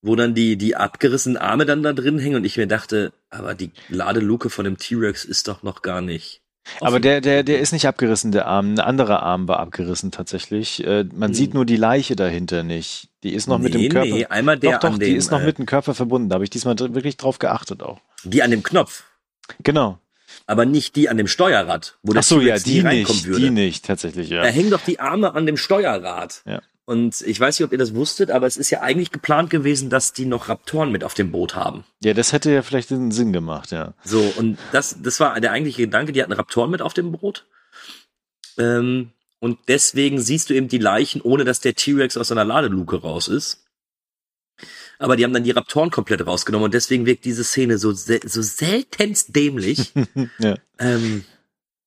Wo 0.00 0.14
dann 0.14 0.34
die, 0.34 0.56
die 0.56 0.76
abgerissenen 0.76 1.36
Arme 1.36 1.66
dann 1.66 1.82
da 1.82 1.92
drin 1.92 2.18
hängen 2.20 2.36
und 2.36 2.44
ich 2.44 2.56
mir 2.56 2.68
dachte, 2.68 3.12
aber 3.30 3.54
die 3.54 3.72
Ladeluke 3.88 4.48
von 4.48 4.64
dem 4.64 4.78
T-Rex 4.78 5.24
ist 5.24 5.48
doch 5.48 5.64
noch 5.64 5.82
gar 5.82 6.00
nicht. 6.00 6.40
Aber 6.80 7.00
der, 7.00 7.20
der, 7.20 7.42
der 7.42 7.60
ist 7.60 7.72
nicht 7.72 7.88
abgerissen, 7.88 8.30
der 8.30 8.46
Arm. 8.46 8.74
Ein 8.74 8.80
anderer 8.80 9.22
Arm 9.22 9.48
war 9.48 9.58
abgerissen 9.58 10.10
tatsächlich. 10.12 10.84
Äh, 10.86 11.04
man 11.14 11.30
Hm. 11.30 11.34
sieht 11.34 11.54
nur 11.54 11.64
die 11.64 11.76
Leiche 11.76 12.14
dahinter 12.14 12.62
nicht. 12.62 13.08
Die 13.24 13.32
ist 13.32 13.48
noch 13.48 13.58
mit 13.58 13.74
Nee, 13.74 13.88
dem 13.88 13.92
Körper. 13.92 14.14
nee, 14.14 14.26
einmal 14.26 14.58
der 14.58 14.78
doch, 14.78 14.90
doch, 14.90 14.98
die 14.98 15.06
dem, 15.06 15.16
ist 15.16 15.30
noch 15.32 15.40
äh, 15.40 15.46
mit 15.46 15.58
dem 15.58 15.66
Körper 15.66 15.94
verbunden. 15.94 16.28
Da 16.28 16.34
habe 16.34 16.44
ich 16.44 16.50
diesmal 16.50 16.78
wirklich 16.78 17.16
drauf 17.16 17.38
geachtet 17.38 17.82
auch. 17.82 18.00
Die 18.22 18.42
an 18.42 18.50
dem 18.50 18.62
Knopf, 18.62 19.04
Genau. 19.62 19.98
Aber 20.46 20.64
nicht 20.64 20.96
die 20.96 21.08
an 21.08 21.16
dem 21.16 21.26
Steuerrad, 21.26 21.98
wo 22.02 22.12
der 22.12 22.20
Ach 22.20 22.24
so, 22.24 22.40
ja, 22.40 22.58
die 22.58 22.80
reinkommen 22.80 23.16
nicht, 23.16 23.26
würde. 23.26 23.40
die 23.40 23.50
nicht, 23.50 23.84
tatsächlich, 23.84 24.30
ja. 24.30 24.42
Da 24.42 24.48
hängen 24.48 24.70
doch 24.70 24.80
die 24.80 25.00
Arme 25.00 25.34
an 25.34 25.46
dem 25.46 25.56
Steuerrad. 25.56 26.42
Ja. 26.46 26.60
Und 26.88 27.20
ich 27.20 27.38
weiß 27.38 27.58
nicht, 27.58 27.66
ob 27.66 27.72
ihr 27.72 27.78
das 27.78 27.94
wusstet, 27.94 28.30
aber 28.30 28.46
es 28.46 28.56
ist 28.56 28.70
ja 28.70 28.80
eigentlich 28.80 29.10
geplant 29.10 29.50
gewesen, 29.50 29.90
dass 29.90 30.14
die 30.14 30.24
noch 30.24 30.48
Raptoren 30.48 30.90
mit 30.90 31.04
auf 31.04 31.12
dem 31.12 31.30
Boot 31.30 31.54
haben. 31.54 31.84
Ja, 32.02 32.14
das 32.14 32.32
hätte 32.32 32.50
ja 32.50 32.62
vielleicht 32.62 32.90
einen 32.90 33.10
Sinn 33.10 33.30
gemacht, 33.34 33.72
ja. 33.72 33.92
So, 34.04 34.20
und 34.36 34.56
das, 34.72 34.96
das 35.02 35.20
war 35.20 35.38
der 35.38 35.52
eigentliche 35.52 35.82
Gedanke, 35.82 36.12
die 36.12 36.22
hatten 36.22 36.32
Raptoren 36.32 36.70
mit 36.70 36.80
auf 36.80 36.94
dem 36.94 37.12
Boot. 37.12 37.44
Ähm, 38.56 39.10
und 39.38 39.58
deswegen 39.68 40.18
siehst 40.18 40.48
du 40.48 40.54
eben 40.54 40.68
die 40.68 40.78
Leichen, 40.78 41.20
ohne 41.20 41.44
dass 41.44 41.60
der 41.60 41.74
T-Rex 41.74 42.16
aus 42.16 42.28
seiner 42.28 42.44
Ladeluke 42.44 43.02
raus 43.02 43.28
ist. 43.28 43.67
Aber 44.98 45.16
die 45.16 45.24
haben 45.24 45.32
dann 45.32 45.44
die 45.44 45.50
Raptoren 45.50 45.90
komplett 45.90 46.26
rausgenommen 46.26 46.66
und 46.66 46.74
deswegen 46.74 47.06
wirkt 47.06 47.24
diese 47.24 47.44
Szene 47.44 47.78
so, 47.78 47.92
sel 47.92 48.20
so 48.24 48.42
seltenst 48.42 49.34
dämlich. 49.34 49.92
ja. 50.38 50.56
ähm, 50.78 51.24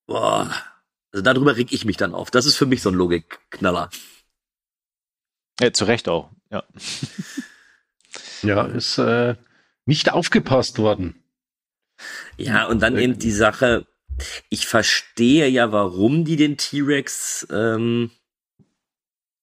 boah, 0.06 0.50
also 1.12 1.22
darüber 1.22 1.56
reg 1.56 1.72
ich 1.72 1.84
mich 1.84 1.96
dann 1.96 2.14
auf. 2.14 2.30
Das 2.30 2.46
ist 2.46 2.56
für 2.56 2.66
mich 2.66 2.82
so 2.82 2.90
ein 2.90 2.94
Logikknaller. 2.94 3.90
ja. 5.60 5.72
Zu 5.72 5.84
Recht 5.84 6.08
auch, 6.08 6.30
ja. 6.50 6.64
Ja, 8.42 8.64
ist 8.64 8.98
äh, 8.98 9.36
nicht 9.86 10.12
aufgepasst 10.12 10.78
worden. 10.78 11.22
Ja, 12.36 12.66
und 12.66 12.80
dann 12.80 12.98
eben 12.98 13.18
die 13.18 13.30
Sache, 13.30 13.86
ich 14.48 14.66
verstehe 14.66 15.48
ja, 15.48 15.72
warum 15.72 16.24
die 16.24 16.36
den 16.36 16.56
T-Rex 16.56 17.46
ähm, 17.50 18.10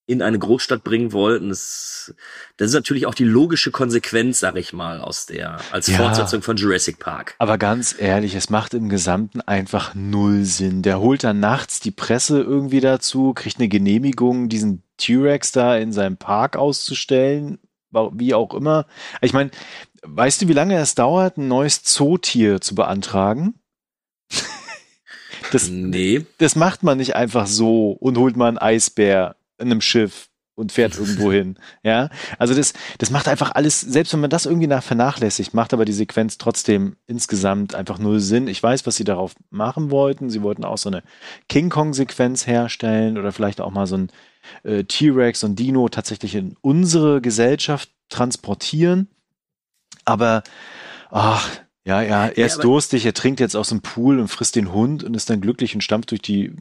in 0.09 0.23
eine 0.23 0.39
Großstadt 0.39 0.83
bringen 0.83 1.13
wollten. 1.13 1.49
Das, 1.49 2.13
das 2.57 2.69
ist 2.69 2.73
natürlich 2.73 3.05
auch 3.05 3.13
die 3.13 3.25
logische 3.25 3.69
Konsequenz, 3.69 4.39
sag 4.39 4.55
ich 4.57 4.73
mal, 4.73 5.01
aus 5.01 5.27
der, 5.27 5.59
als 5.71 5.85
Ja. 5.87 5.97
Fortsetzung 5.97 6.41
von 6.41 6.57
Jurassic 6.57 6.97
Park. 6.97 7.35
Aber 7.37 7.59
ganz 7.59 7.93
ehrlich, 7.97 8.33
es 8.33 8.49
macht 8.49 8.73
im 8.73 8.89
Gesamten 8.89 9.41
einfach 9.41 9.93
null 9.93 10.45
Sinn. 10.45 10.81
Der 10.81 10.99
holt 10.99 11.23
dann 11.23 11.39
nachts 11.39 11.79
die 11.79 11.91
Presse 11.91 12.41
irgendwie 12.41 12.79
dazu, 12.79 13.33
kriegt 13.35 13.57
eine 13.59 13.67
Genehmigung, 13.67 14.49
diesen 14.49 14.81
T-Rex 14.97 15.51
da 15.51 15.77
in 15.77 15.93
seinem 15.93 16.17
Park 16.17 16.57
auszustellen, 16.57 17.59
wie 18.13 18.33
auch 18.33 18.55
immer. 18.55 18.87
Ich 19.21 19.33
meine, 19.33 19.51
weißt 20.01 20.41
du, 20.41 20.47
wie 20.47 20.53
lange 20.53 20.75
es 20.79 20.95
dauert, 20.95 21.37
ein 21.37 21.47
neues 21.47 21.83
Zootier 21.83 22.61
zu 22.61 22.73
beantragen? 22.73 23.53
Das, 25.51 25.67
Nee. 25.69 26.25
das 26.37 26.55
macht 26.55 26.83
man 26.83 26.97
nicht 26.97 27.15
einfach 27.15 27.47
so 27.47 27.91
und 27.91 28.17
holt 28.17 28.35
mal 28.37 28.49
einen 28.49 28.57
Eisbär 28.59 29.35
einem 29.59 29.81
Schiff 29.81 30.29
und 30.59 30.71
fährt 30.71 30.97
irgendwo 30.97 31.31
hin. 31.31 31.57
Ja, 31.83 32.09
also 32.37 32.53
das, 32.53 32.73
das 32.97 33.09
macht 33.09 33.27
einfach 33.27 33.51
alles, 33.55 33.81
selbst 33.81 34.13
wenn 34.13 34.19
man 34.19 34.29
das 34.29 34.45
irgendwie 34.45 34.67
nach 34.67 34.83
vernachlässigt, 34.83 35.53
macht 35.53 35.73
aber 35.73 35.85
die 35.85 35.93
Sequenz 35.93 36.37
trotzdem 36.37 36.97
insgesamt 37.07 37.73
einfach 37.73 37.97
null 37.97 38.19
Sinn. 38.19 38.47
Ich 38.47 38.61
weiß, 38.61 38.85
was 38.85 38.95
sie 38.95 39.05
darauf 39.05 39.35
machen 39.49 39.89
wollten. 39.89 40.29
Sie 40.29 40.43
wollten 40.43 40.65
auch 40.65 40.77
so 40.77 40.89
eine 40.89 41.01
King 41.47 41.69
Kong-Sequenz 41.69 42.45
herstellen 42.45 43.17
oder 43.17 43.31
vielleicht 43.31 43.61
auch 43.61 43.71
mal 43.71 43.87
so 43.87 43.97
ein 43.97 44.11
äh, 44.63 44.83
T-Rex 44.83 45.43
und 45.43 45.57
Dino 45.57 45.89
tatsächlich 45.89 46.35
in 46.35 46.55
unsere 46.61 47.21
Gesellschaft 47.21 47.89
transportieren. 48.09 49.07
Aber, 50.05 50.43
ach, 51.09 51.49
ja, 51.85 52.01
ja, 52.01 52.27
er 52.27 52.45
ist 52.45 52.63
durstig, 52.63 53.05
er 53.05 53.13
trinkt 53.13 53.39
jetzt 53.39 53.55
aus 53.55 53.69
dem 53.69 53.81
Pool 53.81 54.19
und 54.19 54.27
frisst 54.27 54.55
den 54.55 54.71
Hund 54.73 55.03
und 55.03 55.15
ist 55.15 55.29
dann 55.29 55.41
glücklich 55.41 55.73
und 55.73 55.81
stampft 55.81 56.11
durch 56.11 56.21
die. 56.21 56.51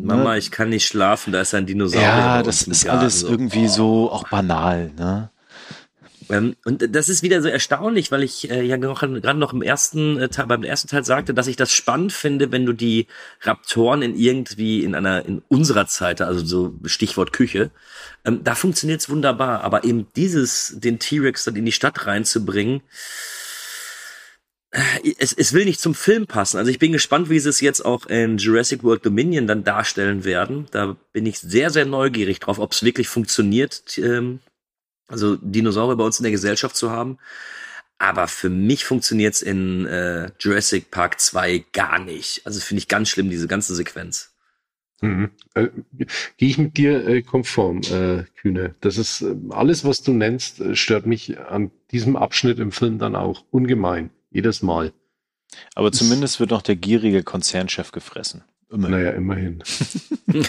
Mama, 0.00 0.32
ne? 0.32 0.38
ich 0.38 0.50
kann 0.50 0.70
nicht 0.70 0.86
schlafen, 0.86 1.32
da 1.32 1.40
ist 1.40 1.54
ein 1.54 1.66
Dinosaurier. 1.66 2.06
Ja, 2.06 2.42
das 2.42 2.62
ist 2.62 2.84
Garten. 2.84 3.00
alles 3.00 3.20
So, 3.20 3.28
irgendwie 3.28 3.64
oh. 3.64 3.68
so 3.68 4.12
auch 4.12 4.28
banal, 4.28 4.92
ne? 4.96 5.30
Ähm, 6.30 6.56
und 6.64 6.94
das 6.94 7.08
ist 7.08 7.22
wieder 7.22 7.40
so 7.40 7.48
erstaunlich, 7.48 8.12
weil 8.12 8.22
ich 8.22 8.50
äh, 8.50 8.62
ja 8.62 8.76
noch- 8.76 9.00
gerade 9.00 9.38
noch 9.38 9.52
im 9.52 9.62
ersten 9.62 10.18
äh, 10.18 10.28
Teil, 10.28 10.46
beim 10.46 10.62
ersten 10.62 10.88
Teil 10.88 11.04
sagte, 11.04 11.32
dass 11.34 11.46
ich 11.46 11.56
das 11.56 11.72
spannend 11.72 12.12
finde, 12.12 12.52
wenn 12.52 12.66
du 12.66 12.72
die 12.72 13.06
Raptoren 13.42 14.02
in 14.02 14.14
irgendwie 14.14 14.84
in 14.84 14.94
einer 14.94 15.24
in 15.24 15.42
unserer 15.48 15.86
Zeit, 15.86 16.20
also 16.20 16.44
so 16.44 16.74
Stichwort 16.84 17.32
Küche, 17.32 17.70
ähm, 18.24 18.44
da 18.44 18.54
funktioniert's 18.54 19.08
wunderbar. 19.08 19.62
Aber 19.64 19.84
eben 19.84 20.06
dieses, 20.16 20.74
den 20.78 20.98
T-Rex 20.98 21.44
dann 21.44 21.56
in 21.56 21.64
die 21.64 21.72
Stadt 21.72 22.06
reinzubringen, 22.06 22.82
es, 24.70 25.32
es 25.32 25.52
will 25.52 25.64
nicht 25.64 25.80
zum 25.80 25.94
Film 25.94 26.26
passen. 26.26 26.58
Also 26.58 26.70
ich 26.70 26.78
bin 26.78 26.92
gespannt, 26.92 27.30
wie 27.30 27.38
sie 27.38 27.48
es 27.48 27.60
jetzt 27.60 27.84
auch 27.84 28.06
in 28.06 28.36
Jurassic 28.36 28.82
World 28.82 29.04
Dominion 29.04 29.46
dann 29.46 29.64
darstellen 29.64 30.24
werden. 30.24 30.66
Da 30.70 30.96
bin 31.12 31.26
ich 31.26 31.38
sehr, 31.38 31.70
sehr 31.70 31.86
neugierig 31.86 32.40
drauf, 32.40 32.58
ob 32.58 32.72
es 32.72 32.82
wirklich 32.82 33.08
funktioniert, 33.08 33.98
ähm, 33.98 34.40
also 35.06 35.36
Dinosaurier 35.36 35.96
bei 35.96 36.04
uns 36.04 36.18
in 36.18 36.24
der 36.24 36.32
Gesellschaft 36.32 36.76
zu 36.76 36.90
haben. 36.90 37.18
Aber 37.96 38.28
für 38.28 38.50
mich 38.50 38.84
funktioniert's 38.84 39.42
in 39.42 39.86
äh, 39.86 40.30
Jurassic 40.38 40.90
Park 40.90 41.18
2 41.18 41.64
gar 41.72 41.98
nicht. 41.98 42.42
Also 42.44 42.60
finde 42.60 42.80
ich 42.80 42.88
ganz 42.88 43.08
schlimm, 43.08 43.30
diese 43.30 43.48
ganze 43.48 43.74
Sequenz. 43.74 44.34
Mhm. 45.00 45.30
Äh, 45.54 45.68
Gehe 46.36 46.48
ich 46.48 46.58
mit 46.58 46.76
dir 46.76 47.06
äh, 47.06 47.22
konform, 47.22 47.80
äh, 47.90 48.24
Kühne. 48.40 48.74
Das 48.80 48.98
ist 48.98 49.22
äh, 49.22 49.34
alles, 49.50 49.84
was 49.84 50.02
du 50.02 50.12
nennst, 50.12 50.60
äh, 50.60 50.76
stört 50.76 51.06
mich 51.06 51.38
an 51.38 51.70
diesem 51.90 52.16
Abschnitt 52.16 52.58
im 52.58 52.70
Film 52.70 52.98
dann 52.98 53.16
auch 53.16 53.44
ungemein. 53.50 54.10
Jedes 54.30 54.62
Mal. 54.62 54.92
Aber 55.74 55.92
zumindest 55.92 56.40
wird 56.40 56.50
noch 56.50 56.62
der 56.62 56.76
gierige 56.76 57.22
Konzernchef 57.22 57.92
gefressen. 57.92 58.42
Immerhin. 58.70 58.96
Naja, 58.98 59.10
immerhin. 59.12 59.62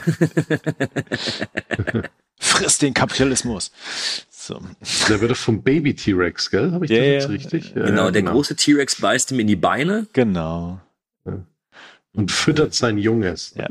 Friss 2.37 2.77
den 2.77 2.93
Kapitalismus. 2.93 3.71
So. 4.29 4.61
Der 5.07 5.21
wird 5.21 5.31
doch 5.31 5.37
vom 5.37 5.61
Baby 5.63 5.95
T-Rex, 5.95 6.49
gell? 6.49 6.71
Habe 6.71 6.85
ich 6.85 6.91
Ja, 6.91 6.97
das 6.97 7.05
ja. 7.05 7.13
jetzt 7.13 7.29
richtig? 7.29 7.73
Ja, 7.75 7.85
genau, 7.85 8.05
ja, 8.05 8.11
der 8.11 8.23
große 8.23 8.55
T-Rex 8.55 8.99
beißt 8.99 9.31
ihm 9.31 9.39
in 9.39 9.47
die 9.47 9.55
Beine. 9.55 10.07
Genau. 10.13 10.81
Und 12.13 12.31
füttert 12.31 12.73
sein 12.73 12.97
Junges. 12.97 13.53
Ja. 13.55 13.67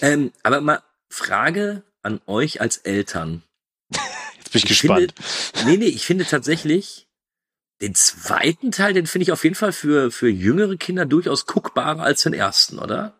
Ähm, 0.00 0.32
aber 0.42 0.60
mal 0.60 0.80
Frage 1.08 1.82
an 2.02 2.20
euch 2.26 2.60
als 2.60 2.78
Eltern. 2.78 3.42
Jetzt 3.90 4.52
bin 4.52 4.58
ich, 4.58 4.64
Ich 4.64 4.64
gespannt. 4.64 5.14
Finde, 5.54 5.70
nee, 5.70 5.76
nee, 5.76 5.86
ich 5.90 6.06
finde 6.06 6.24
tatsächlich, 6.24 7.05
den 7.80 7.94
zweiten 7.94 8.70
Teil, 8.72 8.94
den 8.94 9.06
finde 9.06 9.24
ich 9.24 9.32
auf 9.32 9.44
jeden 9.44 9.54
Fall 9.56 9.72
für, 9.72 10.10
für 10.10 10.28
jüngere 10.28 10.76
Kinder 10.76 11.04
durchaus 11.04 11.46
guckbarer 11.46 12.02
als 12.02 12.22
den 12.22 12.32
ersten, 12.32 12.78
oder? 12.78 13.14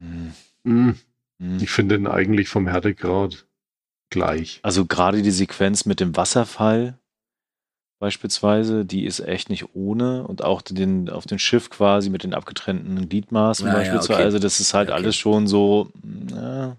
Hm, 0.00 0.34
Mhm. 0.64 0.98
hm. 1.40 1.58
Ich 1.60 1.70
finde 1.70 1.94
ihn 1.96 2.06
eigentlich 2.06 2.48
vom 2.48 2.66
Härtegrad 2.66 3.46
gleich. 4.10 4.60
Also 4.62 4.84
gerade 4.84 5.22
die 5.22 5.30
Sequenz 5.30 5.84
mit 5.86 6.00
dem 6.00 6.16
Wasserfall 6.16 6.98
beispielsweise, 8.00 8.84
die 8.84 9.06
ist 9.06 9.20
echt 9.20 9.48
nicht 9.48 9.74
ohne 9.74 10.26
und 10.26 10.44
auch 10.44 10.60
den 10.60 11.08
auf 11.08 11.24
dem 11.26 11.38
Schiff 11.38 11.70
quasi 11.70 12.10
mit 12.10 12.22
den 12.22 12.34
abgetrennten 12.34 13.08
Gliedmaßen 13.08 13.66
Ja, 13.66 13.72
ja, 13.72 13.78
beispielsweise. 13.78 14.14
okay. 14.14 14.22
Also 14.24 14.38
das 14.38 14.60
ist 14.60 14.74
halt 14.74 14.90
Okay. 14.90 14.96
alles 14.98 15.16
schon 15.16 15.46
so. 15.46 15.90
Ja, 16.30 16.76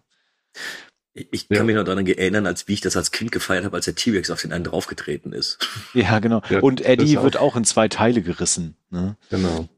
Ich, 1.17 1.27
ich 1.31 1.47
Ja. 1.49 1.57
kann 1.57 1.65
mich 1.65 1.75
noch 1.75 1.85
daran 1.85 2.05
erinnern, 2.05 2.45
als 2.45 2.67
wie 2.67 2.73
ich 2.73 2.81
das 2.81 2.97
als 2.97 3.11
Kind 3.11 3.31
gefeiert 3.31 3.63
habe, 3.63 3.75
als 3.77 3.85
der 3.85 3.95
T-Rex 3.95 4.29
auf 4.29 4.41
den 4.41 4.51
einen 4.51 4.65
draufgetreten 4.65 5.31
ist. 5.31 5.57
ja 5.93 6.19
genau. 6.19 6.41
Ja, 6.49 6.59
und 6.59 6.81
das 6.81 6.87
Eddie 6.87 7.17
auch. 7.17 7.23
wird 7.23 7.37
auch 7.37 7.55
in 7.55 7.63
zwei 7.63 7.87
Teile 7.87 8.21
gerissen. 8.21 8.75
Ne? 8.89 9.15
Genau. 9.29 9.69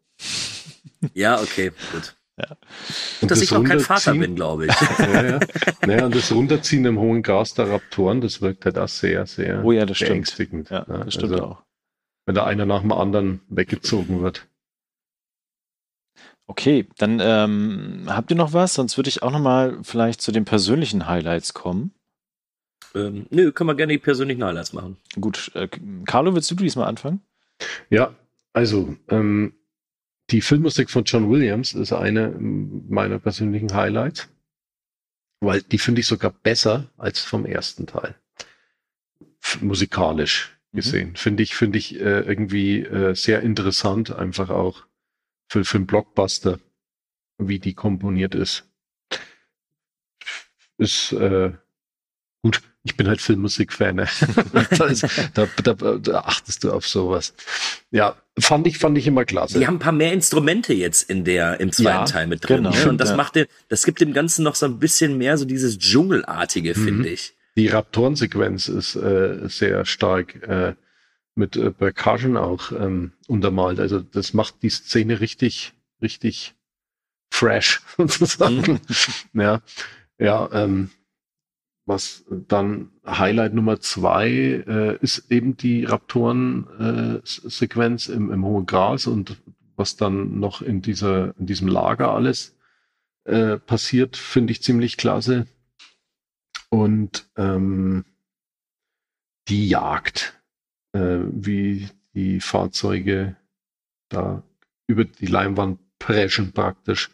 Ja, 1.13 1.39
okay, 1.39 1.71
gut. 1.91 2.15
Ja. 2.39 2.57
Und 3.21 3.29
dass 3.31 3.41
ich 3.41 3.51
noch 3.51 3.63
kein 3.63 3.79
Vater 3.79 4.13
bin, 4.13 4.35
glaube 4.35 4.65
ich. 4.67 4.73
ja, 4.99 5.25
ja. 5.25 5.39
Naja, 5.85 6.05
und 6.05 6.15
das 6.15 6.31
Runterziehen 6.31 6.85
im 6.85 6.99
hohen 6.99 7.21
Gras 7.23 7.53
der 7.53 7.69
Raptoren, 7.69 8.21
das 8.21 8.41
wirkt 8.41 8.65
halt 8.65 8.77
auch 8.79 8.87
sehr, 8.87 9.25
sehr 9.27 9.63
oh 9.63 9.71
ja, 9.71 9.85
das 9.85 9.99
beängstigend. 9.99 10.67
Stimmt. 10.67 10.87
Ja, 10.87 11.03
das 11.03 11.13
stimmt 11.13 11.33
also, 11.33 11.43
auch. 11.45 11.63
Wenn 12.25 12.35
da 12.35 12.45
einer 12.45 12.65
nach 12.65 12.81
dem 12.81 12.91
anderen 12.91 13.41
weggezogen 13.49 14.21
wird. 14.21 14.46
Okay, 16.47 16.87
dann 16.97 17.19
ähm, 17.21 18.05
habt 18.07 18.31
ihr 18.31 18.37
noch 18.37 18.53
was? 18.53 18.73
Sonst 18.73 18.97
würde 18.97 19.09
ich 19.09 19.21
auch 19.21 19.31
noch 19.31 19.41
mal 19.41 19.79
vielleicht 19.83 20.21
zu 20.21 20.31
den 20.31 20.45
persönlichen 20.45 21.07
Highlights 21.07 21.53
kommen. 21.53 21.91
Ähm, 22.95 23.27
nö, 23.29 23.51
können 23.51 23.69
wir 23.69 23.75
gerne 23.75 23.93
die 23.93 23.99
persönlichen 23.99 24.43
Highlights 24.43 24.71
machen. 24.71 24.97
Gut, 25.19 25.51
äh, 25.55 25.67
Carlo, 26.05 26.33
willst 26.33 26.49
du 26.49 26.55
diesmal 26.55 26.87
anfangen? 26.87 27.21
Ja, 27.89 28.15
also 28.53 28.95
ähm, 29.09 29.53
die 30.29 30.41
Filmmusik 30.41 30.89
von 30.89 31.03
John 31.03 31.29
Williams 31.29 31.73
ist 31.73 31.93
eine 31.93 32.29
meiner 32.39 33.19
persönlichen 33.19 33.73
Highlights, 33.73 34.29
weil 35.41 35.61
die 35.61 35.77
finde 35.77 36.01
ich 36.01 36.07
sogar 36.07 36.31
besser 36.31 36.89
als 36.97 37.19
vom 37.19 37.45
ersten 37.45 37.87
Teil. 37.87 38.15
F 39.41 39.61
musikalisch 39.61 40.57
mhm. 40.71 40.75
gesehen. 40.77 41.09
Mhm. 41.09 41.15
Finde 41.15 41.43
ich, 41.43 41.55
finde 41.55 41.77
ich 41.77 41.99
äh, 41.99 42.21
irgendwie 42.21 42.81
äh, 42.83 43.13
sehr 43.15 43.41
interessant, 43.41 44.15
einfach 44.15 44.49
auch 44.49 44.86
für, 45.47 45.63
für 45.65 45.77
einen 45.77 45.87
Blockbuster, 45.87 46.59
wie 47.37 47.59
die 47.59 47.73
komponiert 47.73 48.35
ist. 48.35 48.65
Ist 50.77 51.11
äh, 51.13 51.53
gut, 52.43 52.61
ich 52.83 52.95
bin 52.95 53.07
halt 53.07 53.21
Filmmusik-Fan. 53.21 53.95
Ne? 53.95 54.07
da, 55.33 55.47
da, 55.63 55.73
da, 55.73 56.19
achtest 56.19 56.63
du 56.63 56.71
auf 56.71 56.87
sowas. 56.87 57.33
Ja, 57.91 58.15
fand 58.39 58.67
ich, 58.67 58.77
fand 58.77 58.97
ich 58.97 59.07
immer 59.07 59.25
klasse. 59.25 59.59
Die 59.59 59.67
haben 59.67 59.75
ein 59.75 59.79
paar 59.79 59.91
mehr 59.91 60.13
Instrumente 60.13 60.73
jetzt 60.73 61.09
in 61.09 61.25
der, 61.25 61.59
im 61.59 61.71
zweiten 61.71 61.99
ja, 61.99 62.05
Teil 62.05 62.27
mit 62.27 62.47
drin. 62.47 62.57
Genau, 62.57 62.75
ne? 62.75 62.89
Und 62.89 62.99
das 62.99 63.15
macht 63.15 63.35
den, 63.35 63.47
das 63.69 63.83
gibt 63.83 64.01
dem 64.01 64.13
Ganzen 64.13 64.43
noch 64.43 64.55
so 64.55 64.65
ein 64.65 64.79
bisschen 64.79 65.17
mehr 65.17 65.37
so 65.37 65.45
dieses 65.45 65.79
Dschungelartige, 65.79 66.77
mhm. 66.77 66.83
finde 66.83 67.09
ich. 67.09 67.35
Die 67.55 67.67
Raptorensequenz 67.67 68.67
ist 68.67 68.95
äh, 68.95 69.47
sehr 69.47 69.83
stark 69.85 70.35
äh, 70.43 70.75
mit 71.37 71.55
äh, 71.55 71.71
Percussion 71.71 72.35
auch 72.37 72.71
ähm, 72.71 73.11
untermalt. 73.27 73.79
Also 73.79 73.99
das 73.99 74.33
macht 74.33 74.63
die 74.63 74.69
Szene 74.69 75.19
richtig, 75.19 75.73
richtig 76.01 76.55
fresh 77.31 77.81
sozusagen. 77.97 78.79
Mhm. 78.79 78.79
ja, 79.41 79.61
ja, 80.17 80.49
ähm, 80.51 80.89
was 81.85 82.25
dann 82.29 82.89
Highlight 83.05 83.53
Nummer 83.53 83.79
zwei 83.79 84.63
äh, 84.67 84.97
ist 84.97 85.31
eben 85.31 85.55
die 85.55 85.85
Raptoren-Sequenz 85.85 88.09
äh, 88.09 88.13
im, 88.13 88.31
im 88.31 88.43
hohen 88.43 88.65
Gras 88.65 89.07
und 89.07 89.37
was 89.77 89.95
dann 89.95 90.37
noch 90.39 90.61
in 90.61 90.81
dieser 90.81 91.33
in 91.37 91.45
diesem 91.45 91.69
Lager 91.69 92.11
alles 92.11 92.57
äh, 93.23 93.55
passiert, 93.57 94.17
finde 94.17 94.51
ich 94.51 94.61
ziemlich 94.61 94.97
klasse. 94.97 95.47
Und 96.69 97.29
ähm, 97.37 98.03
die 99.47 99.69
Jagd, 99.69 100.36
äh, 100.97 101.19
wie 101.31 101.87
die 102.13 102.39
Fahrzeuge 102.39 103.35
da 104.09 104.43
über 104.87 105.05
die 105.05 105.27
Leinwand 105.27 105.79
preschen 105.99 106.51
praktisch 106.51 107.09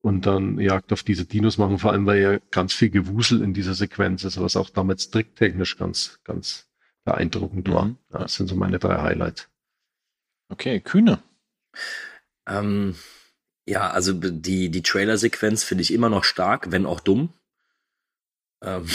und 0.00 0.26
dann 0.26 0.58
Jagd 0.58 0.92
auf 0.92 1.02
diese 1.02 1.24
Dinos 1.24 1.56
machen, 1.56 1.78
vor 1.78 1.92
allem 1.92 2.06
weil 2.06 2.20
ja 2.20 2.38
ganz 2.50 2.74
viel 2.74 2.90
Gewusel 2.90 3.42
in 3.42 3.54
dieser 3.54 3.74
Sequenz 3.74 4.24
ist, 4.24 4.40
was 4.40 4.56
auch 4.56 4.68
damals 4.70 5.10
tricktechnisch 5.10 5.78
ganz, 5.78 6.20
ganz 6.24 6.68
beeindruckend 7.04 7.70
war. 7.70 7.86
Mhm. 7.86 7.96
Ja, 8.12 8.18
das 8.20 8.34
sind 8.34 8.48
so 8.48 8.56
meine 8.56 8.78
drei 8.78 9.00
Highlights. 9.00 9.48
Okay, 10.50 10.80
Kühne. 10.80 11.22
Ähm, 12.46 12.96
ja, 13.66 13.90
also 13.90 14.12
die, 14.12 14.70
die 14.70 14.82
Trailer-Sequenz 14.82 15.64
finde 15.64 15.82
ich 15.82 15.92
immer 15.92 16.10
noch 16.10 16.24
stark, 16.24 16.70
wenn 16.70 16.84
auch 16.84 17.00
dumm. 17.00 17.32
Ähm, 18.62 18.86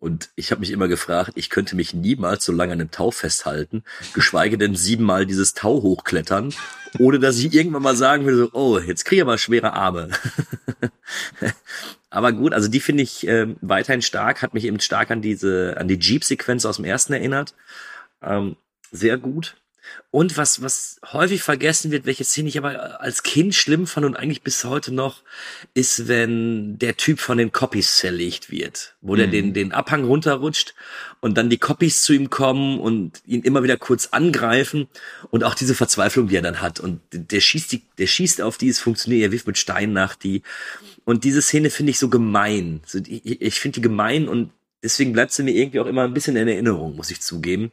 und 0.00 0.30
ich 0.36 0.50
habe 0.50 0.60
mich 0.60 0.70
immer 0.70 0.86
gefragt, 0.86 1.32
ich 1.34 1.50
könnte 1.50 1.74
mich 1.74 1.92
niemals 1.92 2.44
so 2.44 2.52
lange 2.52 2.72
an 2.72 2.80
einem 2.80 2.90
Tau 2.90 3.10
festhalten, 3.10 3.82
geschweige 4.14 4.56
denn 4.56 4.76
siebenmal 4.76 5.26
dieses 5.26 5.54
Tau 5.54 5.82
hochklettern, 5.82 6.54
ohne 6.98 7.18
dass 7.18 7.38
ich 7.38 7.52
irgendwann 7.52 7.82
mal 7.82 7.96
sagen 7.96 8.24
würde, 8.24 8.50
oh, 8.54 8.78
jetzt 8.78 9.04
kriege 9.04 9.16
ich 9.16 9.22
aber 9.22 9.38
schwere 9.38 9.72
Arme. 9.72 10.10
aber 12.10 12.32
gut, 12.32 12.52
also 12.52 12.68
die 12.68 12.80
finde 12.80 13.02
ich 13.02 13.26
äh, 13.26 13.48
weiterhin 13.60 14.02
stark, 14.02 14.42
hat 14.42 14.54
mich 14.54 14.64
eben 14.64 14.80
stark 14.80 15.10
an 15.10 15.20
diese, 15.20 15.76
an 15.78 15.88
die 15.88 15.98
Jeep-Sequenz 15.98 16.64
aus 16.64 16.76
dem 16.76 16.84
ersten 16.84 17.12
erinnert. 17.12 17.54
Ähm, 18.22 18.56
sehr 18.92 19.18
gut. 19.18 19.56
Und 20.10 20.38
was, 20.38 20.62
was 20.62 21.00
häufig 21.12 21.42
vergessen 21.42 21.90
wird, 21.90 22.06
welche 22.06 22.24
Szene 22.24 22.48
ich 22.48 22.56
aber 22.56 23.02
als 23.02 23.22
Kind 23.22 23.54
schlimm 23.54 23.86
fand 23.86 24.06
und 24.06 24.16
eigentlich 24.16 24.42
bis 24.42 24.64
heute 24.64 24.92
noch, 24.92 25.22
ist, 25.74 26.08
wenn 26.08 26.78
der 26.78 26.96
Typ 26.96 27.20
von 27.20 27.36
den 27.36 27.52
Copies 27.52 27.98
zerlegt 27.98 28.50
wird, 28.50 28.96
wo 29.02 29.12
mhm. 29.12 29.16
der 29.18 29.26
den, 29.26 29.52
den 29.52 29.72
Abhang 29.72 30.04
runterrutscht 30.04 30.74
und 31.20 31.36
dann 31.36 31.50
die 31.50 31.58
Copies 31.58 32.02
zu 32.02 32.14
ihm 32.14 32.30
kommen 32.30 32.80
und 32.80 33.20
ihn 33.26 33.42
immer 33.42 33.62
wieder 33.62 33.76
kurz 33.76 34.06
angreifen 34.06 34.88
und 35.30 35.44
auch 35.44 35.54
diese 35.54 35.74
Verzweiflung, 35.74 36.28
die 36.28 36.36
er 36.36 36.42
dann 36.42 36.62
hat 36.62 36.80
und 36.80 37.00
der 37.12 37.40
schießt 37.40 37.72
die, 37.72 37.82
der 37.98 38.06
schießt 38.06 38.40
auf 38.40 38.56
die, 38.56 38.68
es 38.68 38.78
funktioniert, 38.78 39.24
er 39.24 39.32
wirft 39.32 39.46
mit 39.46 39.58
Steinen 39.58 39.92
nach 39.92 40.14
die 40.14 40.42
und 41.04 41.24
diese 41.24 41.42
Szene 41.42 41.70
finde 41.70 41.90
ich 41.90 41.98
so 41.98 42.08
gemein. 42.08 42.82
Ich, 43.06 43.40
ich 43.40 43.60
finde 43.60 43.76
die 43.76 43.82
gemein 43.82 44.28
und 44.28 44.52
deswegen 44.82 45.12
bleibt 45.12 45.32
sie 45.32 45.42
mir 45.42 45.52
irgendwie 45.54 45.80
auch 45.80 45.86
immer 45.86 46.04
ein 46.04 46.14
bisschen 46.14 46.36
in 46.36 46.48
Erinnerung, 46.48 46.96
muss 46.96 47.10
ich 47.10 47.20
zugeben. 47.20 47.72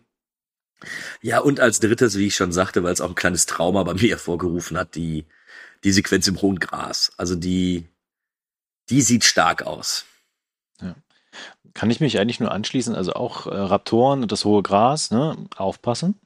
Ja, 1.22 1.40
und 1.40 1.60
als 1.60 1.80
drittes, 1.80 2.18
wie 2.18 2.28
ich 2.28 2.36
schon 2.36 2.52
sagte, 2.52 2.84
weil 2.84 2.94
es 2.94 3.02
auch 3.02 3.10
ein 3.10 3.16
kleines 3.16 3.46
Trauma 3.46 3.84
bei 3.84 3.94
mir 4.02 4.10
hervorgerufen 4.10 4.78
hat, 4.78 4.96
die, 4.96 5.26
die 5.84 5.92
Sequenz 5.92 6.28
im 6.28 6.42
hohen 6.42 6.60
Gras. 6.60 7.12
Also 7.18 7.36
die, 7.36 7.88
die 8.90 9.02
sieht 9.02 9.24
stark 9.24 9.64
aus. 9.64 10.06
Ja. 10.82 10.96
Kann 11.74 11.92
ich 11.92 12.00
mich 12.00 12.20
eigentlich 12.20 12.40
nur 12.40 12.52
anschließen, 12.52 12.96
also 12.96 13.14
auch 13.14 13.48
äh, 13.48 13.56
Raptoren 13.56 14.22
und 14.22 14.32
das 14.32 14.46
hohe 14.46 14.64
Gras, 14.64 15.12
ne, 15.12 15.36
aufpassen. 15.56 16.20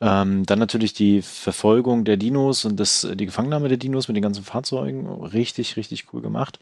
Ähm, 0.00 0.44
dann 0.44 0.58
natürlich 0.58 0.92
die 0.92 1.22
Verfolgung 1.22 2.04
der 2.04 2.18
Dinos 2.18 2.66
und 2.66 2.76
das, 2.76 3.08
die 3.14 3.24
Gefangennahme 3.24 3.68
der 3.68 3.78
Dinos 3.78 4.08
mit 4.08 4.16
den 4.16 4.22
ganzen 4.22 4.44
Fahrzeugen. 4.44 5.08
Richtig, 5.08 5.76
richtig 5.76 6.12
cool 6.12 6.20
gemacht. 6.20 6.58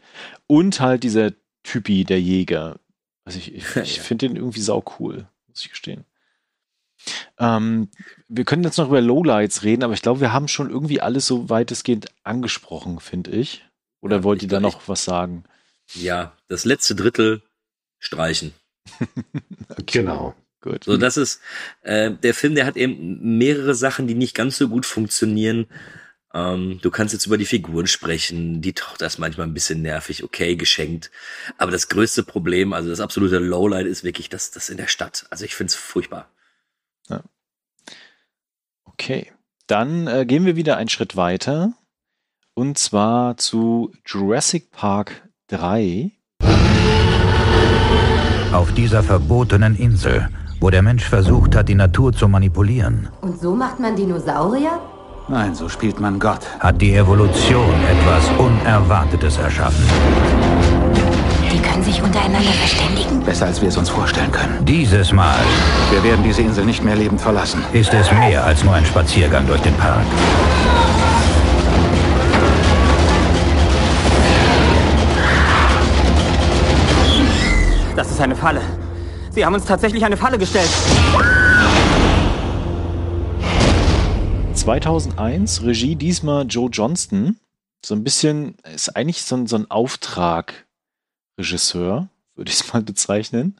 Und 0.47 0.79
halt 0.79 1.03
dieser 1.03 1.31
Typi, 1.63 2.05
der 2.05 2.21
Jäger. 2.21 2.79
Also 3.25 3.39
ich, 3.39 3.53
ich, 3.53 3.75
ich 3.75 3.99
finde 4.01 4.27
den 4.27 4.37
irgendwie 4.37 4.61
sau 4.61 4.83
cool, 4.99 5.27
muss 5.47 5.61
ich 5.61 5.69
gestehen. 5.69 6.05
Ähm, 7.37 7.89
wir 8.27 8.45
können 8.45 8.63
jetzt 8.63 8.77
noch 8.77 8.87
über 8.87 9.01
Lowlights 9.01 9.63
reden, 9.63 9.83
aber 9.83 9.93
ich 9.93 10.01
glaube, 10.01 10.21
wir 10.21 10.33
haben 10.33 10.47
schon 10.47 10.69
irgendwie 10.69 11.01
alles 11.01 11.27
so 11.27 11.49
weitestgehend 11.49 12.07
angesprochen, 12.23 12.99
finde 12.99 13.31
ich. 13.31 13.65
Oder 14.01 14.17
ja, 14.17 14.23
wollt 14.23 14.41
ihr 14.41 14.49
da 14.49 14.59
noch 14.59 14.87
was 14.87 15.05
sagen? 15.05 15.43
Ja, 15.93 16.33
das 16.47 16.65
letzte 16.65 16.95
Drittel 16.95 17.41
streichen. 17.99 18.53
okay. 19.69 19.83
Genau. 19.99 20.35
Gut. 20.61 20.85
So, 20.85 20.95
das 20.95 21.17
ist 21.17 21.41
äh, 21.81 22.11
der 22.11 22.33
Film, 22.33 22.55
der 22.55 22.65
hat 22.65 22.77
eben 22.77 23.37
mehrere 23.37 23.75
Sachen, 23.75 24.07
die 24.07 24.15
nicht 24.15 24.33
ganz 24.33 24.57
so 24.57 24.69
gut 24.69 24.85
funktionieren. 24.85 25.67
Ähm, 26.33 26.79
du 26.81 26.89
kannst 26.89 27.13
jetzt 27.13 27.25
über 27.25 27.37
die 27.37 27.45
Figuren 27.45 27.85
sprechen. 27.85 28.61
Die 28.61 28.73
Tochter 28.73 29.05
ist 29.05 29.19
manchmal 29.19 29.45
ein 29.45 29.53
bisschen 29.53 29.81
nervig, 29.81 30.23
okay, 30.23 30.55
geschenkt. 30.55 31.11
Aber 31.57 31.71
das 31.71 31.89
größte 31.89 32.23
Problem, 32.23 32.71
also 32.71 32.89
das 32.89 33.01
absolute 33.01 33.39
Lowlight, 33.39 33.85
ist 33.85 34.05
wirklich 34.05 34.29
das, 34.29 34.51
das 34.51 34.69
in 34.69 34.77
der 34.77 34.87
Stadt. 34.87 35.25
Also 35.29 35.43
ich 35.43 35.53
finde 35.53 35.71
es 35.71 35.75
furchtbar. 35.75 36.29
Ja. 37.09 37.21
Okay, 38.85 39.31
dann 39.67 40.07
äh, 40.07 40.25
gehen 40.25 40.45
wir 40.45 40.55
wieder 40.55 40.77
einen 40.77 40.89
Schritt 40.89 41.15
weiter. 41.15 41.73
Und 42.55 42.77
zwar 42.77 43.37
zu 43.37 43.91
Jurassic 44.05 44.71
Park 44.71 45.27
3. 45.47 46.11
Auf 48.53 48.71
dieser 48.73 49.01
verbotenen 49.01 49.75
Insel, 49.75 50.29
wo 50.59 50.69
der 50.69 50.83
Mensch 50.83 51.03
versucht 51.03 51.55
hat, 51.55 51.69
die 51.69 51.75
Natur 51.75 52.13
zu 52.13 52.27
manipulieren. 52.27 53.09
Und 53.21 53.39
so 53.39 53.55
macht 53.55 53.79
man 53.79 53.95
Dinosaurier? 53.95 54.79
Nein, 55.27 55.55
so 55.55 55.69
spielt 55.69 55.99
man 55.99 56.19
Gott. 56.19 56.41
Hat 56.59 56.79
die 56.81 56.93
Evolution 56.93 57.73
etwas 57.89 58.29
Unerwartetes 58.37 59.37
erschaffen. 59.37 60.52
Die 61.53 61.59
können 61.59 61.83
sich 61.83 62.01
untereinander 62.01 62.51
verständigen. 62.51 63.23
Besser, 63.23 63.45
als 63.45 63.61
wir 63.61 63.69
es 63.69 63.77
uns 63.77 63.87
vorstellen 63.87 64.31
können. 64.31 64.65
Dieses 64.65 65.11
Mal. 65.11 65.37
Wir 65.91 66.03
werden 66.03 66.23
diese 66.23 66.41
Insel 66.41 66.65
nicht 66.65 66.83
mehr 66.83 66.95
lebend 66.95 67.21
verlassen. 67.21 67.63
Ist 67.73 67.93
es 67.93 68.11
mehr 68.11 68.43
als 68.43 68.63
nur 68.63 68.73
ein 68.73 68.83
Spaziergang 68.83 69.45
durch 69.45 69.61
den 69.61 69.75
Park. 69.75 70.03
Das 77.95 78.09
ist 78.09 78.19
eine 78.19 78.35
Falle. 78.35 78.61
Sie 79.29 79.45
haben 79.45 79.53
uns 79.53 79.65
tatsächlich 79.65 80.03
eine 80.03 80.17
Falle 80.17 80.39
gestellt. 80.39 80.69
2001, 84.55 85.61
Regie 85.61 85.95
diesmal 85.95 86.47
Joe 86.47 86.69
Johnston. 86.71 87.37
So 87.85 87.93
ein 87.93 88.03
bisschen, 88.03 88.55
ist 88.73 88.95
eigentlich 88.95 89.21
so 89.21 89.35
ein, 89.35 89.45
so 89.45 89.55
ein 89.57 89.69
Auftrag 89.69 90.62
Regisseur, 91.37 92.09
würde 92.35 92.49
ich 92.49 92.59
es 92.59 92.73
mal 92.73 92.81
bezeichnen. 92.81 93.59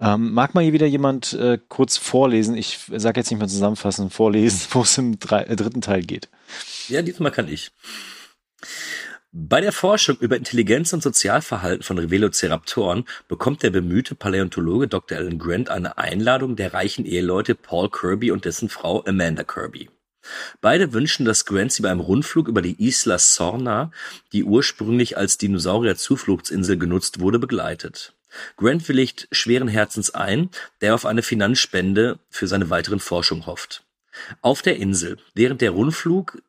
Ähm, 0.00 0.32
mag 0.32 0.54
mal 0.54 0.64
hier 0.64 0.72
wieder 0.72 0.86
jemand 0.86 1.32
äh, 1.34 1.58
kurz 1.68 1.96
vorlesen? 1.96 2.56
Ich 2.56 2.80
sage 2.88 3.20
jetzt 3.20 3.30
nicht 3.30 3.38
mal 3.38 3.48
zusammenfassen, 3.48 4.10
vorlesen, 4.10 4.66
wo 4.70 4.82
es 4.82 4.98
im 4.98 5.18
drei, 5.18 5.42
äh, 5.42 5.56
dritten 5.56 5.80
Teil 5.80 6.02
geht. 6.02 6.28
Ja, 6.88 7.02
diesmal 7.02 7.30
kann 7.30 7.48
ich. 7.48 7.70
Bei 9.34 9.62
der 9.62 9.72
Forschung 9.72 10.18
über 10.18 10.36
Intelligenz 10.36 10.92
und 10.92 11.02
Sozialverhalten 11.02 11.82
von 11.82 12.10
Velociraptoren 12.10 13.04
bekommt 13.28 13.62
der 13.62 13.70
bemühte 13.70 14.14
Paläontologe 14.14 14.88
Dr. 14.88 15.16
Alan 15.16 15.38
Grant 15.38 15.70
eine 15.70 15.96
Einladung 15.96 16.54
der 16.54 16.74
reichen 16.74 17.06
Eheleute 17.06 17.54
Paul 17.54 17.90
Kirby 17.90 18.30
und 18.30 18.44
dessen 18.44 18.68
Frau 18.68 19.02
Amanda 19.06 19.42
Kirby. 19.42 19.88
Beide 20.60 20.92
wünschen, 20.92 21.24
dass 21.24 21.44
Grant 21.44 21.72
sie 21.72 21.82
beim 21.82 22.00
Rundflug 22.00 22.48
über 22.48 22.62
die 22.62 22.82
Isla 22.84 23.18
Sorna, 23.18 23.90
die 24.32 24.44
ursprünglich 24.44 25.16
als 25.16 25.38
Dinosaurier-Zufluchtsinsel 25.38 26.78
genutzt 26.78 27.20
wurde, 27.20 27.38
begleitet. 27.38 28.14
Grant 28.56 28.88
willigt 28.88 29.28
schweren 29.32 29.68
Herzens 29.68 30.10
ein, 30.10 30.50
der 30.80 30.94
auf 30.94 31.04
eine 31.04 31.22
Finanzspende 31.22 32.18
für 32.30 32.46
seine 32.46 32.70
weiteren 32.70 33.00
Forschung 33.00 33.46
hofft. 33.46 33.84
Auf 34.40 34.62
der 34.62 34.76
Insel, 34.76 35.18
während 35.34 35.60
der 35.60 35.72
Rundflug 35.72 36.42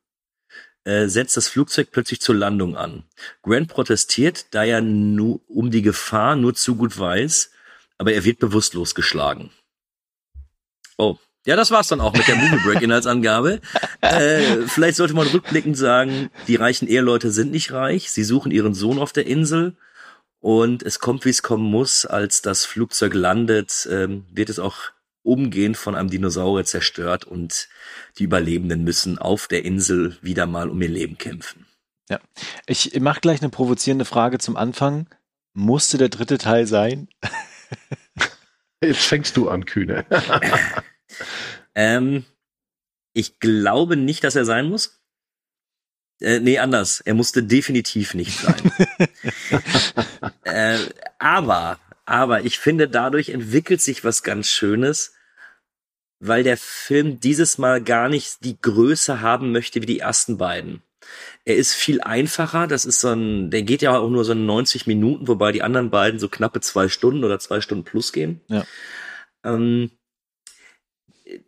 äh, 0.84 1.08
setzt 1.08 1.36
das 1.36 1.48
Flugzeug 1.48 1.88
plötzlich 1.90 2.20
zur 2.20 2.34
Landung 2.34 2.76
an. 2.76 3.04
Grant 3.42 3.68
protestiert, 3.68 4.46
da 4.50 4.64
er 4.64 4.80
nu, 4.80 5.40
um 5.48 5.70
die 5.70 5.82
Gefahr 5.82 6.36
nur 6.36 6.54
zu 6.54 6.76
gut 6.76 6.98
weiß, 6.98 7.50
aber 7.98 8.12
er 8.12 8.24
wird 8.24 8.38
bewusstlos 8.38 8.94
geschlagen. 8.94 9.50
Oh, 10.96 11.18
ja, 11.44 11.56
das 11.56 11.70
war's 11.70 11.88
dann 11.88 12.00
auch 12.00 12.12
mit 12.14 12.26
der 12.26 12.36
Movie 12.36 12.62
Break 12.64 12.82
Inhaltsangabe. 12.82 13.60
äh, 14.00 14.62
vielleicht 14.66 14.96
sollte 14.96 15.14
man 15.14 15.26
rückblickend 15.26 15.76
sagen, 15.76 16.30
die 16.48 16.56
reichen 16.56 16.88
Eheleute 16.88 17.30
sind 17.30 17.50
nicht 17.50 17.72
reich, 17.72 18.10
sie 18.10 18.24
suchen 18.24 18.50
ihren 18.50 18.74
Sohn 18.74 18.98
auf 18.98 19.12
der 19.12 19.26
Insel 19.26 19.76
und 20.40 20.82
es 20.82 20.98
kommt, 20.98 21.24
wie 21.24 21.30
es 21.30 21.42
kommen 21.42 21.64
muss, 21.64 22.06
als 22.06 22.42
das 22.42 22.64
Flugzeug 22.64 23.14
landet, 23.14 23.88
ähm, 23.90 24.26
wird 24.30 24.50
es 24.50 24.58
auch 24.58 24.76
umgehend 25.22 25.76
von 25.76 25.94
einem 25.94 26.10
Dinosaurier 26.10 26.64
zerstört 26.64 27.24
und 27.24 27.68
die 28.18 28.24
Überlebenden 28.24 28.84
müssen 28.84 29.18
auf 29.18 29.48
der 29.48 29.64
Insel 29.64 30.18
wieder 30.20 30.46
mal 30.46 30.68
um 30.68 30.80
ihr 30.82 30.88
Leben 30.88 31.18
kämpfen. 31.18 31.66
Ja, 32.10 32.20
ich 32.66 32.98
mache 33.00 33.20
gleich 33.20 33.40
eine 33.40 33.48
provozierende 33.48 34.04
Frage 34.04 34.38
zum 34.38 34.56
Anfang. 34.56 35.08
Musste 35.54 35.96
der 35.96 36.10
dritte 36.10 36.36
Teil 36.36 36.66
sein? 36.66 37.08
Jetzt 38.82 39.06
fängst 39.06 39.36
du 39.36 39.48
an, 39.48 39.64
Kühne. 39.64 40.04
ähm, 41.74 42.24
ich 43.12 43.38
glaube 43.38 43.96
nicht, 43.96 44.24
dass 44.24 44.36
er 44.36 44.44
sein 44.44 44.68
muss. 44.68 45.00
Äh, 46.20 46.40
nee, 46.40 46.58
anders. 46.58 47.00
Er 47.00 47.14
musste 47.14 47.42
definitiv 47.42 48.14
nicht 48.14 48.38
sein. 48.38 48.72
äh, 50.44 50.78
aber, 51.18 51.78
aber 52.04 52.44
ich 52.44 52.58
finde, 52.58 52.88
dadurch 52.88 53.30
entwickelt 53.30 53.80
sich 53.80 54.04
was 54.04 54.22
ganz 54.22 54.48
Schönes, 54.48 55.14
weil 56.20 56.42
der 56.42 56.56
Film 56.56 57.20
dieses 57.20 57.58
Mal 57.58 57.82
gar 57.82 58.08
nicht 58.08 58.44
die 58.44 58.60
Größe 58.60 59.20
haben 59.20 59.52
möchte 59.52 59.82
wie 59.82 59.86
die 59.86 60.00
ersten 60.00 60.38
beiden. 60.38 60.82
Er 61.44 61.56
ist 61.56 61.74
viel 61.74 62.00
einfacher. 62.00 62.66
Das 62.66 62.84
ist 62.84 63.00
so 63.00 63.12
ein, 63.12 63.50
der 63.50 63.62
geht 63.62 63.82
ja 63.82 63.96
auch 63.96 64.08
nur 64.08 64.24
so 64.24 64.34
90 64.34 64.86
Minuten, 64.86 65.28
wobei 65.28 65.52
die 65.52 65.62
anderen 65.62 65.90
beiden 65.90 66.18
so 66.18 66.28
knappe 66.28 66.60
zwei 66.60 66.88
Stunden 66.88 67.24
oder 67.24 67.38
zwei 67.38 67.60
Stunden 67.60 67.84
plus 67.84 68.12
gehen. 68.12 68.40
Ja. 68.48 68.64
Ähm, 69.44 69.90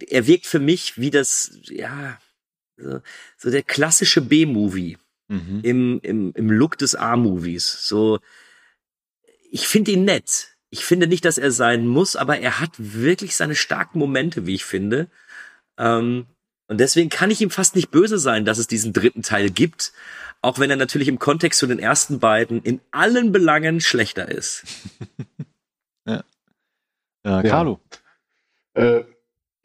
er 0.09 0.27
wirkt 0.27 0.47
für 0.47 0.59
mich 0.59 0.99
wie 0.99 1.11
das, 1.11 1.59
ja, 1.65 2.19
so, 2.77 3.01
so 3.37 3.51
der 3.51 3.63
klassische 3.63 4.21
B-Movie 4.21 4.99
mhm. 5.29 5.61
im, 5.63 6.01
im, 6.03 6.33
im 6.35 6.51
Look 6.51 6.79
des 6.79 6.95
A-Movies. 6.95 7.87
So, 7.87 8.19
ich 9.51 9.69
finde 9.69 9.93
ihn 9.93 10.05
nett. 10.05 10.57
Ich 10.71 10.85
finde 10.85 11.07
nicht, 11.07 11.25
dass 11.25 11.39
er 11.39 11.51
sein 11.53 11.87
muss, 11.87 12.17
aber 12.17 12.39
er 12.39 12.61
hat 12.61 12.73
wirklich 12.77 13.37
seine 13.37 13.55
starken 13.55 13.99
Momente, 13.99 14.47
wie 14.47 14.55
ich 14.55 14.65
finde. 14.65 15.09
Ähm, 15.79 16.27
und 16.69 16.79
deswegen 16.79 17.09
kann 17.09 17.31
ich 17.31 17.41
ihm 17.41 17.51
fast 17.51 17.77
nicht 17.77 17.91
böse 17.91 18.19
sein, 18.19 18.45
dass 18.45 18.59
es 18.59 18.67
diesen 18.67 18.93
dritten 18.93 19.23
Teil 19.23 19.51
gibt, 19.51 19.93
auch 20.43 20.59
wenn 20.59 20.71
er 20.71 20.77
natürlich 20.77 21.09
im 21.09 21.19
Kontext 21.19 21.61
zu 21.61 21.67
den 21.67 21.79
ersten 21.79 22.19
beiden 22.19 22.63
in 22.63 22.81
allen 22.91 23.33
Belangen 23.33 23.81
schlechter 23.81 24.29
ist. 24.29 24.65
ja. 26.07 26.25
Ja, 27.25 27.43
Carlo. 27.43 27.81
Ja. 28.77 28.99
Äh, 28.99 29.05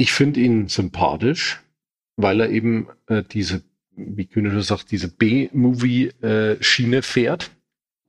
ich 0.01 0.11
finde 0.13 0.39
ihn 0.39 0.67
sympathisch, 0.67 1.59
weil 2.15 2.41
er 2.41 2.49
eben 2.49 2.87
äh, 3.05 3.21
diese, 3.21 3.61
wie 3.95 4.25
Kühne 4.25 4.49
schon 4.49 4.63
sagt, 4.63 4.89
diese 4.89 5.09
B-Movie-Schiene 5.09 6.97
äh, 6.97 7.01
fährt. 7.03 7.51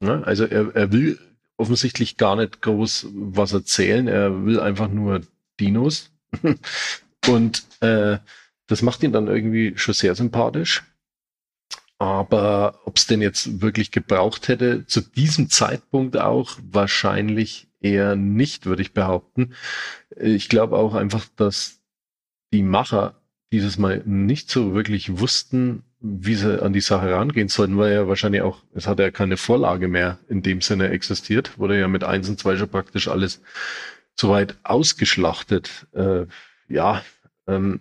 Ne? 0.01 0.23
Also 0.24 0.47
er, 0.47 0.74
er 0.74 0.90
will 0.90 1.19
offensichtlich 1.59 2.16
gar 2.16 2.36
nicht 2.36 2.62
groß 2.62 3.09
was 3.12 3.52
erzählen. 3.52 4.09
Er 4.09 4.47
will 4.47 4.59
einfach 4.59 4.89
nur 4.89 5.20
Dinos. 5.60 6.10
Und 7.28 7.62
äh, 7.81 8.16
das 8.69 8.81
macht 8.81 9.02
ihn 9.02 9.12
dann 9.12 9.28
irgendwie 9.28 9.74
schon 9.77 9.93
sehr 9.93 10.14
sympathisch. 10.14 10.85
Aber 11.98 12.81
ob 12.86 12.97
es 12.97 13.06
denn 13.06 13.20
jetzt 13.20 13.60
wirklich 13.60 13.90
gebraucht 13.90 14.48
hätte, 14.48 14.86
zu 14.86 15.02
diesem 15.02 15.51
Zeitpunkt 15.51 16.16
auch 16.16 16.56
wahrscheinlich 16.62 17.69
eher 17.82 18.16
nicht, 18.16 18.64
würde 18.64 18.81
ich 18.81 18.94
behaupten. 18.94 19.52
Ich 20.16 20.48
glaube 20.48 20.78
auch 20.78 20.94
einfach, 20.94 21.27
dass 21.36 21.82
die 22.53 22.62
Macher 22.62 23.15
dieses 23.53 23.79
Mal 23.79 24.03
nicht 24.07 24.51
so 24.51 24.74
wirklich 24.74 25.19
wussten, 25.19 25.85
wie 26.01 26.35
sie 26.35 26.62
an 26.62 26.73
die 26.73 26.81
Sache 26.81 27.12
rangehen 27.12 27.49
sollten, 27.49 27.77
weil 27.77 27.93
ja 27.93 28.09
wahrscheinlich 28.09 28.43
auch, 28.43 28.62
es 28.74 28.87
hat 28.87 28.99
ja 28.99 29.11
keine 29.11 29.37
Vorlage 29.37 29.89
mehr 29.89 30.19
in 30.29 30.43
dem 30.43 30.61
Sinne 30.61 30.89
existiert, 30.89 31.59
wurde 31.59 31.79
ja 31.79 31.87
mit 31.87 32.03
eins 32.03 32.29
und 32.29 32.41
zwei 32.41 32.57
schon 32.57 32.69
praktisch 32.69 33.09
alles 33.09 33.41
soweit 34.16 34.57
ausgeschlachtet. 34.65 35.87
Äh, 35.93 36.27
ja, 36.69 37.03
ähm, 37.47 37.81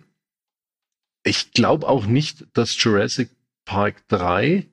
ich 1.24 1.52
glaube 1.52 1.88
auch 1.88 2.06
nicht, 2.06 2.46
dass 2.52 2.80
Jurassic 2.80 3.30
Park 3.64 4.06
3, 4.08 4.68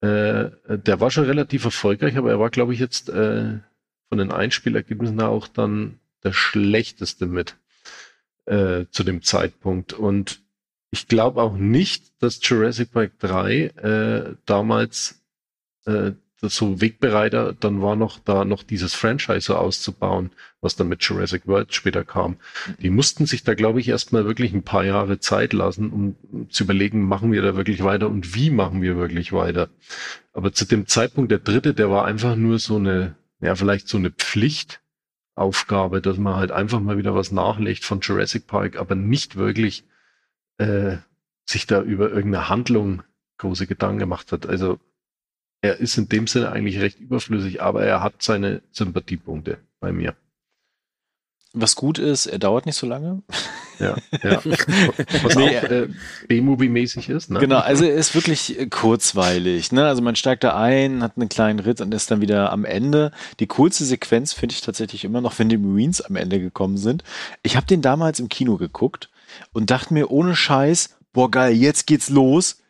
äh, 0.00 0.50
der 0.68 1.00
war 1.00 1.10
schon 1.10 1.24
relativ 1.24 1.64
erfolgreich, 1.64 2.16
aber 2.16 2.30
er 2.30 2.40
war, 2.40 2.50
glaube 2.50 2.74
ich, 2.74 2.80
jetzt 2.80 3.08
äh, 3.08 3.58
von 4.08 4.18
den 4.18 4.30
Einspielergebnissen 4.30 5.20
auch 5.20 5.48
dann 5.48 5.98
der 6.22 6.32
schlechteste 6.32 7.26
mit 7.26 7.56
äh, 8.48 8.86
zu 8.90 9.04
dem 9.04 9.22
Zeitpunkt. 9.22 9.92
Und 9.92 10.40
ich 10.90 11.06
glaube 11.06 11.42
auch 11.42 11.56
nicht, 11.56 12.12
dass 12.20 12.40
Jurassic 12.42 12.92
Park 12.92 13.18
3 13.18 13.54
äh, 13.54 14.34
damals 14.46 15.22
äh, 15.86 16.12
so 16.40 16.80
Wegbereiter 16.80 17.52
dann 17.52 17.82
war 17.82 17.96
noch 17.96 18.20
da 18.20 18.44
noch 18.44 18.62
dieses 18.62 18.94
Franchise 18.94 19.40
so 19.40 19.56
auszubauen, 19.56 20.30
was 20.60 20.76
dann 20.76 20.88
mit 20.88 21.02
Jurassic 21.02 21.46
World 21.46 21.74
später 21.74 22.04
kam. 22.04 22.36
Die 22.78 22.90
mussten 22.90 23.26
sich 23.26 23.42
da, 23.42 23.54
glaube 23.54 23.80
ich, 23.80 23.88
erstmal 23.88 24.24
wirklich 24.24 24.52
ein 24.52 24.62
paar 24.62 24.84
Jahre 24.84 25.18
Zeit 25.18 25.52
lassen, 25.52 25.90
um 25.90 26.48
zu 26.48 26.62
überlegen, 26.62 27.02
machen 27.02 27.32
wir 27.32 27.42
da 27.42 27.56
wirklich 27.56 27.82
weiter 27.82 28.08
und 28.08 28.36
wie 28.36 28.50
machen 28.50 28.82
wir 28.82 28.96
wirklich 28.96 29.32
weiter. 29.32 29.68
Aber 30.32 30.52
zu 30.52 30.64
dem 30.64 30.86
Zeitpunkt 30.86 31.32
der 31.32 31.40
dritte, 31.40 31.74
der 31.74 31.90
war 31.90 32.04
einfach 32.04 32.36
nur 32.36 32.60
so 32.60 32.76
eine, 32.76 33.16
ja, 33.40 33.56
vielleicht 33.56 33.88
so 33.88 33.98
eine 33.98 34.10
Pflicht, 34.10 34.80
Aufgabe, 35.38 36.00
dass 36.00 36.18
man 36.18 36.36
halt 36.36 36.50
einfach 36.50 36.80
mal 36.80 36.98
wieder 36.98 37.14
was 37.14 37.32
nachlegt 37.32 37.84
von 37.84 38.00
Jurassic 38.00 38.46
Park, 38.46 38.76
aber 38.76 38.94
nicht 38.94 39.36
wirklich 39.36 39.84
äh, 40.58 40.96
sich 41.46 41.66
da 41.66 41.82
über 41.82 42.10
irgendeine 42.10 42.48
Handlung 42.48 43.02
große 43.38 43.66
Gedanken 43.66 43.98
gemacht 43.98 44.32
hat. 44.32 44.46
Also 44.46 44.78
er 45.60 45.78
ist 45.78 45.96
in 45.96 46.08
dem 46.08 46.26
Sinne 46.26 46.52
eigentlich 46.52 46.80
recht 46.80 47.00
überflüssig, 47.00 47.62
aber 47.62 47.84
er 47.84 48.02
hat 48.02 48.22
seine 48.22 48.62
Sympathiepunkte 48.70 49.58
bei 49.80 49.92
mir. 49.92 50.14
Was 51.54 51.76
gut 51.76 51.98
ist, 51.98 52.26
er 52.26 52.38
dauert 52.38 52.66
nicht 52.66 52.76
so 52.76 52.86
lange. 52.86 53.22
Ja, 53.78 53.96
ja. 54.22 54.44
Was 55.22 55.34
nee, 55.34 55.58
auch 55.58 55.62
äh, 55.62 55.88
B-Movie-mäßig 56.26 57.08
ist. 57.08 57.30
Ne? 57.30 57.38
Genau, 57.38 57.58
also 57.58 57.84
er 57.84 57.94
ist 57.94 58.14
wirklich 58.14 58.58
äh, 58.58 58.66
kurzweilig. 58.66 59.72
Ne? 59.72 59.86
Also 59.86 60.02
man 60.02 60.14
steigt 60.14 60.44
da 60.44 60.60
ein, 60.60 61.02
hat 61.02 61.12
einen 61.16 61.28
kleinen 61.28 61.58
Ritt 61.58 61.80
und 61.80 61.94
ist 61.94 62.10
dann 62.10 62.20
wieder 62.20 62.52
am 62.52 62.64
Ende. 62.64 63.12
Die 63.40 63.46
coolste 63.46 63.84
Sequenz 63.84 64.34
finde 64.34 64.54
ich 64.54 64.60
tatsächlich 64.60 65.04
immer 65.04 65.20
noch, 65.22 65.38
wenn 65.38 65.48
die 65.48 65.56
Marines 65.56 66.02
am 66.02 66.16
Ende 66.16 66.38
gekommen 66.38 66.76
sind. 66.76 67.02
Ich 67.42 67.56
habe 67.56 67.66
den 67.66 67.80
damals 67.80 68.20
im 68.20 68.28
Kino 68.28 68.56
geguckt 68.56 69.08
und 69.52 69.70
dachte 69.70 69.94
mir 69.94 70.10
ohne 70.10 70.36
Scheiß, 70.36 70.96
boah 71.12 71.30
geil, 71.30 71.54
jetzt 71.54 71.86
geht's 71.86 72.10
los. 72.10 72.60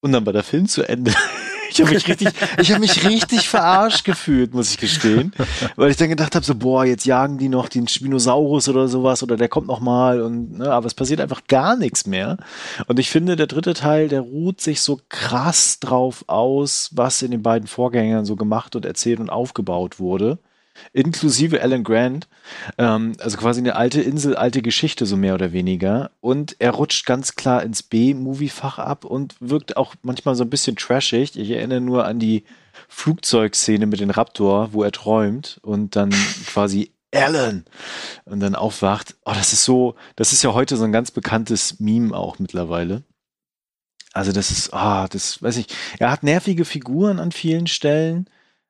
Und 0.00 0.12
dann 0.12 0.26
war 0.26 0.32
der 0.32 0.44
Film 0.44 0.66
zu 0.66 0.82
Ende. 0.82 1.12
Ich 1.70 1.80
habe 1.80 1.92
mich 1.92 2.08
richtig, 2.08 2.28
ich 2.58 2.70
habe 2.70 2.80
mich 2.80 3.08
richtig 3.08 3.48
verarscht 3.48 4.04
gefühlt, 4.04 4.54
muss 4.54 4.70
ich 4.70 4.78
gestehen, 4.78 5.32
weil 5.76 5.90
ich 5.90 5.96
dann 5.96 6.08
gedacht 6.08 6.34
habe, 6.34 6.44
so 6.44 6.54
boah, 6.54 6.84
jetzt 6.84 7.04
jagen 7.04 7.38
die 7.38 7.48
noch 7.48 7.68
den 7.68 7.88
Spinosaurus 7.88 8.68
oder 8.68 8.88
sowas 8.88 9.22
oder 9.22 9.36
der 9.36 9.48
kommt 9.48 9.66
noch 9.66 9.80
mal 9.80 10.22
und 10.22 10.58
ne, 10.58 10.72
aber 10.72 10.86
es 10.86 10.94
passiert 10.94 11.20
einfach 11.20 11.42
gar 11.46 11.76
nichts 11.76 12.06
mehr. 12.06 12.38
Und 12.86 12.98
ich 12.98 13.10
finde, 13.10 13.36
der 13.36 13.46
dritte 13.46 13.74
Teil, 13.74 14.08
der 14.08 14.22
ruht 14.22 14.60
sich 14.60 14.80
so 14.80 15.00
krass 15.08 15.78
drauf 15.80 16.24
aus, 16.26 16.90
was 16.94 17.22
in 17.22 17.30
den 17.30 17.42
beiden 17.42 17.68
Vorgängern 17.68 18.24
so 18.24 18.36
gemacht 18.36 18.74
und 18.74 18.86
erzählt 18.86 19.20
und 19.20 19.30
aufgebaut 19.30 19.98
wurde 20.00 20.38
inklusive 20.92 21.60
Alan 21.60 21.84
Grant. 21.84 22.28
Ähm, 22.76 23.12
also 23.18 23.36
quasi 23.36 23.60
eine 23.60 23.76
alte 23.76 24.00
Insel, 24.00 24.36
alte 24.36 24.62
Geschichte, 24.62 25.06
so 25.06 25.16
mehr 25.16 25.34
oder 25.34 25.52
weniger. 25.52 26.10
Und 26.20 26.56
er 26.58 26.72
rutscht 26.72 27.06
ganz 27.06 27.34
klar 27.34 27.62
ins 27.62 27.82
B-Movie-Fach 27.82 28.78
ab 28.78 29.04
und 29.04 29.36
wirkt 29.40 29.76
auch 29.76 29.94
manchmal 30.02 30.34
so 30.34 30.44
ein 30.44 30.50
bisschen 30.50 30.76
trashig. 30.76 31.38
Ich 31.38 31.50
erinnere 31.50 31.80
nur 31.80 32.04
an 32.04 32.18
die 32.18 32.44
Flugzeugszene 32.88 33.86
mit 33.86 34.00
dem 34.00 34.10
Raptor, 34.10 34.72
wo 34.72 34.82
er 34.82 34.92
träumt 34.92 35.58
und 35.62 35.96
dann 35.96 36.10
quasi 36.46 36.92
Alan 37.12 37.64
und 38.24 38.40
dann 38.40 38.54
aufwacht. 38.54 39.16
Oh, 39.24 39.32
das 39.34 39.52
ist 39.52 39.64
so, 39.64 39.94
das 40.16 40.32
ist 40.32 40.42
ja 40.42 40.52
heute 40.52 40.76
so 40.76 40.84
ein 40.84 40.92
ganz 40.92 41.10
bekanntes 41.10 41.80
Meme 41.80 42.14
auch 42.14 42.38
mittlerweile. 42.38 43.02
Also 44.12 44.32
das 44.32 44.50
ist, 44.50 44.72
ah, 44.74 45.06
das 45.08 45.42
weiß 45.42 45.56
ich. 45.58 45.66
Er 45.98 46.10
hat 46.10 46.22
nervige 46.22 46.64
Figuren 46.64 47.18
an 47.18 47.32
vielen 47.32 47.66
Stellen 47.66 48.28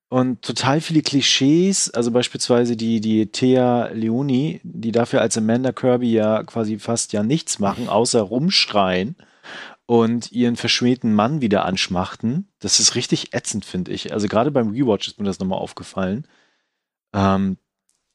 und 0.08 0.42
total 0.42 0.80
viele 0.80 1.02
Klischees. 1.02 1.90
Also 1.90 2.10
beispielsweise 2.10 2.76
die, 2.76 3.00
die 3.00 3.30
Thea 3.30 3.88
Leoni, 3.92 4.60
die 4.62 4.92
dafür 4.92 5.20
als 5.20 5.36
Amanda 5.36 5.72
Kirby 5.72 6.12
ja 6.12 6.42
quasi 6.44 6.78
fast 6.78 7.12
ja 7.12 7.22
nichts 7.22 7.58
machen, 7.58 7.88
außer 7.88 8.20
rumschreien 8.20 9.16
und 9.86 10.32
ihren 10.32 10.56
verschmähten 10.56 11.14
Mann 11.14 11.40
wieder 11.40 11.64
anschmachten. 11.64 12.48
Das 12.58 12.80
ist 12.80 12.94
richtig 12.94 13.34
ätzend, 13.34 13.64
finde 13.64 13.92
ich. 13.92 14.12
Also 14.12 14.28
gerade 14.28 14.50
beim 14.50 14.70
Rewatch 14.70 15.08
ist 15.08 15.18
mir 15.18 15.26
das 15.26 15.38
nochmal 15.38 15.58
aufgefallen. 15.58 16.26
Ähm, 17.14 17.58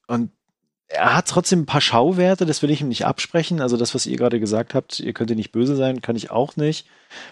und 0.08 0.32
er 0.88 1.16
hat 1.16 1.28
trotzdem 1.28 1.62
ein 1.62 1.66
paar 1.66 1.82
Schauwerte, 1.82 2.46
das 2.46 2.62
will 2.62 2.70
ich 2.70 2.82
ihm 2.82 2.88
nicht 2.88 3.06
absprechen. 3.06 3.62
Also 3.62 3.78
das, 3.78 3.96
was 3.96 4.06
ihr 4.06 4.18
gerade 4.18 4.40
gesagt 4.40 4.74
habt, 4.74 5.00
ihr 5.00 5.14
könnt 5.14 5.32
nicht 5.32 5.52
böse 5.52 5.76
sein, 5.76 6.02
kann 6.02 6.16
ich 6.16 6.30
auch 6.30 6.56
nicht. 6.56 6.88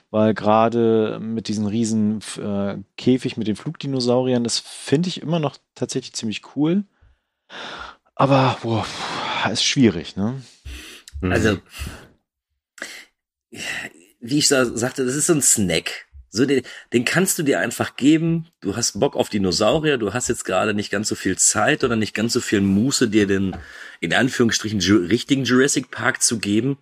Weil 0.09 0.33
gerade 0.33 1.19
mit 1.21 1.47
diesem 1.47 1.65
riesen 1.67 2.21
äh, 2.37 2.77
Käfig 2.97 3.37
mit 3.37 3.47
den 3.47 3.55
Flugdinosauriern, 3.55 4.43
das 4.43 4.59
finde 4.59 5.09
ich 5.09 5.21
immer 5.21 5.39
noch 5.39 5.57
tatsächlich 5.75 6.13
ziemlich 6.13 6.55
cool. 6.55 6.83
Aber 8.15 8.57
boah, 8.61 8.85
ist 9.51 9.63
schwierig, 9.63 10.15
ne? 10.15 10.41
Also, 11.21 11.59
wie 14.19 14.37
ich 14.37 14.47
da 14.47 14.65
sagte, 14.65 15.05
das 15.05 15.15
ist 15.15 15.27
so 15.27 15.33
ein 15.33 15.41
Snack. 15.41 16.07
So, 16.33 16.45
den, 16.45 16.63
den 16.93 17.03
kannst 17.03 17.37
du 17.37 17.43
dir 17.43 17.59
einfach 17.59 17.97
geben. 17.97 18.47
Du 18.61 18.77
hast 18.77 18.99
Bock 18.99 19.17
auf 19.17 19.27
Dinosaurier, 19.27 19.97
du 19.97 20.13
hast 20.13 20.29
jetzt 20.29 20.45
gerade 20.45 20.73
nicht 20.73 20.89
ganz 20.89 21.09
so 21.09 21.15
viel 21.15 21.37
Zeit 21.37 21.83
oder 21.83 21.97
nicht 21.97 22.13
ganz 22.13 22.31
so 22.31 22.39
viel 22.39 22.61
Muße, 22.61 23.09
dir 23.09 23.27
den, 23.27 23.57
in 23.99 24.13
Anführungsstrichen, 24.13 24.79
richtigen 24.79 25.43
Jurassic 25.43 25.91
Park 25.91 26.23
zu 26.23 26.39
geben. 26.39 26.77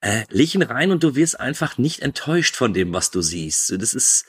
Äh, 0.00 0.24
leg 0.30 0.54
ihn 0.54 0.62
rein 0.62 0.90
und 0.90 1.02
du 1.02 1.14
wirst 1.16 1.38
einfach 1.38 1.76
nicht 1.76 2.00
enttäuscht 2.00 2.56
von 2.56 2.72
dem, 2.72 2.94
was 2.94 3.10
du 3.10 3.20
siehst. 3.20 3.74
Das 3.78 3.92
ist, 3.92 4.24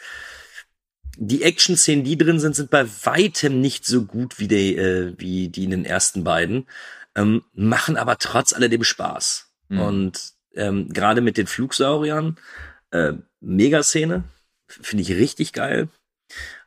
die 1.15 1.43
Action-Szenen, 1.43 2.03
die 2.03 2.17
drin 2.17 2.39
sind, 2.39 2.55
sind 2.55 2.69
bei 2.69 2.85
weitem 3.03 3.61
nicht 3.61 3.85
so 3.85 4.03
gut 4.03 4.39
wie 4.39 4.49
die, 4.49 4.75
äh, 4.75 5.13
wie 5.17 5.47
die 5.47 5.63
in 5.63 5.71
den 5.71 5.85
ersten 5.85 6.25
beiden, 6.25 6.67
ähm, 7.15 7.43
machen 7.53 7.95
aber 7.95 8.17
trotz 8.17 8.51
alledem 8.51 8.83
Spaß. 8.83 9.51
Mhm. 9.69 9.79
Und 9.79 10.33
ähm, 10.55 10.89
gerade 10.89 11.21
mit 11.21 11.37
den 11.37 11.47
Flugsauriern, 11.47 12.37
äh, 12.91 13.13
Megaszene, 13.39 14.23
Finde 14.69 15.01
ich 15.01 15.11
richtig 15.11 15.53
geil. 15.53 15.89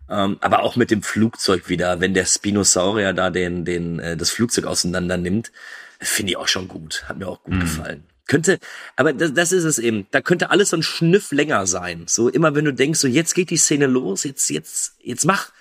Ähm, 0.09 0.39
aber 0.41 0.63
auch 0.63 0.77
mit 0.77 0.91
dem 0.91 1.03
Flugzeug 1.03 1.69
wieder, 1.69 2.01
wenn 2.01 2.15
der 2.15 2.27
Spinosaurier 2.27 3.13
da 3.13 3.31
den, 3.31 3.65
den, 3.65 3.99
äh, 3.99 4.17
das 4.17 4.31
Flugzeug 4.31 4.67
auseinander 4.67 5.17
nimmt, 5.17 5.53
finde 6.01 6.33
ich 6.33 6.37
auch 6.37 6.49
schon 6.49 6.69
gut. 6.69 7.05
Hat 7.09 7.19
mir 7.19 7.29
auch 7.29 7.43
gut 7.43 7.55
mhm. 7.55 7.61
gefallen. 7.61 8.05
Könnte, 8.27 8.59
aber 8.97 9.13
das, 9.13 9.35
das 9.35 9.53
ist 9.53 9.65
es 9.65 9.79
eben. 9.79 10.07
Da 10.11 10.21
könnte 10.21 10.51
alles 10.51 10.71
so 10.71 10.77
ein 10.77 10.83
Schniff 10.83 11.33
länger 11.33 11.67
sein. 11.67 12.05
So 12.07 12.29
immer, 12.29 12.55
wenn 12.55 12.65
du 12.65 12.73
denkst, 12.73 13.01
so 13.01 13.09
jetzt 13.09 13.35
geht 13.35 13.51
die 13.51 13.57
Szene 13.57 13.87
los, 13.87 14.25
jetzt, 14.25 14.49
jetzt, 14.51 14.95
jetzt 15.01 15.25
mach. 15.25 15.53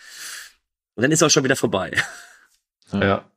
Und 0.96 1.04
dann 1.04 1.12
ist 1.12 1.24
auch 1.24 1.30
schon 1.30 1.44
wieder 1.44 1.56
vorbei. 1.56 1.92
Ja. 2.92 3.04
ja. 3.04 3.32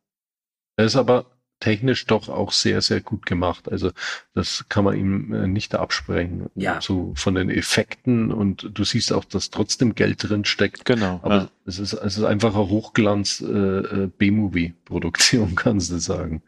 Er 0.77 0.87
ist 0.87 0.97
aber 0.97 1.34
technisch 1.65 2.05
doch 2.05 2.29
auch 2.29 2.53
sehr, 2.53 2.83
sehr 2.83 3.01
gut 3.01 3.25
gemacht. 3.25 3.73
Also 3.73 3.91
das 4.35 4.67
kann 4.69 4.85
man 4.85 4.99
ihm 4.99 5.33
äh, 5.33 5.47
nicht 5.47 5.75
absprechen. 5.75 6.51
Ja. 6.55 6.79
So 6.83 7.13
von 7.17 7.35
den 7.35 7.49
Effekten 7.49 8.31
und 8.31 8.71
du 8.75 8.85
siehst 8.85 9.15
auch, 9.15 9.25
dass 9.25 9.49
trotzdem 9.49 9.95
Geld 9.95 10.29
drin 10.29 10.45
steckt. 10.45 10.85
Genau. 10.85 11.21
Aber 11.23 11.37
ja. 11.37 11.49
es, 11.65 11.79
ist, 11.79 11.95
es 11.95 12.19
ist 12.19 12.25
einfach 12.25 12.55
eine 12.55 12.69
Hochglanz 12.69 13.41
äh, 13.41 13.47
äh 13.47 14.11
B-Movie-Produktion, 14.19 15.55
kannst 15.57 15.91
du 15.91 15.99
sagen. 15.99 16.43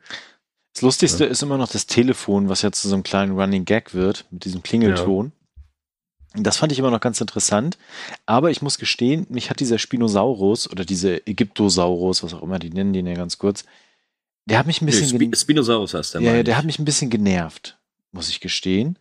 Das 0.74 0.82
Lustigste 0.82 1.24
ja. 1.24 1.30
ist 1.30 1.42
immer 1.42 1.56
noch 1.56 1.70
das 1.70 1.86
Telefon, 1.86 2.50
was 2.50 2.60
ja 2.60 2.70
zu 2.70 2.86
so 2.86 2.94
einem 2.94 3.02
kleinen 3.02 3.32
Running 3.32 3.64
Gag 3.64 3.94
wird, 3.94 4.26
mit 4.30 4.44
diesem 4.44 4.62
Klingelton. 4.62 5.32
Ja. 6.34 6.42
Das 6.42 6.58
fand 6.58 6.72
ich 6.72 6.78
immer 6.78 6.90
noch 6.90 7.00
ganz 7.00 7.22
interessant. 7.22 7.78
Aber 8.26 8.50
ich 8.50 8.60
muss 8.60 8.76
gestehen, 8.76 9.26
mich 9.30 9.48
hat 9.48 9.60
dieser 9.60 9.78
Spinosaurus 9.78 10.70
oder 10.70 10.84
diese 10.84 11.26
Ägyptosaurus, 11.26 12.22
was 12.22 12.34
auch 12.34 12.42
immer, 12.42 12.58
die 12.58 12.68
nennen 12.68 12.92
den 12.92 13.06
ja 13.06 13.14
ganz 13.14 13.38
kurz, 13.38 13.64
der 14.46 14.58
hat 14.58 14.66
mich 14.66 14.80
ein 14.80 14.86
bisschen. 14.86 15.06
Sp 15.10 15.36
Spinosaurus 15.36 15.94
heißt 15.94 16.14
der. 16.14 16.20
Ja, 16.22 16.36
ja, 16.36 16.42
der 16.42 16.56
hat 16.56 16.64
mich 16.64 16.78
ein 16.78 16.84
bisschen 16.84 17.10
genervt, 17.10 17.78
muss 18.12 18.28
ich 18.28 18.40
gestehen. 18.40 18.98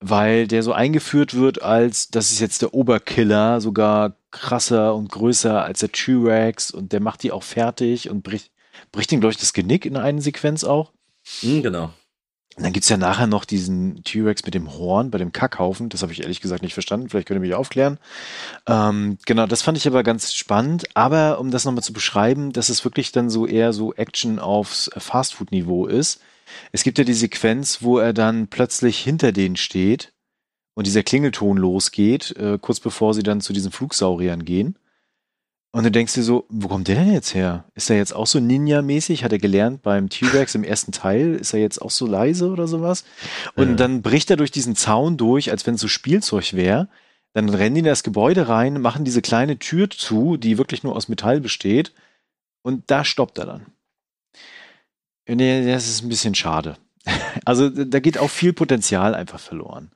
Weil 0.00 0.46
der 0.46 0.62
so 0.62 0.72
eingeführt 0.72 1.34
wird, 1.34 1.62
als 1.62 2.08
das 2.08 2.30
ist 2.30 2.40
jetzt 2.40 2.60
der 2.60 2.74
Oberkiller, 2.74 3.60
sogar 3.60 4.16
krasser 4.30 4.94
und 4.94 5.10
größer 5.10 5.62
als 5.62 5.80
der 5.80 5.92
T-Rex 5.92 6.72
und 6.72 6.92
der 6.92 7.00
macht 7.00 7.22
die 7.22 7.32
auch 7.32 7.42
fertig 7.42 8.10
und 8.10 8.22
bricht, 8.22 8.50
bricht 8.92 9.12
ihm, 9.12 9.20
glaube 9.20 9.32
ich, 9.32 9.38
das 9.38 9.54
Genick 9.54 9.86
in 9.86 9.96
einer 9.96 10.20
Sequenz 10.20 10.64
auch. 10.64 10.92
Mhm, 11.42 11.62
genau. 11.62 11.94
Und 12.56 12.62
dann 12.62 12.72
gibt's 12.72 12.88
ja 12.88 12.96
nachher 12.96 13.26
noch 13.26 13.44
diesen 13.44 14.04
T-Rex 14.04 14.44
mit 14.44 14.54
dem 14.54 14.72
Horn 14.72 15.10
bei 15.10 15.18
dem 15.18 15.32
Kackhaufen. 15.32 15.88
Das 15.88 16.02
habe 16.02 16.12
ich 16.12 16.22
ehrlich 16.22 16.40
gesagt 16.40 16.62
nicht 16.62 16.74
verstanden. 16.74 17.08
Vielleicht 17.08 17.26
könnt 17.26 17.38
ihr 17.38 17.40
mich 17.40 17.54
aufklären. 17.54 17.98
Ähm, 18.66 19.18
genau, 19.26 19.46
das 19.46 19.62
fand 19.62 19.76
ich 19.76 19.88
aber 19.88 20.04
ganz 20.04 20.32
spannend. 20.32 20.84
Aber 20.94 21.40
um 21.40 21.50
das 21.50 21.64
nochmal 21.64 21.82
zu 21.82 21.92
beschreiben, 21.92 22.52
dass 22.52 22.68
es 22.68 22.84
wirklich 22.84 23.10
dann 23.10 23.28
so 23.28 23.46
eher 23.46 23.72
so 23.72 23.92
Action 23.94 24.38
aufs 24.38 24.88
Fastfood-Niveau 24.96 25.86
ist. 25.86 26.20
Es 26.70 26.84
gibt 26.84 26.98
ja 26.98 27.04
die 27.04 27.14
Sequenz, 27.14 27.82
wo 27.82 27.98
er 27.98 28.12
dann 28.12 28.46
plötzlich 28.46 28.98
hinter 28.98 29.32
denen 29.32 29.56
steht 29.56 30.12
und 30.74 30.86
dieser 30.86 31.02
Klingelton 31.02 31.56
losgeht, 31.56 32.36
äh, 32.36 32.58
kurz 32.60 32.78
bevor 32.78 33.14
sie 33.14 33.22
dann 33.22 33.40
zu 33.40 33.52
diesen 33.52 33.72
Flugsauriern 33.72 34.44
gehen. 34.44 34.76
Und 35.74 35.82
du 35.82 35.90
denkst 35.90 36.14
dir 36.14 36.22
so, 36.22 36.46
wo 36.50 36.68
kommt 36.68 36.86
der 36.86 36.94
denn 36.94 37.12
jetzt 37.12 37.34
her? 37.34 37.64
Ist 37.74 37.90
er 37.90 37.96
jetzt 37.96 38.14
auch 38.14 38.28
so 38.28 38.38
Ninja-mäßig? 38.38 39.24
Hat 39.24 39.32
er 39.32 39.40
gelernt 39.40 39.82
beim 39.82 40.08
T-Rex 40.08 40.54
im 40.54 40.62
ersten 40.62 40.92
Teil? 40.92 41.34
Ist 41.34 41.52
er 41.52 41.58
jetzt 41.58 41.82
auch 41.82 41.90
so 41.90 42.06
leise 42.06 42.48
oder 42.50 42.68
sowas? 42.68 43.04
Und 43.56 43.70
ja. 43.70 43.74
dann 43.74 44.00
bricht 44.00 44.30
er 44.30 44.36
durch 44.36 44.52
diesen 44.52 44.76
Zaun 44.76 45.16
durch, 45.16 45.50
als 45.50 45.66
wenn 45.66 45.74
es 45.74 45.80
so 45.80 45.88
Spielzeug 45.88 46.52
wäre. 46.52 46.88
Dann 47.32 47.48
rennen 47.48 47.74
die 47.74 47.80
in 47.80 47.86
das 47.86 48.04
Gebäude 48.04 48.48
rein, 48.48 48.80
machen 48.80 49.04
diese 49.04 49.20
kleine 49.20 49.58
Tür 49.58 49.90
zu, 49.90 50.36
die 50.36 50.58
wirklich 50.58 50.84
nur 50.84 50.94
aus 50.94 51.08
Metall 51.08 51.40
besteht. 51.40 51.92
Und 52.62 52.88
da 52.92 53.04
stoppt 53.04 53.38
er 53.38 53.46
dann. 53.46 53.66
Nee, 55.26 55.66
das 55.66 55.88
ist 55.88 56.04
ein 56.04 56.08
bisschen 56.08 56.36
schade. 56.36 56.76
Also 57.44 57.68
da 57.68 57.98
geht 57.98 58.16
auch 58.16 58.30
viel 58.30 58.52
Potenzial 58.52 59.12
einfach 59.16 59.40
verloren. 59.40 59.90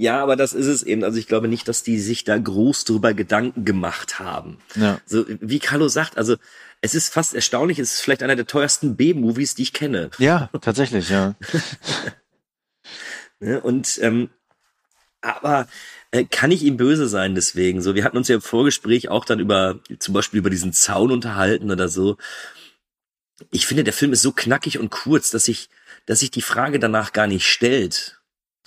Ja, 0.00 0.22
aber 0.22 0.34
das 0.34 0.54
ist 0.54 0.64
es 0.64 0.82
eben. 0.82 1.04
Also 1.04 1.18
ich 1.18 1.26
glaube 1.26 1.46
nicht, 1.46 1.68
dass 1.68 1.82
die 1.82 2.00
sich 2.00 2.24
da 2.24 2.38
groß 2.38 2.86
drüber 2.86 3.12
Gedanken 3.12 3.66
gemacht 3.66 4.18
haben. 4.18 4.56
Ja. 4.74 4.98
So 5.04 5.26
wie 5.28 5.58
Carlo 5.58 5.88
sagt, 5.88 6.16
also 6.16 6.36
es 6.80 6.94
ist 6.94 7.12
fast 7.12 7.34
erstaunlich, 7.34 7.78
es 7.78 7.92
ist 7.92 8.00
vielleicht 8.00 8.22
einer 8.22 8.34
der 8.34 8.46
teuersten 8.46 8.96
B-Movies, 8.96 9.56
die 9.56 9.62
ich 9.64 9.74
kenne. 9.74 10.08
Ja, 10.16 10.48
tatsächlich, 10.62 11.10
ja. 11.10 11.34
Ne, 13.42 13.58
und 13.58 13.98
ähm, 14.02 14.28
aber 15.22 15.66
äh, 16.10 16.24
kann 16.24 16.50
ich 16.50 16.62
ihm 16.62 16.76
böse 16.76 17.08
sein 17.08 17.34
deswegen? 17.34 17.80
So, 17.80 17.94
wir 17.94 18.04
hatten 18.04 18.18
uns 18.18 18.28
ja 18.28 18.34
im 18.34 18.42
Vorgespräch 18.42 19.08
auch 19.08 19.24
dann 19.24 19.40
über 19.40 19.80
zum 19.98 20.12
Beispiel 20.12 20.38
über 20.40 20.50
diesen 20.50 20.74
Zaun 20.74 21.10
unterhalten 21.10 21.70
oder 21.70 21.88
so. 21.88 22.18
Ich 23.50 23.66
finde, 23.66 23.84
der 23.84 23.94
Film 23.94 24.12
ist 24.12 24.20
so 24.20 24.32
knackig 24.32 24.78
und 24.78 24.90
kurz, 24.90 25.30
dass 25.30 25.44
sich 25.46 25.70
dass 26.04 26.20
sich 26.20 26.30
die 26.30 26.42
Frage 26.42 26.78
danach 26.78 27.12
gar 27.12 27.26
nicht 27.26 27.46
stellt. 27.46 28.19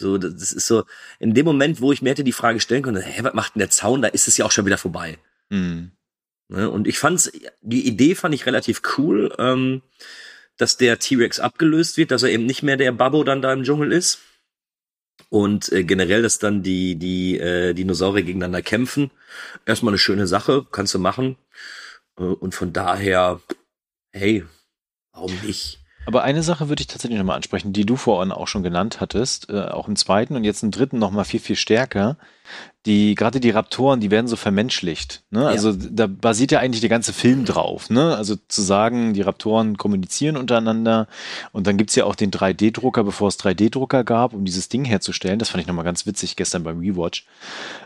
So, 0.04 0.18
das 0.18 0.52
ist 0.52 0.68
so, 0.68 0.84
in 1.20 1.34
dem 1.34 1.46
Moment, 1.46 1.80
wo 1.80 1.94
ich 1.94 2.02
mir 2.02 2.10
hätte 2.10 2.26
die 2.26 2.34
Frage 2.34 2.60
stellen 2.60 2.84
können, 2.84 3.02
hä, 3.02 3.24
was 3.24 3.34
macht 3.34 3.56
denn 3.56 3.62
der 3.62 3.70
Zaun, 3.70 4.02
da 4.02 4.10
ist 4.10 4.28
es 4.28 4.36
ja 4.36 4.44
auch 4.44 4.52
schon 4.52 4.66
wieder 4.66 4.78
vorbei. 4.78 5.18
Mhm. 5.50 5.92
Ne, 6.50 6.70
und 6.70 6.90
ich 6.90 7.00
fand's, 7.00 7.32
die 7.62 7.88
Idee 7.88 8.14
fand 8.14 8.36
ich 8.36 8.46
relativ 8.46 8.82
cool, 8.98 9.34
ähm, 9.40 9.82
dass 10.58 10.76
der 10.76 11.00
T-Rex 11.00 11.40
abgelöst 11.40 11.96
wird, 11.96 12.12
dass 12.12 12.24
er 12.24 12.32
eben 12.32 12.46
nicht 12.46 12.64
mehr 12.64 12.76
der 12.76 12.92
Babbo 12.92 13.24
dann 13.24 13.42
da 13.42 13.54
im 13.54 13.64
Dschungel 13.64 13.94
ist. 13.94 14.20
Und 15.30 15.72
äh, 15.72 15.86
generell, 15.86 16.22
dass 16.22 16.38
dann 16.38 16.64
die, 16.64 16.96
die 16.96 17.40
äh, 17.40 17.74
Dinosaurier 17.74 18.24
gegeneinander 18.24 18.62
kämpfen. 18.62 19.10
Erstmal 19.66 19.92
eine 19.94 20.00
schöne 20.00 20.28
Sache, 20.28 20.68
kannst 20.70 20.94
du 20.94 21.00
machen. 21.00 21.38
Äh, 22.20 22.24
und 22.24 22.54
von 22.54 22.74
daher, 22.74 23.40
hey, 24.12 24.44
warum 25.14 25.34
nicht? 25.46 25.80
Aber 26.06 26.24
eine 26.24 26.44
Sache 26.44 26.70
würde 26.70 26.82
ich 26.82 26.88
tatsächlich 26.88 27.18
nochmal 27.18 27.38
ansprechen, 27.38 27.72
die 27.74 27.86
du 27.86 27.96
vorhin 27.96 28.32
auch 28.32 28.48
schon 28.48 28.64
genannt 28.64 29.00
hattest, 29.00 29.50
äh, 29.50 29.62
auch 29.62 29.88
im 29.88 29.96
zweiten 29.96 30.36
und 30.36 30.44
jetzt 30.44 30.64
im 30.64 30.72
dritten 30.72 31.00
nochmal 31.00 31.26
viel, 31.26 31.40
viel 31.40 31.56
stärker 31.56 32.18
die, 32.86 33.16
gerade 33.16 33.40
die 33.40 33.50
Raptoren, 33.50 34.02
die 34.02 34.12
werden 34.12 34.28
so 34.28 34.36
vermenschlicht. 34.36 35.24
Ne? 35.32 35.48
Also 35.48 35.72
ja. 35.72 35.78
da 35.90 36.08
basiert 36.08 36.52
ja 36.52 36.60
eigentlich 36.60 36.82
der 36.82 36.90
ganze 36.90 37.14
Film 37.14 37.46
drauf. 37.46 37.90
Ne? 37.90 38.16
Also 38.18 38.36
zu 38.50 38.62
sagen, 38.62 39.14
die 39.14 39.22
Raptoren 39.22 39.78
kommunizieren 39.78 40.36
untereinander 40.36 41.08
und 41.54 41.66
dann 41.66 41.78
gibt's 41.78 41.96
ja 41.96 42.04
auch 42.04 42.16
den 42.16 42.30
3D-Drucker, 42.30 43.06
bevor 43.06 43.30
es 43.30 43.40
3D-Drucker 43.40 44.04
gab, 44.04 44.34
um 44.34 44.44
dieses 44.44 44.68
Ding 44.68 44.84
herzustellen. 44.84 45.40
Das 45.40 45.50
fand 45.50 45.62
ich 45.62 45.68
nochmal 45.68 45.86
ganz 45.86 46.06
witzig 46.06 46.36
gestern 46.36 46.64
beim 46.64 46.80
Rewatch. 46.80 47.26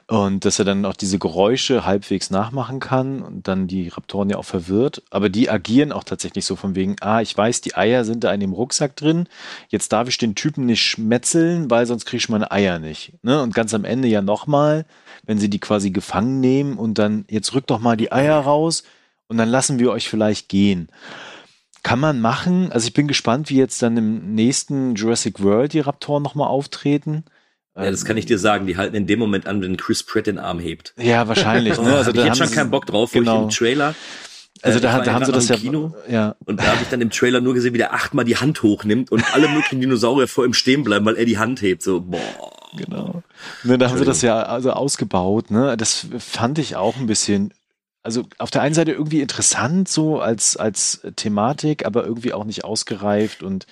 Und 0.07 0.45
dass 0.45 0.57
er 0.57 0.65
dann 0.65 0.85
auch 0.85 0.95
diese 0.95 1.19
Geräusche 1.19 1.85
halbwegs 1.85 2.31
nachmachen 2.31 2.79
kann 2.79 3.21
und 3.21 3.47
dann 3.47 3.67
die 3.67 3.89
Raptoren 3.89 4.31
ja 4.31 4.37
auch 4.37 4.45
verwirrt. 4.45 5.03
Aber 5.11 5.29
die 5.29 5.49
agieren 5.49 5.91
auch 5.91 6.05
tatsächlich 6.05 6.45
so 6.45 6.55
von 6.55 6.75
wegen, 6.75 6.95
ah, 7.01 7.21
ich 7.21 7.37
weiß, 7.37 7.61
die 7.61 7.75
Eier 7.75 8.03
sind 8.03 8.23
da 8.23 8.33
in 8.33 8.39
dem 8.39 8.53
Rucksack 8.53 8.95
drin. 8.95 9.27
Jetzt 9.69 9.91
darf 9.91 10.07
ich 10.07 10.17
den 10.17 10.33
Typen 10.33 10.65
nicht 10.65 10.81
schmetzeln, 10.81 11.69
weil 11.69 11.85
sonst 11.85 12.05
kriege 12.05 12.21
ich 12.21 12.29
meine 12.29 12.51
Eier 12.51 12.79
nicht. 12.79 13.13
Ne? 13.21 13.43
Und 13.43 13.53
ganz 13.53 13.75
am 13.75 13.83
Ende 13.83 14.07
ja 14.07 14.23
nochmal 14.23 14.56
wenn 15.25 15.39
sie 15.39 15.49
die 15.49 15.59
quasi 15.59 15.91
gefangen 15.91 16.39
nehmen 16.39 16.77
und 16.77 16.97
dann, 16.97 17.25
jetzt 17.29 17.53
rückt 17.53 17.69
doch 17.69 17.79
mal 17.79 17.97
die 17.97 18.11
Eier 18.11 18.39
raus 18.39 18.83
und 19.27 19.37
dann 19.37 19.49
lassen 19.49 19.79
wir 19.79 19.91
euch 19.91 20.09
vielleicht 20.09 20.49
gehen. 20.49 20.89
Kann 21.83 21.99
man 21.99 22.19
machen. 22.19 22.71
Also 22.71 22.87
ich 22.87 22.93
bin 22.93 23.07
gespannt, 23.07 23.49
wie 23.49 23.57
jetzt 23.57 23.81
dann 23.81 23.97
im 23.97 24.35
nächsten 24.35 24.95
Jurassic 24.95 25.41
World 25.41 25.73
die 25.73 25.79
Raptoren 25.79 26.23
nochmal 26.23 26.47
auftreten. 26.47 27.23
Ja, 27.75 27.91
das 27.91 28.05
kann 28.05 28.17
ich 28.17 28.25
dir 28.25 28.39
sagen. 28.39 28.65
Die 28.65 28.75
halten 28.77 28.95
in 28.95 29.05
dem 29.05 29.19
Moment 29.19 29.45
an, 29.47 29.61
wenn 29.61 29.77
Chris 29.77 30.01
Pratt 30.01 30.27
den 30.27 30.39
Arm 30.39 30.59
hebt. 30.59 30.93
Ja, 30.97 31.27
wahrscheinlich. 31.27 31.77
Ne? 31.81 31.95
Also 31.95 32.11
da 32.11 32.21
ich 32.21 32.27
jetzt 32.27 32.37
schon 32.39 32.51
keinen 32.51 32.71
Bock 32.71 32.87
drauf, 32.87 33.13
wo 33.13 33.19
genau. 33.19 33.37
ich 33.37 33.43
im 33.43 33.49
Trailer. 33.49 33.95
Also 34.63 34.79
äh, 34.79 34.81
da, 34.81 34.99
da 34.99 35.13
haben 35.13 35.25
sie 35.25 35.31
das 35.31 35.47
ja. 35.47 35.55
Kino. 35.55 35.93
Ja. 36.09 36.35
Und 36.45 36.59
da 36.59 36.65
habe 36.65 36.79
ich 36.81 36.89
dann 36.89 37.01
im 37.01 37.11
Trailer 37.11 37.39
nur 37.39 37.53
gesehen, 37.53 37.73
wie 37.73 37.77
der 37.77 37.93
achtmal 37.93 38.25
die 38.25 38.37
Hand 38.37 38.63
hochnimmt 38.63 39.11
und 39.11 39.23
alle 39.33 39.47
möglichen 39.47 39.79
Dinosaurier 39.79 40.27
vor 40.27 40.45
ihm 40.45 40.53
stehen 40.53 40.83
bleiben, 40.83 41.05
weil 41.05 41.15
er 41.15 41.25
die 41.25 41.37
Hand 41.37 41.61
hebt. 41.61 41.83
So, 41.83 42.01
boah. 42.01 42.56
Genau. 42.75 43.23
Ne, 43.63 43.77
da 43.77 43.89
haben 43.89 43.97
sie 43.97 44.05
das 44.05 44.21
ja 44.21 44.41
also 44.43 44.71
ausgebaut. 44.71 45.51
Ne? 45.51 45.77
Das 45.77 46.07
fand 46.19 46.59
ich 46.59 46.75
auch 46.75 46.97
ein 46.97 47.07
bisschen, 47.07 47.53
also 48.03 48.23
auf 48.37 48.51
der 48.51 48.61
einen 48.61 48.75
Seite 48.75 48.91
irgendwie 48.91 49.21
interessant 49.21 49.87
so 49.87 50.19
als, 50.19 50.57
als 50.57 51.01
Thematik, 51.15 51.85
aber 51.85 52.05
irgendwie 52.05 52.33
auch 52.33 52.45
nicht 52.45 52.63
ausgereift 52.63 53.43
und 53.43 53.67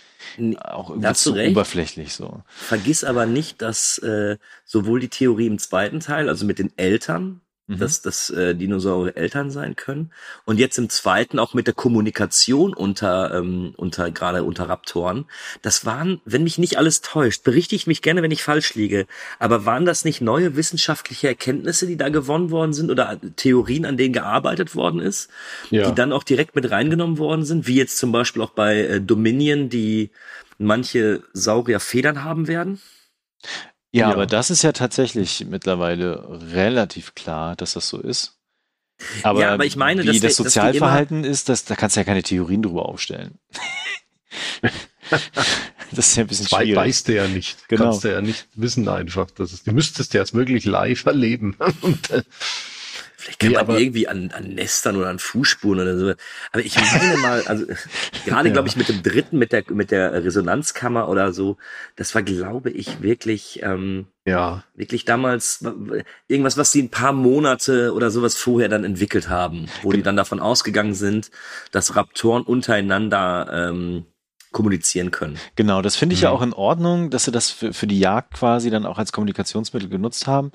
auch 0.61 0.89
irgendwie 0.89 1.13
zu 1.13 1.31
recht. 1.31 1.51
oberflächlich 1.51 2.13
so. 2.13 2.41
Vergiss 2.47 3.03
aber 3.03 3.25
nicht, 3.25 3.61
dass 3.61 3.97
äh, 3.99 4.37
sowohl 4.65 4.99
die 4.99 5.09
Theorie 5.09 5.47
im 5.47 5.59
zweiten 5.59 5.99
Teil, 5.99 6.29
also 6.29 6.45
mit 6.45 6.59
den 6.59 6.71
Eltern, 6.77 7.41
Mhm. 7.67 7.79
dass 7.79 8.01
das 8.03 8.29
äh, 8.29 8.53
Dinosaurier 8.53 9.17
Eltern 9.17 9.49
sein 9.49 9.75
können, 9.75 10.11
und 10.45 10.59
jetzt 10.59 10.77
im 10.77 10.87
zweiten 10.89 11.39
auch 11.39 11.55
mit 11.55 11.65
der 11.65 11.73
Kommunikation 11.73 12.75
unter 12.75 13.33
ähm, 13.33 13.73
unter 13.75 14.11
gerade 14.11 14.43
unter 14.43 14.69
Raptoren. 14.69 15.25
Das 15.63 15.83
waren, 15.83 16.21
wenn 16.25 16.43
mich 16.43 16.59
nicht 16.59 16.77
alles 16.77 17.01
täuscht, 17.01 17.43
berichtigt 17.43 17.87
mich 17.87 18.03
gerne, 18.03 18.21
wenn 18.21 18.29
ich 18.29 18.43
falsch 18.43 18.75
liege, 18.75 19.07
aber 19.39 19.65
waren 19.65 19.85
das 19.85 20.05
nicht 20.05 20.21
neue 20.21 20.55
wissenschaftliche 20.55 21.27
Erkenntnisse, 21.27 21.87
die 21.87 21.97
da 21.97 22.09
gewonnen 22.09 22.51
worden 22.51 22.73
sind 22.73 22.91
oder 22.91 23.19
Theorien, 23.35 23.85
an 23.85 23.97
denen 23.97 24.13
gearbeitet 24.13 24.75
worden 24.75 24.99
ist, 24.99 25.29
Ja. 25.71 25.89
die 25.89 25.95
dann 25.95 26.11
auch 26.11 26.23
direkt 26.23 26.55
mit 26.55 26.69
reingenommen 26.69 27.17
worden 27.17 27.45
sind, 27.45 27.65
wie 27.65 27.75
jetzt 27.77 27.97
zum 27.97 28.11
Beispiel 28.11 28.43
auch 28.43 28.51
bei 28.51 28.77
äh, 28.81 29.01
Dominion, 29.01 29.69
die 29.69 30.11
manche 30.59 31.23
Saurier 31.33 31.79
Federn 31.79 32.23
haben 32.23 32.47
werden? 32.47 32.79
Ja, 33.95 34.07
Ja. 34.09 34.13
aber 34.13 34.25
das 34.25 34.49
ist 34.49 34.61
ja 34.61 34.73
tatsächlich 34.73 35.45
mittlerweile 35.49 36.25
relativ 36.51 37.15
klar, 37.15 37.55
dass 37.55 37.73
das 37.73 37.87
so 37.87 37.99
ist. 37.99 38.33
Aber, 39.23 39.39
Ja, 39.39 39.53
aber 39.53 39.65
ich 39.65 39.75
meine, 39.77 40.03
wie 40.03 40.07
dass 40.07 40.15
das 40.19 40.35
dass 40.35 40.35
Sozialverhalten 40.37 41.23
ist, 41.23 41.47
das, 41.49 41.63
da 41.65 41.75
kannst 41.75 41.95
du 41.95 42.01
ja 42.01 42.03
keine 42.03 42.21
Theorien 42.23 42.61
drüber 42.61 42.87
aufstellen. 42.89 43.39
das 45.91 46.07
ist 46.09 46.15
ja 46.17 46.23
ein 46.23 46.27
bisschen 46.27 46.51
Wei- 46.51 46.63
schwierig. 46.63 46.75
Weißt 46.75 47.07
du 47.07 47.15
ja 47.15 47.27
nicht. 47.27 47.67
Genau. 47.69 47.83
Kannst 47.85 48.03
du 48.03 48.11
ja 48.11 48.21
nicht 48.21 48.47
wissen 48.55 48.87
einfach. 48.89 49.29
Das 49.31 49.53
ist, 49.53 49.67
du 49.67 49.71
müsstest 49.71 50.13
ja 50.13 50.21
jetzt 50.21 50.33
wirklich 50.33 50.65
live 50.65 51.05
erleben. 51.05 51.55
Und, 51.81 52.09
äh, 52.09 52.23
Vielleicht 53.25 53.39
kann 53.39 53.51
Nee, 53.51 53.55
man 53.55 53.67
irgendwie 53.69 54.07
an, 54.07 54.31
an 54.31 54.53
Nestern 54.53 54.95
oder 54.97 55.09
an 55.09 55.19
Fußspuren 55.19 55.79
oder 55.79 55.97
so. 55.97 56.13
Aber 56.51 56.63
ich 56.63 56.79
meine 56.79 57.17
mal, 57.17 57.43
also 57.47 57.65
gerade 58.23 58.49
Ja. 58.49 58.53
glaube 58.53 58.67
ich 58.67 58.75
mit 58.75 58.87
dem 58.89 59.01
dritten, 59.01 59.37
mit 59.39 59.51
der 59.51 59.63
mit 59.69 59.91
der 59.91 60.23
Resonanzkammer 60.23 61.09
oder 61.09 61.33
so, 61.33 61.57
das 61.95 62.13
war 62.15 62.23
glaube 62.23 62.69
ich 62.71 63.01
wirklich 63.01 63.61
ähm, 63.63 64.07
ja, 64.25 64.63
wirklich 64.75 65.05
damals 65.05 65.63
irgendwas, 66.27 66.57
was 66.57 66.71
sie 66.71 66.83
ein 66.83 66.91
paar 66.91 67.13
Monate 67.13 67.93
oder 67.93 68.11
sowas 68.11 68.35
vorher 68.37 68.69
dann 68.69 68.83
entwickelt 68.83 69.29
haben, 69.29 69.71
wo 69.81 69.93
die 69.93 70.03
dann 70.03 70.17
davon 70.17 70.39
ausgegangen 70.39 70.93
sind, 70.93 71.31
dass 71.71 71.95
Raptoren 71.95 72.43
untereinander 72.43 73.49
ähm, 73.71 74.05
kommunizieren 74.55 75.11
können. 75.11 75.37
Genau, 75.57 75.81
das 75.81 75.97
finde 75.97 76.15
ich 76.15 76.21
ja 76.21 76.29
Mhm. 76.29 76.35
auch 76.37 76.41
in 76.41 76.53
Ordnung, 76.53 77.09
dass 77.09 77.25
sie 77.25 77.31
das 77.31 77.51
für, 77.51 77.73
für 77.73 77.87
die 77.87 77.99
Jagd 77.99 78.35
quasi 78.35 78.69
dann 78.69 78.85
auch 78.85 78.97
als 78.97 79.11
Kommunikationsmittel 79.11 79.89
genutzt 79.89 80.27
haben. 80.27 80.53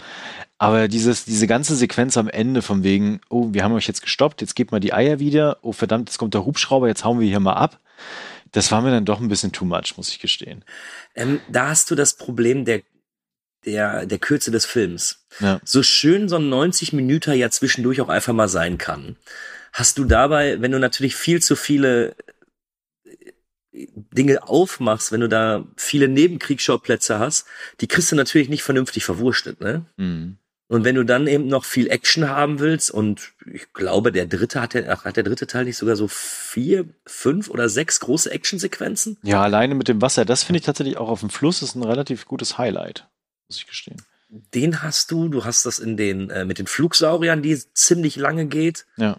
Aber 0.56 0.88
dieses, 0.88 1.26
diese 1.26 1.46
ganze 1.46 1.76
Sequenz 1.76 2.16
am 2.16 2.26
Ende 2.26 2.62
von 2.62 2.82
wegen, 2.82 3.20
oh, 3.28 3.48
wir 3.52 3.62
haben 3.62 3.74
euch 3.74 3.86
jetzt 3.86 4.00
gestoppt, 4.00 4.40
jetzt 4.40 4.56
gebt 4.56 4.72
mal 4.72 4.80
die 4.80 4.94
Eier 4.94 5.18
wieder, 5.18 5.58
oh 5.60 5.72
verdammt, 5.72 6.08
jetzt 6.08 6.16
kommt 6.16 6.32
der 6.32 6.46
Hubschrauber, 6.46 6.88
jetzt 6.88 7.04
hauen 7.04 7.20
wir 7.20 7.28
hier 7.28 7.40
mal 7.40 7.52
ab. 7.52 7.78
Das 8.52 8.72
war 8.72 8.80
mir 8.80 8.90
dann 8.90 9.04
doch 9.04 9.20
ein 9.20 9.28
bisschen 9.28 9.52
too 9.52 9.66
much, 9.66 9.98
muss 9.98 10.08
ich 10.08 10.18
gestehen. 10.18 10.64
Ähm, 11.14 11.40
da 11.50 11.68
hast 11.68 11.90
du 11.90 11.94
das 11.94 12.14
Problem 12.16 12.64
der 12.64 12.80
der 13.66 14.06
der 14.06 14.18
Kürze 14.18 14.50
des 14.50 14.64
Films. 14.64 15.26
Ja. 15.40 15.60
So 15.62 15.82
schön 15.82 16.30
so 16.30 16.36
ein 16.36 16.48
90 16.48 16.94
Minüter 16.94 17.34
ja 17.34 17.50
zwischendurch 17.50 18.00
auch 18.00 18.08
einfach 18.08 18.32
mal 18.32 18.48
sein 18.48 18.78
kann, 18.78 19.16
hast 19.74 19.98
du 19.98 20.04
dabei, 20.04 20.62
wenn 20.62 20.72
du 20.72 20.78
natürlich 20.78 21.14
viel 21.14 21.42
zu 21.42 21.54
viele 21.54 22.16
Dinge 23.72 24.48
aufmachst, 24.48 25.12
wenn 25.12 25.20
du 25.20 25.28
da 25.28 25.64
viele 25.76 26.08
Nebenkriegsschauplätze 26.08 27.18
hast, 27.18 27.46
die 27.80 27.86
kriegst 27.86 28.10
du 28.10 28.16
natürlich 28.16 28.48
nicht 28.48 28.62
vernünftig 28.62 29.04
verwurstet, 29.04 29.60
ne? 29.60 29.86
Mhm. 29.96 30.38
Und 30.70 30.84
wenn 30.84 30.94
du 30.94 31.04
dann 31.04 31.26
eben 31.26 31.48
noch 31.48 31.64
viel 31.64 31.90
Action 31.90 32.28
haben 32.28 32.60
willst, 32.60 32.92
und 32.92 33.32
ich 33.52 33.72
glaube, 33.72 34.12
der 34.12 34.26
dritte 34.26 34.60
hat 34.60 34.74
der, 34.74 35.02
hat 35.02 35.16
der 35.16 35.24
dritte 35.24 35.48
Teil 35.48 35.64
nicht 35.64 35.76
sogar 35.76 35.96
so 35.96 36.06
vier, 36.06 36.84
fünf 37.04 37.50
oder 37.50 37.68
sechs 37.68 37.98
große 37.98 38.30
Actionsequenzen? 38.30 39.18
Ja, 39.24 39.42
alleine 39.42 39.74
mit 39.74 39.88
dem 39.88 40.00
Wasser, 40.00 40.24
das 40.24 40.44
finde 40.44 40.60
ich 40.60 40.64
tatsächlich 40.64 40.96
auch 40.96 41.08
auf 41.08 41.20
dem 41.20 41.30
Fluss 41.30 41.62
ist 41.62 41.74
ein 41.74 41.82
relativ 41.82 42.24
gutes 42.24 42.56
Highlight, 42.56 43.08
muss 43.48 43.58
ich 43.58 43.66
gestehen. 43.66 44.00
Den 44.28 44.80
hast 44.80 45.10
du, 45.10 45.28
du 45.28 45.44
hast 45.44 45.66
das 45.66 45.80
in 45.80 45.96
den, 45.96 46.30
äh, 46.30 46.44
mit 46.44 46.60
den 46.60 46.68
Flugsauriern, 46.68 47.42
die 47.42 47.58
ziemlich 47.74 48.14
lange 48.14 48.46
geht. 48.46 48.86
Ja. 48.96 49.18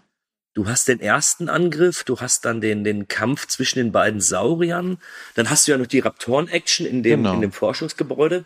Du 0.54 0.68
hast 0.68 0.86
den 0.88 1.00
ersten 1.00 1.48
Angriff, 1.48 2.04
du 2.04 2.20
hast 2.20 2.44
dann 2.44 2.60
den, 2.60 2.84
den 2.84 3.08
Kampf 3.08 3.46
zwischen 3.46 3.78
den 3.78 3.90
beiden 3.92 4.20
Sauriern, 4.20 4.98
dann 5.34 5.48
hast 5.48 5.66
du 5.66 5.72
ja 5.72 5.78
noch 5.78 5.86
die 5.86 6.00
Raptoren-Action 6.00 6.84
in 6.86 7.02
dem, 7.02 7.20
Genau. 7.22 7.34
in 7.34 7.40
dem 7.40 7.52
Forschungsgebäude. 7.52 8.44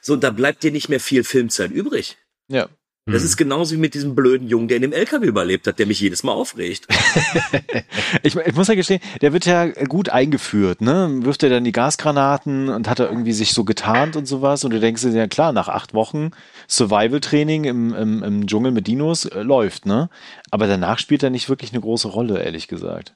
So, 0.00 0.16
da 0.16 0.30
bleibt 0.30 0.62
dir 0.62 0.72
nicht 0.72 0.88
mehr 0.88 1.00
viel 1.00 1.22
Filmzeit 1.24 1.70
übrig. 1.70 2.16
Ja. 2.48 2.68
Das 3.06 3.22
Mhm. 3.22 3.26
ist 3.26 3.36
genauso 3.38 3.74
wie 3.74 3.78
mit 3.78 3.94
diesem 3.94 4.14
blöden 4.14 4.48
Jungen, 4.48 4.68
der 4.68 4.76
in 4.76 4.82
dem 4.82 4.92
LKW 4.92 5.26
überlebt 5.26 5.66
hat, 5.66 5.78
der 5.78 5.86
mich 5.86 6.00
jedes 6.00 6.22
Mal 6.22 6.32
aufregt. 6.32 6.86
Ich, 8.22 8.34
ich 8.34 8.54
muss 8.54 8.68
ja 8.68 8.74
gestehen, 8.74 9.00
der 9.20 9.34
wird 9.34 9.44
ja 9.44 9.66
gut 9.84 10.08
eingeführt, 10.08 10.80
ne? 10.80 11.10
Wirft 11.22 11.42
er 11.42 11.50
dann 11.50 11.64
die 11.64 11.72
Gasgranaten 11.72 12.70
und 12.70 12.88
hat 12.88 13.00
er 13.00 13.08
irgendwie 13.10 13.34
sich 13.34 13.52
so 13.52 13.64
getarnt 13.64 14.16
und 14.16 14.24
sowas 14.24 14.64
und 14.64 14.70
du 14.72 14.80
denkst 14.80 15.02
dir, 15.02 15.10
ja 15.10 15.26
klar, 15.26 15.52
nach 15.52 15.68
acht 15.68 15.92
Wochen 15.92 16.30
Survival-Training 16.68 17.64
im, 17.64 17.94
im, 17.94 18.22
im 18.22 18.46
Dschungel 18.46 18.72
mit 18.72 18.86
Dinos 18.86 19.24
äh, 19.24 19.42
läuft, 19.42 19.86
ne? 19.86 20.10
Aber 20.50 20.66
danach 20.66 20.98
spielt 20.98 21.22
er 21.22 21.30
nicht 21.30 21.48
wirklich 21.48 21.72
eine 21.72 21.80
große 21.80 22.08
Rolle, 22.08 22.42
ehrlich 22.42 22.68
gesagt. 22.68 23.14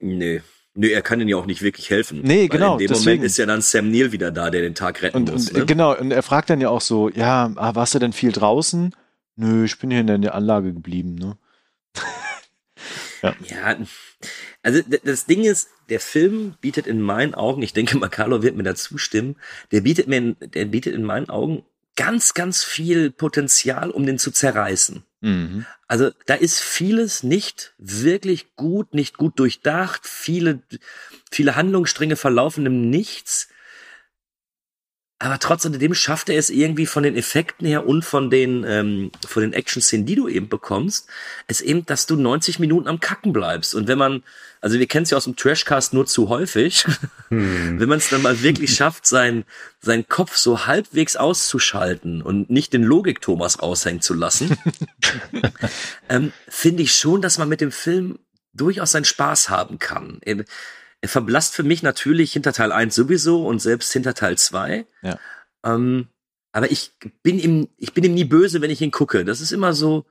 Nö. 0.00 0.40
Nö, 0.74 0.88
er 0.88 1.02
kann 1.02 1.20
ihnen 1.20 1.28
ja 1.28 1.36
auch 1.36 1.46
nicht 1.46 1.62
wirklich 1.62 1.90
helfen. 1.90 2.20
Nee, 2.22 2.46
genau, 2.46 2.74
In 2.74 2.78
dem 2.80 2.88
deswegen. 2.88 3.04
Moment 3.10 3.24
ist 3.24 3.38
ja 3.38 3.46
dann 3.46 3.60
Sam 3.60 3.90
Neill 3.90 4.12
wieder 4.12 4.30
da, 4.30 4.50
der 4.50 4.60
den 4.60 4.74
Tag 4.74 5.02
retten 5.02 5.16
Und, 5.16 5.32
muss. 5.32 5.48
und 5.50 5.58
ne? 5.58 5.66
genau, 5.66 5.96
und 5.96 6.12
er 6.12 6.22
fragt 6.22 6.48
dann 6.48 6.60
ja 6.60 6.68
auch 6.68 6.80
so, 6.80 7.08
ja, 7.08 7.50
ah, 7.56 7.74
warst 7.74 7.94
du 7.94 7.98
denn 7.98 8.12
viel 8.12 8.30
draußen? 8.30 8.94
Nö, 9.34 9.64
ich 9.64 9.78
bin 9.78 9.90
hier 9.90 10.00
in 10.00 10.22
der 10.22 10.34
Anlage 10.34 10.72
geblieben, 10.72 11.16
ne? 11.16 11.36
ja. 13.22 13.34
Ja, 13.48 13.76
also 14.62 14.80
das 15.04 15.26
Ding 15.26 15.44
ist, 15.44 15.68
der 15.88 16.00
Film 16.00 16.54
bietet 16.60 16.86
in 16.86 17.00
meinen 17.00 17.34
Augen, 17.34 17.62
ich 17.62 17.72
denke 17.72 17.96
mal, 17.98 18.08
Carlo 18.08 18.42
wird 18.42 18.56
mir 18.56 18.62
da 18.62 18.74
zustimmen, 18.74 19.36
der 19.72 19.80
bietet 19.80 20.06
mir, 20.08 20.18
in- 20.18 20.36
der 20.40 20.66
bietet 20.66 20.94
in 20.94 21.04
meinen 21.04 21.28
Augen 21.30 21.64
ganz, 21.96 22.34
ganz 22.34 22.64
viel 22.64 23.10
Potenzial, 23.10 23.90
um 23.90 24.06
den 24.06 24.18
zu 24.18 24.30
zerreißen. 24.30 25.02
Mhm. 25.20 25.66
Also 25.86 26.10
da 26.26 26.34
ist 26.34 26.60
vieles 26.60 27.22
nicht 27.22 27.74
wirklich 27.78 28.54
gut, 28.56 28.94
nicht 28.94 29.16
gut 29.18 29.38
durchdacht, 29.38 30.06
viele, 30.06 30.62
viele 31.30 31.56
Handlungsstränge 31.56 32.16
verlaufen 32.16 32.64
im 32.64 32.88
Nichts. 32.90 33.48
Aber 35.18 35.38
trotz 35.38 35.66
alledem 35.66 35.92
schafft 35.92 36.30
er 36.30 36.38
es 36.38 36.48
irgendwie 36.48 36.86
von 36.86 37.02
den 37.02 37.14
Effekten 37.14 37.66
her 37.66 37.86
und 37.86 38.02
von 38.06 38.30
den, 38.30 38.64
ähm, 38.66 39.10
von 39.26 39.42
den 39.42 39.52
Action-Szenen, 39.52 40.06
die 40.06 40.14
du 40.14 40.28
eben 40.28 40.48
bekommst, 40.48 41.08
es 41.46 41.60
eben, 41.60 41.84
dass 41.84 42.06
du 42.06 42.16
90 42.16 42.58
Minuten 42.58 42.88
am 42.88 43.00
Kacken 43.00 43.34
bleibst. 43.34 43.74
Und 43.74 43.86
wenn 43.86 43.98
man, 43.98 44.22
also 44.60 44.78
wir 44.78 44.86
kennen 44.86 45.04
es 45.04 45.10
ja 45.10 45.16
aus 45.16 45.24
dem 45.24 45.36
Trashcast 45.36 45.94
nur 45.94 46.06
zu 46.06 46.28
häufig, 46.28 46.84
wenn 47.30 47.88
man 47.88 47.98
es 47.98 48.10
dann 48.10 48.22
mal 48.22 48.42
wirklich 48.42 48.74
schafft, 48.74 49.06
sein, 49.06 49.44
seinen 49.80 50.06
Kopf 50.08 50.36
so 50.36 50.66
halbwegs 50.66 51.16
auszuschalten 51.16 52.22
und 52.22 52.50
nicht 52.50 52.72
den 52.72 52.82
Logik-Thomas 52.82 53.62
raushängen 53.62 54.02
zu 54.02 54.14
lassen, 54.14 54.56
ähm, 56.08 56.32
finde 56.48 56.82
ich 56.82 56.94
schon, 56.94 57.22
dass 57.22 57.38
man 57.38 57.48
mit 57.48 57.60
dem 57.60 57.72
Film 57.72 58.18
durchaus 58.52 58.92
seinen 58.92 59.04
Spaß 59.04 59.48
haben 59.48 59.78
kann. 59.78 60.18
Er, 60.22 60.44
er 61.00 61.08
verblasst 61.08 61.54
für 61.54 61.62
mich 61.62 61.82
natürlich 61.82 62.32
hinter 62.32 62.52
Teil 62.52 62.72
1 62.72 62.94
sowieso 62.94 63.46
und 63.46 63.60
selbst 63.60 63.92
hinter 63.92 64.14
Teil 64.14 64.36
2. 64.36 64.86
Ja. 65.02 65.18
Ähm, 65.64 66.08
aber 66.52 66.70
ich 66.70 66.92
bin 67.22 67.38
ihm, 67.38 67.68
ich 67.76 67.94
bin 67.94 68.04
ihm 68.04 68.14
nie 68.14 68.24
böse, 68.24 68.60
wenn 68.60 68.70
ich 68.70 68.80
ihn 68.82 68.90
gucke. 68.90 69.24
Das 69.24 69.40
ist 69.40 69.52
immer 69.52 69.72
so, 69.72 70.04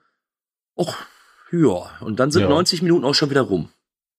och, 0.76 0.96
ja, 1.52 1.92
und 2.00 2.20
dann 2.20 2.32
sind 2.32 2.44
Ja. 2.44 2.50
90 2.50 2.82
Minuten 2.82 3.06
auch 3.06 3.14
schon 3.14 3.30
wieder 3.30 3.42
rum. 3.42 3.70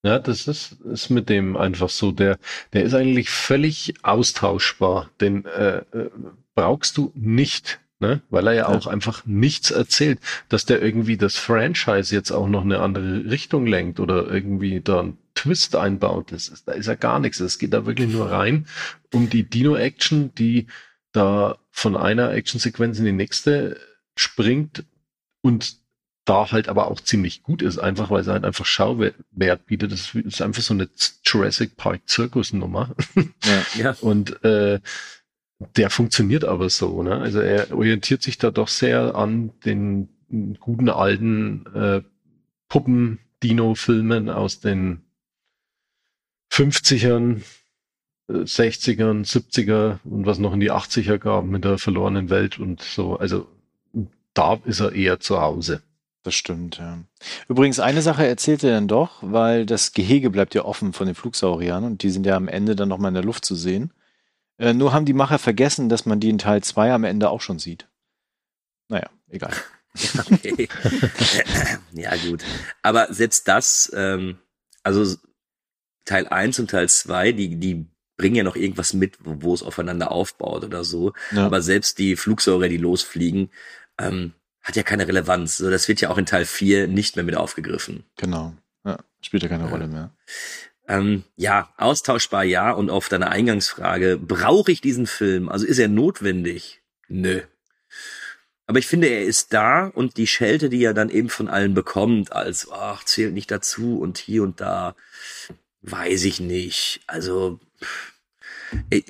Ja, 0.02 0.18
das 0.18 0.48
ist, 0.48 0.72
ist 0.80 1.10
mit 1.10 1.28
dem 1.28 1.56
einfach 1.56 1.90
so. 1.90 2.10
Der, 2.10 2.38
der 2.72 2.84
ist 2.84 2.94
eigentlich 2.94 3.28
völlig 3.28 3.94
austauschbar. 4.02 5.10
Den 5.20 5.44
äh, 5.44 5.78
äh, 5.92 6.10
brauchst 6.54 6.96
du 6.96 7.12
nicht, 7.14 7.80
ne? 7.98 8.22
Weil 8.30 8.46
er 8.46 8.54
ja, 8.54 8.62
Ja. 8.62 8.68
auch 8.68 8.86
einfach 8.86 9.26
nichts 9.26 9.70
erzählt, 9.70 10.18
dass 10.48 10.64
der 10.64 10.80
irgendwie 10.80 11.18
das 11.18 11.36
Franchise 11.36 12.14
jetzt 12.14 12.30
auch 12.30 12.48
noch 12.48 12.62
eine 12.62 12.80
andere 12.80 13.26
Richtung 13.30 13.66
lenkt 13.66 14.00
oder 14.00 14.26
irgendwie 14.26 14.80
da 14.80 15.00
einen 15.00 15.18
Twist 15.34 15.76
einbaut. 15.76 16.32
Das 16.32 16.48
ist, 16.48 16.66
da 16.66 16.72
ist 16.72 16.86
ja 16.86 16.94
gar 16.94 17.20
nichts. 17.20 17.38
Es 17.40 17.58
geht 17.58 17.74
da 17.74 17.84
wirklich 17.84 18.08
nur 18.10 18.30
rein 18.30 18.66
um 19.12 19.28
die 19.28 19.42
Dino-Action, 19.44 20.34
die 20.34 20.66
da 21.12 21.58
von 21.70 21.96
einer 21.96 22.32
Actionsequenz 22.32 22.98
in 22.98 23.04
die 23.04 23.12
nächste 23.12 23.78
springt 24.16 24.84
und 25.42 25.76
da 26.30 26.52
halt 26.52 26.68
aber 26.68 26.86
auch 26.86 27.00
ziemlich 27.00 27.42
gut 27.42 27.60
ist, 27.60 27.78
einfach 27.78 28.08
weil 28.08 28.22
sie 28.22 28.30
halt 28.30 28.44
einfach 28.44 28.64
Schauwert 28.64 29.16
bietet. 29.66 29.90
Das 29.90 30.14
ist 30.14 30.40
einfach 30.40 30.62
so 30.62 30.74
eine 30.74 30.88
Jurassic 31.24 31.76
Park 31.76 32.02
Zirkusnummer. 32.06 32.94
Ja. 33.16 33.66
ja. 33.76 33.96
Und 34.00 34.44
äh, 34.44 34.78
der 35.74 35.90
funktioniert 35.90 36.44
aber 36.44 36.70
so. 36.70 37.02
Ne? 37.02 37.16
Also 37.16 37.40
er 37.40 37.76
orientiert 37.76 38.22
sich 38.22 38.38
da 38.38 38.52
doch 38.52 38.68
sehr 38.68 39.16
an 39.16 39.50
den 39.64 40.08
guten 40.60 40.88
alten 40.88 41.66
äh, 41.74 42.02
Puppen-Dino-Filmen 42.68 44.30
aus 44.30 44.60
den 44.60 45.02
50ern, 46.52 47.42
60ern, 48.28 49.26
70er 49.26 49.98
und 50.04 50.26
was 50.26 50.38
noch 50.38 50.52
in 50.52 50.60
die 50.60 50.70
80er 50.70 51.18
gab 51.18 51.44
mit 51.44 51.64
der 51.64 51.78
verlorenen 51.78 52.30
Welt 52.30 52.60
und 52.60 52.80
so. 52.80 53.16
Also 53.16 53.48
da 54.32 54.60
ist 54.64 54.78
er 54.78 54.92
eher 54.92 55.18
zu 55.18 55.40
Hause. 55.40 55.82
Das 56.22 56.34
stimmt, 56.34 56.76
ja. 56.76 56.98
Übrigens, 57.48 57.80
eine 57.80 58.02
Sache 58.02 58.26
erzählt 58.26 58.62
er 58.62 58.72
dann 58.72 58.88
doch, 58.88 59.18
weil 59.22 59.64
das 59.64 59.92
Gehege 59.92 60.28
bleibt 60.28 60.54
ja 60.54 60.64
offen 60.64 60.92
von 60.92 61.06
den 61.06 61.14
Flugsauriern 61.14 61.84
und 61.84 62.02
die 62.02 62.10
sind 62.10 62.26
ja 62.26 62.36
am 62.36 62.48
Ende 62.48 62.76
dann 62.76 62.90
nochmal 62.90 63.08
in 63.08 63.14
der 63.14 63.24
Luft 63.24 63.44
zu 63.44 63.54
sehen. 63.54 63.92
Äh, 64.58 64.74
nur 64.74 64.92
haben 64.92 65.06
die 65.06 65.14
Macher 65.14 65.38
vergessen, 65.38 65.88
dass 65.88 66.04
man 66.04 66.20
die 66.20 66.28
in 66.28 66.36
Teil 66.36 66.62
2 66.62 66.92
am 66.92 67.04
Ende 67.04 67.30
auch 67.30 67.40
schon 67.40 67.58
sieht. 67.58 67.88
Naja, 68.88 69.08
egal. 69.28 69.52
Okay. 70.30 70.68
ja, 71.94 72.14
gut. 72.14 72.44
Aber 72.80 73.12
selbst 73.12 73.48
das, 73.48 73.90
ähm, 73.92 74.38
also 74.84 75.16
Teil 76.04 76.28
1 76.28 76.60
und 76.60 76.70
Teil 76.70 76.88
2, 76.88 77.32
die, 77.32 77.56
die 77.56 77.86
bringen 78.16 78.36
ja 78.36 78.44
noch 78.44 78.54
irgendwas 78.54 78.92
mit, 78.92 79.18
wo, 79.24 79.42
wo 79.42 79.52
es 79.52 79.64
aufeinander 79.64 80.12
aufbaut 80.12 80.62
oder 80.62 80.84
so. 80.84 81.12
Ja. 81.32 81.46
Aber 81.46 81.60
selbst 81.60 81.98
die 81.98 82.14
Flugsäure, 82.14 82.68
die 82.68 82.76
losfliegen, 82.76 83.50
ähm, 83.98 84.34
hat 84.70 84.76
ja 84.76 84.82
keine 84.84 85.08
Relevanz. 85.08 85.56
So, 85.56 85.68
das 85.68 85.88
wird 85.88 86.00
ja 86.00 86.10
auch 86.10 86.18
in 86.18 86.26
Teil 86.26 86.44
4 86.44 86.86
nicht 86.86 87.16
mehr 87.16 87.24
mit 87.24 87.36
aufgegriffen. 87.36 88.04
Genau. 88.16 88.54
Ja, 88.84 88.98
spielt 89.20 89.42
ja 89.42 89.48
keine. 89.48 89.68
Rolle 89.68 89.88
mehr. 89.88 90.14
Ähm, 90.86 91.24
ja, 91.36 91.72
austauschbar 91.76 92.44
ja. 92.44 92.70
Und 92.70 92.88
auf 92.88 93.08
deine 93.08 93.30
Eingangsfrage, 93.30 94.16
brauche 94.16 94.70
ich 94.70 94.80
diesen 94.80 95.06
Film? 95.06 95.48
Also 95.48 95.66
ist 95.66 95.78
er 95.78 95.88
notwendig? 95.88 96.82
Nö. 97.08 97.42
Aber 98.66 98.78
ich 98.78 98.86
finde, 98.86 99.08
er 99.08 99.24
ist 99.24 99.52
da 99.52 99.86
und 99.86 100.16
die 100.16 100.28
Schelte, 100.28 100.68
die 100.68 100.84
er 100.84 100.94
dann 100.94 101.10
eben 101.10 101.28
von 101.28 101.48
allen 101.48 101.74
bekommt, 101.74 102.32
als, 102.32 102.70
ach, 102.70 103.02
zählt 103.02 103.34
nicht 103.34 103.50
dazu 103.50 103.98
und 103.98 104.18
hier 104.18 104.44
und 104.44 104.60
da, 104.60 104.94
weiß 105.82 106.24
ich 106.24 106.38
nicht. 106.38 107.00
Also, 107.08 107.58
er, 108.90 109.02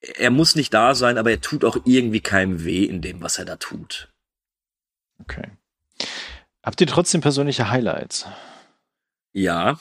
er 0.00 0.30
muss 0.30 0.54
nicht 0.54 0.72
da 0.72 0.94
sein, 0.94 1.18
aber 1.18 1.30
er 1.30 1.42
tut 1.42 1.66
auch 1.66 1.76
irgendwie 1.84 2.22
keinem 2.22 2.64
weh 2.64 2.84
in 2.84 3.02
dem, 3.02 3.20
was 3.20 3.38
er 3.38 3.44
da 3.44 3.56
tut. 3.56 4.08
Okay. 5.20 5.48
Habt 6.62 6.80
ihr 6.80 6.86
trotzdem 6.86 7.20
persönliche 7.20 7.70
Highlights? 7.70 8.26
Ja. 9.32 9.78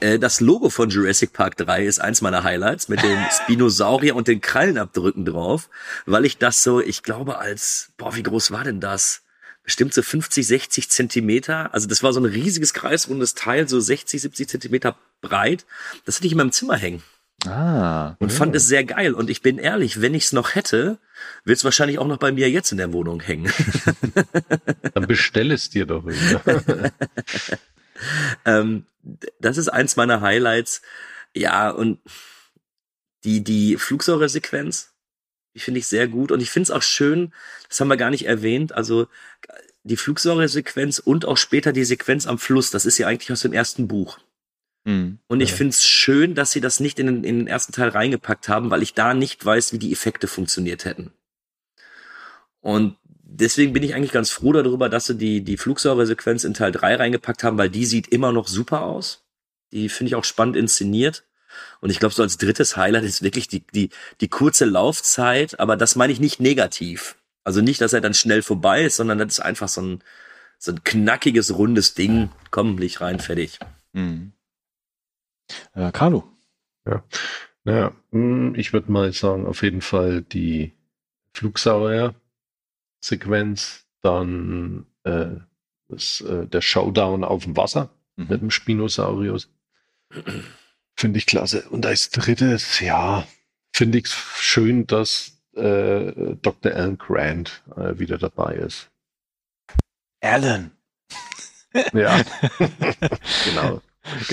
Äh, 0.00 0.18
das 0.18 0.40
Logo 0.40 0.70
von 0.70 0.90
Jurassic 0.90 1.32
Park 1.32 1.56
3 1.56 1.84
ist 1.84 2.00
eins 2.00 2.20
meiner 2.20 2.44
Highlights 2.44 2.88
mit 2.88 3.02
dem 3.02 3.18
Spinosaurier 3.30 4.14
und 4.14 4.28
den 4.28 4.40
Krallenabdrücken 4.40 5.24
drauf, 5.24 5.68
weil 6.06 6.24
ich 6.24 6.38
das 6.38 6.62
so, 6.62 6.80
ich 6.80 7.02
glaube 7.02 7.38
als, 7.38 7.92
boah, 7.96 8.14
wie 8.14 8.22
groß 8.22 8.50
war 8.50 8.64
denn 8.64 8.80
das? 8.80 9.22
Bestimmt 9.62 9.92
so 9.92 10.02
50, 10.02 10.46
60 10.46 10.90
Zentimeter. 10.90 11.74
Also 11.74 11.88
das 11.88 12.02
war 12.02 12.12
so 12.12 12.20
ein 12.20 12.26
riesiges 12.26 12.72
kreisrundes 12.72 13.34
Teil, 13.34 13.68
so 13.68 13.78
60, 13.78 14.22
70 14.22 14.48
Zentimeter 14.48 14.96
breit. 15.20 15.66
Das 16.06 16.16
hatte 16.16 16.26
ich 16.26 16.32
in 16.32 16.38
meinem 16.38 16.52
Zimmer 16.52 16.76
hängen. 16.76 17.02
Ah. 17.46 18.16
Und 18.18 18.32
fand 18.32 18.56
es 18.56 18.66
sehr 18.66 18.84
geil. 18.84 19.12
Und 19.12 19.28
ich 19.30 19.42
bin 19.42 19.58
ehrlich, 19.58 20.00
wenn 20.00 20.14
ich 20.14 20.24
es 20.24 20.32
noch 20.32 20.54
hätte, 20.54 20.98
wird 21.44 21.58
es 21.58 21.64
wahrscheinlich 21.64 21.98
auch 21.98 22.06
noch 22.06 22.18
bei 22.18 22.32
mir 22.32 22.50
jetzt 22.50 22.72
in 22.72 22.78
der 22.78 22.92
Wohnung 22.92 23.20
hängen. 23.20 23.52
Dann 24.94 25.06
bestell 25.06 25.50
es 25.50 25.70
dir 25.70 25.86
doch. 25.86 26.04
ähm, 28.44 28.86
das 29.40 29.56
ist 29.56 29.68
eins 29.68 29.96
meiner 29.96 30.20
Highlights. 30.20 30.82
Ja, 31.34 31.70
und 31.70 32.00
die, 33.24 33.42
die 33.42 33.76
Flugsäure-Sequenz, 33.76 34.92
die 35.54 35.60
finde 35.60 35.80
ich 35.80 35.86
sehr 35.86 36.08
gut. 36.08 36.32
Und 36.32 36.40
ich 36.40 36.50
finde 36.50 36.64
es 36.64 36.70
auch 36.70 36.82
schön, 36.82 37.32
das 37.68 37.80
haben 37.80 37.88
wir 37.88 37.96
gar 37.96 38.10
nicht 38.10 38.26
erwähnt, 38.26 38.72
also 38.72 39.08
die 39.82 39.96
Flugsäure-Sequenz 39.96 40.98
und 40.98 41.24
auch 41.24 41.36
später 41.36 41.72
die 41.72 41.84
Sequenz 41.84 42.26
am 42.26 42.38
Fluss, 42.38 42.70
das 42.70 42.86
ist 42.86 42.98
ja 42.98 43.06
eigentlich 43.06 43.32
aus 43.32 43.40
dem 43.40 43.52
ersten 43.52 43.88
Buch. 43.88 44.18
Mhm. 44.88 45.18
Und 45.26 45.42
ich 45.42 45.50
ja. 45.50 45.56
finde 45.56 45.72
es 45.72 45.84
schön, 45.84 46.34
dass 46.34 46.50
sie 46.50 46.62
das 46.62 46.80
nicht 46.80 46.98
in 46.98 47.06
den, 47.06 47.24
in 47.24 47.38
den 47.40 47.46
ersten 47.46 47.72
Teil 47.72 47.90
reingepackt 47.90 48.48
haben, 48.48 48.70
weil 48.70 48.82
ich 48.82 48.94
da 48.94 49.12
nicht 49.12 49.44
weiß, 49.44 49.74
wie 49.74 49.78
die 49.78 49.92
Effekte 49.92 50.26
funktioniert 50.26 50.86
hätten. 50.86 51.12
Und 52.62 52.96
deswegen 53.22 53.74
bin 53.74 53.82
ich 53.82 53.94
eigentlich 53.94 54.12
ganz 54.12 54.30
froh 54.30 54.54
darüber, 54.54 54.88
dass 54.88 55.04
sie 55.04 55.16
die, 55.16 55.42
die 55.42 55.58
Flugsäure-Sequenz 55.58 56.44
in 56.44 56.54
Teil 56.54 56.72
3 56.72 56.96
reingepackt 56.96 57.44
haben, 57.44 57.58
weil 57.58 57.68
die 57.68 57.84
sieht 57.84 58.08
immer 58.08 58.32
noch 58.32 58.48
super 58.48 58.80
aus. 58.80 59.26
Die 59.72 59.90
finde 59.90 60.08
ich 60.08 60.14
auch 60.14 60.24
spannend 60.24 60.56
inszeniert. 60.56 61.24
Und 61.80 61.90
ich 61.90 61.98
glaube, 61.98 62.14
so 62.14 62.22
als 62.22 62.38
drittes 62.38 62.78
Highlight 62.78 63.04
ist 63.04 63.22
wirklich 63.22 63.46
die, 63.46 63.66
die, 63.74 63.90
die 64.22 64.28
kurze 64.28 64.64
Laufzeit, 64.64 65.60
aber 65.60 65.76
das 65.76 65.96
meine 65.96 66.14
ich 66.14 66.20
nicht 66.20 66.40
negativ. 66.40 67.16
Also 67.44 67.60
nicht, 67.60 67.82
dass 67.82 67.92
er 67.92 68.00
dann 68.00 68.14
schnell 68.14 68.40
vorbei 68.40 68.84
ist, 68.84 68.96
sondern 68.96 69.18
das 69.18 69.32
ist 69.32 69.40
einfach 69.40 69.68
so 69.68 69.82
ein, 69.82 70.02
so 70.58 70.72
ein 70.72 70.82
knackiges, 70.82 71.54
rundes 71.58 71.92
Ding. 71.92 72.30
Komm, 72.50 72.78
Licht 72.78 73.02
rein, 73.02 73.20
fertig. 73.20 73.58
Mhm. 73.92 74.32
Äh, 75.74 75.92
Carlo. 75.92 76.24
Ja. 76.86 77.04
Naja, 77.64 77.92
hm, 78.12 78.54
ich 78.54 78.72
würde 78.72 78.90
mal 78.90 79.12
sagen, 79.12 79.46
auf 79.46 79.62
jeden 79.62 79.82
Fall 79.82 80.22
die 80.22 80.72
Flugsaurier-Sequenz, 81.34 83.84
dann 84.00 84.86
äh, 85.04 85.36
das, 85.88 86.22
äh, 86.22 86.46
der 86.46 86.60
Showdown 86.60 87.24
auf 87.24 87.44
dem 87.44 87.56
Wasser 87.56 87.90
mhm. 88.16 88.26
mit 88.28 88.40
dem 88.40 88.50
Spinosaurus. 88.50 89.50
Finde 90.96 91.18
ich 91.18 91.26
klasse. 91.26 91.68
Und 91.68 91.86
als 91.86 92.10
drittes, 92.10 92.80
ja, 92.80 93.26
finde 93.72 93.98
ich 93.98 94.06
es 94.06 94.12
schön, 94.12 94.86
dass 94.86 95.38
äh, 95.54 96.36
Dr. 96.40 96.72
Alan 96.72 96.98
Grant 96.98 97.62
äh, 97.76 97.98
wieder 97.98 98.18
dabei 98.18 98.54
ist. 98.54 98.90
Alan. 100.20 100.72
ja, 101.92 102.20
genau. 103.44 103.82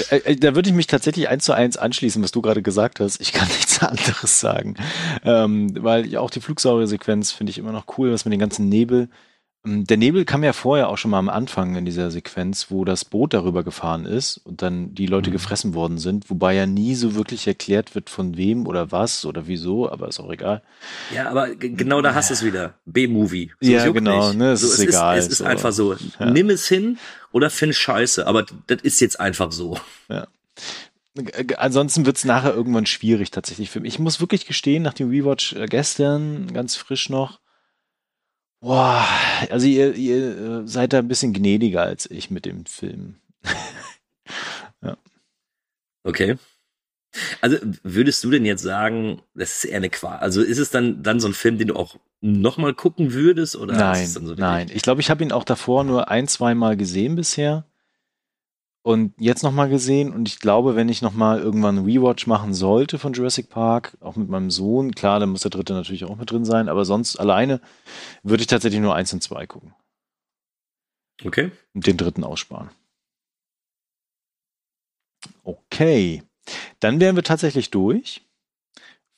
Äh, 0.10 0.18
äh, 0.18 0.36
da 0.36 0.56
würde 0.56 0.70
ich 0.70 0.76
mich 0.76 0.88
tatsächlich 0.88 1.30
eins 1.30 1.46
zu 1.46 1.54
eins 1.54 1.78
anschließen, 1.78 2.24
was 2.24 2.32
du 2.32 2.42
gerade 2.42 2.62
gesagt 2.62 3.00
hast. 3.00 3.20
Ich 3.22 3.34
kann 3.34 3.48
nichts 3.50 3.82
anderes 3.82 4.40
sagen. 4.40 4.76
Ähm, 5.24 5.72
weil 5.84 6.16
auch 6.18 6.30
die 6.30 6.42
Flugsaurier-Sequenz 6.42 7.32
finde 7.32 7.52
ich 7.52 7.58
immer 7.58 7.72
noch 7.72 7.86
cool, 7.98 8.12
was 8.12 8.26
mit 8.26 8.32
den 8.32 8.40
ganzen 8.40 8.70
Nebel. 8.70 9.10
Ähm, 9.66 9.86
der 9.86 9.98
Nebel 9.98 10.26
kam 10.26 10.44
ja 10.44 10.54
vorher 10.54 10.90
auch 10.90 10.98
schon 10.98 11.12
mal 11.12 11.20
am 11.20 11.30
Anfang 11.30 11.76
in 11.76 11.86
dieser 11.86 12.12
Sequenz, 12.12 12.68
wo 12.70 12.86
das 12.86 13.06
Boot 13.06 13.34
darüber 13.34 13.64
gefahren 13.64 14.06
ist 14.06 14.38
und 14.38 14.62
dann 14.62 14.94
die 14.94 15.08
Leute 15.08 15.30
mhm. 15.30 15.34
gefressen 15.34 15.74
worden 15.74 15.98
sind, 15.98 16.30
wobei 16.30 16.54
ja 16.54 16.66
nie 16.66 16.96
so 16.96 17.16
wirklich 17.16 17.48
erklärt 17.48 17.96
wird, 17.96 18.10
von 18.10 18.38
wem 18.38 18.68
oder 18.68 18.92
was 18.92 19.26
oder 19.26 19.48
wieso, 19.48 19.90
aber 19.90 20.08
ist 20.08 20.20
auch 20.20 20.32
egal. 20.32 20.62
Ja, 21.14 21.30
aber 21.30 21.56
genau 21.56 22.02
da 22.02 22.14
hast 22.14 22.30
du 22.30 22.36
es 22.36 22.44
wieder. 22.44 22.76
B-Movie. 22.86 23.52
So, 23.60 23.72
ja, 23.72 23.88
genau, 23.90 24.34
ne, 24.34 24.52
es 24.52 24.62
so, 24.62 24.68
ist 24.68 24.74
es 24.74 24.80
egal. 24.80 25.18
Ist, 25.18 25.26
es 25.26 25.32
ist 25.34 25.38
so. 25.40 25.46
einfach 25.46 25.72
so. 25.72 25.96
Ja. 26.20 26.32
Nimm 26.32 26.50
es 26.50 26.68
hin 26.68 26.98
oder 27.36 27.50
find 27.50 27.76
Scheiße, 27.76 28.26
aber 28.26 28.46
das 28.68 28.82
ist 28.82 29.02
jetzt 29.02 29.20
einfach 29.20 29.52
so. 29.52 29.78
Ja. 30.08 30.26
Ansonsten 31.58 32.06
wird 32.06 32.16
es 32.16 32.24
nachher 32.24 32.54
irgendwann 32.54 32.86
schwierig 32.86 33.30
tatsächlich 33.30 33.70
für 33.70 33.82
mich. 33.82 33.96
Ich 33.96 34.00
muss 34.00 34.22
wirklich 34.22 34.46
gestehen, 34.46 34.84
nach 34.84 34.94
dem 34.94 35.10
Rewatch 35.10 35.52
äh, 35.52 35.66
gestern, 35.66 36.54
ganz 36.54 36.78
frisch 36.78 37.10
noch, 37.10 37.42
Boah, 38.62 39.06
also 39.52 39.68
ihr, 39.68 39.94
ihr 39.96 40.62
äh, 40.64 40.68
seid 40.68 40.94
da 40.94 41.00
ein 41.00 41.08
bisschen 41.08 41.34
gnädiger 41.34 41.84
als 41.84 42.10
ich 42.10 42.32
mit 42.32 42.46
dem 42.46 42.66
Film. 42.66 43.18
ja. 44.82 44.98
Okay. 46.04 46.38
Also 47.42 47.58
würdest 47.84 48.24
du 48.24 48.32
denn 48.32 48.46
jetzt 48.46 48.64
sagen, 48.64 49.22
das 49.34 49.58
ist 49.58 49.66
eher 49.66 49.78
eine 49.78 49.90
Qual? 49.90 50.18
Also 50.18 50.42
ist 50.42 50.58
es 50.58 50.70
dann 50.70 51.04
dann 51.04 51.20
so 51.20 51.28
ein 51.28 51.34
Film, 51.34 51.58
den 51.58 51.70
du 51.70 51.76
auch 51.76 51.98
nochmal 52.22 52.74
gucken 52.74 53.14
würdest 53.14 53.56
oder? 53.56 53.76
Nein, 53.76 54.08
so 54.08 54.20
nein. 54.20 54.70
Ich 54.74 54.82
glaube, 54.82 55.02
ich 55.02 55.10
habe 55.10 55.24
ihn 55.24 55.32
auch 55.32 55.44
davor 55.44 55.84
nur 55.84 56.10
ein, 56.10 56.28
zwei 56.28 56.56
Mal 56.56 56.78
gesehen 56.78 57.16
bisher 57.16 57.66
und 58.86 59.14
jetzt 59.20 59.42
nochmal 59.44 59.68
gesehen 59.70 60.14
und 60.14 60.28
ich 60.28 60.40
glaube, 60.40 60.76
wenn 60.76 60.90
ich 60.90 61.02
nochmal 61.02 61.40
irgendwann 61.40 61.78
einen 61.78 61.88
Rewatch 61.88 62.28
machen 62.28 62.54
sollte 62.54 63.00
von 63.00 63.14
Jurassic 63.14 63.50
Park, 63.50 63.98
auch 64.00 64.16
mit 64.16 64.30
meinem 64.30 64.52
Sohn, 64.52 64.94
klar, 64.94 65.20
dann 65.20 65.30
muss 65.30 65.42
der 65.42 65.50
dritte 65.50 65.74
natürlich 65.74 66.06
auch 66.06 66.18
mit 66.18 66.30
drin 66.30 66.46
sein, 66.46 66.70
aber 66.70 66.86
sonst 66.86 67.20
alleine 67.20 67.62
würde 68.22 68.42
ich 68.42 68.48
tatsächlich 68.48 68.82
nur 68.82 68.94
eins 68.94 69.12
und 69.12 69.24
zwei 69.24 69.48
gucken. 69.48 69.74
Okay. 71.24 71.52
Und 71.74 71.88
den 71.88 71.98
dritten 71.98 72.24
aussparen. 72.24 72.70
Okay. 75.44 76.22
Dann 76.80 77.00
wären 77.00 77.16
wir 77.16 77.24
tatsächlich 77.24 77.72
durch. 77.72 78.22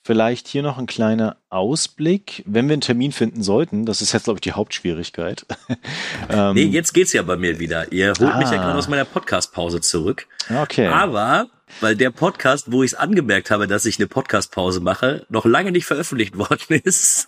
Vielleicht 0.03 0.47
hier 0.47 0.63
noch 0.63 0.77
ein 0.77 0.85
kleiner 0.85 1.35
Ausblick, 1.49 2.41
wenn 2.45 2.67
wir 2.67 2.73
einen 2.73 2.81
Termin 2.81 3.11
finden 3.11 3.43
sollten. 3.43 3.85
Das 3.85 4.01
ist 4.01 4.13
jetzt, 4.13 4.23
glaube 4.23 4.37
ich, 4.37 4.41
die 4.41 4.53
Hauptschwierigkeit. 4.53 5.45
ähm, 6.29 6.53
nee, 6.53 6.63
jetzt 6.63 6.93
geht's 6.93 7.11
ja 7.11 7.23
bei 7.23 7.35
mir 7.35 7.59
wieder. 7.59 7.91
Ihr 7.91 8.13
holt 8.17 8.21
ah. 8.21 8.37
mich 8.37 8.49
ja 8.49 8.59
ah. 8.59 8.63
gerade 8.63 8.77
aus 8.77 8.87
meiner 8.87 9.03
Podcast-Pause 9.03 9.81
zurück. 9.81 10.27
Okay. 10.49 10.87
Aber 10.87 11.49
weil 11.81 11.95
der 11.97 12.11
Podcast, 12.11 12.71
wo 12.71 12.83
ich 12.83 12.93
es 12.93 12.97
angemerkt 12.97 13.51
habe, 13.51 13.67
dass 13.67 13.85
ich 13.85 13.99
eine 13.99 14.07
Podcast-Pause 14.07 14.79
mache, 14.79 15.25
noch 15.29 15.45
lange 15.45 15.71
nicht 15.71 15.85
veröffentlicht 15.85 16.37
worden 16.37 16.81
ist, 16.83 17.27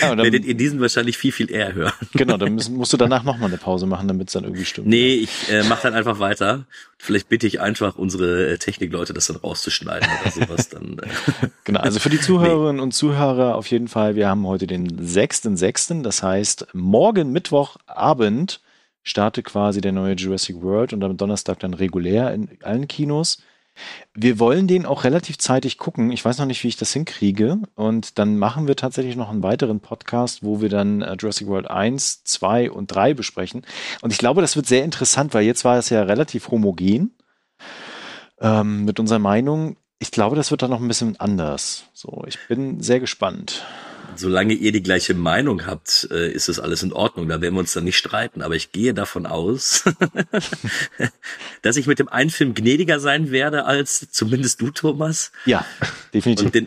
Ja, 0.00 0.16
werdet 0.16 0.44
ihr 0.44 0.54
diesen 0.54 0.80
wahrscheinlich 0.80 1.18
viel, 1.18 1.32
viel 1.32 1.50
eher 1.50 1.74
hören. 1.74 1.92
Genau, 2.12 2.36
dann 2.36 2.54
müssen, 2.54 2.76
musst 2.76 2.92
du 2.92 2.96
danach 2.98 3.24
nochmal 3.24 3.48
eine 3.48 3.58
Pause 3.58 3.86
machen, 3.86 4.06
damit 4.06 4.28
es 4.28 4.34
dann 4.34 4.44
irgendwie 4.44 4.64
stimmt. 4.64 4.86
Nee, 4.86 5.14
ich 5.14 5.50
äh, 5.50 5.64
mache 5.64 5.82
dann 5.82 5.94
einfach 5.94 6.20
weiter. 6.20 6.64
Vielleicht 6.96 7.28
bitte 7.28 7.46
ich 7.46 7.60
einfach 7.60 7.96
unsere 7.96 8.52
äh, 8.52 8.58
Technikleute, 8.58 9.12
das 9.12 9.26
dann 9.26 9.36
rauszuschneiden 9.36 10.08
oder 10.22 10.30
sowas. 10.46 10.68
Dann, 10.68 10.98
äh. 10.98 11.48
Genau, 11.64 11.80
also 11.80 11.98
für 11.98 12.10
die 12.10 12.20
Zuhörerinnen 12.20 12.76
nee. 12.76 12.82
und 12.82 12.92
Zuhörer 12.92 13.56
auf 13.56 13.66
jeden 13.66 13.88
Fall, 13.88 14.14
wir 14.14 14.28
haben 14.28 14.46
heute 14.46 14.66
den 14.66 15.00
6.6., 15.00 16.02
das 16.02 16.22
heißt 16.22 16.68
morgen 16.72 17.32
Mittwochabend 17.32 18.60
startet 19.02 19.46
quasi 19.46 19.80
der 19.80 19.92
neue 19.92 20.14
Jurassic 20.14 20.62
World 20.62 20.92
und 20.92 21.02
am 21.02 21.16
Donnerstag 21.16 21.58
dann 21.60 21.74
regulär 21.74 22.32
in 22.32 22.48
allen 22.62 22.86
Kinos. 22.86 23.42
Wir 24.14 24.38
wollen 24.38 24.66
den 24.66 24.86
auch 24.86 25.04
relativ 25.04 25.38
zeitig 25.38 25.78
gucken. 25.78 26.12
Ich 26.12 26.24
weiß 26.24 26.38
noch 26.38 26.46
nicht, 26.46 26.62
wie 26.64 26.68
ich 26.68 26.76
das 26.76 26.92
hinkriege. 26.92 27.58
Und 27.74 28.18
dann 28.18 28.36
machen 28.36 28.68
wir 28.68 28.76
tatsächlich 28.76 29.16
noch 29.16 29.30
einen 29.30 29.42
weiteren 29.42 29.80
Podcast, 29.80 30.42
wo 30.42 30.60
wir 30.60 30.68
dann 30.68 31.02
äh, 31.02 31.16
Jurassic 31.18 31.46
World 31.46 31.70
1, 31.70 32.24
2 32.24 32.70
und 32.70 32.88
3 32.88 33.14
besprechen. 33.14 33.62
Und 34.02 34.12
ich 34.12 34.18
glaube, 34.18 34.40
das 34.40 34.56
wird 34.56 34.66
sehr 34.66 34.84
interessant, 34.84 35.34
weil 35.34 35.44
jetzt 35.44 35.64
war 35.64 35.78
es 35.78 35.90
ja 35.90 36.02
relativ 36.02 36.50
homogen 36.50 37.14
ähm, 38.40 38.84
mit 38.84 39.00
unserer 39.00 39.18
Meinung. 39.18 39.76
Ich 39.98 40.10
glaube, 40.10 40.36
das 40.36 40.50
wird 40.50 40.62
dann 40.62 40.70
noch 40.70 40.80
ein 40.80 40.88
bisschen 40.88 41.18
anders. 41.20 41.84
So, 41.92 42.24
ich 42.26 42.38
bin 42.48 42.80
sehr 42.80 43.00
gespannt 43.00 43.64
solange 44.16 44.54
ihr 44.54 44.72
die 44.72 44.82
gleiche 44.82 45.14
Meinung 45.14 45.66
habt, 45.66 46.08
äh, 46.10 46.30
ist 46.30 46.48
das 46.48 46.58
alles 46.58 46.82
in 46.82 46.92
Ordnung. 46.92 47.28
Da 47.28 47.40
werden 47.40 47.54
wir 47.54 47.60
uns 47.60 47.72
dann 47.72 47.84
nicht 47.84 47.96
streiten. 47.96 48.42
Aber 48.42 48.54
ich 48.54 48.72
gehe 48.72 48.94
davon 48.94 49.26
aus, 49.26 49.84
dass 51.62 51.76
ich 51.76 51.86
mit 51.86 51.98
dem 51.98 52.08
einen 52.08 52.30
Film 52.30 52.54
gnädiger 52.54 53.00
sein 53.00 53.30
werde 53.30 53.64
als 53.64 54.10
zumindest 54.10 54.60
du, 54.60 54.70
Thomas. 54.70 55.32
Ja, 55.46 55.64
definitiv. 56.14 56.46
Und 56.46 56.54
den, 56.54 56.66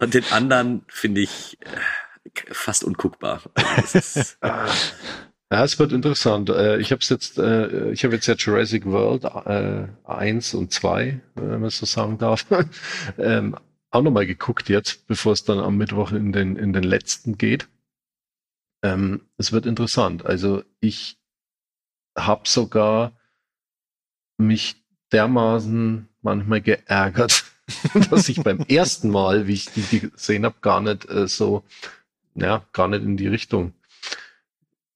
und 0.00 0.14
den 0.14 0.24
anderen 0.32 0.84
finde 0.88 1.20
ich 1.22 1.58
äh, 1.60 2.52
fast 2.52 2.84
unguckbar. 2.84 3.42
Also 3.54 3.98
ja, 4.42 5.64
es 5.64 5.78
wird 5.78 5.92
interessant. 5.92 6.50
Äh, 6.50 6.78
ich 6.78 6.92
habe 6.92 7.00
jetzt, 7.08 7.38
ich 7.38 8.04
habe 8.04 8.14
jetzt 8.14 8.26
ja 8.26 8.34
Jurassic 8.34 8.86
World 8.86 9.24
äh, 9.24 9.88
1 10.04 10.54
und 10.54 10.72
2, 10.72 11.20
wenn 11.34 11.60
man 11.60 11.70
so 11.70 11.86
sagen 11.86 12.18
darf, 12.18 12.46
ähm, 13.18 13.56
auch 13.96 14.02
nochmal 14.02 14.26
geguckt 14.26 14.68
jetzt, 14.68 15.06
bevor 15.06 15.32
es 15.32 15.44
dann 15.44 15.58
am 15.58 15.76
Mittwoch 15.76 16.12
in 16.12 16.32
den, 16.32 16.56
in 16.56 16.72
den 16.72 16.84
letzten 16.84 17.38
geht. 17.38 17.68
Ähm, 18.82 19.22
es 19.38 19.52
wird 19.52 19.66
interessant. 19.66 20.24
Also 20.24 20.62
ich 20.80 21.18
habe 22.16 22.42
sogar 22.46 23.12
mich 24.38 24.76
dermaßen 25.12 26.08
manchmal 26.20 26.60
geärgert, 26.60 27.44
dass 28.10 28.28
ich 28.28 28.42
beim 28.42 28.60
ersten 28.60 29.10
Mal, 29.10 29.46
wie 29.46 29.54
ich 29.54 29.66
die 29.66 30.00
gesehen 30.10 30.44
habe, 30.44 30.56
gar 30.60 30.80
nicht 30.80 31.08
äh, 31.08 31.26
so, 31.26 31.64
ja, 32.34 32.66
gar 32.72 32.88
nicht 32.88 33.02
in 33.02 33.16
die 33.16 33.28
Richtung 33.28 33.72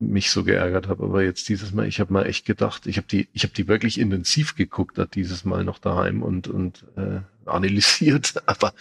mich 0.01 0.31
so 0.31 0.45
geärgert 0.45 0.89
habe. 0.89 1.05
Aber 1.05 1.23
jetzt 1.23 1.49
dieses 1.49 1.73
Mal, 1.73 1.87
ich 1.87 2.01
habe 2.01 2.13
mal 2.13 2.27
echt 2.27 2.47
gedacht, 2.47 2.87
ich 2.87 2.97
habe 2.97 3.07
die, 3.07 3.29
ich 3.33 3.43
habe 3.43 3.55
die 3.55 3.69
wirklich 3.69 4.01
intensiv 4.01 4.57
geguckt, 4.57 4.99
hat 4.99 5.15
dieses 5.15 5.45
Mal 5.45 5.65
noch 5.65 5.79
daheim 5.79 6.23
und 6.23 6.49
und 6.49 6.85
äh, 6.97 7.21
analysiert. 7.47 8.35
Aber 8.47 8.73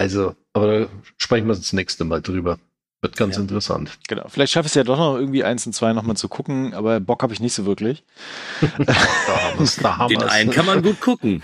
also, 0.00 0.34
aber 0.54 0.80
da 0.80 0.86
sprechen 1.18 1.46
wir 1.46 1.54
das 1.54 1.74
nächste 1.74 2.04
Mal 2.04 2.22
drüber. 2.22 2.58
Wird 3.02 3.16
ganz 3.16 3.36
ja. 3.36 3.42
interessant. 3.42 3.98
Genau. 4.08 4.26
Vielleicht 4.28 4.52
schaffe 4.52 4.66
ich 4.66 4.70
es 4.70 4.74
ja 4.74 4.82
doch 4.82 4.96
noch 4.96 5.16
irgendwie 5.16 5.44
eins 5.44 5.66
und 5.66 5.74
zwei 5.74 5.92
nochmal 5.92 6.16
zu 6.16 6.28
gucken, 6.28 6.72
aber 6.72 7.00
Bock 7.00 7.22
habe 7.22 7.34
ich 7.34 7.40
nicht 7.40 7.52
so 7.52 7.66
wirklich. 7.66 8.02
da 8.78 8.94
haben 8.94 9.70
da 9.82 9.98
haben 9.98 10.08
Den 10.08 10.22
einen 10.22 10.50
kann 10.50 10.64
man 10.64 10.82
gut 10.82 11.00
gucken. 11.00 11.42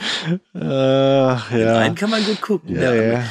Äh, 0.55 0.59
ja. 0.59 1.37
Den 1.51 1.69
einen 1.69 1.95
kann 1.95 2.09
man 2.09 2.25
gut 2.25 2.41
gucken. 2.41 2.75
Ja, 2.75 2.95
ja. 2.95 3.25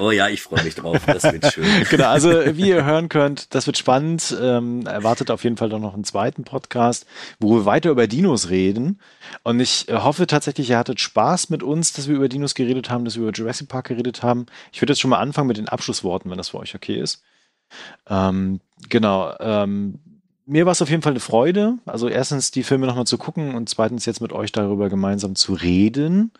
Oh 0.00 0.10
ja, 0.10 0.28
ich 0.28 0.42
freue 0.42 0.64
mich 0.64 0.74
drauf. 0.74 1.04
Das 1.06 1.24
wird 1.24 1.52
schön. 1.52 1.66
genau, 1.90 2.08
also 2.08 2.30
wie 2.56 2.70
ihr 2.70 2.84
hören 2.86 3.10
könnt, 3.10 3.54
das 3.54 3.66
wird 3.66 3.76
spannend. 3.76 4.34
Ähm, 4.40 4.86
erwartet 4.86 5.30
auf 5.30 5.44
jeden 5.44 5.58
Fall 5.58 5.68
doch 5.68 5.78
noch 5.78 5.92
einen 5.92 6.04
zweiten 6.04 6.44
Podcast, 6.44 7.06
wo 7.38 7.54
wir 7.54 7.64
weiter 7.66 7.90
über 7.90 8.06
Dinos 8.06 8.48
reden. 8.48 8.98
Und 9.42 9.60
ich 9.60 9.88
äh, 9.88 9.96
hoffe 9.96 10.26
tatsächlich, 10.26 10.70
ihr 10.70 10.78
hattet 10.78 11.00
Spaß 11.00 11.50
mit 11.50 11.62
uns, 11.62 11.92
dass 11.92 12.08
wir 12.08 12.16
über 12.16 12.30
Dinos 12.30 12.54
geredet 12.54 12.88
haben, 12.88 13.04
dass 13.04 13.16
wir 13.16 13.24
über 13.24 13.32
Jurassic 13.32 13.68
Park 13.68 13.88
geredet 13.88 14.22
haben. 14.22 14.46
Ich 14.72 14.80
würde 14.80 14.92
jetzt 14.92 15.00
schon 15.00 15.10
mal 15.10 15.18
anfangen 15.18 15.48
mit 15.48 15.58
den 15.58 15.68
Abschlussworten, 15.68 16.30
wenn 16.30 16.38
das 16.38 16.48
für 16.48 16.58
euch 16.58 16.74
okay 16.74 16.98
ist. 16.98 17.22
Ähm, 18.08 18.60
genau. 18.88 19.34
Ähm, 19.38 19.98
mir 20.46 20.66
war 20.66 20.72
es 20.72 20.82
auf 20.82 20.90
jeden 20.90 21.02
Fall 21.02 21.12
eine 21.12 21.20
Freude. 21.20 21.78
Also 21.86 22.08
erstens 22.08 22.50
die 22.50 22.62
Filme 22.62 22.86
nochmal 22.86 23.06
zu 23.06 23.18
gucken 23.18 23.54
und 23.54 23.68
zweitens 23.68 24.06
jetzt 24.06 24.20
mit 24.20 24.32
euch 24.32 24.52
darüber 24.52 24.88
gemeinsam 24.88 25.36
zu 25.36 25.54
reden. 25.54 26.32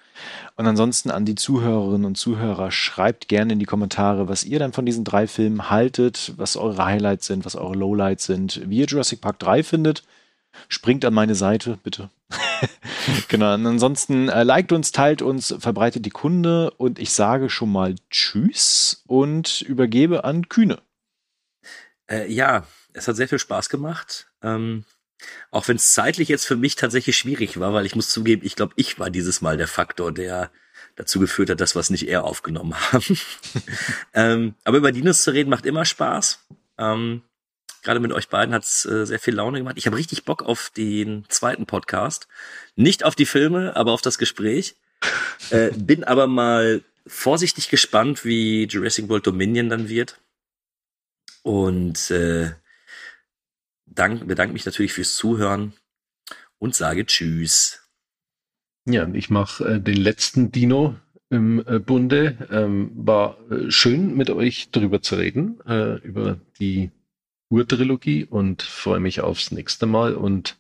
Und 0.56 0.66
ansonsten 0.66 1.10
an 1.10 1.24
die 1.24 1.34
Zuhörerinnen 1.34 2.04
und 2.04 2.16
Zuhörer, 2.16 2.70
schreibt 2.70 3.28
gerne 3.28 3.52
in 3.52 3.58
die 3.58 3.66
Kommentare, 3.66 4.28
was 4.28 4.44
ihr 4.44 4.58
dann 4.58 4.72
von 4.72 4.86
diesen 4.86 5.04
drei 5.04 5.26
Filmen 5.26 5.70
haltet, 5.70 6.32
was 6.36 6.56
eure 6.56 6.84
Highlights 6.84 7.26
sind, 7.26 7.44
was 7.44 7.56
eure 7.56 7.74
Lowlights 7.74 8.24
sind, 8.24 8.60
wie 8.68 8.78
ihr 8.78 8.86
Jurassic 8.86 9.20
Park 9.20 9.38
3 9.38 9.62
findet. 9.62 10.02
Springt 10.68 11.04
an 11.04 11.14
meine 11.14 11.34
Seite, 11.34 11.78
bitte. 11.82 12.10
genau. 13.28 13.54
Und 13.54 13.66
ansonsten 13.66 14.28
äh, 14.28 14.42
liked 14.42 14.72
uns, 14.72 14.92
teilt 14.92 15.22
uns, 15.22 15.54
verbreitet 15.58 16.04
die 16.04 16.10
Kunde 16.10 16.70
und 16.72 16.98
ich 16.98 17.12
sage 17.12 17.48
schon 17.48 17.70
mal 17.70 17.94
Tschüss 18.10 19.02
und 19.06 19.62
übergebe 19.62 20.24
an 20.24 20.48
Kühne. 20.48 20.78
Äh, 22.10 22.30
ja, 22.32 22.64
es 22.92 23.08
hat 23.08 23.16
sehr 23.16 23.28
viel 23.28 23.38
Spaß 23.38 23.68
gemacht. 23.68 24.28
Ähm, 24.42 24.84
auch 25.50 25.68
wenn 25.68 25.76
es 25.76 25.92
zeitlich 25.92 26.28
jetzt 26.28 26.46
für 26.46 26.56
mich 26.56 26.76
tatsächlich 26.76 27.16
schwierig 27.16 27.60
war, 27.60 27.72
weil 27.72 27.86
ich 27.86 27.94
muss 27.94 28.10
zugeben, 28.10 28.42
ich 28.44 28.56
glaube, 28.56 28.72
ich 28.76 28.98
war 28.98 29.10
dieses 29.10 29.40
Mal 29.40 29.56
der 29.56 29.68
Faktor, 29.68 30.12
der 30.12 30.50
dazu 30.96 31.20
geführt 31.20 31.50
hat, 31.50 31.60
dass 31.60 31.74
wir 31.74 31.80
es 31.80 31.90
nicht 31.90 32.08
eher 32.08 32.24
aufgenommen 32.24 32.74
haben. 32.92 33.18
ähm, 34.14 34.54
aber 34.64 34.78
über 34.78 34.92
Dinos 34.92 35.22
zu 35.22 35.32
reden 35.32 35.50
macht 35.50 35.66
immer 35.66 35.84
Spaß. 35.84 36.40
Ähm, 36.78 37.22
Gerade 37.82 38.00
mit 38.00 38.12
euch 38.12 38.28
beiden 38.28 38.54
hat 38.54 38.64
es 38.64 38.84
äh, 38.84 39.06
sehr 39.06 39.18
viel 39.18 39.34
Laune 39.34 39.58
gemacht. 39.58 39.78
Ich 39.78 39.86
habe 39.86 39.96
richtig 39.96 40.24
Bock 40.24 40.42
auf 40.42 40.70
den 40.76 41.24
zweiten 41.28 41.64
Podcast. 41.64 42.28
Nicht 42.76 43.04
auf 43.04 43.14
die 43.14 43.24
Filme, 43.24 43.74
aber 43.74 43.92
auf 43.92 44.02
das 44.02 44.18
Gespräch. 44.18 44.76
Äh, 45.48 45.70
bin 45.70 46.04
aber 46.04 46.26
mal 46.26 46.82
vorsichtig 47.06 47.70
gespannt, 47.70 48.26
wie 48.26 48.64
Jurassic 48.64 49.08
World 49.08 49.26
Dominion 49.26 49.70
dann 49.70 49.88
wird. 49.88 50.20
Und 51.42 52.10
äh, 52.10 52.52
dank, 54.00 54.26
bedanke 54.26 54.54
mich 54.54 54.64
natürlich 54.64 54.94
fürs 54.94 55.14
Zuhören 55.14 55.74
und 56.58 56.74
sage 56.74 57.04
Tschüss. 57.04 57.82
Ja, 58.86 59.06
ich 59.12 59.28
mache 59.28 59.64
äh, 59.64 59.80
den 59.80 59.98
letzten 59.98 60.50
Dino 60.50 60.96
im 61.28 61.62
äh, 61.66 61.78
Bunde. 61.78 62.48
Ähm, 62.50 62.92
war 62.94 63.38
äh, 63.50 63.70
schön 63.70 64.16
mit 64.16 64.30
euch 64.30 64.70
darüber 64.70 65.02
zu 65.02 65.16
reden, 65.16 65.60
äh, 65.66 65.98
über 65.98 66.40
die 66.58 66.90
Urtrilogie 67.50 68.24
und 68.24 68.62
freue 68.62 69.00
mich 69.00 69.20
aufs 69.20 69.50
nächste 69.50 69.84
Mal 69.86 70.14
und 70.14 70.58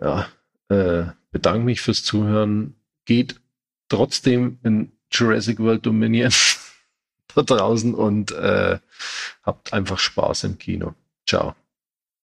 ja, 0.00 0.28
äh, 0.68 1.06
bedanke 1.32 1.64
mich 1.64 1.80
fürs 1.80 2.04
Zuhören. 2.04 2.76
Geht 3.06 3.40
trotzdem 3.88 4.60
in 4.62 4.92
Jurassic 5.10 5.58
World 5.58 5.84
Dominion 5.84 6.32
da 7.34 7.42
draußen 7.42 7.92
und 7.92 8.30
äh, 8.30 8.78
habt 9.42 9.72
einfach 9.72 9.98
Spaß 9.98 10.44
im 10.44 10.58
Kino. 10.58 10.94
Ciao. 11.26 11.56